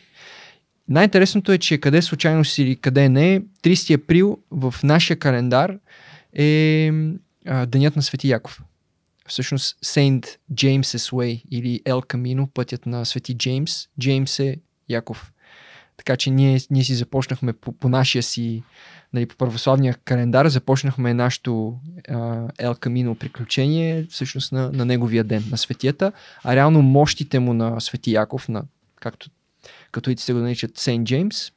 [0.88, 5.78] Най-интересното е, че къде случайно си или къде не, 30 април в нашия календар
[6.32, 6.92] е
[7.46, 8.62] а, Денят на Свети Яков.
[9.26, 13.88] Всъщност Сейнт Джеймс Way или Ел Камино, пътят на Свети Джеймс.
[14.00, 14.56] Джеймс е
[14.88, 15.32] Яков.
[16.00, 18.62] Така че ние, ние си започнахме по, по нашия си,
[19.12, 21.78] нали, по православния календар, започнахме нашето
[22.58, 26.12] Ел Камино приключение всъщност на, на неговия ден, на светията,
[26.44, 28.62] а реално мощите му на Свети Яков, на,
[29.00, 29.30] както
[29.92, 31.52] католиците го наричат Сейнт Джеймс,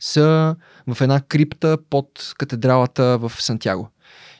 [0.00, 3.88] са в една крипта под катедралата в Сантяго.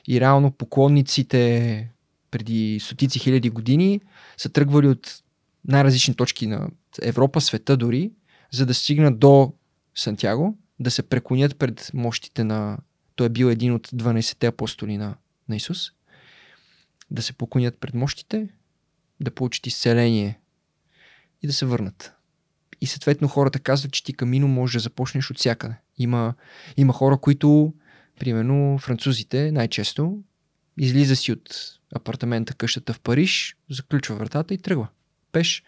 [0.07, 1.89] И реално поклонниците
[2.31, 4.01] преди стотици хиляди години
[4.37, 5.21] са тръгвали от
[5.67, 6.67] най-различни точки на
[7.01, 8.11] Европа, света дори,
[8.53, 9.53] за да стигнат до
[9.95, 12.77] Сантяго, да се преклонят пред мощите на...
[13.15, 15.15] Той е бил един от 12-те апостоли на,
[15.49, 15.91] на Исус.
[17.11, 18.49] Да се поклонят пред мощите,
[19.19, 20.39] да получат изцеление
[21.41, 22.13] и да се върнат.
[22.81, 25.75] И съответно хората казват, че ти камино може да започнеш от всякъде.
[25.97, 26.33] Има,
[26.77, 27.73] има хора, които,
[28.19, 30.23] примерно французите най-често,
[30.77, 34.87] излиза си от апартамента, къщата в Париж, заключва вратата и тръгва.
[35.31, 35.63] Пеш.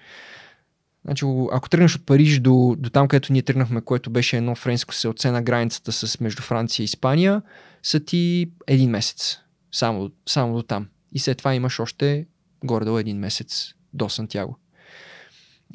[1.05, 4.93] Значи, ако тръгнеш от Париж до, до там, където ние тръгнахме, което беше едно френско
[4.93, 7.41] селце на границата с между Франция и Испания,
[7.83, 9.39] са ти един месец.
[9.71, 10.87] Само, само до там.
[11.11, 12.25] И след това имаш още
[12.63, 14.59] горе-долу един месец до Сантяго.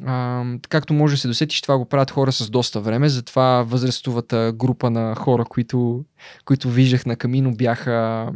[0.07, 4.53] А, както може да се досетиш, това го правят хора с доста време, затова възрастовата
[4.57, 6.05] група на хора, които,
[6.45, 8.29] които виждах на камино, бяха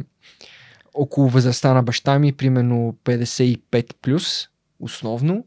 [0.93, 4.47] около възрастта на баща ми, примерно 55 плюс,
[4.79, 5.45] основно.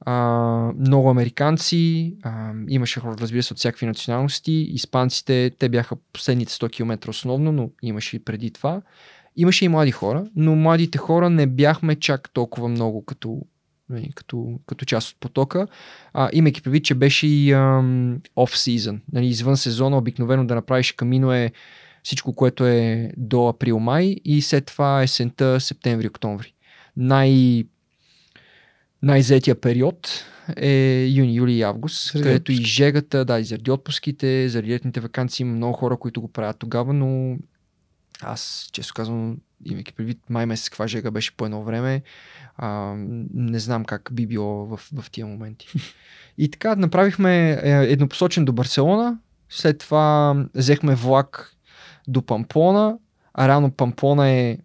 [0.00, 4.52] А, много американци, а, имаше хора, разбира се, от всякакви националности.
[4.52, 8.82] Испанците, те бяха последните 100 км основно, но имаше и преди това.
[9.36, 13.42] Имаше и млади хора, но младите хора не бяхме чак толкова много като
[13.88, 15.66] нали, като, като част от потока,
[16.12, 17.54] а, имайки предвид, че беше и
[18.36, 21.52] оф-сезон, нали, извън сезона, обикновено да направиш камино е
[22.02, 26.52] всичко, което е до април-май и след това есента септември-октомври.
[26.96, 27.64] Най-
[29.02, 30.24] най-зетия период
[30.56, 32.62] е юни, юли и август, заради където отпуски.
[32.62, 36.58] и жегата, да, и заради отпуските, заради летните вакансии има много хора, които го правят
[36.58, 37.36] тогава, но
[38.22, 42.02] аз, често казвам, имайки предвид май месец каква жега беше по едно време,
[42.56, 42.94] а,
[43.34, 45.68] не знам как би било в, в тия моменти.
[46.38, 49.18] И така направихме е, еднопосочен до Барселона,
[49.48, 51.56] след това взехме влак
[52.08, 52.98] до Памплона,
[53.34, 54.58] а реално Памплона е,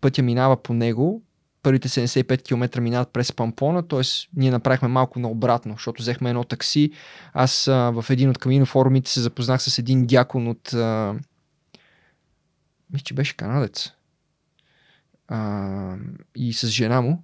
[0.00, 1.22] пътя минава по него,
[1.64, 4.00] първите 75 км минават през Памплона, т.е.
[4.36, 6.90] ние направихме малко наобратно, защото взехме едно такси.
[7.32, 11.14] Аз а, в един от камино форумите се запознах с един дякон от а,
[12.92, 13.90] мисля, че беше канадец.
[15.28, 15.96] А,
[16.36, 17.22] и с жена му.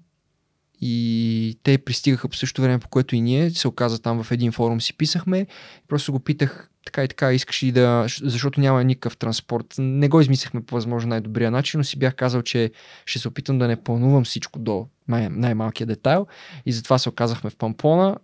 [0.81, 3.51] И те пристигаха по същото време, по което и ние.
[3.51, 5.47] Се оказа там в един форум си писахме.
[5.89, 8.07] Просто го питах така и така, искаш ли да...
[8.23, 9.75] Защото няма никакъв транспорт.
[9.79, 12.71] Не го измислихме по възможно най-добрия начин, но си бях казал, че
[13.07, 16.27] ще се опитам да не планувам всичко до най- най-малкия детайл.
[16.67, 18.17] И затова се оказахме в Памплона.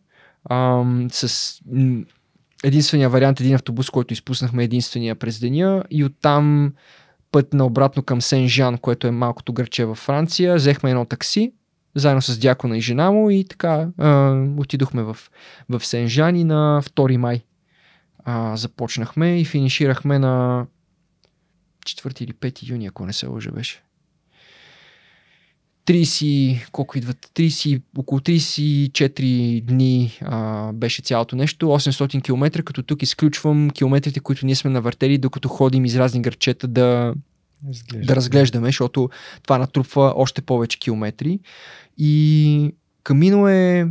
[0.50, 1.54] Ам, с
[2.64, 6.72] единствения вариант, един автобус, който изпуснахме единствения през деня и оттам
[7.32, 10.56] път на обратно към Сен-Жан, което е малкото гърче във Франция.
[10.56, 11.52] Взехме едно такси,
[11.96, 15.16] заедно с дякона и жена му и така а, отидохме в,
[15.68, 17.42] в и на 2 май
[18.24, 20.66] а, започнахме и финиширахме на
[21.86, 23.82] 4 или 5 юни, ако не се лъжа беше.
[25.86, 27.30] 30, колко идват?
[27.34, 34.46] 30, около 34 дни а, беше цялото нещо, 800 км, като тук изключвам километрите, които
[34.46, 37.14] ние сме навъртели, докато ходим из разни гърчета да,
[37.68, 38.04] Разглеждаме.
[38.04, 39.10] да разглеждаме, защото
[39.42, 41.40] това натрупва още повече километри.
[41.98, 43.88] И Камино е,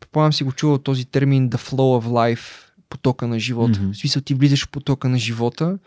[0.00, 3.78] предполагам си го чувал този термин the flow of life, потока на живота.
[3.78, 3.92] Mm-hmm.
[3.92, 5.78] В смисъл ти влизаш в потока на живота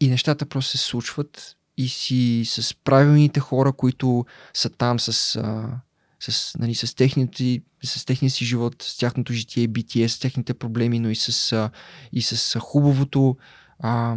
[0.00, 5.80] и нещата просто се случват и си с правилните хора, които са там с, а,
[6.20, 10.54] с, нали, с, техните, с техния си живот, с тяхното житие и битие, с техните
[10.54, 11.70] проблеми, но и с, а,
[12.12, 13.36] и с хубавото.
[13.78, 14.16] А,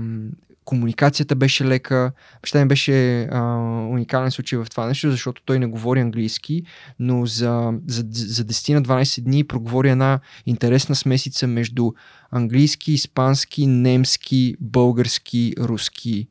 [0.65, 2.11] комуникацията беше лека.
[2.41, 3.41] Баща ми беше а,
[3.89, 6.63] уникален случай в това нещо, защото той не говори английски,
[6.99, 11.91] но за, за, за 10 на 12 дни проговори една интересна смесица между
[12.31, 16.27] английски, испански, немски, български, руски.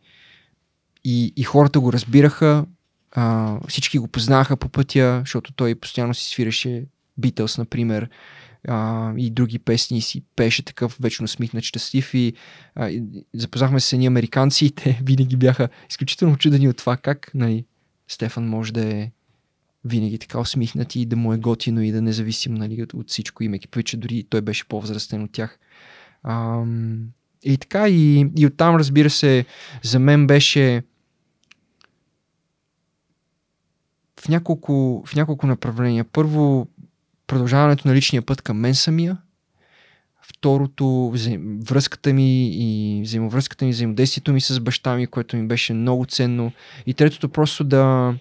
[1.04, 2.66] И, и хората го разбираха,
[3.12, 6.84] а, всички го познаха по пътя, защото той постоянно си свиреше
[7.20, 8.08] Beatles, например
[8.68, 12.32] а, и други песни си пеше такъв вечно смихнат щастлив и,
[12.74, 13.02] а, и
[13.34, 17.64] запознахме се едни американци и те винаги бяха изключително чудени от това как нали,
[18.08, 19.10] Стефан може да е
[19.84, 23.44] винаги така усмихнат и да му е готино и да независим нали, от, от всичко,
[23.44, 25.58] имайки предвид, дори той беше по-възрастен от тях.
[26.22, 26.64] А,
[27.42, 29.44] и така, и, и оттам, разбира се,
[29.82, 30.82] за мен беше
[34.20, 36.04] в няколко, в няколко направления.
[36.04, 36.68] Първо,
[37.30, 39.16] продължаването на личния път към мен самия.
[40.22, 41.14] Второто,
[41.64, 46.52] връзката ми и взаимовръзката ми, взаимодействието ми с баща ми, което ми беше много ценно.
[46.86, 48.14] И третото, просто да,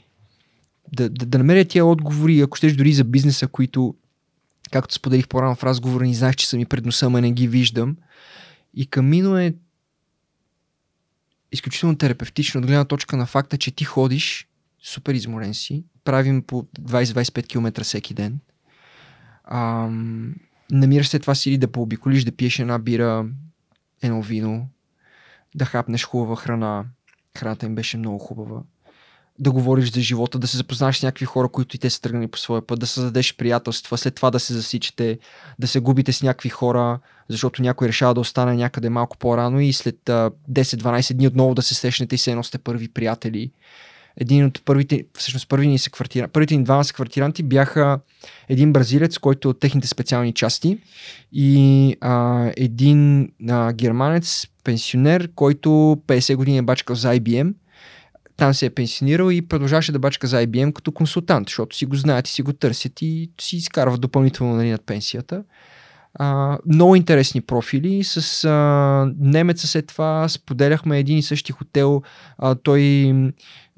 [0.93, 3.95] да, да, да намеря тия отговори, ако щеш дори за бизнеса, които,
[4.71, 7.47] както споделих по-рано в разговора, ни знаех, че са ми пред носа, ама не ги
[7.47, 7.97] виждам.
[8.73, 9.53] И Камино е
[11.51, 14.47] изключително терапевтично от гледна точка на факта, че ти ходиш,
[14.83, 18.39] супер изморен си, правим по 20-25 км всеки ден–
[19.51, 19.89] а,
[20.71, 23.25] намираш се това сили да пообиколиш, да пиеш една бира,
[24.01, 24.69] едно вино,
[25.55, 26.85] да хапнеш хубава храна.
[27.37, 28.61] Храната им беше много хубава.
[29.39, 32.27] Да говориш за живота, да се запознаеш с някакви хора, които и те са тръгнали
[32.27, 35.19] по своя път, да създадеш приятелства, след това да се засичате,
[35.59, 39.73] да се губите с някакви хора, защото някой решава да остане някъде малко по-рано и
[39.73, 43.51] след 10-12 дни отново да се срещнете и се едно сте първи приятели
[44.17, 47.99] един от първите, всъщност първи ни квартира, първите ни двама квартиранти бяха
[48.49, 50.77] един бразилец, който е от техните специални части
[51.31, 55.69] и а, един а, германец, пенсионер, който
[56.07, 57.53] 50 години е бачкал за IBM.
[58.37, 61.95] Там се е пенсионирал и продължаваше да бачка за IBM като консултант, защото си го
[61.95, 65.43] знаят и си го търсят и си изкарват допълнително нали, над пенсията.
[66.13, 68.03] А, много интересни профили.
[68.03, 72.01] С а, немеца след това споделяхме един и същи хотел.
[72.37, 73.13] А, той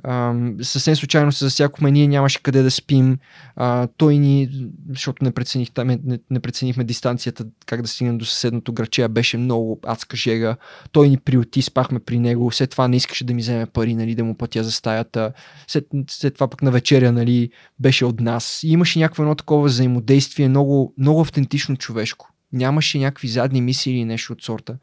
[0.03, 3.17] а, съвсем случайно се засякохме, ние нямаше къде да спим.
[3.55, 4.49] А, той ни,
[4.89, 9.79] защото не, прецених, не, не преценихме дистанцията, как да стигнем до съседното граче, беше много
[9.85, 10.55] адска жега.
[10.91, 12.51] Той ни приоти, спахме при него.
[12.51, 15.33] След това не искаше да ми вземе пари, нали, да му платя за стаята.
[15.67, 17.49] След, след това пък на вечеря нали,
[17.79, 18.63] беше от нас.
[18.63, 22.29] И имаше някакво едно такова взаимодействие, много, много автентично човешко.
[22.53, 24.77] Нямаше някакви задни мисии или нещо от сорта.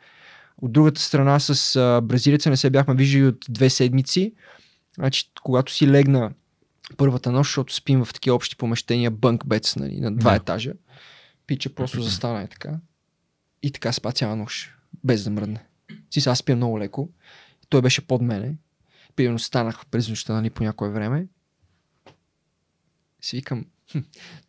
[0.63, 4.33] От другата страна с бразилеца не се бяхме виждали от две седмици.
[4.99, 6.33] Значи, когато си легна
[6.97, 10.37] първата нощ, защото спим в такива общи помещения, бънк бец, нали, на два да.
[10.37, 10.73] етажа,
[11.47, 12.79] пича просто застана и така.
[13.63, 14.71] И така спа цяла нощ,
[15.05, 15.65] без да мръдне.
[16.11, 17.09] Си аз спя много леко.
[17.69, 18.57] Той беше под мене.
[19.17, 21.27] Примерно станах през нощта, нали, по някое време.
[23.21, 23.67] Си викам,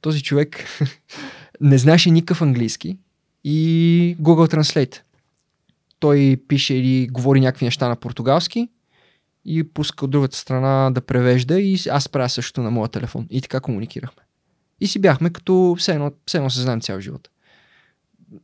[0.01, 0.65] този човек
[1.61, 2.97] не знаеше никакъв английски
[3.43, 5.01] и Google Translate.
[5.99, 8.69] Той пише или говори някакви неща на португалски
[9.49, 13.27] и пуска от другата страна да превежда и аз правя също на моя телефон.
[13.29, 14.23] И така комуникирахме.
[14.81, 17.29] И си бяхме като все едно, все едно се знаем цял живот.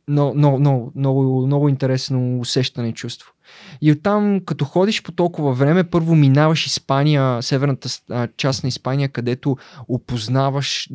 [0.08, 3.32] Но, но, но, много, много интересно усещане и чувство.
[3.80, 7.88] И оттам, като ходиш по толкова време, първо минаваш Испания, северната
[8.36, 9.56] част на Испания, където
[9.88, 10.88] опознаваш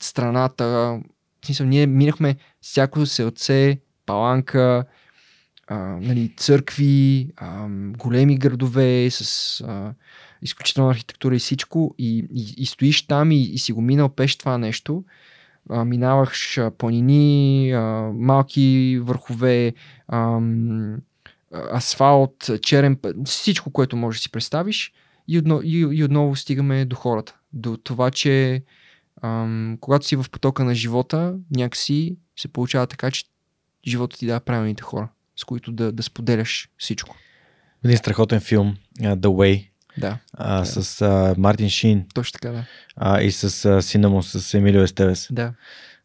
[0.00, 0.64] страната.
[1.42, 4.84] В смисъл, ние минахме всяко селце, паланка,
[5.66, 7.68] а, нали, църкви, а,
[7.98, 9.94] големи градове с а,
[10.42, 14.36] изключителна архитектура и всичко и, и, и стоиш там и, и си го минал пеш
[14.36, 15.04] това нещо.
[15.70, 17.80] А, минаваш а, планини, а,
[18.14, 19.74] малки върхове,
[20.08, 20.40] а,
[21.74, 24.92] асфалт, черен път, всичко, което можеш да си представиш
[25.28, 27.36] и, одно, и, и отново стигаме до хората.
[27.52, 28.62] До това, че
[29.22, 33.24] ам, когато си в потока на живота, някакси се получава така, че
[33.86, 37.16] живота ти дава правилните хора с които да, да споделяш всичко.
[37.84, 40.18] Един страхотен филм, uh, The Way, да.
[40.32, 40.66] А, да.
[40.66, 42.04] С а, Мартин Шин.
[42.14, 42.64] Точно така, да.
[42.96, 45.28] А, и с а, сина му, с Емилио Естевес.
[45.30, 45.52] Да.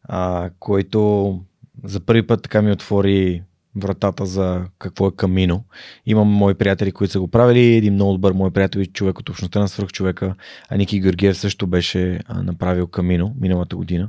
[0.02, 1.40] А, който
[1.84, 3.42] за първи път така ми отвори
[3.76, 5.64] вратата за какво е камино.
[6.06, 7.76] Имам мои приятели, които са го правили.
[7.76, 10.34] Един много добър мой приятел и човек от общността на свръхчовека,
[10.68, 14.08] а Ники Георгиев също беше направил камино миналата година.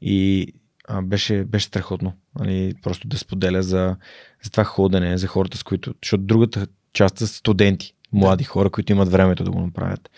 [0.00, 0.46] И
[0.90, 2.12] а, беше, беше страхотно.
[2.38, 3.96] Нали, просто да споделя за,
[4.42, 5.94] за това ходене, за хората, с които.
[6.02, 10.10] Защото другата част са студенти, млади хора, които имат времето да го направят.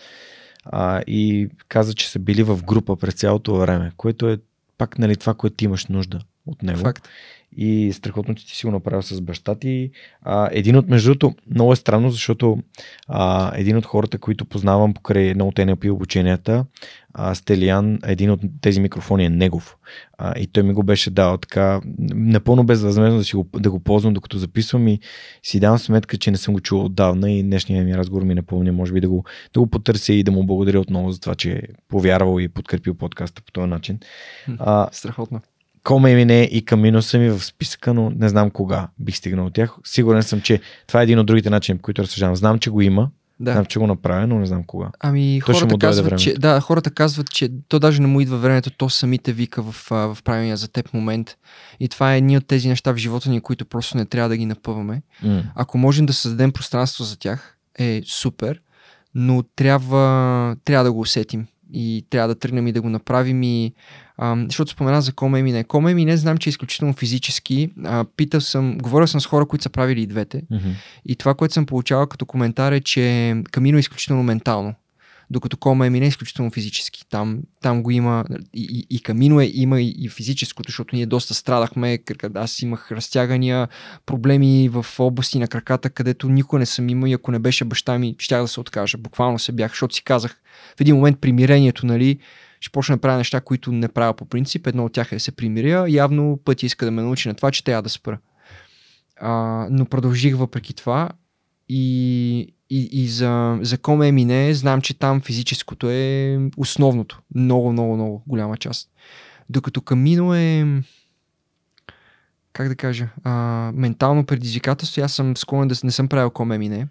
[0.65, 4.37] А, и каза, че са били в група през цялото време, което е
[4.77, 6.19] пак нали, това, което имаш нужда.
[6.45, 6.79] от него.
[6.79, 7.07] Факт.
[7.57, 9.91] И страхотно, че ти си го направил с баща ти.
[10.21, 12.57] А, един от, между другото, много е странно, защото
[13.07, 16.65] а, един от хората, които познавам покрай едно от NLP обученията,
[17.13, 19.77] а, Стелиан, един от тези микрофони е негов.
[20.17, 21.81] А, и той ми го беше дал така,
[22.13, 24.99] напълно безвъзмезно да, си го, да го ползвам, докато записвам и
[25.43, 28.73] си давам сметка, че не съм го чул отдавна и днешния ми разговор ми напомня,
[28.73, 29.23] може би да го,
[29.53, 32.93] да го потърся и да му благодаря отново за това, че е повярвал и подкрепил
[32.93, 33.99] подкаста по този начин.
[34.59, 35.41] А, Страхотно.
[35.83, 39.45] Коме ми не и Камино са ми в списъка, но не знам кога бих стигнал
[39.45, 39.75] от тях.
[39.83, 42.35] Сигурен съм, че това е един от другите начини, по които разсъждавам.
[42.35, 43.51] Знам, че го има, да.
[43.51, 44.91] знам, че го направя, но не знам кога.
[44.99, 48.71] Ами То хората казват, че, да, хората казват, че то даже не му идва времето,
[48.71, 51.37] то самите вика в, в правилния за теб момент.
[51.79, 54.37] И това е едни от тези неща в живота ни, които просто не трябва да
[54.37, 55.01] ги напъваме.
[55.23, 55.43] М.
[55.55, 58.61] Ако можем да създадем пространство за тях, е супер,
[59.15, 63.73] но трябва, трябва да го усетим и трябва да тръгнем и да го направим и
[64.17, 65.63] ам, защото спомена за Кома Емине.
[65.63, 67.69] Кома Емине знам, че е изключително физически.
[67.83, 70.41] А, питал съм, говорил съм с хора, които са правили и двете.
[70.51, 70.69] Мгм.
[71.05, 74.73] И това, което съм получавал като коментар е, че Камино е изключително ментално.
[75.29, 77.05] Докато Кома Емине е изключително физически.
[77.09, 81.05] Там, там го има и, и, и Камино е, има и, и физическото, защото ние
[81.05, 81.99] доста страдахме.
[82.35, 83.67] Аз имах разтягания,
[84.05, 87.99] проблеми в области на краката, където никога не съм имал и ако не беше баща
[87.99, 88.97] ми, щях да се откажа.
[88.97, 90.41] Буквално се бях, защото си казах
[90.77, 92.19] в един момент примирението, нали,
[92.63, 94.67] ще почна да правя неща, които не правя по принцип.
[94.67, 95.85] Едно от тях е да се примиря.
[95.89, 98.19] Явно пъти иска да ме научи на това, че трябва да спра.
[99.19, 101.09] А, но продължих въпреки това
[101.69, 107.21] и, и, и за, за Коме Емине знам, че там физическото е основното.
[107.35, 108.89] Много, много, много голяма част.
[109.49, 110.65] Докато Камино е
[112.53, 113.31] как да кажа, а,
[113.75, 115.01] ментално предизвикателство.
[115.01, 116.87] Аз съм склонен да не съм правил Коме Емине,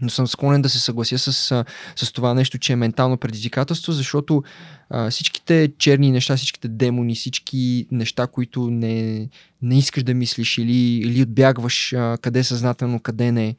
[0.00, 1.64] но съм склонен да се съглася с,
[1.96, 4.42] с това нещо, че е ментално предизвикателство, защото
[4.90, 9.28] а, всичките черни неща, всичките демони, всички неща, които не,
[9.62, 13.56] не искаш да мислиш или, или отбягваш а, къде съзнателно, къде не,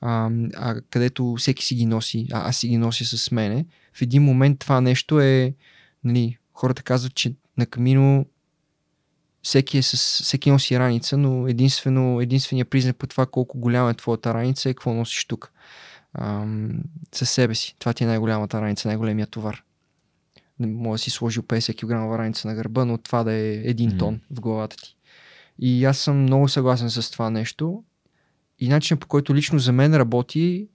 [0.00, 4.02] а, а където всеки си ги носи, а аз си ги нося с мене, в
[4.02, 5.54] един момент това нещо е,
[6.04, 8.26] нали, хората казват, че на камино
[9.44, 13.94] всеки, е с, всеки носи раница, но единствено, единствения признак по това колко голяма е
[13.94, 15.52] твоята раница е какво носиш тук.
[16.14, 16.70] Ам,
[17.14, 17.76] със себе си.
[17.78, 19.62] Това ти е най-голямата раница, най-големия товар.
[20.58, 23.88] Не може да си сложил 50 кг раница на гърба, но това да е един
[23.88, 23.98] Мгм.
[23.98, 24.96] тон в главата ти.
[25.58, 27.84] И аз съм много съгласен с това нещо.
[28.58, 30.68] И начинът по който лично за мен работи,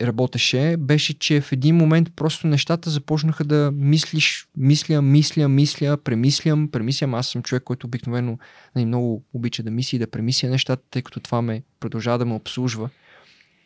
[0.00, 6.68] работеше, беше, че в един момент просто нещата започнаха да мислиш, мисля, мисля, мисля, премислям,
[6.68, 7.14] премислям.
[7.14, 8.38] Аз съм човек, който обикновено
[8.76, 12.24] нали, много обича да мисли и да премисля нещата, тъй като това ме продължава да
[12.24, 12.90] ме обслужва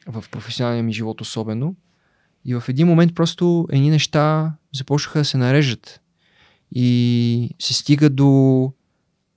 [0.06, 1.76] в професионалния ми живот особено.
[2.44, 6.00] И в един момент просто едни неща започнаха да се нарежат.
[6.72, 8.72] И се стига до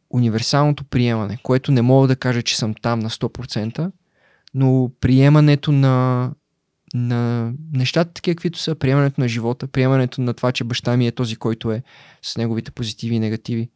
[0.09, 3.91] универсалното приемане, което не мога да кажа, че съм там на 100%,
[4.53, 6.31] но приемането на,
[6.93, 11.11] на нещата такива, каквито са, приемането на живота, приемането на това, че баща ми е
[11.11, 11.83] този, който е
[12.21, 13.69] с неговите позитиви и негативи,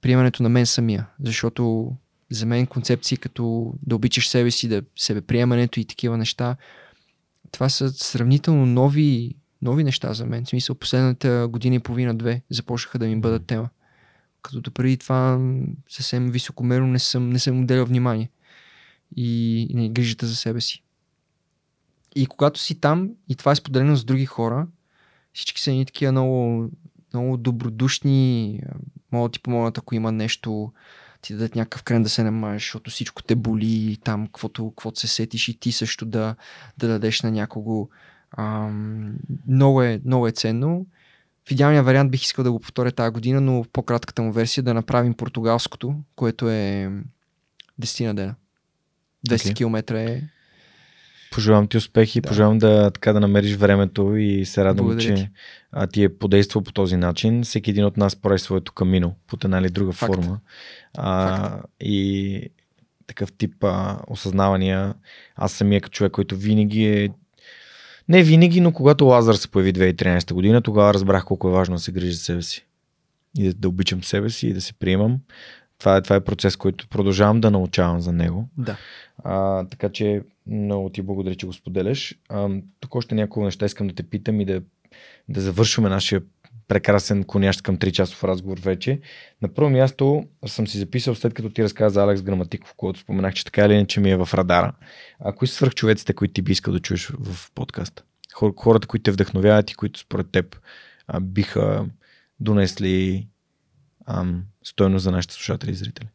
[0.00, 1.92] приемането на мен самия, защото
[2.30, 6.56] за мен концепции като да обичаш себе си, да себеприемането и такива неща,
[7.52, 10.44] това са сравнително нови, нови неща за мен.
[10.44, 13.68] В смисъл, последната година и половина-две започнаха да ми бъдат тема.
[14.42, 15.40] Като до преди това
[15.88, 18.30] съвсем високомерно не съм, не съм отделял внимание
[19.16, 20.82] и, и грижата за себе си.
[22.16, 24.66] И когато си там и това е споделено с други хора,
[25.32, 26.70] всички са едни такива много,
[27.14, 28.60] много добродушни,
[29.12, 30.72] могат да ти помогнат, ако има нещо,
[31.20, 35.08] ти дадат някакъв крем да се намажеш, защото всичко те боли, там, каквото, каквото се
[35.08, 36.36] сетиш и ти също да,
[36.78, 37.88] да дадеш на някого.
[38.36, 39.14] Ам,
[39.46, 40.86] много, е, много е ценно.
[41.48, 44.64] В идеалния вариант бих искал да го повторя тази година, но в по-кратката му версия
[44.64, 46.90] да направим португалското, което е
[47.80, 48.34] 10 на дена.
[49.28, 49.52] 200 Окей.
[49.52, 49.56] okay.
[49.56, 50.22] км е
[51.32, 52.28] Пожелавам ти успехи, Да.
[52.28, 55.28] пожелавам да, така да намериш времето и се радвам, Благодаря че ти.
[55.72, 57.42] а, ти е подействал по този начин.
[57.42, 60.14] Всеки един от нас прави своето камино под една или друга Факт.
[60.14, 60.40] форма.
[60.96, 62.40] А, и
[63.06, 64.94] такъв тип а, осъзнавания.
[65.36, 67.08] Аз самия като човек, който винаги е
[68.08, 71.80] не винаги, но когато Лазар се появи 2013 година, тогава разбрах колко е важно да
[71.80, 72.66] се грижа за себе си.
[73.38, 75.18] И да, да обичам себе си и да се приемам.
[75.78, 78.48] Това е, това е процес, който продължавам да научавам за него.
[78.58, 78.76] Да.
[79.24, 82.18] А, така че много ти благодаря, че го споделяш.
[82.80, 84.62] Тук още няколко неща искам да те питам и да,
[85.28, 86.22] да завършваме нашия
[86.68, 89.00] прекрасен конящ към 3 часов разговор вече.
[89.42, 93.34] На първо място съм си записал след като ти разказа за Алекс Граматиков, който споменах,
[93.34, 94.72] че така или иначе ми е в радара.
[95.20, 98.02] А кои са свръхчовеците, които ти би искал да чуеш в подкаста?
[98.34, 100.56] Хор, хората, които те вдъхновяват и които според теб
[101.20, 101.86] биха
[102.40, 103.28] донесли
[104.06, 106.08] ам, стойност за нашите слушатели и зрители.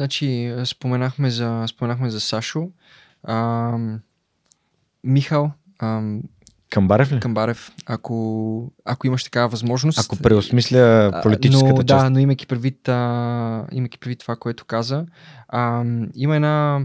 [0.00, 2.68] Значи, споменахме за, споменахме за Сашо.
[3.28, 4.00] Ам,
[5.04, 6.22] Михал, ам,
[6.70, 7.20] Камбарев ли?
[7.20, 9.98] Камбарев, ако, ако имаш такава възможност.
[9.98, 12.04] Ако преосмисля а, политическата но, част.
[12.04, 15.06] Да, но имайки предвид, а, имайки предвид това, което каза,
[15.48, 16.80] а, има една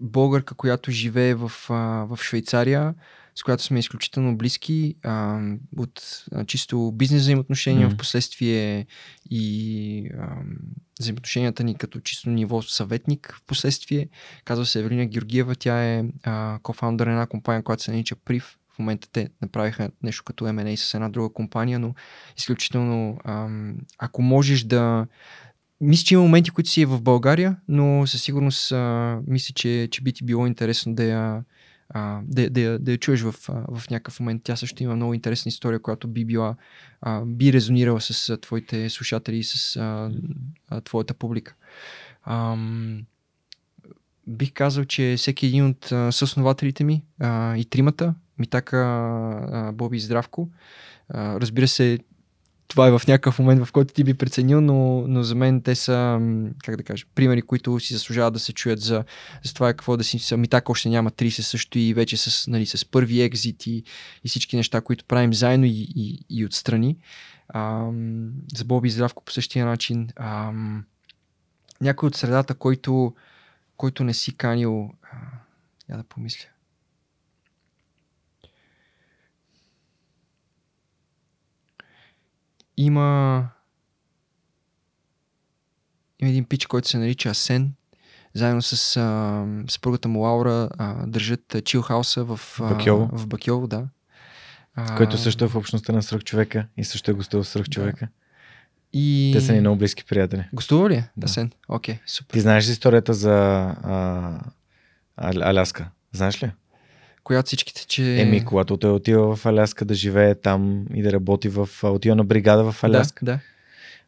[0.00, 1.74] българка, която живее в, а,
[2.04, 2.94] в Швейцария,
[3.40, 5.40] с която сме изключително близки а,
[5.76, 7.94] от а, чисто бизнес взаимоотношения, Мгм.
[7.94, 8.86] в последствие
[9.30, 10.28] и а,
[11.00, 14.08] взаимоотношенията ни като чисто ниво съветник в последствие.
[14.44, 18.56] Казва се Евелина Георгиева, тя е а, кофаундър на една компания, която се нарича Прив.
[18.74, 21.94] В момента те направиха нещо като M&A с една друга компания, но
[22.38, 25.06] изключително ам, ако можеш да
[25.80, 29.88] мисля, че има моменти, които си е в България, но със сигурност а, мисля, че,
[29.90, 31.42] че би ти било интересно да я,
[31.90, 34.42] а, да, да, да я чуеш в, в някакъв момент.
[34.44, 36.56] Тя също има много интересна история, която би била,
[37.00, 41.54] а, би резонирала с твоите слушатели и с а, твоята публика.
[42.24, 43.02] Ам,
[44.26, 49.96] бих казал, че всеки един от а, съоснователите ми а, и тримата, Митака, а, Боби
[49.96, 50.50] и Здравко,
[51.08, 51.98] а, разбира се,
[52.70, 55.74] това е в някакъв момент, в който ти би преценил, но, но за мен те
[55.74, 56.20] са,
[56.64, 59.04] как да кажа, примери, които си заслужават да се чуят за,
[59.44, 60.36] за това какво да си са.
[60.36, 63.82] Митак още няма 30 също и вече с, нали, с първи екзит и,
[64.24, 66.96] и всички неща, които правим заедно и, и, и отстрани.
[67.54, 70.08] Ам, за Боби и Здравко по същия начин.
[70.16, 70.84] Ам,
[71.80, 73.14] някой от средата, който,
[73.76, 75.16] който не си канил, а,
[75.90, 76.48] я да помисля.
[82.76, 83.48] Има
[86.20, 87.72] има един пич, който се нарича Асен.
[88.34, 93.08] Заедно с а, съпругата му Лаура а, държат чилхауса в, а, Бакьово.
[93.12, 93.88] в Бакьово, да.
[94.74, 98.08] А, Който също е в общността на свръхчовека и също е гостувал в свръхчовека.
[98.92, 99.30] И...
[99.34, 100.48] Те са ни много близки приятели.
[100.52, 101.04] Гостува ли?
[101.16, 101.24] Да.
[101.24, 101.50] Асен.
[101.68, 102.32] Окей, супер.
[102.32, 103.32] Ти знаеш историята за
[103.82, 104.40] а,
[105.20, 105.90] Ал- Аляска?
[106.12, 106.52] Знаеш ли?
[107.30, 108.20] Която всичките, че...
[108.20, 111.68] Еми, когато той отива в Аляска да живее там и да работи в...
[111.82, 113.24] Отива на бригада в Аляска.
[113.24, 113.40] Да, да.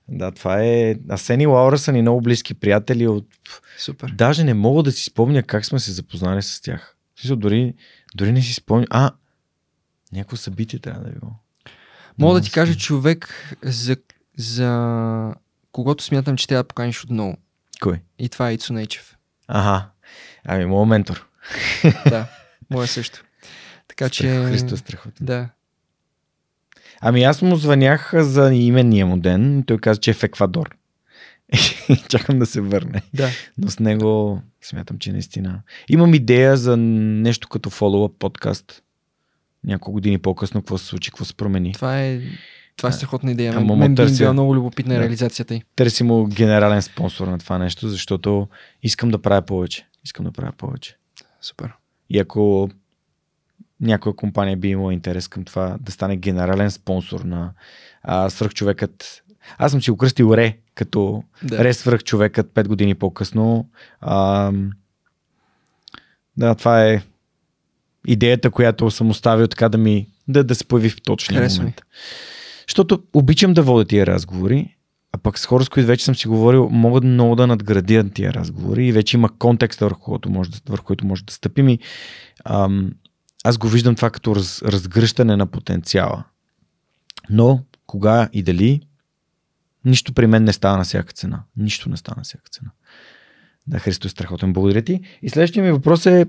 [0.09, 0.97] Да, това е...
[1.09, 3.07] Асен и Лаура са ни много близки приятели.
[3.07, 3.27] От...
[3.79, 4.11] Супер.
[4.17, 6.97] Даже не мога да си спомня как сме се запознали с тях.
[7.21, 7.75] Смисъл, дори,
[8.15, 8.87] дори не си спомня...
[8.91, 9.11] А,
[10.13, 11.33] някакво събитие трябва да е било.
[12.19, 13.97] Мога да ти кажа човек, за,
[14.37, 15.35] за
[15.73, 17.37] когото смятам, че трябва да поканиш отново.
[17.81, 18.01] Кой?
[18.19, 19.17] И това е Ицо Нейчев.
[19.49, 19.91] Ага.
[20.45, 21.29] Ами, моят ментор.
[22.09, 22.27] да,
[22.73, 23.25] моя също.
[23.89, 24.45] Така че...
[24.49, 25.27] Христо е страхотен.
[25.27, 25.49] Да.
[27.01, 30.77] Ами аз му звънях за именния му ден и той каза, че е в Еквадор.
[32.09, 33.03] Чакам да се върне.
[33.15, 33.29] Да.
[33.59, 35.61] Но с него смятам, че наистина.
[35.89, 38.83] Имам идея за нещо като follow-up подкаст.
[39.65, 41.73] Няколко години по-късно, какво се случи, какво се промени.
[41.73, 42.21] Това е,
[42.77, 43.55] това е страхотна идея.
[43.57, 45.01] Ама Мен, търся- била много любопитна Да.
[45.01, 45.63] реализацията й.
[45.77, 48.49] Търси му генерален спонсор на това нещо, защото
[48.83, 49.87] искам да правя повече.
[50.05, 50.97] Искам да правя повече.
[51.41, 51.73] Супер.
[52.13, 52.71] И ако
[53.81, 57.53] някоя компания би имала интерес към това да стане генерален спонсор на
[58.03, 59.23] а, свръхчовекът.
[59.59, 61.65] Аз съм си го кръстил Ре, като Да.
[61.65, 63.69] Ре свръхчовекът 5 години по-късно.
[64.01, 64.53] А,
[66.37, 67.03] да, това е
[68.07, 71.65] идеята, която съм оставил така да ми да, да се появи в точния Харесва ми.
[71.65, 71.83] момент.
[72.69, 74.77] Защото обичам да водя тия разговори,
[75.13, 78.35] а пък с хора, с които вече съм си говорил, могат много да надградя тия
[78.35, 81.79] разговори и вече има контекст, върху който може върху който може да стъпим и
[82.45, 82.93] ам,
[83.45, 86.25] аз го виждам това като раз, разгръщане на потенциала.
[87.31, 88.81] Но кога и дали,
[89.85, 91.43] нищо при мен не става на всяка цена.
[91.57, 92.71] Нищо не става на всяка цена.
[93.67, 94.53] Да, Христо е страхотен.
[94.53, 95.01] Благодаря ти.
[95.23, 96.27] И следващия ми въпрос е,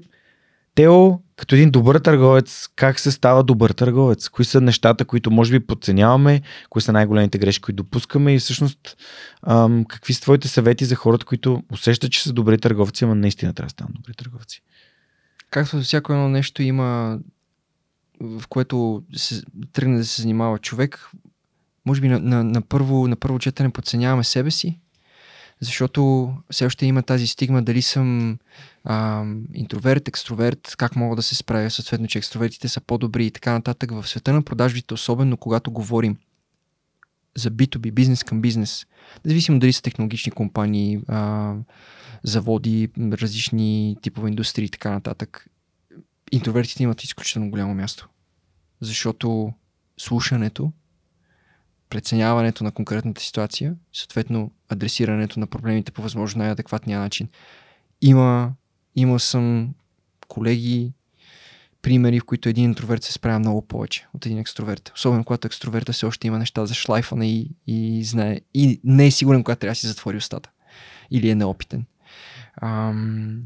[0.75, 4.29] Тео, като един добър търговец, как се става добър търговец?
[4.29, 6.41] Кои са нещата, които може би подценяваме?
[6.69, 8.33] Кои са най-големите грешки, които допускаме?
[8.35, 8.97] И всъщност,
[9.47, 13.53] ам, какви са твоите съвети за хората, които усещат, че са добри търговци, ама наистина
[13.53, 14.61] трябва да станат добри търговци?
[15.49, 17.19] Както всяко едно нещо има,
[18.21, 19.41] в което се,
[19.73, 21.09] тръгне да се занимава човек,
[21.85, 24.79] може би на, на, на, първо, на първо четене подценяваме себе си,
[25.63, 28.37] защото все още има тази стигма дали съм
[28.83, 33.53] а, интроверт, екстроверт, как мога да се справя, съответно, че екстровертите са по-добри и така
[33.53, 33.91] нататък.
[33.91, 36.17] В света на продажбите, особено когато говорим
[37.35, 38.85] за B2B, бизнес към бизнес,
[39.25, 41.53] независимо дали са технологични компании, а,
[42.23, 45.47] заводи, различни типове индустрии и така нататък,
[46.31, 48.09] интровертите имат изключително голямо място.
[48.81, 49.53] Защото
[49.97, 50.71] слушането,
[51.93, 57.27] преценяването на конкретната ситуация, съответно адресирането на проблемите по възможно най-адекватния начин.
[58.01, 58.53] Има,
[58.95, 59.73] имал съм
[60.27, 60.93] колеги,
[61.81, 64.91] примери, в които един интроверт се справя много повече от един екстроверт.
[64.95, 68.39] Особено когато екстроверта все още има неща за шлайфане и, и знае.
[68.53, 70.49] И не е сигурен, когато трябва да си затвори устата.
[71.11, 71.85] Или е неопитен.
[72.61, 73.43] Ам,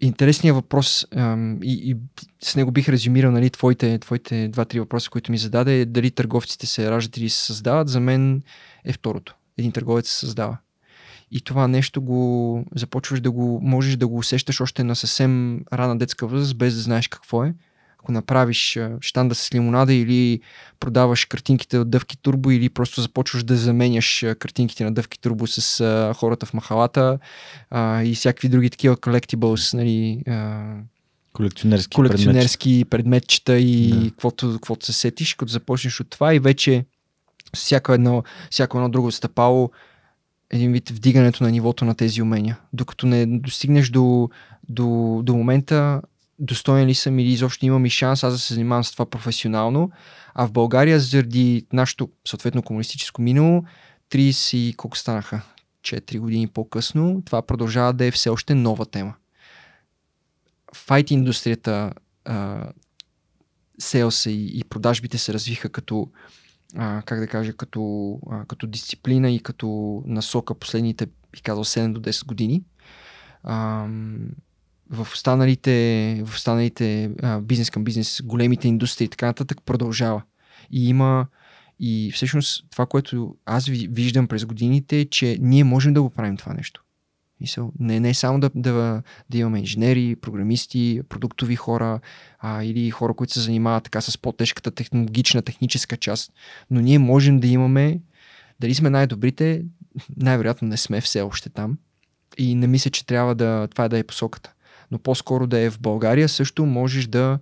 [0.00, 1.96] интересният въпрос ам, и, и
[2.42, 6.66] с него бих резюмирал нали, твоите, твоите два-три въпроса, които ми зададе е дали търговците
[6.66, 7.88] се раждат или се създават.
[7.88, 8.42] За мен
[8.84, 9.34] е второто.
[9.58, 10.58] Един търговец се създава.
[11.30, 15.98] И това нещо го започваш да го, можеш да го усещаш още на съвсем рана
[15.98, 17.54] детска възраст, без да знаеш какво е.
[18.02, 20.40] Ако направиш штанда с лимонада или
[20.80, 25.80] продаваш картинките от Дъвки Турбо или просто започваш да заменяш картинките на Дъвки Турбо с
[25.80, 27.18] а, хората в махалата
[27.70, 30.74] а, и всякакви други такива collectibles, нали, а,
[31.32, 34.10] Колекционерски, колекционерски предметчета и Да.
[34.10, 36.84] каквото, каквото се сетиш, като започнеш от това и вече
[37.54, 39.70] всяко едно, всяко едно друго стъпало
[40.50, 42.58] един вид вдигането на нивото на тези умения.
[42.72, 44.30] Докато не достигнеш до,
[44.68, 46.02] до, до момента
[46.40, 49.90] достоен ли съм или изобщо имам и шанс аз да се занимавам с това професионално.
[50.34, 53.64] А в България, заради нашето съответно комунистическо минало,
[54.10, 55.42] 30 и колко станаха?
[55.82, 59.14] 4 години по-късно, това продължава да е все още нова тема.
[60.74, 61.92] Файт индустрията,
[63.78, 66.08] селса и, и продажбите се развиха като
[66.76, 71.92] а, как да кажа, като, а, като дисциплина и като насока последните, бих казал, 7
[71.92, 72.62] до 10 години.
[73.42, 73.88] А,
[74.90, 80.22] в останалите, в останалите а, бизнес към бизнес, големите индустрии и така нататък продължава.
[80.70, 81.26] И има
[81.80, 86.10] и всъщност това, което аз ви- виждам през годините е, че ние можем да го
[86.10, 86.84] правим това нещо.
[87.40, 92.00] Мисъл, не, не само да, да, да имаме инженери, програмисти, продуктови хора
[92.38, 96.32] а, или хора, които се занимават така с по-тежката технологична, техническа част,
[96.70, 98.00] но ние можем да имаме,
[98.60, 99.64] дали сме най-добрите,
[100.16, 101.78] най-вероятно не сме все още там
[102.38, 104.52] и не мисля, че трябва да, това да е посоката.
[104.90, 107.38] Но по-скоро да е в България също можеш да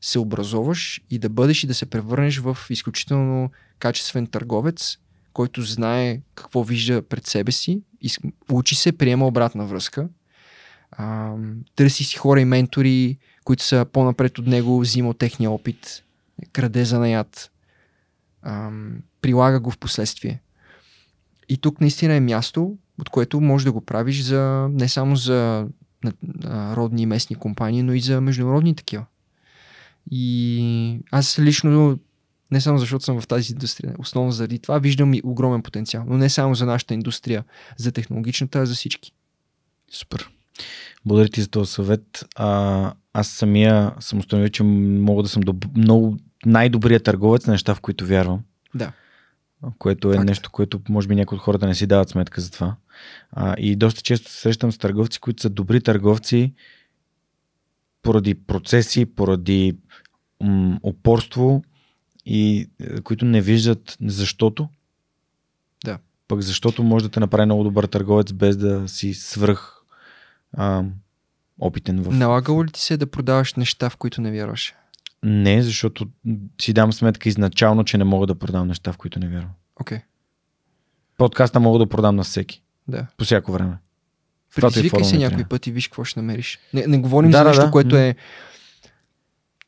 [0.00, 4.98] се образоваш и да бъдеш и да се превърнеш в изключително качествен търговец,
[5.32, 7.82] който знае какво вижда пред себе си,
[8.50, 10.08] учи се, приема обратна връзка,
[10.90, 11.34] а,
[11.76, 16.04] търси си хора и ментори, които са по-напред от него, взима от техния опит,
[16.52, 17.50] краде занаят,
[18.42, 18.70] а,
[19.20, 20.42] прилага го в последствие.
[21.48, 25.66] И тук наистина е място, от което можеш да го правиш за, не само за
[26.46, 29.04] родни и местни компании, но и за международни такива.
[30.10, 31.98] И аз лично,
[32.50, 36.04] не само защото съм в тази индустрия, основно заради това, виждам и огромен потенциал.
[36.08, 37.44] Но не само за нашата индустрия,
[37.76, 39.12] за технологичната, а за всички.
[39.90, 40.30] Супер.
[41.04, 42.24] Благодаря ти за този съвет.
[42.36, 45.64] А, аз самия съм установил, че мога да съм доб...
[45.76, 46.16] много
[46.46, 48.40] най-добрият търговец на неща, в които вярвам.
[48.74, 48.92] Да.
[49.78, 50.26] Което е Факт.
[50.26, 52.76] нещо, което може би някои от хората не си дават сметка за това.
[53.30, 56.52] А, и доста често се срещам с търговци, които са добри търговци
[58.02, 59.76] поради процеси, поради
[60.40, 61.62] м- упорство
[62.26, 64.68] и е, които не виждат защото.
[65.84, 65.98] Да.
[66.28, 69.82] Пък защото може да те направи много добър търговец без да си свръх
[70.52, 70.84] а,
[71.58, 72.12] опитен в...
[72.12, 74.74] Налагало ли ти се да продаваш неща, в които не вярваш?
[75.24, 76.06] Не, защото
[76.60, 79.50] си дам сметка изначално, че не мога да продам неща, в които не вярвам.
[79.80, 80.02] Окей, okay.
[81.18, 82.62] Подкаста мога да продам на всеки.
[82.88, 83.06] да.
[83.16, 83.76] По всяко време.
[84.56, 86.58] Предизвикай се някой път и виж какво ще намериш.
[86.74, 87.70] Не, не говорим Да, за да, нещо, да.
[87.70, 88.00] което М.
[88.00, 88.14] е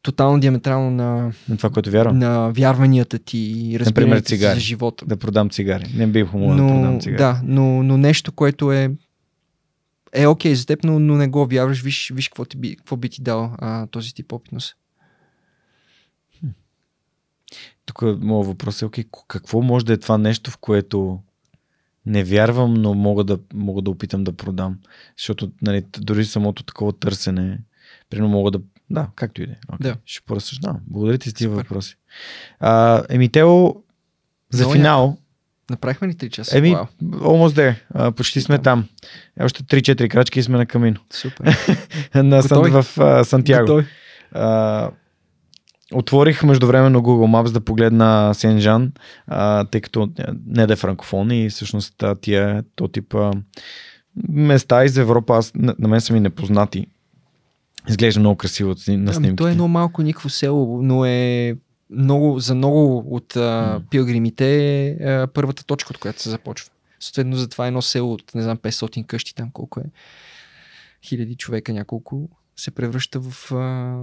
[0.03, 2.19] тотално диаметрално на, На това, което вярвам.
[2.19, 4.55] на вярванията ти и разбирането ти цигари.
[4.55, 5.07] за живота.
[5.07, 5.93] Да продам цигари.
[5.95, 7.19] Не бих могъл да продам цигари.
[7.19, 8.91] да, но, но нещо, което е
[10.13, 12.97] е окей за теб, но, но не го вярваш, виж, виж какво, ти би, какво
[12.97, 14.77] би ти дал а, този тип опитност.
[17.87, 21.21] Тук моят въпрос е, окей, какво може да е това нещо, в което
[22.07, 24.79] не вярвам, но мога да, мога да опитам да продам.
[25.19, 27.59] Защото нали, дори самото такова търсене,
[28.11, 28.61] примерно мога да...
[28.91, 29.57] Да, както и да е.
[29.73, 29.97] Okay, Да.
[30.05, 30.81] Ще поразсъждавам.
[30.87, 31.97] Благодаря ти за тези въпроси.
[32.61, 33.75] А, еми, Тео,
[34.51, 35.19] за Много финал,
[35.71, 36.59] Направихме ли 3 часа?
[36.59, 37.75] еми, Вау, almost there.
[37.95, 38.63] А, почти сме Там.
[38.63, 38.89] там.
[39.41, 41.01] Е, Още 3-4 крачки и сме на камино.
[41.11, 41.57] супер.
[42.15, 42.83] на Сан, Готови?
[42.83, 43.67] в а, Сантьяго.
[43.67, 43.87] Готови.
[44.33, 44.91] А,
[45.95, 48.91] отворих междувременно Google Maps да погледна Сен-Жан,
[49.27, 50.11] а, тъй като
[50.47, 53.31] не да е франкофон и всъщност тия то типа
[54.29, 56.87] места из Европа, аз, на, на мен са ми непознати.
[57.89, 59.37] Изглежда много красиво на Ами, снимките.
[59.37, 61.57] то е едно малко никакво село, но е
[61.91, 66.71] много, за много от а, пилгримите е а, първата точка, от която се започва.
[67.01, 69.85] Съответно, затова едно село от, не знам, 500 къщи там колко е,
[71.03, 73.97] хиляди човека, няколко, се превръща в а,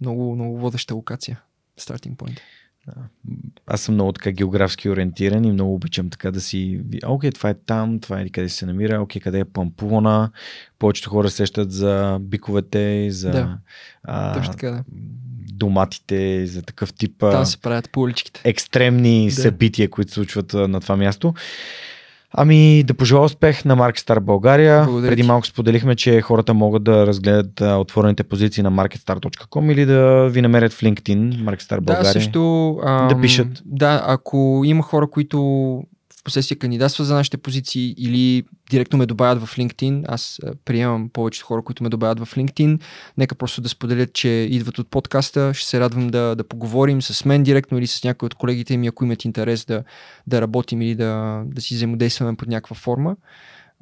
[0.00, 1.40] много, много водеща локация.
[1.80, 2.38] Starting point.
[3.66, 6.80] аз съм много така географски ориентиран и много обичам така да си...
[7.06, 10.30] Окей, това е там, това е къде се намира, окей, къде е Пампуна.
[10.78, 13.58] Повечето хора сещат за биковете, за Да.
[14.02, 14.84] а, Точно така, да.
[15.52, 18.40] доматите, за такъв тип Там се правят по уличките.
[18.44, 19.34] екстремни Да.
[19.34, 21.34] събития, които се случват на това място.
[22.32, 24.84] Ами да пожелая успех на Marketstar България.
[24.84, 29.86] Благодаря Преди малко споделихме, че хората могат да разгледат а, отворените позиции на marketstar.com или
[29.86, 32.02] да ви намерят в LinkedIn Marketstar България.
[32.02, 32.70] Да, също.
[32.84, 33.62] Ам, Да пишат.
[33.64, 35.82] Да, ако има хора, които
[36.28, 41.62] последствие кандидатстват за нашите позиции или директно ме добавят в LinkedIn, аз приемам повечето хора,
[41.62, 42.80] които ме добавят в LinkedIn,
[43.18, 45.54] нека просто да споделят, че идват от подкаста.
[45.54, 48.86] Ще се радвам да, да поговорим с мен директно или с някой от колегите ми,
[48.86, 49.84] ако имат интерес да,
[50.26, 53.16] да работим или да, да си взаимодействаме под някаква форма.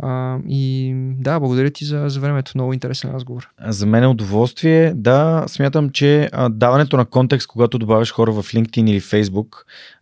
[0.03, 2.53] А, и да, благодаря ти за, за времето.
[2.55, 3.49] Много интересен разговор.
[3.69, 4.93] За мен е удоволствие.
[4.95, 9.49] Да, смятам, че а, даването на контекст, когато добавяш хора в LinkedIn или Facebook,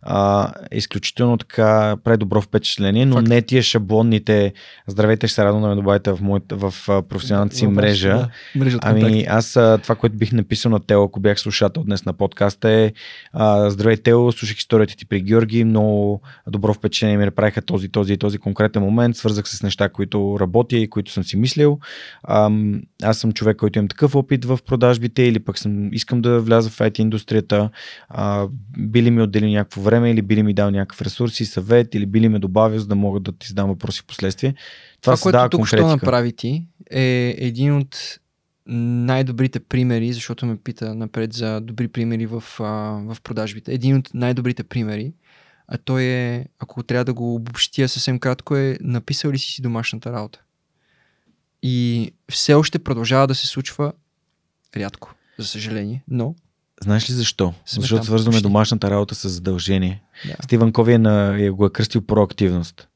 [0.01, 3.27] а, е изключително така прави добро впечатление, но Факт.
[3.27, 4.53] не тия шаблонните
[4.87, 6.73] здравейте, ще се радвам да ме добавите в, моята, в
[7.09, 8.09] професионалната си мрежа.
[8.09, 9.05] Да, мрежа от контакти.
[9.05, 12.69] Ами аз а, това, което бих написал на Тело, ако бях слушател днес на подкаста
[12.69, 12.93] е
[13.33, 18.13] а, Здравей Тело, слушах историята ти при Георги, много добро впечатление ми направиха този, този
[18.13, 21.79] и този конкретен момент, свързах се с неща, които работя и които съм си мислил.
[22.27, 26.39] Ам, аз съм човек, който имам такъв опит в продажбите или пък съм, искам да
[26.39, 27.69] вляза в IT индустрията.
[28.09, 28.47] А,
[28.77, 32.29] били ми отдели някакво време или били ми дал някакъв ресурс и съвет или били
[32.29, 34.53] ме добавил, за да мога да ти задам въпроси в последствие.
[35.01, 35.87] Това, Това, което тук конкретика.
[35.87, 38.19] направи ти, е един от
[38.67, 42.63] най-добрите примери, защото ме пита напред за добри примери в, а,
[43.13, 43.73] в продажбите.
[43.73, 45.13] Един от най-добрите примери,
[45.67, 49.61] а той е, ако трябва да го обобщия съвсем кратко, е написал ли си си
[49.61, 50.41] домашната работа.
[51.63, 53.93] И все още продължава да се случва
[54.77, 56.35] рядко, за съжаление, но
[56.83, 57.53] Знаеш ли защо?
[57.65, 58.43] Сме Защото свързваме почти.
[58.43, 60.03] домашната работа с задължение.
[60.25, 60.35] да.
[60.43, 62.87] Стивън Кови е, на, е го е кръстил проактивност.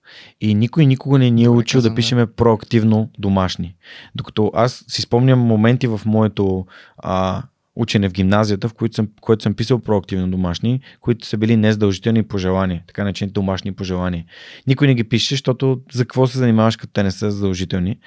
[0.42, 1.96] И никой никога не ни е учил да.
[1.96, 3.76] пишеме проактивно домашни.
[4.16, 6.66] Докато аз си спомням моменти в моето
[6.98, 7.44] а,
[7.80, 12.24] учене в гимназията, в които съм, който съм писал проактивно домашни, които са били незадължителни
[12.24, 14.26] пожелания, така наречените домашни пожелания.
[14.68, 18.00] Никой не ги пише, защото за какво се занимаваш, като те не са задължителни.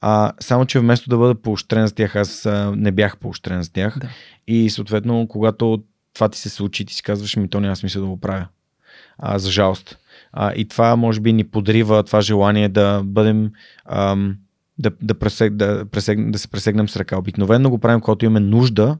[0.00, 3.72] А, само, че вместо да бъда поощрен за тях, аз а, не бях поощрен за
[3.72, 3.98] тях.
[3.98, 4.08] Да.
[4.46, 5.82] И съответно, когато
[6.14, 8.46] това ти се случи, ти си казваш, ми то няма смисъл да го правя.
[9.18, 9.98] А, за жалост.
[10.32, 13.50] А, и това може би ни подрива това желание да бъдем
[13.84, 14.36] ам,
[14.78, 17.18] да, да, пресег, да, пресег, да се пресегнем с ръка.
[17.18, 18.98] Обикновено го правим, когато имаме нужда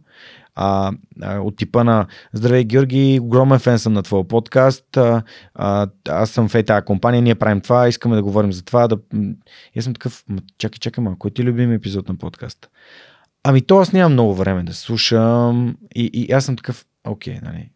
[0.54, 5.22] а, а, от типа на Здравей, Георги, огромен фен съм на твоя подкаст, а,
[5.54, 8.88] а, аз съм в е тази компания, ние правим това, искаме да говорим за това.
[8.88, 8.98] Да...
[9.74, 10.24] И аз съм такъв,
[10.58, 12.68] чакай, чакай малко, кой ти е любим епизод на подкаста?
[13.42, 17.70] Ами то аз нямам много време да слушам и, и аз съм такъв, окей, нали,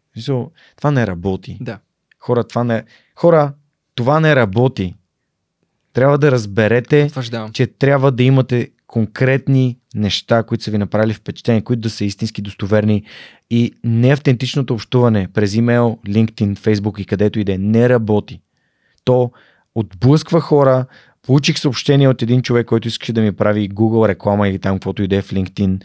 [0.75, 1.57] това не работи.
[1.61, 1.79] да.
[2.19, 2.83] Хора, това не,
[3.15, 3.53] хора,
[3.95, 4.95] това не работи.
[5.93, 7.51] Трябва да разберете, Утвърждавам.
[7.51, 12.41] че трябва да имате конкретни неща, които са ви направили впечатление, които да са истински
[12.41, 13.03] достоверни
[13.49, 18.41] и неавтентичното общуване през имейл, LinkedIn, Facebook и където и да е не работи.
[19.03, 19.31] То
[19.75, 20.85] отблъсква хора.
[21.25, 25.03] Получих съобщение от един човек, който искаше да ми прави Google реклама или там каквото
[25.03, 25.81] и да е в LinkedIn,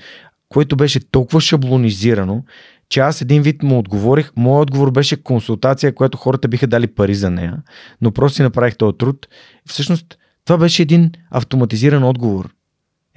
[0.49, 2.45] което беше толкова шаблонизирано,
[2.89, 4.33] че аз един вид му отговорих.
[4.37, 7.63] Моят отговор беше консултация, която хората биха дали пари за нея,
[8.01, 9.29] но просто си направих този труд.
[9.69, 12.55] Всъщност, това беше един автоматизиран отговор.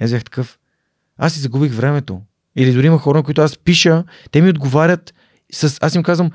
[0.00, 0.58] Аз бях такъв.
[1.18, 2.20] Аз си загубих времето.
[2.56, 5.14] Или дори има хора, на които аз пиша, те ми отговарят
[5.52, 5.78] с...
[5.80, 6.30] Аз им казвам,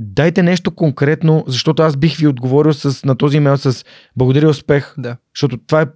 [0.00, 3.84] дайте нещо конкретно, защото аз бих ви отговорил с, на този имейл с
[4.16, 5.16] благодаря успех, Да.
[5.34, 5.86] защото това е...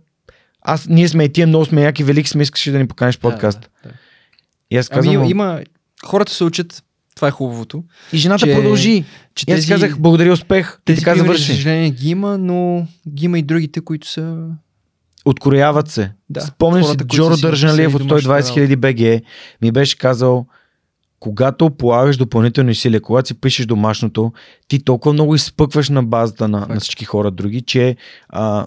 [0.63, 3.21] Аз, ние сме и тия много сме яки, велики сме, искаше да ни поканиш в
[3.21, 3.61] подкаст.
[3.61, 3.95] Да, да.
[4.71, 5.63] И аз казвам, Ами има,
[6.07, 6.83] хората се учат,
[7.17, 9.05] това е хубавото, и жената че- продължи.
[9.35, 10.79] че И аз тези, казах, благодаря успех.
[10.81, 14.47] И тези така примери, за съжаление ги има, но ги има и другите, които са...
[15.25, 16.13] Открояват се.
[16.31, 19.23] Да, Спомням си, Джоро Държаналиев от написали домашната 120 хиляди БГ
[19.63, 20.47] ми беше казал,
[21.21, 24.33] когато полагаш допълнителни усилия, когато си пишеш домашното,
[24.69, 27.97] ти толкова много изпъкваш на базата на, на всички хора други, че
[28.29, 28.67] а,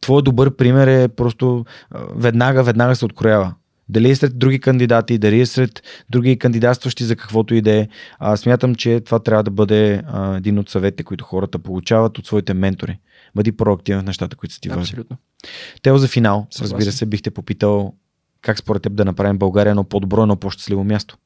[0.00, 3.54] твой добър пример е просто а, веднага, веднага се откроява.
[3.88, 7.88] Дали е сред други кандидати, дали е сред други кандидатстващи за каквото и да е.
[8.36, 12.54] Смятам, че това трябва да бъде а, един от съветите, които хората получават от своите
[12.54, 12.98] ментори.
[13.34, 14.82] Бъди проактивен в нещата, които са ти важни.
[14.82, 15.16] Абсолютно.
[15.82, 16.76] Тео за финал, Съгласен.
[16.76, 17.94] разбира се, бихте попитал
[18.40, 21.18] как според теб да направим България едно по-добро, едно по-щастливо място.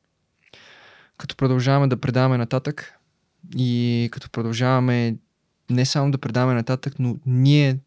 [1.18, 2.94] Като продължаваме да предаваме нататък
[3.56, 5.16] и като продължаваме
[5.70, 7.78] не само да предаваме нататък, но ние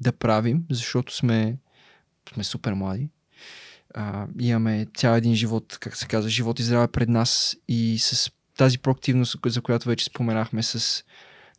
[0.00, 1.56] да правим, защото сме,
[2.34, 3.08] сме супер млади.
[3.94, 8.30] А, имаме цял един живот, как се казва, живот и здраве пред нас и с
[8.56, 11.04] тази проактивност, за която вече споменахме, с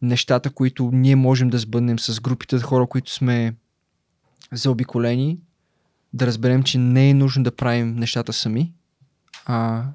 [0.02, 3.56] нещата, които ние можем да сбъднем с групите хора, които сме
[4.52, 5.40] заобиколени,
[6.14, 8.74] да разберем, че не е нужно да правим нещата сами,
[9.46, 9.86] а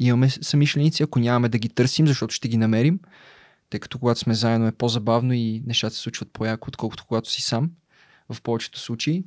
[0.00, 3.00] имаме самишленици, ако нямаме да ги търсим, защото ще ги намерим,
[3.70, 7.42] тъй като когато сме заедно е по-забавно и нещата се случват по-яко, отколкото когато си
[7.42, 7.70] сам,
[8.28, 9.24] в повечето случаи.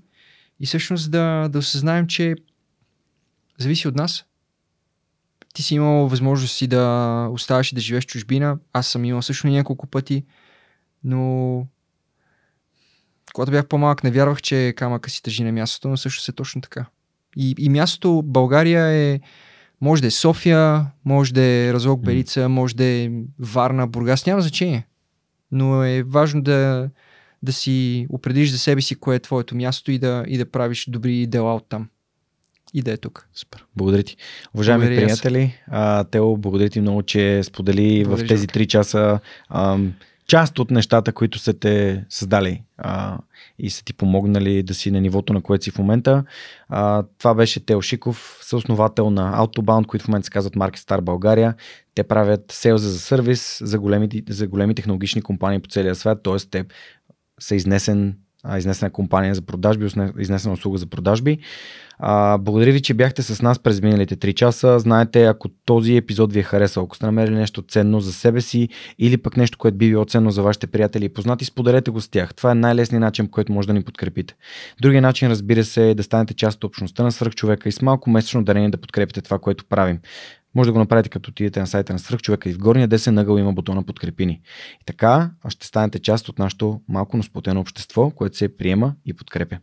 [0.64, 2.35] И всъщност да, да осъзнаем, че
[3.58, 4.25] зависи от нас.
[5.53, 8.58] Ти си имал възможност си да оставаш и да живееш в чужбина.
[8.74, 10.25] Аз съм имал също няколко пъти,
[11.03, 11.67] но
[13.33, 16.61] когато бях по-малък, не вярвах, че камъка си тъжи на мястото, но също е точно
[16.61, 16.85] така.
[17.38, 19.19] И, и мястото България е,
[19.82, 24.42] може да е София, може да е Разлог Белица, може да е Варна, Бургас, няма
[24.42, 24.88] значение.
[25.51, 26.90] Но е важно да,
[27.44, 30.86] да си определиш за себе си кое е твоето място и да, и да правиш
[30.90, 31.90] добри дела от там.
[32.74, 33.28] И да е тук.
[33.34, 33.66] Супер.
[33.76, 34.18] Благодаря ти.
[34.54, 39.20] Уважаеми благодаря приятели, а, Тео, благодаря ти много, че сподели благодаря, в тези три часа
[39.50, 39.78] а,
[40.28, 43.18] част от нещата, които са те създали а,
[43.60, 46.24] и са ти помогнали да си на нивото, на което си в момента.
[46.70, 51.02] А, това беше Тео Шиков, съосновател на Autobound, които в момента се казват Market Star
[51.02, 51.56] България.
[51.96, 56.38] Те правят селза за сервис за големи, за големи технологични компании по целия свят, т.е.
[56.52, 56.66] те
[57.44, 58.16] са изнесен
[58.58, 59.88] изнесена компания за продажби,
[60.20, 61.38] изнесена услуга за продажби.
[62.00, 64.80] А, благодаря ви, че бяхте с нас през миналите 3 часа.
[64.80, 68.70] Знаете, ако този епизод ви е харесал, ако сте намерили нещо ценно за себе си
[69.00, 72.10] или пък нещо, което би било ценно за вашите приятели и познати, споделете го с
[72.10, 72.34] тях.
[72.34, 74.36] Това е най-лесният начин, по който може да ни подкрепите.
[74.82, 78.10] Другия начин, разбира се, е да станете част от общността на свръхчовека и с малко
[78.10, 80.00] месечно дарение да подкрепите това, което правим.
[80.56, 83.38] Може да го направите като отидете на сайта на Свръхчовека и в горния десен ъгъл
[83.38, 84.42] има бутона подкрепини.
[84.82, 89.14] И така ще станете част от нашото малко, но сплотено общество, което се приема и
[89.14, 89.58] подкрепя.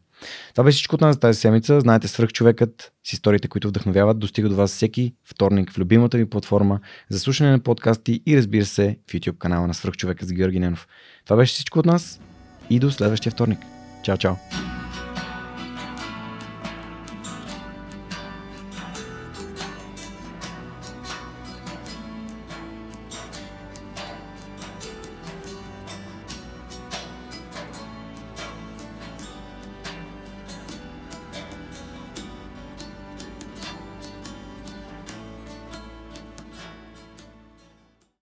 [0.55, 1.81] Това беше всичко от нас за тази седмица.
[1.81, 6.81] Знаете, свръхчовекът с историите, които вдъхновяват, достига до вас всеки вторник в любимата ви платформа
[7.09, 10.89] за слушане на подкасти и разбира се в YouTube канала на свръхчовека с Георги Ненов.
[11.25, 12.21] Това беше всичко от нас
[12.71, 13.59] и до следващия вторник.
[14.03, 14.80] Чао, чао!